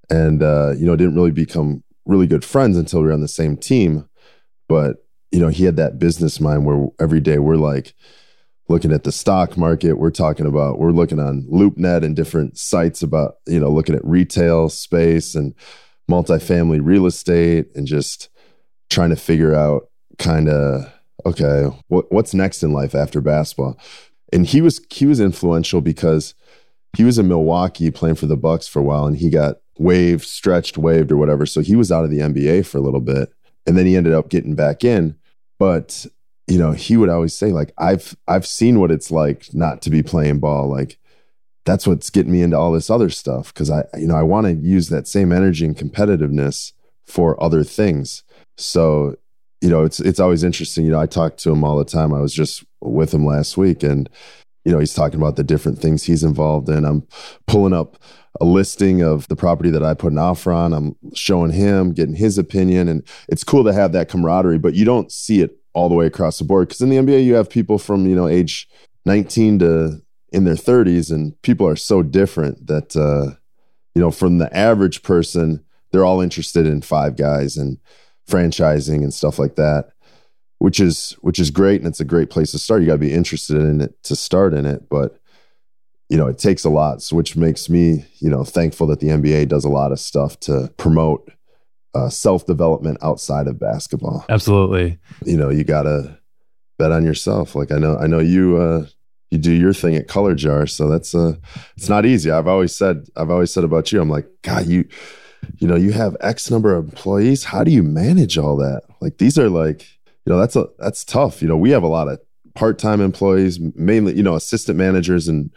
and 0.08 0.42
uh, 0.42 0.74
you 0.76 0.86
know 0.86 0.96
didn't 0.96 1.16
really 1.16 1.30
become 1.30 1.82
really 2.06 2.26
good 2.26 2.44
friends 2.44 2.76
until 2.76 3.00
we 3.00 3.06
were 3.06 3.12
on 3.12 3.20
the 3.20 3.28
same 3.28 3.56
team. 3.56 4.08
But 4.68 5.04
you 5.30 5.40
know 5.40 5.48
he 5.48 5.64
had 5.64 5.76
that 5.76 5.98
business 5.98 6.40
mind 6.40 6.66
where 6.66 6.88
every 7.00 7.20
day 7.20 7.38
we're 7.38 7.56
like 7.56 7.94
looking 8.70 8.92
at 8.92 9.02
the 9.02 9.10
stock 9.10 9.56
market. 9.56 9.94
We're 9.94 10.12
talking 10.12 10.46
about, 10.46 10.78
we're 10.78 10.92
looking 10.92 11.18
on 11.18 11.42
LoopNet 11.50 12.04
and 12.04 12.14
different 12.14 12.56
sites 12.56 13.02
about, 13.02 13.34
you 13.46 13.58
know, 13.58 13.68
looking 13.68 13.96
at 13.96 14.04
retail 14.04 14.68
space 14.68 15.34
and 15.34 15.54
multifamily 16.08 16.78
real 16.80 17.06
estate 17.06 17.66
and 17.74 17.84
just 17.84 18.28
trying 18.88 19.10
to 19.10 19.16
figure 19.16 19.56
out 19.56 19.88
kind 20.18 20.48
of, 20.48 20.88
okay, 21.26 21.64
what, 21.88 22.12
what's 22.12 22.32
next 22.32 22.62
in 22.62 22.72
life 22.72 22.94
after 22.94 23.20
basketball? 23.20 23.76
And 24.32 24.46
he 24.46 24.60
was, 24.60 24.80
he 24.88 25.04
was 25.04 25.18
influential 25.18 25.80
because 25.80 26.34
he 26.96 27.02
was 27.02 27.18
in 27.18 27.26
Milwaukee 27.26 27.90
playing 27.90 28.16
for 28.16 28.26
the 28.26 28.36
Bucks 28.36 28.68
for 28.68 28.78
a 28.78 28.84
while 28.84 29.04
and 29.04 29.16
he 29.16 29.30
got 29.30 29.56
waived, 29.78 30.24
stretched, 30.24 30.78
waived 30.78 31.10
or 31.10 31.16
whatever. 31.16 31.44
So 31.44 31.60
he 31.60 31.74
was 31.74 31.90
out 31.90 32.04
of 32.04 32.10
the 32.10 32.20
NBA 32.20 32.66
for 32.66 32.78
a 32.78 32.82
little 32.82 33.00
bit. 33.00 33.30
And 33.66 33.76
then 33.76 33.86
he 33.86 33.96
ended 33.96 34.12
up 34.12 34.28
getting 34.28 34.54
back 34.54 34.84
in. 34.84 35.16
But 35.58 36.06
you 36.50 36.58
know, 36.58 36.72
he 36.72 36.96
would 36.96 37.08
always 37.08 37.32
say 37.32 37.52
like 37.52 37.72
I've 37.78 38.16
I've 38.26 38.44
seen 38.44 38.80
what 38.80 38.90
it's 38.90 39.12
like 39.12 39.46
not 39.54 39.82
to 39.82 39.90
be 39.90 40.02
playing 40.02 40.40
ball 40.40 40.68
like 40.68 40.98
that's 41.64 41.86
what's 41.86 42.10
getting 42.10 42.32
me 42.32 42.42
into 42.42 42.58
all 42.58 42.72
this 42.72 42.90
other 42.90 43.08
stuff 43.08 43.54
cuz 43.54 43.70
I 43.70 43.84
you 43.96 44.08
know, 44.08 44.16
I 44.16 44.24
want 44.24 44.46
to 44.46 44.54
use 44.54 44.88
that 44.88 45.06
same 45.06 45.30
energy 45.30 45.64
and 45.64 45.76
competitiveness 45.76 46.72
for 47.06 47.40
other 47.42 47.62
things. 47.62 48.24
So, 48.58 49.14
you 49.60 49.70
know, 49.70 49.84
it's 49.84 50.00
it's 50.00 50.18
always 50.18 50.42
interesting, 50.42 50.84
you 50.84 50.90
know, 50.90 50.98
I 51.00 51.06
talk 51.06 51.36
to 51.38 51.52
him 51.52 51.62
all 51.62 51.78
the 51.78 51.84
time. 51.84 52.12
I 52.12 52.20
was 52.20 52.34
just 52.34 52.64
with 52.80 53.14
him 53.14 53.24
last 53.24 53.56
week 53.56 53.84
and 53.84 54.10
you 54.64 54.72
know, 54.72 54.80
he's 54.80 54.94
talking 54.94 55.20
about 55.20 55.36
the 55.36 55.44
different 55.44 55.78
things 55.78 56.02
he's 56.02 56.24
involved 56.24 56.68
in. 56.68 56.84
I'm 56.84 57.06
pulling 57.46 57.72
up 57.72 57.96
a 58.40 58.44
listing 58.44 59.02
of 59.02 59.26
the 59.28 59.36
property 59.36 59.70
that 59.70 59.84
I 59.84 59.94
put 59.94 60.12
an 60.12 60.18
offer 60.18 60.52
on. 60.52 60.72
I'm 60.72 60.96
showing 61.14 61.52
him, 61.52 61.92
getting 61.92 62.16
his 62.16 62.38
opinion. 62.38 62.88
And 62.88 63.06
it's 63.28 63.44
cool 63.44 63.64
to 63.64 63.72
have 63.72 63.92
that 63.92 64.08
camaraderie, 64.08 64.58
but 64.58 64.74
you 64.74 64.84
don't 64.84 65.10
see 65.10 65.40
it 65.40 65.59
all 65.80 65.88
the 65.88 65.94
way 65.94 66.06
across 66.06 66.38
the 66.38 66.44
board. 66.44 66.68
Because 66.68 66.82
in 66.82 66.90
the 66.90 66.96
NBA, 66.96 67.24
you 67.24 67.34
have 67.34 67.48
people 67.48 67.78
from 67.78 68.06
you 68.06 68.14
know 68.14 68.28
age 68.28 68.68
19 69.06 69.60
to 69.60 70.02
in 70.32 70.44
their 70.44 70.54
30s, 70.54 71.10
and 71.10 71.40
people 71.42 71.66
are 71.66 71.76
so 71.76 72.02
different 72.02 72.66
that 72.66 72.94
uh, 72.94 73.34
you 73.94 74.02
know 74.02 74.10
from 74.10 74.38
the 74.38 74.54
average 74.56 75.02
person, 75.02 75.64
they're 75.90 76.04
all 76.04 76.20
interested 76.20 76.66
in 76.66 76.82
five 76.82 77.16
guys 77.16 77.56
and 77.56 77.78
franchising 78.28 79.02
and 79.02 79.12
stuff 79.12 79.38
like 79.38 79.56
that, 79.56 79.90
which 80.58 80.78
is 80.78 81.16
which 81.22 81.38
is 81.38 81.50
great, 81.50 81.80
and 81.80 81.88
it's 81.88 82.00
a 82.00 82.04
great 82.04 82.30
place 82.30 82.52
to 82.52 82.58
start. 82.58 82.82
You 82.82 82.86
got 82.86 82.94
to 82.94 82.98
be 82.98 83.14
interested 83.14 83.56
in 83.56 83.80
it 83.80 84.02
to 84.04 84.14
start 84.14 84.52
in 84.52 84.66
it, 84.66 84.88
but 84.88 85.18
you 86.10 86.18
know 86.18 86.26
it 86.26 86.38
takes 86.38 86.64
a 86.64 86.70
lot, 86.70 87.00
so 87.00 87.16
which 87.16 87.36
makes 87.36 87.70
me 87.70 88.04
you 88.18 88.28
know 88.28 88.44
thankful 88.44 88.86
that 88.88 89.00
the 89.00 89.08
NBA 89.08 89.48
does 89.48 89.64
a 89.64 89.70
lot 89.70 89.92
of 89.92 89.98
stuff 89.98 90.38
to 90.40 90.70
promote 90.76 91.32
uh, 91.94 92.08
self 92.08 92.46
development 92.46 92.98
outside 93.02 93.46
of 93.46 93.58
basketball. 93.58 94.24
Absolutely. 94.28 94.98
You 95.24 95.36
know, 95.36 95.50
you 95.50 95.64
gotta 95.64 96.18
bet 96.78 96.92
on 96.92 97.04
yourself. 97.04 97.54
Like 97.54 97.72
I 97.72 97.78
know, 97.78 97.96
I 97.96 98.06
know 98.06 98.20
you. 98.20 98.56
Uh, 98.56 98.86
you 99.30 99.38
do 99.38 99.52
your 99.52 99.72
thing 99.72 99.94
at 99.94 100.08
ColorJar, 100.08 100.68
so 100.68 100.88
that's 100.88 101.14
uh, 101.14 101.34
it's 101.76 101.88
not 101.88 102.04
easy. 102.04 102.32
I've 102.32 102.48
always 102.48 102.74
said, 102.74 103.06
I've 103.16 103.30
always 103.30 103.52
said 103.52 103.62
about 103.62 103.92
you. 103.92 104.00
I'm 104.00 104.10
like, 104.10 104.26
God, 104.42 104.66
you, 104.66 104.88
you 105.58 105.68
know, 105.68 105.76
you 105.76 105.92
have 105.92 106.16
X 106.20 106.50
number 106.50 106.74
of 106.74 106.86
employees. 106.86 107.44
How 107.44 107.62
do 107.62 107.70
you 107.70 107.84
manage 107.84 108.36
all 108.38 108.56
that? 108.56 108.82
Like 109.00 109.18
these 109.18 109.38
are 109.38 109.48
like, 109.48 109.82
you 110.26 110.32
know, 110.32 110.38
that's 110.38 110.56
a 110.56 110.66
that's 110.78 111.04
tough. 111.04 111.42
You 111.42 111.48
know, 111.48 111.56
we 111.56 111.70
have 111.70 111.84
a 111.84 111.88
lot 111.88 112.08
of 112.08 112.18
part 112.54 112.78
time 112.78 113.00
employees, 113.00 113.60
mainly, 113.60 114.14
you 114.14 114.22
know, 114.22 114.34
assistant 114.34 114.76
managers 114.76 115.28
and 115.28 115.54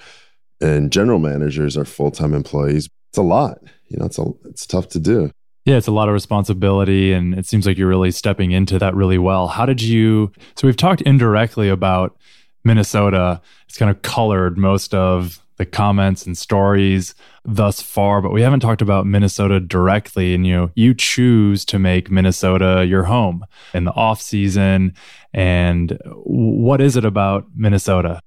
and 0.61 0.91
general 0.91 1.19
managers 1.19 1.75
are 1.75 1.85
full 1.85 2.11
time 2.11 2.33
employees. 2.33 2.89
It's 3.09 3.17
a 3.17 3.23
lot. 3.23 3.59
You 3.87 3.97
know, 3.97 4.05
it's 4.05 4.19
a 4.19 4.25
it's 4.45 4.65
tough 4.65 4.87
to 4.89 4.99
do. 4.99 5.31
Yeah, 5.65 5.77
it's 5.77 5.87
a 5.87 5.91
lot 5.91 6.09
of 6.09 6.13
responsibility, 6.13 7.13
and 7.13 7.33
it 7.33 7.45
seems 7.45 7.65
like 7.65 7.77
you're 7.77 7.87
really 7.87 8.11
stepping 8.11 8.51
into 8.51 8.77
that 8.79 8.95
really 8.95 9.17
well. 9.17 9.47
How 9.47 9.65
did 9.65 9.81
you? 9.81 10.31
So, 10.55 10.67
we've 10.67 10.77
talked 10.77 11.01
indirectly 11.01 11.69
about 11.69 12.17
Minnesota. 12.63 13.41
It's 13.67 13.77
kind 13.77 13.89
of 13.89 14.01
colored 14.01 14.57
most 14.57 14.93
of 14.93 15.43
the 15.57 15.65
comments 15.65 16.25
and 16.25 16.37
stories 16.37 17.13
thus 17.45 17.81
far, 17.81 18.21
but 18.21 18.31
we 18.31 18.41
haven't 18.41 18.59
talked 18.59 18.81
about 18.81 19.05
Minnesota 19.05 19.59
directly. 19.59 20.33
And 20.33 20.45
you 20.47 20.53
know, 20.53 20.71
you 20.75 20.93
choose 20.93 21.63
to 21.65 21.79
make 21.79 22.09
Minnesota 22.09 22.85
your 22.87 23.03
home 23.03 23.45
in 23.73 23.83
the 23.83 23.93
off 23.93 24.21
season. 24.21 24.93
And 25.33 25.97
what 26.05 26.81
is 26.81 26.97
it 26.97 27.05
about 27.05 27.45
Minnesota? 27.55 28.19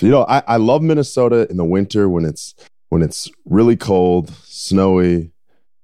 You 0.00 0.10
know, 0.10 0.24
I, 0.28 0.42
I 0.46 0.56
love 0.56 0.82
Minnesota 0.82 1.48
in 1.50 1.56
the 1.56 1.64
winter 1.64 2.08
when 2.08 2.24
it's 2.24 2.54
when 2.88 3.02
it's 3.02 3.30
really 3.44 3.76
cold, 3.76 4.30
snowy. 4.44 5.32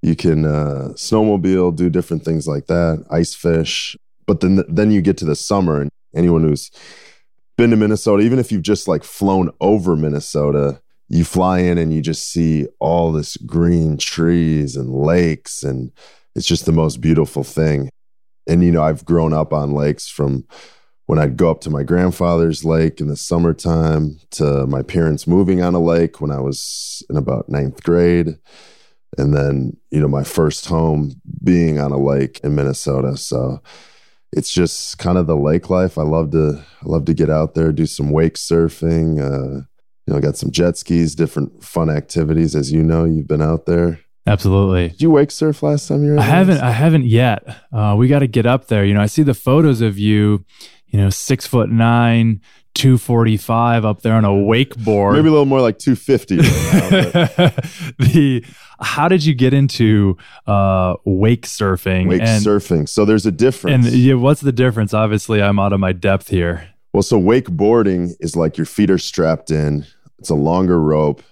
You 0.05 0.15
can 0.15 0.45
uh, 0.45 0.91
snowmobile, 0.97 1.75
do 1.75 1.89
different 1.89 2.25
things 2.25 2.47
like 2.47 2.67
that, 2.67 3.05
ice 3.11 3.35
fish. 3.35 3.97
But 4.27 4.41
then 4.41 4.63
then 4.69 4.91
you 4.91 5.01
get 5.01 5.17
to 5.19 5.25
the 5.25 5.35
summer, 5.35 5.81
and 5.81 5.91
anyone 6.15 6.43
who's 6.43 6.71
been 7.57 7.71
to 7.71 7.77
Minnesota, 7.77 8.23
even 8.23 8.39
if 8.39 8.53
you've 8.53 8.63
just 8.63 8.87
like 8.87 9.03
flown 9.03 9.51
over 9.61 9.97
Minnesota, 9.97 10.83
you 11.09 11.25
fly 11.25 11.61
in 11.61 11.79
and 11.79 11.91
you 11.93 12.03
just 12.03 12.31
see 12.31 12.67
all 12.81 13.13
this 13.13 13.39
green 13.39 13.97
trees 13.97 14.77
and 14.77 14.91
lakes 14.91 15.63
and 15.63 15.91
it's 16.35 16.47
just 16.47 16.67
the 16.67 16.73
most 16.73 17.01
beautiful 17.01 17.45
thing 17.45 17.89
and 18.47 18.65
you 18.65 18.73
know 18.73 18.83
i've 18.83 19.05
grown 19.05 19.33
up 19.33 19.53
on 19.53 19.73
lakes 19.73 20.09
from 20.09 20.45
when 21.07 21.19
i'd 21.19 21.37
go 21.37 21.51
up 21.51 21.61
to 21.61 21.71
my 21.71 21.83
grandfather's 21.83 22.65
lake 22.65 23.01
in 23.01 23.09
the 23.09 23.17
summertime 23.17 24.19
to 24.31 24.67
my 24.67 24.83
parents 24.83 25.27
moving 25.27 25.63
on 25.63 25.75
a 25.75 25.79
lake 25.79 26.21
when 26.21 26.31
i 26.31 26.41
was 26.41 27.05
in 27.11 27.17
about 27.17 27.49
ninth 27.49 27.83
grade 27.83 28.39
and 29.19 29.35
then 29.35 29.77
you 29.91 30.01
know 30.01 30.09
my 30.09 30.25
first 30.25 30.67
home 30.67 31.13
being 31.43 31.79
on 31.79 31.93
a 31.93 31.99
lake 31.99 32.41
in 32.43 32.55
minnesota 32.55 33.17
so 33.17 33.61
it's 34.33 34.53
just 34.53 34.99
kind 34.99 35.19
of 35.19 35.27
the 35.27 35.37
lake 35.37 35.71
life 35.71 35.97
i 35.99 36.03
love 36.03 36.31
to 36.31 36.63
i 36.83 36.89
love 36.89 37.05
to 37.05 37.15
get 37.15 37.31
out 37.31 37.55
there 37.55 37.73
do 37.73 37.87
some 37.87 38.11
wake 38.11 38.35
surfing 38.35 39.21
uh, 39.21 39.65
you 40.07 40.13
know, 40.13 40.21
got 40.21 40.37
some 40.37 40.51
jet 40.51 40.77
skis, 40.77 41.15
different 41.15 41.65
fun 41.65 41.89
activities. 41.89 42.55
As 42.55 42.71
you 42.73 42.83
know, 42.83 43.05
you've 43.05 43.29
been 43.29 43.43
out 43.43 43.67
there. 43.67 44.01
Absolutely. 44.27 44.89
Did 44.89 45.03
you 45.03 45.11
wake 45.11 45.31
surf 45.31 45.63
last 45.63 45.89
time 45.89 46.05
you 46.05 46.13
were? 46.13 46.19
I 46.19 46.23
haven't. 46.23 46.61
I 46.61 46.71
haven't 46.71 47.05
yet. 47.05 47.45
Uh, 47.73 47.95
we 47.97 48.09
got 48.09 48.21
to 48.21 48.27
get 48.27 48.47
up 48.47 48.69
there. 48.69 48.85
You 48.85 48.95
know, 48.95 49.01
I 49.01 49.07
see 49.07 49.23
the 49.23 49.35
photos 49.35 49.81
of 49.81 49.99
you. 49.99 50.45
You 50.87 51.01
know, 51.01 51.11
six 51.11 51.47
foot 51.47 51.71
nine, 51.71 52.41
two 52.75 52.99
forty 52.99 53.37
five 53.37 53.85
up 53.85 54.03
there 54.03 54.15
on 54.15 54.25
a 54.25 54.31
wakeboard. 54.31 55.15
Maybe 55.15 55.29
a 55.29 55.31
little 55.31 55.47
more 55.47 55.61
like 55.61 55.79
two 55.79 55.97
fifty. 55.97 56.37
the 56.37 58.45
how 58.81 59.09
did 59.09 59.25
you 59.25 59.35
get 59.35 59.55
into 59.55 60.17
uh, 60.47 60.95
wake 61.05 61.47
surfing? 61.47 62.09
Wake 62.09 62.23
and, 62.23 62.45
surfing. 62.45 62.89
So 62.89 63.05
there's 63.05 63.27
a 63.27 63.33
difference. 63.33 63.87
And 63.87 63.95
yeah, 63.95 64.15
what's 64.15 64.41
the 64.41 64.53
difference? 64.53 64.93
Obviously, 64.93 65.43
I'm 65.43 65.59
out 65.59 65.73
of 65.73 65.81
my 65.81 65.93
depth 65.93 66.29
here. 66.29 66.69
Well, 66.93 67.03
so 67.03 67.21
wakeboarding 67.21 68.13
is 68.21 68.37
like 68.37 68.57
your 68.57 68.67
feet 68.67 68.91
are 68.91 68.99
strapped 68.99 69.51
in. 69.51 69.87
It's 70.19 70.31
a 70.31 70.35
longer 70.35 70.81
rope. 70.81 71.23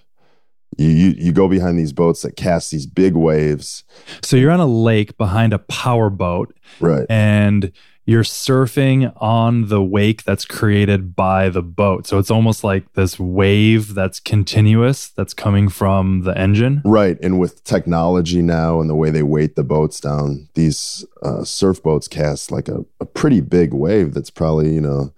You, 0.77 0.87
you 0.87 1.13
you 1.17 1.31
go 1.31 1.47
behind 1.47 1.77
these 1.77 1.93
boats 1.93 2.23
that 2.23 2.35
cast 2.35 2.71
these 2.71 2.85
big 2.85 3.13
waves. 3.13 3.83
So 4.23 4.35
you're 4.35 4.51
on 4.51 4.59
a 4.59 4.65
lake 4.65 5.17
behind 5.17 5.53
a 5.53 5.59
power 5.59 6.09
boat, 6.09 6.55
right? 6.79 7.05
And 7.09 7.71
you're 8.05 8.23
surfing 8.23 9.13
on 9.21 9.69
the 9.69 9.81
wake 9.81 10.23
that's 10.23 10.45
created 10.45 11.15
by 11.15 11.49
the 11.49 11.61
boat. 11.61 12.05
So 12.05 12.17
it's 12.17 12.31
almost 12.31 12.63
like 12.63 12.91
this 12.93 13.19
wave 13.19 13.93
that's 13.93 14.19
continuous 14.19 15.09
that's 15.09 15.33
coming 15.33 15.69
from 15.69 16.21
the 16.21 16.37
engine. 16.37 16.81
Right. 16.83 17.17
And 17.21 17.39
with 17.39 17.63
technology 17.63 18.41
now 18.41 18.81
and 18.81 18.89
the 18.89 18.95
way 18.95 19.09
they 19.09 19.23
weight 19.23 19.55
the 19.55 19.63
boats 19.63 19.99
down, 19.99 20.49
these 20.53 21.05
uh, 21.21 21.43
surf 21.43 21.81
boats 21.81 22.07
cast 22.07 22.51
like 22.51 22.67
a, 22.67 22.85
a 22.99 23.05
pretty 23.05 23.39
big 23.39 23.73
wave 23.73 24.13
that's 24.13 24.29
probably, 24.29 24.73
you 24.73 24.81
know, 24.81 25.13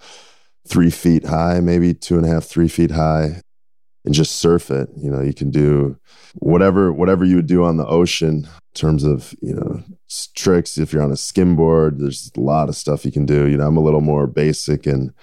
three 0.68 0.90
feet 0.90 1.26
high, 1.26 1.60
maybe 1.60 1.94
two 1.94 2.18
and 2.18 2.26
a 2.26 2.30
half, 2.30 2.44
three 2.44 2.68
feet 2.68 2.92
high, 2.92 3.42
and 4.06 4.14
just 4.14 4.38
surf 4.38 4.72
it. 4.72 4.90
You 4.96 5.10
know, 5.10 5.22
you 5.22 5.34
can 5.34 5.50
do 5.50 5.98
whatever 6.36 6.92
whatever 6.92 7.26
you 7.26 7.38
would 7.38 7.48
do 7.48 7.64
on 7.64 7.78
the 7.78 7.86
ocean 7.88 8.48
in 8.48 8.50
terms 8.74 9.04
of 9.04 9.34
you 9.42 9.54
know 9.54 9.84
tricks. 10.36 10.78
If 10.78 10.94
you're 10.94 11.04
on 11.04 11.12
a 11.12 11.16
skimboard, 11.16 12.00
there's 12.00 12.32
a 12.36 12.40
lot 12.40 12.70
of 12.70 12.76
stuff 12.76 13.06
you 13.06 13.12
can 13.12 13.26
do. 13.26 13.48
You 13.48 13.58
know, 13.58 13.68
I'm 13.68 13.78
a 13.78 13.84
little 13.84 14.02
more 14.02 14.28
basic 14.28 14.86
and 14.86 15.14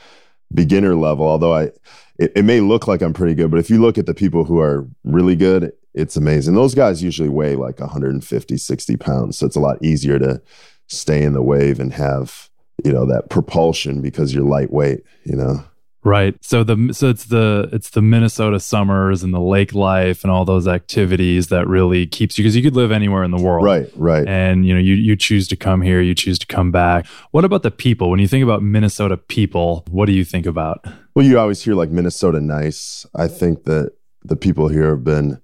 beginner 0.52 0.94
level, 0.94 1.26
although 1.26 1.54
I 1.54 1.70
it, 2.18 2.32
it 2.36 2.44
may 2.44 2.60
look 2.60 2.86
like 2.86 3.02
I'm 3.02 3.14
pretty 3.14 3.34
good, 3.34 3.50
but 3.50 3.60
if 3.60 3.70
you 3.70 3.80
look 3.80 3.98
at 3.98 4.06
the 4.06 4.14
people 4.14 4.44
who 4.44 4.60
are 4.60 4.86
really 5.04 5.36
good, 5.36 5.72
it's 5.94 6.16
amazing. 6.16 6.54
Those 6.54 6.74
guys 6.74 7.02
usually 7.02 7.28
weigh 7.28 7.56
like 7.56 7.80
150, 7.80 8.56
60 8.56 8.96
pounds, 8.96 9.38
so 9.38 9.46
it's 9.46 9.56
a 9.56 9.60
lot 9.60 9.82
easier 9.82 10.18
to 10.18 10.42
stay 10.88 11.22
in 11.22 11.32
the 11.32 11.42
wave 11.42 11.80
and 11.80 11.92
have 11.94 12.50
you 12.84 12.92
know 12.92 13.06
that 13.06 13.30
propulsion 13.30 14.00
because 14.00 14.34
you're 14.34 14.44
lightweight 14.44 15.02
you 15.24 15.36
know 15.36 15.64
right. 16.04 16.34
So 16.44 16.64
the 16.64 16.92
so 16.92 17.08
it's 17.10 17.26
the 17.26 17.68
it's 17.72 17.90
the 17.90 18.02
minnesota 18.02 18.60
summers 18.60 19.22
and 19.22 19.32
the 19.32 19.40
lake 19.40 19.74
life 19.74 20.24
and 20.24 20.30
all 20.30 20.44
those 20.44 20.68
activities 20.68 21.48
that 21.48 21.66
really 21.68 22.06
keeps 22.06 22.38
you 22.38 22.42
because 22.42 22.56
you 22.56 22.62
could 22.62 22.76
live 22.76 22.92
anywhere 22.92 23.24
in 23.24 23.30
the 23.30 23.42
world. 23.42 23.64
Right 23.64 23.88
right. 23.96 24.26
And 24.26 24.66
you 24.66 24.74
know 24.74 24.80
you 24.80 24.94
you 24.94 25.16
choose 25.16 25.48
to 25.48 25.56
come 25.56 25.82
here 25.82 26.00
you 26.00 26.14
choose 26.14 26.38
to 26.40 26.46
come 26.46 26.70
back. 26.70 27.06
What 27.30 27.44
about 27.44 27.62
the 27.62 27.70
people? 27.70 28.10
When 28.10 28.20
you 28.20 28.28
think 28.28 28.44
about 28.44 28.62
minnesota 28.62 29.16
people 29.16 29.84
what 29.90 30.06
do 30.06 30.12
you 30.12 30.24
think 30.24 30.46
about? 30.46 30.84
Well 31.14 31.24
you 31.26 31.38
always 31.38 31.62
hear 31.62 31.74
like 31.74 31.90
minnesota 31.90 32.40
nice. 32.40 33.06
I 33.14 33.28
think 33.28 33.64
that 33.64 33.92
the 34.24 34.36
people 34.36 34.68
here 34.68 34.90
have 34.90 35.04
been 35.04 35.40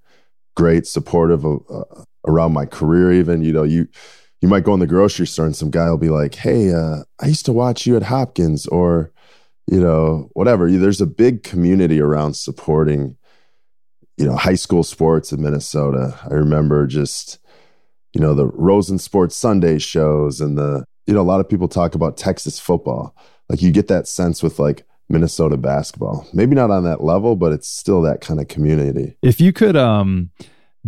great 0.57 0.87
supportive 0.87 1.45
of, 1.45 1.63
uh, 1.71 2.03
around 2.27 2.53
my 2.53 2.67
career 2.67 3.13
even. 3.13 3.43
You 3.43 3.53
know 3.53 3.63
you 3.63 3.89
you 4.41 4.49
might 4.49 4.65
go 4.65 4.75
in 4.75 4.81
the 4.81 4.87
grocery 4.87 5.27
store 5.27 5.47
and 5.47 5.57
some 5.57 5.71
guy 5.71 5.91
will 5.91 5.99
be 5.99 6.11
like, 6.11 6.35
"Hey, 6.37 6.73
uh, 6.73 7.03
I 7.21 7.27
used 7.27 7.47
to 7.47 7.53
watch 7.53 7.87
you 7.87 7.97
at 7.97 8.05
Hopkins," 8.05 8.67
or 8.69 9.11
you 9.71 9.81
know, 9.81 10.31
whatever. 10.33 10.71
There's 10.71 11.03
a 11.03 11.07
big 11.07 11.43
community 11.43 12.01
around 12.01 12.35
supporting, 12.35 13.17
you 14.17 14.25
know, 14.25 14.35
high 14.35 14.55
school 14.55 14.83
sports 14.83 15.31
in 15.31 15.43
Minnesota. 15.43 16.19
I 16.25 16.35
remember 16.35 16.87
just, 16.87 17.39
you 18.15 18.21
know, 18.21 18.33
the 18.33 18.47
Rosen 18.47 18.99
Sports 18.99 19.37
Sunday 19.37 19.79
shows 19.79 20.41
and 20.41 20.57
the, 20.57 20.85
you 21.07 21.13
know, 21.13 21.21
a 21.21 21.23
lot 21.23 21.41
of 21.41 21.49
people 21.49 21.69
talk 21.69 21.95
about 21.95 22.17
Texas 22.17 22.59
football. 22.59 23.15
Like 23.51 23.61
you 23.61 23.71
get 23.71 23.89
that 23.89 24.09
sense 24.09 24.43
with 24.43 24.59
like 24.59 24.87
Minnesota 25.11 25.59
basketball. 25.59 26.27
Maybe 26.33 26.55
not 26.55 26.71
on 26.71 26.85
that 26.85 27.03
level, 27.03 27.37
but 27.37 27.53
it's 27.53 27.69
still 27.69 28.01
that 28.03 28.23
kind 28.23 28.41
of 28.41 28.49
community. 28.49 29.17
If 29.23 29.39
you 29.39 29.53
could 29.53 29.77
um 29.77 30.31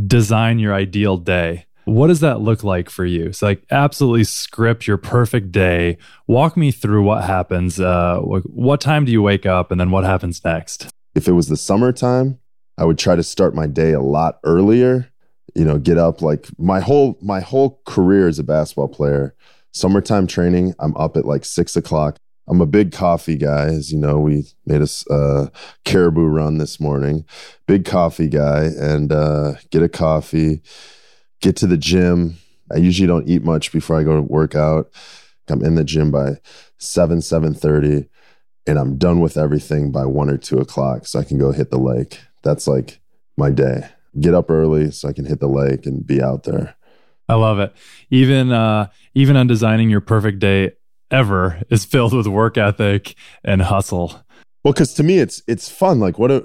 design 0.07 0.59
your 0.59 0.73
ideal 0.73 1.19
day, 1.19 1.67
what 1.85 2.09
does 2.09 2.21
that 2.21 2.41
look 2.41 2.63
like 2.63 2.91
for 2.91 3.05
you? 3.05 3.33
So, 3.33 3.47
like, 3.47 3.65
absolutely 3.71 4.25
script 4.25 4.87
your 4.87 4.97
perfect 4.97 5.53
day. 5.53 5.99
Walk 6.27 6.57
me 6.57 6.71
through 6.71 7.03
what 7.03 7.25
happens. 7.25 7.81
Uh, 7.81 8.19
what 8.21 8.81
time 8.81 9.05
do 9.05 9.13
you 9.13 9.23
wake 9.23 9.47
up, 9.47 9.71
and 9.71 9.81
then 9.81 9.91
what 9.91 10.05
happens 10.05 10.45
next? 10.45 10.91
If 11.15 11.27
it 11.27 11.33
was 11.33 11.49
the 11.49 11.57
summertime, 11.57 12.39
I 12.79 12.85
would 12.85 12.99
try 12.99 13.17
to 13.17 13.23
start 13.23 13.55
my 13.55 13.67
day 13.67 13.93
a 13.93 14.01
lot 14.01 14.39
earlier. 14.45 15.11
You 15.55 15.65
know, 15.65 15.79
get 15.79 15.99
up 15.99 16.23
like 16.23 16.47
my 16.59 16.81
whole 16.81 17.19
my 17.21 17.41
whole 17.41 17.81
career 17.85 18.29
as 18.29 18.39
a 18.39 18.45
basketball 18.45 18.89
player. 18.89 19.35
Summertime 19.73 20.27
training, 20.27 20.75
I'm 20.79 20.97
up 20.97 21.17
at 21.17 21.25
like 21.25 21.45
six 21.45 21.77
o'clock. 21.77 22.17
I'm 22.49 22.61
a 22.61 22.67
big 22.67 22.91
coffee 22.91 23.37
guy, 23.37 23.67
as 23.67 23.93
you 23.93 23.99
know. 23.99 24.19
We 24.19 24.47
made 24.67 24.83
a 24.83 25.13
uh, 25.13 25.49
caribou 25.85 26.27
run 26.27 26.59
this 26.59 26.81
morning. 26.81 27.25
Big 27.67 27.85
coffee 27.85 28.29
guy, 28.29 28.71
and 28.79 29.13
uh, 29.13 29.55
get 29.71 29.83
a 29.83 29.89
coffee 29.89 30.63
get 31.41 31.57
to 31.57 31.67
the 31.67 31.77
gym. 31.77 32.37
I 32.73 32.77
usually 32.77 33.07
don't 33.07 33.29
eat 33.29 33.43
much 33.43 33.73
before 33.73 33.99
I 33.99 34.05
go 34.05 34.17
to 34.17 34.23
work 34.23 34.55
out. 34.55 34.91
I'm 35.49 35.65
in 35.65 35.75
the 35.75 35.85
gym 35.85 36.11
by 36.11 36.37
seven, 36.79 37.21
seven 37.21 37.55
thirty, 37.55 38.09
and 38.67 38.79
I'm 38.79 38.97
done 38.97 39.21
with 39.21 39.37
everything 39.37 39.91
by 39.91 40.07
one 40.07 40.31
or 40.31 40.37
two 40.37 40.59
o'clock, 40.59 41.07
so 41.07 41.19
I 41.19 41.25
can 41.25 41.39
go 41.39 41.51
hit 41.51 41.71
the 41.71 41.79
lake. 41.79 42.21
That's 42.43 42.69
like 42.69 43.01
my 43.37 43.51
day. 43.51 43.89
Get 44.19 44.35
up 44.35 44.51
early 44.51 44.91
so 44.91 45.09
I 45.09 45.13
can 45.13 45.25
hit 45.25 45.41
the 45.41 45.49
lake 45.49 45.87
and 45.87 46.07
be 46.07 46.23
out 46.23 46.45
there. 46.45 46.77
I 47.29 47.35
love 47.35 47.59
it. 47.61 47.73
Even 48.11 48.53
uh, 48.53 48.89
even 49.15 49.37
on 49.37 49.47
designing 49.47 49.91
your 49.91 50.01
perfect 50.01 50.39
day 50.39 50.73
ever 51.11 51.63
is 51.71 51.85
filled 51.85 52.13
with 52.13 52.27
work 52.27 52.57
ethic 52.57 53.15
and 53.45 53.63
hustle. 53.63 54.25
Well, 54.65 54.73
because 54.73 54.95
to 54.95 55.03
me, 55.03 55.19
it's 55.19 55.43
it's 55.47 55.69
fun. 55.69 56.01
Like, 56.01 56.19
what 56.19 56.31
are, 56.31 56.41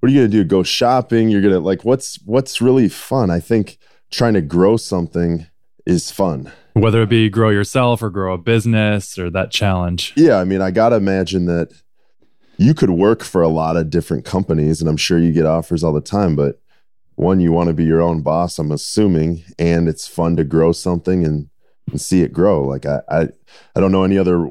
what 0.00 0.08
are 0.08 0.08
you 0.08 0.20
gonna 0.20 0.28
do? 0.28 0.44
Go 0.44 0.62
shopping? 0.62 1.28
You're 1.28 1.42
gonna 1.42 1.60
like 1.60 1.84
what's 1.84 2.20
what's 2.24 2.60
really 2.60 2.88
fun? 2.88 3.30
I 3.30 3.40
think 3.40 3.77
trying 4.10 4.34
to 4.34 4.40
grow 4.40 4.76
something 4.76 5.46
is 5.86 6.10
fun. 6.10 6.52
Whether 6.74 7.02
it 7.02 7.08
be 7.08 7.28
grow 7.28 7.50
yourself 7.50 8.02
or 8.02 8.10
grow 8.10 8.34
a 8.34 8.38
business 8.38 9.18
or 9.18 9.30
that 9.30 9.50
challenge. 9.50 10.12
Yeah, 10.16 10.36
I 10.36 10.44
mean, 10.44 10.60
I 10.60 10.70
got 10.70 10.90
to 10.90 10.96
imagine 10.96 11.46
that 11.46 11.72
you 12.56 12.74
could 12.74 12.90
work 12.90 13.22
for 13.22 13.42
a 13.42 13.48
lot 13.48 13.76
of 13.76 13.90
different 13.90 14.24
companies 14.24 14.80
and 14.80 14.88
I'm 14.88 14.96
sure 14.96 15.18
you 15.18 15.32
get 15.32 15.46
offers 15.46 15.82
all 15.82 15.92
the 15.92 16.00
time, 16.00 16.36
but 16.36 16.60
one 17.14 17.40
you 17.40 17.50
want 17.50 17.68
to 17.68 17.74
be 17.74 17.84
your 17.84 18.00
own 18.00 18.22
boss, 18.22 18.58
I'm 18.58 18.70
assuming, 18.70 19.42
and 19.58 19.88
it's 19.88 20.06
fun 20.06 20.36
to 20.36 20.44
grow 20.44 20.70
something 20.70 21.24
and, 21.24 21.48
and 21.90 22.00
see 22.00 22.22
it 22.22 22.32
grow. 22.32 22.62
Like 22.62 22.86
I, 22.86 23.00
I 23.08 23.28
I 23.74 23.80
don't 23.80 23.90
know 23.90 24.04
any 24.04 24.18
other 24.18 24.48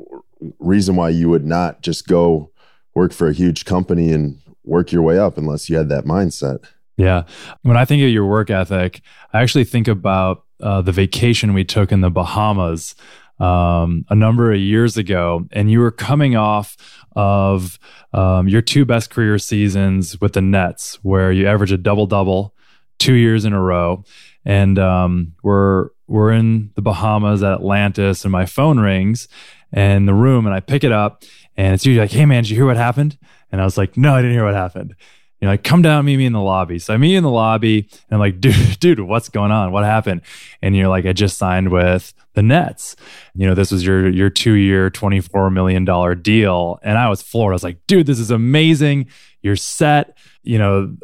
reason 0.59 0.95
why 0.95 1.09
you 1.09 1.29
would 1.29 1.45
not 1.45 1.81
just 1.81 2.07
go 2.07 2.51
work 2.93 3.13
for 3.13 3.27
a 3.27 3.33
huge 3.33 3.63
company 3.63 4.11
and 4.11 4.39
work 4.63 4.91
your 4.91 5.01
way 5.01 5.17
up 5.17 5.37
unless 5.37 5.69
you 5.69 5.77
had 5.77 5.89
that 5.89 6.03
mindset. 6.03 6.63
Yeah. 6.97 7.23
When 7.61 7.77
I 7.77 7.85
think 7.85 8.01
of 8.01 8.09
your 8.09 8.25
work 8.25 8.49
ethic, 8.49 9.01
I 9.31 9.41
actually 9.41 9.65
think 9.65 9.87
about 9.87 10.43
uh, 10.61 10.81
the 10.81 10.91
vacation 10.91 11.53
we 11.53 11.63
took 11.63 11.91
in 11.91 12.01
the 12.01 12.09
Bahamas 12.09 12.95
um, 13.39 14.03
a 14.09 14.15
number 14.15 14.51
of 14.51 14.59
years 14.59 14.97
ago, 14.97 15.47
and 15.51 15.69
you 15.69 15.79
were 15.79 15.91
coming 15.91 16.35
off 16.35 16.75
of 17.15 17.77
um, 18.13 18.47
your 18.47 18.63
two 18.63 18.83
best 18.83 19.11
career 19.11 19.37
seasons 19.37 20.19
with 20.19 20.33
the 20.33 20.41
Nets, 20.41 20.95
where 21.03 21.31
you 21.31 21.47
average 21.47 21.71
a 21.71 21.77
double 21.77 22.07
double 22.07 22.55
two 22.97 23.13
years 23.13 23.45
in 23.45 23.53
a 23.53 23.61
row, 23.61 24.03
and 24.43 24.79
um, 24.79 25.33
we're 25.43 25.89
we're 26.07 26.31
in 26.31 26.71
the 26.75 26.81
Bahamas 26.81 27.43
at 27.43 27.53
Atlantis, 27.53 28.25
and 28.25 28.31
my 28.31 28.47
phone 28.47 28.79
rings 28.79 29.27
in 29.71 30.07
the 30.07 30.15
room, 30.15 30.47
and 30.47 30.55
I 30.55 30.59
pick 30.59 30.83
it 30.83 30.91
up, 30.91 31.23
and 31.55 31.75
it's 31.75 31.85
usually 31.85 32.01
like, 32.01 32.11
"Hey 32.11 32.25
man, 32.25 32.41
did 32.41 32.49
you 32.49 32.55
hear 32.55 32.65
what 32.65 32.77
happened?" 32.77 33.19
And 33.51 33.61
I 33.61 33.65
was 33.65 33.77
like, 33.77 33.97
"No, 33.97 34.15
I 34.15 34.21
didn't 34.21 34.35
hear 34.35 34.45
what 34.45 34.55
happened." 34.55 34.95
You 35.39 35.45
know, 35.45 35.51
like, 35.51 35.63
come 35.63 35.83
down, 35.83 36.05
meet 36.05 36.17
me 36.17 36.25
in 36.25 36.33
the 36.33 36.41
lobby. 36.41 36.79
So 36.79 36.93
I 36.93 36.97
meet 36.97 37.11
you 37.11 37.17
in 37.17 37.23
the 37.23 37.29
lobby, 37.29 37.87
and 37.91 38.11
I'm 38.11 38.19
like, 38.19 38.39
dude, 38.41 38.79
dude, 38.79 38.99
what's 38.99 39.29
going 39.29 39.51
on? 39.51 39.71
What 39.71 39.83
happened? 39.83 40.21
And 40.61 40.75
you're 40.75 40.87
like, 40.87 41.05
I 41.05 41.13
just 41.13 41.37
signed 41.37 41.69
with 41.69 42.13
the 42.33 42.41
Nets. 42.41 42.95
You 43.35 43.47
know, 43.47 43.53
this 43.53 43.71
was 43.71 43.85
your 43.85 44.09
your 44.09 44.29
two 44.29 44.53
year, 44.53 44.89
twenty 44.89 45.19
four 45.19 45.49
million 45.49 45.85
dollar 45.85 46.15
deal, 46.15 46.79
and 46.83 46.97
I 46.97 47.09
was 47.09 47.21
floored. 47.21 47.53
I 47.53 47.55
was 47.55 47.63
like, 47.63 47.85
dude, 47.87 48.07
this 48.07 48.19
is 48.19 48.31
amazing. 48.31 49.07
You're 49.41 49.55
set. 49.55 50.17
You 50.43 50.57
know, 50.57 50.95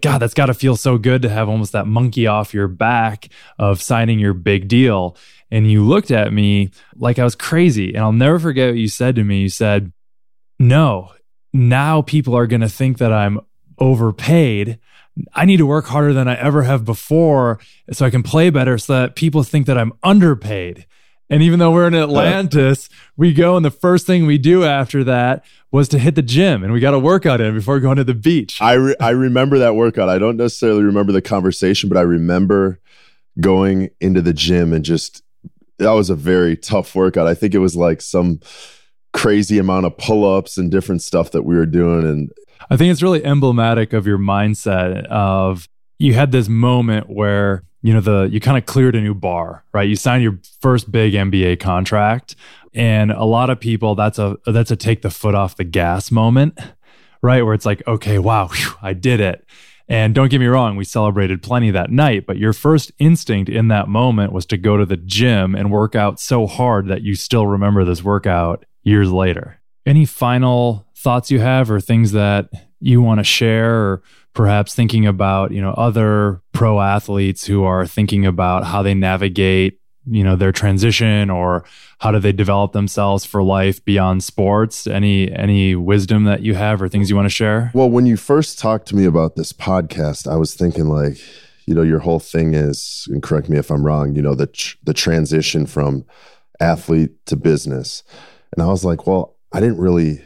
God, 0.00 0.18
that's 0.18 0.34
got 0.34 0.46
to 0.46 0.54
feel 0.54 0.76
so 0.76 0.96
good 0.96 1.22
to 1.22 1.28
have 1.28 1.48
almost 1.48 1.72
that 1.72 1.86
monkey 1.86 2.26
off 2.26 2.54
your 2.54 2.68
back 2.68 3.28
of 3.58 3.82
signing 3.82 4.18
your 4.18 4.32
big 4.32 4.68
deal. 4.68 5.16
And 5.50 5.70
you 5.70 5.84
looked 5.84 6.10
at 6.10 6.32
me 6.32 6.70
like 6.96 7.18
I 7.18 7.24
was 7.24 7.34
crazy. 7.34 7.94
And 7.94 8.02
I'll 8.02 8.12
never 8.12 8.38
forget 8.38 8.70
what 8.70 8.78
you 8.78 8.88
said 8.88 9.16
to 9.16 9.24
me. 9.24 9.40
You 9.40 9.48
said, 9.48 9.92
No, 10.58 11.12
now 11.52 12.02
people 12.02 12.36
are 12.36 12.46
going 12.46 12.62
to 12.62 12.68
think 12.68 12.98
that 12.98 13.12
I'm 13.12 13.40
overpaid. 13.78 14.78
I 15.34 15.44
need 15.44 15.58
to 15.58 15.66
work 15.66 15.86
harder 15.86 16.12
than 16.12 16.28
I 16.28 16.34
ever 16.36 16.62
have 16.64 16.84
before 16.84 17.58
so 17.90 18.04
I 18.04 18.10
can 18.10 18.22
play 18.22 18.50
better 18.50 18.76
so 18.76 18.92
that 18.92 19.16
people 19.16 19.42
think 19.42 19.66
that 19.66 19.78
I'm 19.78 19.92
underpaid. 20.02 20.86
And 21.28 21.42
even 21.42 21.58
though 21.58 21.72
we're 21.72 21.88
in 21.88 21.94
Atlantis, 21.94 22.88
we 23.16 23.32
go 23.32 23.56
and 23.56 23.64
the 23.64 23.70
first 23.70 24.06
thing 24.06 24.26
we 24.26 24.38
do 24.38 24.64
after 24.64 25.02
that 25.04 25.44
was 25.72 25.88
to 25.88 25.98
hit 25.98 26.14
the 26.14 26.22
gym 26.22 26.62
and 26.62 26.72
we 26.72 26.80
got 26.80 26.94
a 26.94 26.98
workout 26.98 27.40
in 27.40 27.54
before 27.54 27.80
going 27.80 27.96
to 27.96 28.04
the 28.04 28.14
beach. 28.14 28.62
I, 28.62 28.74
re- 28.74 28.96
I 29.00 29.10
remember 29.10 29.58
that 29.58 29.74
workout. 29.74 30.08
I 30.08 30.18
don't 30.18 30.36
necessarily 30.36 30.84
remember 30.84 31.12
the 31.12 31.22
conversation, 31.22 31.88
but 31.88 31.98
I 31.98 32.02
remember 32.02 32.78
going 33.40 33.90
into 34.00 34.22
the 34.22 34.32
gym 34.32 34.72
and 34.72 34.84
just, 34.84 35.22
that 35.78 35.90
was 35.90 36.10
a 36.10 36.14
very 36.14 36.56
tough 36.56 36.94
workout. 36.94 37.26
I 37.26 37.34
think 37.34 37.54
it 37.54 37.58
was 37.58 37.74
like 37.74 38.00
some 38.00 38.40
crazy 39.12 39.58
amount 39.58 39.86
of 39.86 39.98
pull 39.98 40.32
ups 40.32 40.56
and 40.58 40.70
different 40.70 41.02
stuff 41.02 41.32
that 41.32 41.42
we 41.42 41.56
were 41.56 41.66
doing. 41.66 42.06
And 42.06 42.30
I 42.70 42.76
think 42.76 42.90
it's 42.90 43.02
really 43.02 43.24
emblematic 43.24 43.92
of 43.92 44.06
your 44.06 44.18
mindset 44.18 45.06
of 45.06 45.68
you 45.98 46.14
had 46.14 46.32
this 46.32 46.48
moment 46.48 47.08
where 47.08 47.64
you 47.82 47.94
know 47.94 48.00
the 48.00 48.28
you 48.30 48.40
kind 48.40 48.58
of 48.58 48.66
cleared 48.66 48.96
a 48.96 49.00
new 49.00 49.14
bar, 49.14 49.64
right? 49.72 49.88
You 49.88 49.96
signed 49.96 50.22
your 50.22 50.38
first 50.60 50.90
big 50.90 51.14
NBA 51.14 51.60
contract 51.60 52.34
and 52.76 53.10
a 53.10 53.24
lot 53.24 53.48
of 53.48 53.58
people 53.58 53.94
that's 53.94 54.18
a 54.18 54.36
that's 54.46 54.70
a 54.70 54.76
take 54.76 55.02
the 55.02 55.10
foot 55.10 55.34
off 55.34 55.56
the 55.56 55.64
gas 55.64 56.10
moment, 56.10 56.58
right? 57.22 57.42
Where 57.42 57.54
it's 57.54 57.66
like, 57.66 57.82
okay, 57.86 58.18
wow, 58.18 58.48
whew, 58.48 58.74
I 58.82 58.92
did 58.92 59.20
it. 59.20 59.44
And 59.88 60.14
don't 60.14 60.30
get 60.30 60.40
me 60.40 60.46
wrong, 60.46 60.76
we 60.76 60.84
celebrated 60.84 61.42
plenty 61.42 61.70
that 61.70 61.90
night, 61.90 62.26
but 62.26 62.38
your 62.38 62.52
first 62.52 62.90
instinct 62.98 63.48
in 63.48 63.68
that 63.68 63.88
moment 63.88 64.32
was 64.32 64.44
to 64.46 64.56
go 64.56 64.76
to 64.76 64.84
the 64.84 64.96
gym 64.96 65.54
and 65.54 65.70
work 65.70 65.94
out 65.94 66.18
so 66.18 66.46
hard 66.46 66.88
that 66.88 67.02
you 67.02 67.14
still 67.14 67.46
remember 67.46 67.84
this 67.84 68.02
workout 68.02 68.64
years 68.82 69.12
later. 69.12 69.60
Any 69.86 70.04
final 70.04 70.85
thoughts 71.06 71.30
you 71.30 71.38
have 71.38 71.70
or 71.70 71.78
things 71.78 72.10
that 72.10 72.50
you 72.80 73.00
want 73.00 73.20
to 73.20 73.24
share 73.24 73.72
or 73.76 74.02
perhaps 74.32 74.74
thinking 74.74 75.06
about 75.06 75.52
you 75.52 75.62
know 75.62 75.70
other 75.74 76.42
pro 76.50 76.80
athletes 76.80 77.46
who 77.46 77.62
are 77.62 77.86
thinking 77.86 78.26
about 78.26 78.64
how 78.64 78.82
they 78.82 78.92
navigate 78.92 79.78
you 80.10 80.24
know 80.24 80.34
their 80.34 80.50
transition 80.50 81.30
or 81.30 81.64
how 82.00 82.10
do 82.10 82.18
they 82.18 82.32
develop 82.32 82.72
themselves 82.72 83.24
for 83.24 83.40
life 83.40 83.84
beyond 83.84 84.24
sports? 84.24 84.88
Any 84.88 85.30
any 85.30 85.76
wisdom 85.76 86.24
that 86.24 86.42
you 86.42 86.56
have 86.56 86.82
or 86.82 86.88
things 86.88 87.08
you 87.08 87.14
want 87.14 87.26
to 87.26 87.30
share? 87.42 87.70
Well 87.72 87.88
when 87.88 88.06
you 88.06 88.16
first 88.16 88.58
talked 88.58 88.88
to 88.88 88.96
me 88.96 89.04
about 89.04 89.36
this 89.36 89.52
podcast 89.52 90.26
i 90.26 90.34
was 90.34 90.56
thinking 90.56 90.86
like 90.86 91.18
you 91.66 91.74
know 91.76 91.82
your 91.82 92.00
whole 92.00 92.18
thing 92.18 92.52
is 92.54 93.06
and 93.12 93.22
correct 93.22 93.48
me 93.48 93.58
if 93.58 93.70
i'm 93.70 93.86
wrong 93.86 94.16
you 94.16 94.22
know 94.22 94.34
the 94.34 94.48
tr- 94.48 94.76
the 94.82 94.94
transition 94.94 95.66
from 95.66 96.04
athlete 96.58 97.12
to 97.26 97.36
business. 97.36 98.02
And 98.52 98.60
i 98.60 98.66
was 98.66 98.84
like 98.84 99.06
well 99.06 99.36
i 99.52 99.60
didn't 99.60 99.78
really 99.78 100.20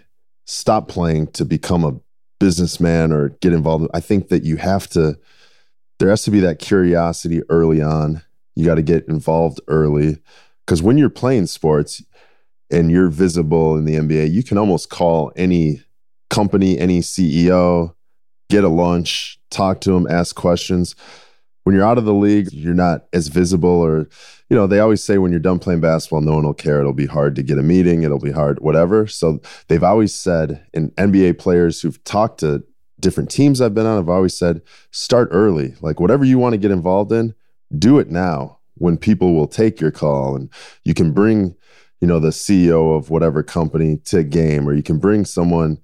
stop 0.50 0.88
playing 0.88 1.28
to 1.28 1.44
become 1.44 1.84
a 1.84 1.94
businessman 2.40 3.12
or 3.12 3.28
get 3.40 3.52
involved. 3.52 3.86
I 3.94 4.00
think 4.00 4.30
that 4.30 4.42
you 4.42 4.56
have 4.56 4.88
to, 4.88 5.16
there 6.00 6.08
has 6.08 6.24
to 6.24 6.32
be 6.32 6.40
that 6.40 6.58
curiosity 6.58 7.42
early 7.48 7.80
on. 7.80 8.22
You 8.56 8.66
got 8.66 8.74
to 8.74 8.82
get 8.82 9.06
involved 9.06 9.60
early 9.68 10.18
because 10.66 10.82
when 10.82 10.98
you're 10.98 11.08
playing 11.08 11.46
sports 11.46 12.02
and 12.68 12.90
you're 12.90 13.10
visible 13.10 13.76
in 13.76 13.84
the 13.84 13.94
NBA, 13.94 14.32
you 14.32 14.42
can 14.42 14.58
almost 14.58 14.90
call 14.90 15.32
any 15.36 15.82
company, 16.30 16.76
any 16.78 17.00
CEO, 17.00 17.94
get 18.48 18.64
a 18.64 18.68
lunch, 18.68 19.38
talk 19.50 19.80
to 19.82 19.92
them, 19.92 20.08
ask 20.10 20.34
questions. 20.34 20.96
When 21.64 21.74
you're 21.74 21.84
out 21.84 21.98
of 21.98 22.04
the 22.04 22.14
league, 22.14 22.52
you're 22.52 22.74
not 22.74 23.06
as 23.12 23.28
visible 23.28 23.68
or 23.68 24.08
you 24.50 24.56
know, 24.56 24.66
they 24.66 24.80
always 24.80 25.02
say 25.02 25.16
when 25.16 25.30
you're 25.30 25.40
done 25.40 25.60
playing 25.60 25.80
basketball, 25.80 26.20
no 26.20 26.34
one 26.34 26.44
will 26.44 26.52
care. 26.52 26.80
It'll 26.80 26.92
be 26.92 27.06
hard 27.06 27.36
to 27.36 27.42
get 27.42 27.58
a 27.58 27.62
meeting. 27.62 28.02
It'll 28.02 28.18
be 28.18 28.32
hard, 28.32 28.58
whatever. 28.58 29.06
So 29.06 29.40
they've 29.68 29.84
always 29.84 30.12
said, 30.12 30.66
in 30.74 30.90
NBA 30.92 31.38
players 31.38 31.80
who've 31.80 32.02
talked 32.02 32.40
to 32.40 32.64
different 32.98 33.30
teams 33.30 33.60
I've 33.60 33.74
been 33.74 33.86
on, 33.86 33.96
have 33.96 34.08
always 34.08 34.36
said, 34.36 34.60
start 34.90 35.28
early. 35.30 35.74
Like 35.80 36.00
whatever 36.00 36.24
you 36.24 36.36
want 36.36 36.54
to 36.54 36.58
get 36.58 36.72
involved 36.72 37.12
in, 37.12 37.32
do 37.78 38.00
it 38.00 38.10
now 38.10 38.58
when 38.74 38.98
people 38.98 39.34
will 39.34 39.46
take 39.46 39.80
your 39.80 39.92
call 39.92 40.34
and 40.34 40.52
you 40.82 40.94
can 40.94 41.12
bring, 41.12 41.54
you 42.00 42.08
know, 42.08 42.18
the 42.18 42.30
CEO 42.30 42.96
of 42.96 43.08
whatever 43.08 43.44
company 43.44 43.98
to 44.06 44.18
a 44.18 44.24
game, 44.24 44.68
or 44.68 44.74
you 44.74 44.82
can 44.82 44.98
bring 44.98 45.24
someone 45.24 45.78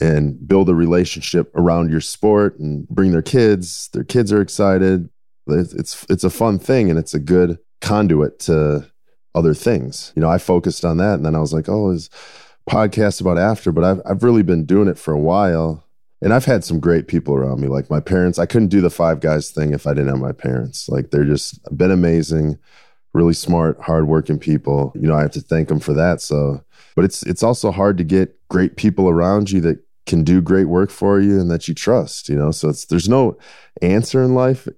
and 0.00 0.46
build 0.46 0.68
a 0.68 0.74
relationship 0.74 1.50
around 1.56 1.90
your 1.90 2.00
sport 2.00 2.58
and 2.60 2.86
bring 2.88 3.10
their 3.10 3.22
kids. 3.22 3.88
Their 3.92 4.04
kids 4.04 4.32
are 4.32 4.40
excited. 4.40 5.08
It's 5.46 6.06
it's 6.08 6.24
a 6.24 6.30
fun 6.30 6.58
thing 6.58 6.90
and 6.90 6.98
it's 6.98 7.14
a 7.14 7.18
good 7.18 7.58
conduit 7.80 8.38
to 8.40 8.90
other 9.34 9.54
things. 9.54 10.12
You 10.16 10.22
know, 10.22 10.30
I 10.30 10.38
focused 10.38 10.84
on 10.84 10.96
that 10.98 11.14
and 11.14 11.26
then 11.26 11.34
I 11.34 11.40
was 11.40 11.52
like, 11.52 11.68
oh, 11.68 11.90
is 11.90 12.08
podcast 12.68 13.20
about 13.20 13.38
after, 13.38 13.72
but 13.72 13.84
I've 13.84 14.00
I've 14.06 14.22
really 14.22 14.42
been 14.42 14.64
doing 14.64 14.88
it 14.88 14.98
for 14.98 15.12
a 15.12 15.20
while. 15.20 15.84
And 16.22 16.32
I've 16.32 16.46
had 16.46 16.64
some 16.64 16.80
great 16.80 17.06
people 17.06 17.34
around 17.34 17.60
me. 17.60 17.68
Like 17.68 17.90
my 17.90 18.00
parents, 18.00 18.38
I 18.38 18.46
couldn't 18.46 18.68
do 18.68 18.80
the 18.80 18.88
five 18.88 19.20
guys 19.20 19.50
thing 19.50 19.74
if 19.74 19.86
I 19.86 19.92
didn't 19.92 20.08
have 20.08 20.18
my 20.18 20.32
parents. 20.32 20.88
Like 20.88 21.10
they're 21.10 21.24
just 21.24 21.60
been 21.76 21.90
amazing, 21.90 22.58
really 23.12 23.34
smart, 23.34 23.78
hardworking 23.78 24.38
people. 24.38 24.92
You 24.94 25.08
know, 25.08 25.16
I 25.16 25.20
have 25.20 25.32
to 25.32 25.42
thank 25.42 25.68
them 25.68 25.80
for 25.80 25.92
that. 25.92 26.22
So 26.22 26.64
but 26.94 27.04
it's 27.04 27.22
it's 27.24 27.42
also 27.42 27.70
hard 27.70 27.98
to 27.98 28.04
get 28.04 28.38
great 28.48 28.76
people 28.76 29.08
around 29.08 29.50
you 29.50 29.60
that 29.62 29.80
can 30.06 30.22
do 30.22 30.40
great 30.40 30.66
work 30.66 30.90
for 30.90 31.20
you 31.20 31.40
and 31.40 31.50
that 31.50 31.66
you 31.66 31.74
trust, 31.74 32.28
you 32.28 32.36
know. 32.36 32.50
So 32.50 32.68
it's 32.68 32.86
there's 32.86 33.08
no 33.08 33.36
answer 33.82 34.22
in 34.22 34.34
life 34.34 34.68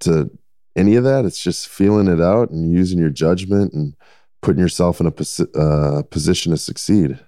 to 0.00 0.30
any 0.76 0.96
of 0.96 1.04
that. 1.04 1.24
It's 1.24 1.42
just 1.42 1.68
feeling 1.68 2.08
it 2.08 2.20
out 2.20 2.50
and 2.50 2.72
using 2.72 2.98
your 2.98 3.10
judgment 3.10 3.72
and 3.72 3.94
putting 4.42 4.60
yourself 4.60 5.00
in 5.00 5.06
a 5.06 5.12
posi- 5.12 5.48
uh, 5.54 6.02
position 6.04 6.52
to 6.52 6.56
succeed. 6.58 7.18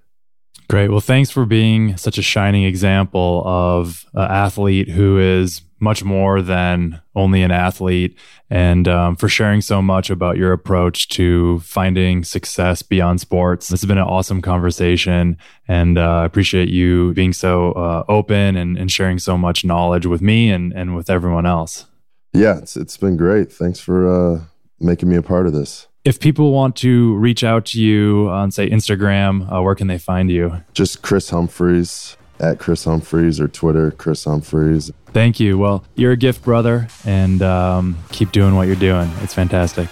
Great. 0.69 0.91
Well, 0.91 1.01
thanks 1.01 1.31
for 1.31 1.45
being 1.45 1.97
such 1.99 2.17
a 2.17 2.23
shining 2.23 2.65
example 2.65 3.43
of 3.45 4.07
an 4.15 4.31
athlete 4.31 4.89
who 4.89 5.19
is 5.19 5.61
much 5.81 6.05
more 6.05 6.41
than 6.41 7.03
only 7.17 7.43
an 7.43 7.51
athlete 7.51 8.17
and 8.49 8.87
um, 8.87 9.17
for 9.17 9.29
sharing 9.29 9.61
so 9.61 9.83
much 9.83 10.11
about 10.11 10.37
your 10.37 10.53
approach 10.53 11.09
to 11.09 11.59
finding 11.59 12.23
success 12.23 12.83
beyond 12.83 13.21
sports. 13.21 13.69
This 13.69 13.83
has 13.83 13.89
been 13.89 13.99
an 13.99 14.05
awesome 14.05 14.41
conversation 14.41 15.37
and 15.67 15.99
uh, 15.99 16.21
I 16.21 16.25
appreciate 16.25 16.69
you 16.69 17.13
being 17.15 17.33
so 17.33 17.73
uh, 17.73 18.05
open 18.09 18.57
and, 18.57 18.79
and 18.79 18.91
sharing 18.91 19.19
so 19.19 19.37
much 19.37 19.65
knowledge 19.65 20.07
with 20.07 20.23
me 20.23 20.51
and, 20.51 20.73
and 20.73 20.95
with 20.95 21.11
everyone 21.11 21.47
else. 21.47 21.87
Yeah, 22.33 22.59
it's 22.59 22.77
it's 22.77 22.97
been 22.97 23.17
great. 23.17 23.53
Thanks 23.53 23.81
for 23.81 24.09
uh, 24.09 24.41
making 24.81 25.09
me 25.09 25.17
a 25.17 25.23
part 25.23 25.47
of 25.47 25.53
this. 25.53 25.89
If 26.05 26.19
people 26.19 26.53
want 26.53 26.75
to 26.77 27.15
reach 27.17 27.45
out 27.45 27.67
to 27.67 27.81
you 27.81 28.29
on, 28.29 28.51
say, 28.51 28.69
Instagram, 28.69 29.53
uh, 29.53 29.63
where 29.63 29.77
can 29.77 29.87
they 29.87 29.99
find 29.99 30.31
you? 30.31 30.63
Just 30.73 31.03
Kris 31.03 31.31
Humphries 31.31 32.17
at 32.41 32.59
Kris 32.59 32.85
Humphries 32.85 33.41
or 33.41 33.47
Twitter, 33.47 33.93
Kris 33.93 34.25
Humphries. 34.25 34.91
Thank 35.13 35.39
you. 35.39 35.59
Well, 35.59 35.85
you're 35.95 36.13
a 36.13 36.17
gift, 36.17 36.43
brother, 36.43 36.89
and 37.05 37.41
um, 37.43 37.97
keep 38.11 38.33
doing 38.33 38.57
what 38.57 38.67
you're 38.67 38.75
doing. 38.75 39.11
It's 39.21 39.35
fantastic. 39.35 39.89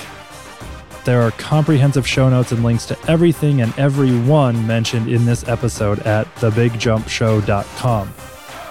There 1.05 1.23
are 1.23 1.31
comprehensive 1.33 2.07
show 2.07 2.29
notes 2.29 2.53
and 2.53 2.63
links 2.65 2.87
to 2.87 2.99
everything 3.09 3.63
and 3.63 3.77
everyone 3.79 4.67
mentioned 4.67 5.09
in 5.09 5.25
this 5.25 5.47
episode 5.49 6.01
at 6.01 6.27
thebigjumpshow.com. 6.37 8.13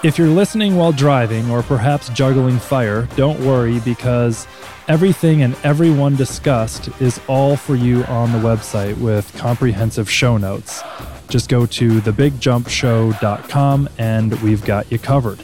If 0.01 0.17
you're 0.17 0.29
listening 0.29 0.77
while 0.77 0.93
driving 0.93 1.51
or 1.51 1.61
perhaps 1.61 2.07
juggling 2.09 2.57
fire, 2.57 3.09
don't 3.17 3.37
worry 3.41 3.81
because 3.81 4.47
everything 4.87 5.41
and 5.41 5.57
everyone 5.65 6.15
discussed 6.15 6.87
is 7.01 7.19
all 7.27 7.57
for 7.57 7.75
you 7.75 8.05
on 8.05 8.31
the 8.31 8.37
website 8.37 8.97
with 8.97 9.29
comprehensive 9.35 10.09
show 10.09 10.37
notes. 10.37 10.81
Just 11.27 11.49
go 11.49 11.65
to 11.65 11.99
thebigjumpshow.com 11.99 13.89
and 13.97 14.41
we've 14.41 14.63
got 14.63 14.89
you 14.89 14.99
covered. 14.99 15.43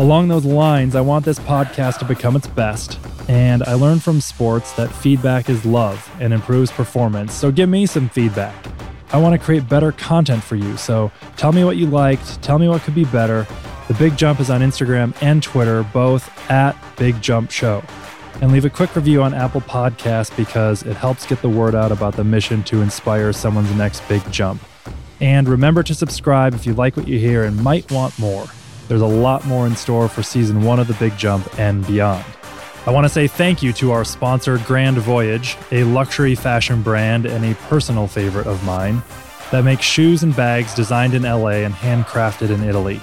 Along 0.00 0.26
those 0.26 0.44
lines, 0.44 0.96
I 0.96 1.00
want 1.00 1.24
this 1.24 1.38
podcast 1.38 2.00
to 2.00 2.04
become 2.04 2.34
its 2.34 2.48
best. 2.48 2.98
And 3.28 3.62
I 3.62 3.74
learned 3.74 4.02
from 4.02 4.20
sports 4.20 4.72
that 4.72 4.90
feedback 4.90 5.48
is 5.48 5.64
love 5.64 6.10
and 6.18 6.34
improves 6.34 6.72
performance. 6.72 7.32
So 7.32 7.52
give 7.52 7.68
me 7.68 7.86
some 7.86 8.08
feedback. 8.08 8.66
I 9.12 9.18
want 9.18 9.38
to 9.38 9.44
create 9.44 9.68
better 9.68 9.92
content 9.92 10.42
for 10.42 10.56
you. 10.56 10.76
So 10.76 11.12
tell 11.36 11.52
me 11.52 11.62
what 11.62 11.76
you 11.76 11.86
liked, 11.86 12.42
tell 12.42 12.58
me 12.58 12.68
what 12.68 12.82
could 12.82 12.96
be 12.96 13.04
better. 13.04 13.46
The 13.88 13.94
Big 13.94 14.16
Jump 14.16 14.40
is 14.40 14.50
on 14.50 14.62
Instagram 14.62 15.14
and 15.22 15.40
Twitter, 15.40 15.84
both 15.92 16.28
at 16.50 16.76
Big 16.96 17.22
Jump 17.22 17.52
Show. 17.52 17.84
And 18.40 18.50
leave 18.50 18.64
a 18.64 18.70
quick 18.70 18.96
review 18.96 19.22
on 19.22 19.32
Apple 19.32 19.60
Podcasts 19.60 20.36
because 20.36 20.82
it 20.82 20.96
helps 20.96 21.24
get 21.24 21.40
the 21.40 21.48
word 21.48 21.76
out 21.76 21.92
about 21.92 22.16
the 22.16 22.24
mission 22.24 22.64
to 22.64 22.82
inspire 22.82 23.32
someone's 23.32 23.72
next 23.76 24.06
big 24.08 24.28
jump. 24.32 24.60
And 25.20 25.48
remember 25.48 25.84
to 25.84 25.94
subscribe 25.94 26.52
if 26.52 26.66
you 26.66 26.74
like 26.74 26.96
what 26.96 27.06
you 27.06 27.20
hear 27.20 27.44
and 27.44 27.62
might 27.62 27.88
want 27.92 28.18
more. 28.18 28.46
There's 28.88 29.02
a 29.02 29.06
lot 29.06 29.46
more 29.46 29.68
in 29.68 29.76
store 29.76 30.08
for 30.08 30.22
season 30.22 30.62
one 30.62 30.80
of 30.80 30.88
The 30.88 30.94
Big 30.94 31.16
Jump 31.16 31.48
and 31.58 31.86
beyond. 31.86 32.24
I 32.86 32.90
want 32.90 33.04
to 33.04 33.08
say 33.08 33.28
thank 33.28 33.62
you 33.62 33.72
to 33.74 33.92
our 33.92 34.04
sponsor, 34.04 34.58
Grand 34.58 34.98
Voyage, 34.98 35.56
a 35.70 35.84
luxury 35.84 36.34
fashion 36.34 36.82
brand 36.82 37.24
and 37.24 37.44
a 37.44 37.54
personal 37.68 38.08
favorite 38.08 38.48
of 38.48 38.64
mine 38.64 39.00
that 39.52 39.62
makes 39.62 39.84
shoes 39.84 40.24
and 40.24 40.34
bags 40.34 40.74
designed 40.74 41.14
in 41.14 41.22
LA 41.22 41.62
and 41.62 41.72
handcrafted 41.72 42.50
in 42.50 42.64
Italy. 42.64 43.00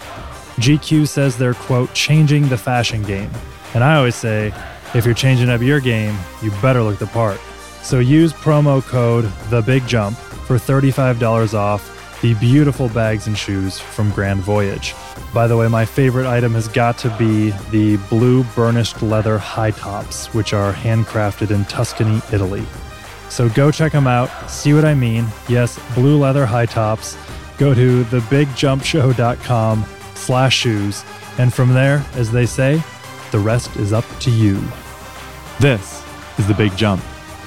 GQ 0.58 1.08
says 1.08 1.38
they're, 1.38 1.54
quote, 1.54 1.94
changing 1.94 2.48
the 2.50 2.58
fashion 2.58 3.02
game. 3.04 3.32
And 3.74 3.84
I 3.84 3.96
always 3.96 4.16
say, 4.16 4.54
if 4.94 5.06
you're 5.06 5.16
changing 5.16 5.50
up 5.50 5.62
your 5.62 5.80
game, 5.80 6.16
you 6.42 6.52
better 6.62 6.84
look 6.84 7.00
the 7.00 7.08
part. 7.08 7.40
So 7.82 8.00
use 8.00 8.32
promo 8.32 8.82
code 8.82 9.26
The 9.50 9.62
Big 9.62 9.88
Jump 9.88 10.18
for 10.18 10.58
$35 10.58 11.54
off 11.54 12.22
the 12.22 12.34
beautiful 12.36 12.88
bags 12.90 13.28
and 13.28 13.38
shoes 13.38 13.80
from 13.80 14.10
Grand 14.12 14.40
Voyage. 14.40 14.96
By 15.34 15.46
the 15.46 15.58
way, 15.58 15.68
my 15.68 15.84
favorite 15.84 16.26
item 16.26 16.54
has 16.54 16.70
got 16.70 16.98
to 17.00 17.10
be 17.18 17.50
the 17.72 17.98
blue 18.08 18.46
burnished 18.56 19.02
leather 19.02 19.38
high 19.38 19.72
tops, 19.72 20.28
which 20.34 20.54
are 20.54 20.72
handcrafted 20.72 21.52
in 21.52 21.66
Tuscany, 21.66 22.22
Italy. 22.32 22.64
So 23.28 23.50
go 23.50 23.72
check 23.72 23.92
them 23.92 24.08
out, 24.08 24.30
see 24.50 24.74
what 24.74 24.86
I 24.86 24.94
mean. 24.94 25.26
Yes, 25.50 25.78
blue 25.96 26.18
leather 26.18 26.46
high 26.46 26.68
tops. 26.68 27.18
Go 27.58 27.74
to 27.74 28.04
thebigjumpshow.com 28.06 29.86
slash 30.16 30.56
shoes. 30.56 31.04
And 31.38 31.54
from 31.54 31.74
there, 31.74 32.06
as 32.14 32.32
they 32.32 32.46
say, 32.46 32.82
the 33.32 33.40
rest 33.40 33.76
is 33.78 33.94
up 33.94 34.06
to 34.22 34.30
you. 34.32 34.62
This 35.60 36.04
is 36.38 36.48
The 36.48 36.54
Big 36.54 36.76
Jump, 36.76 37.02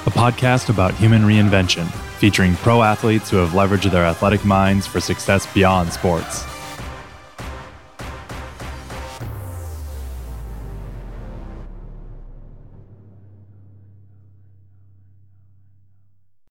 a 0.07 0.11
podcast 0.11 0.69
about 0.69 0.95
human 0.95 1.23
reinvention, 1.23 1.87
featuring 2.19 2.57
pro 2.57 2.83
athletes 2.83 3.31
who 3.31 3.37
have 3.37 3.51
leveraged 3.51 3.91
their 3.91 4.05
athletic 4.05 4.45
minds 4.45 4.87
for 4.87 5.01
success 5.01 5.53
beyond 5.53 5.93
sports. 5.93 6.45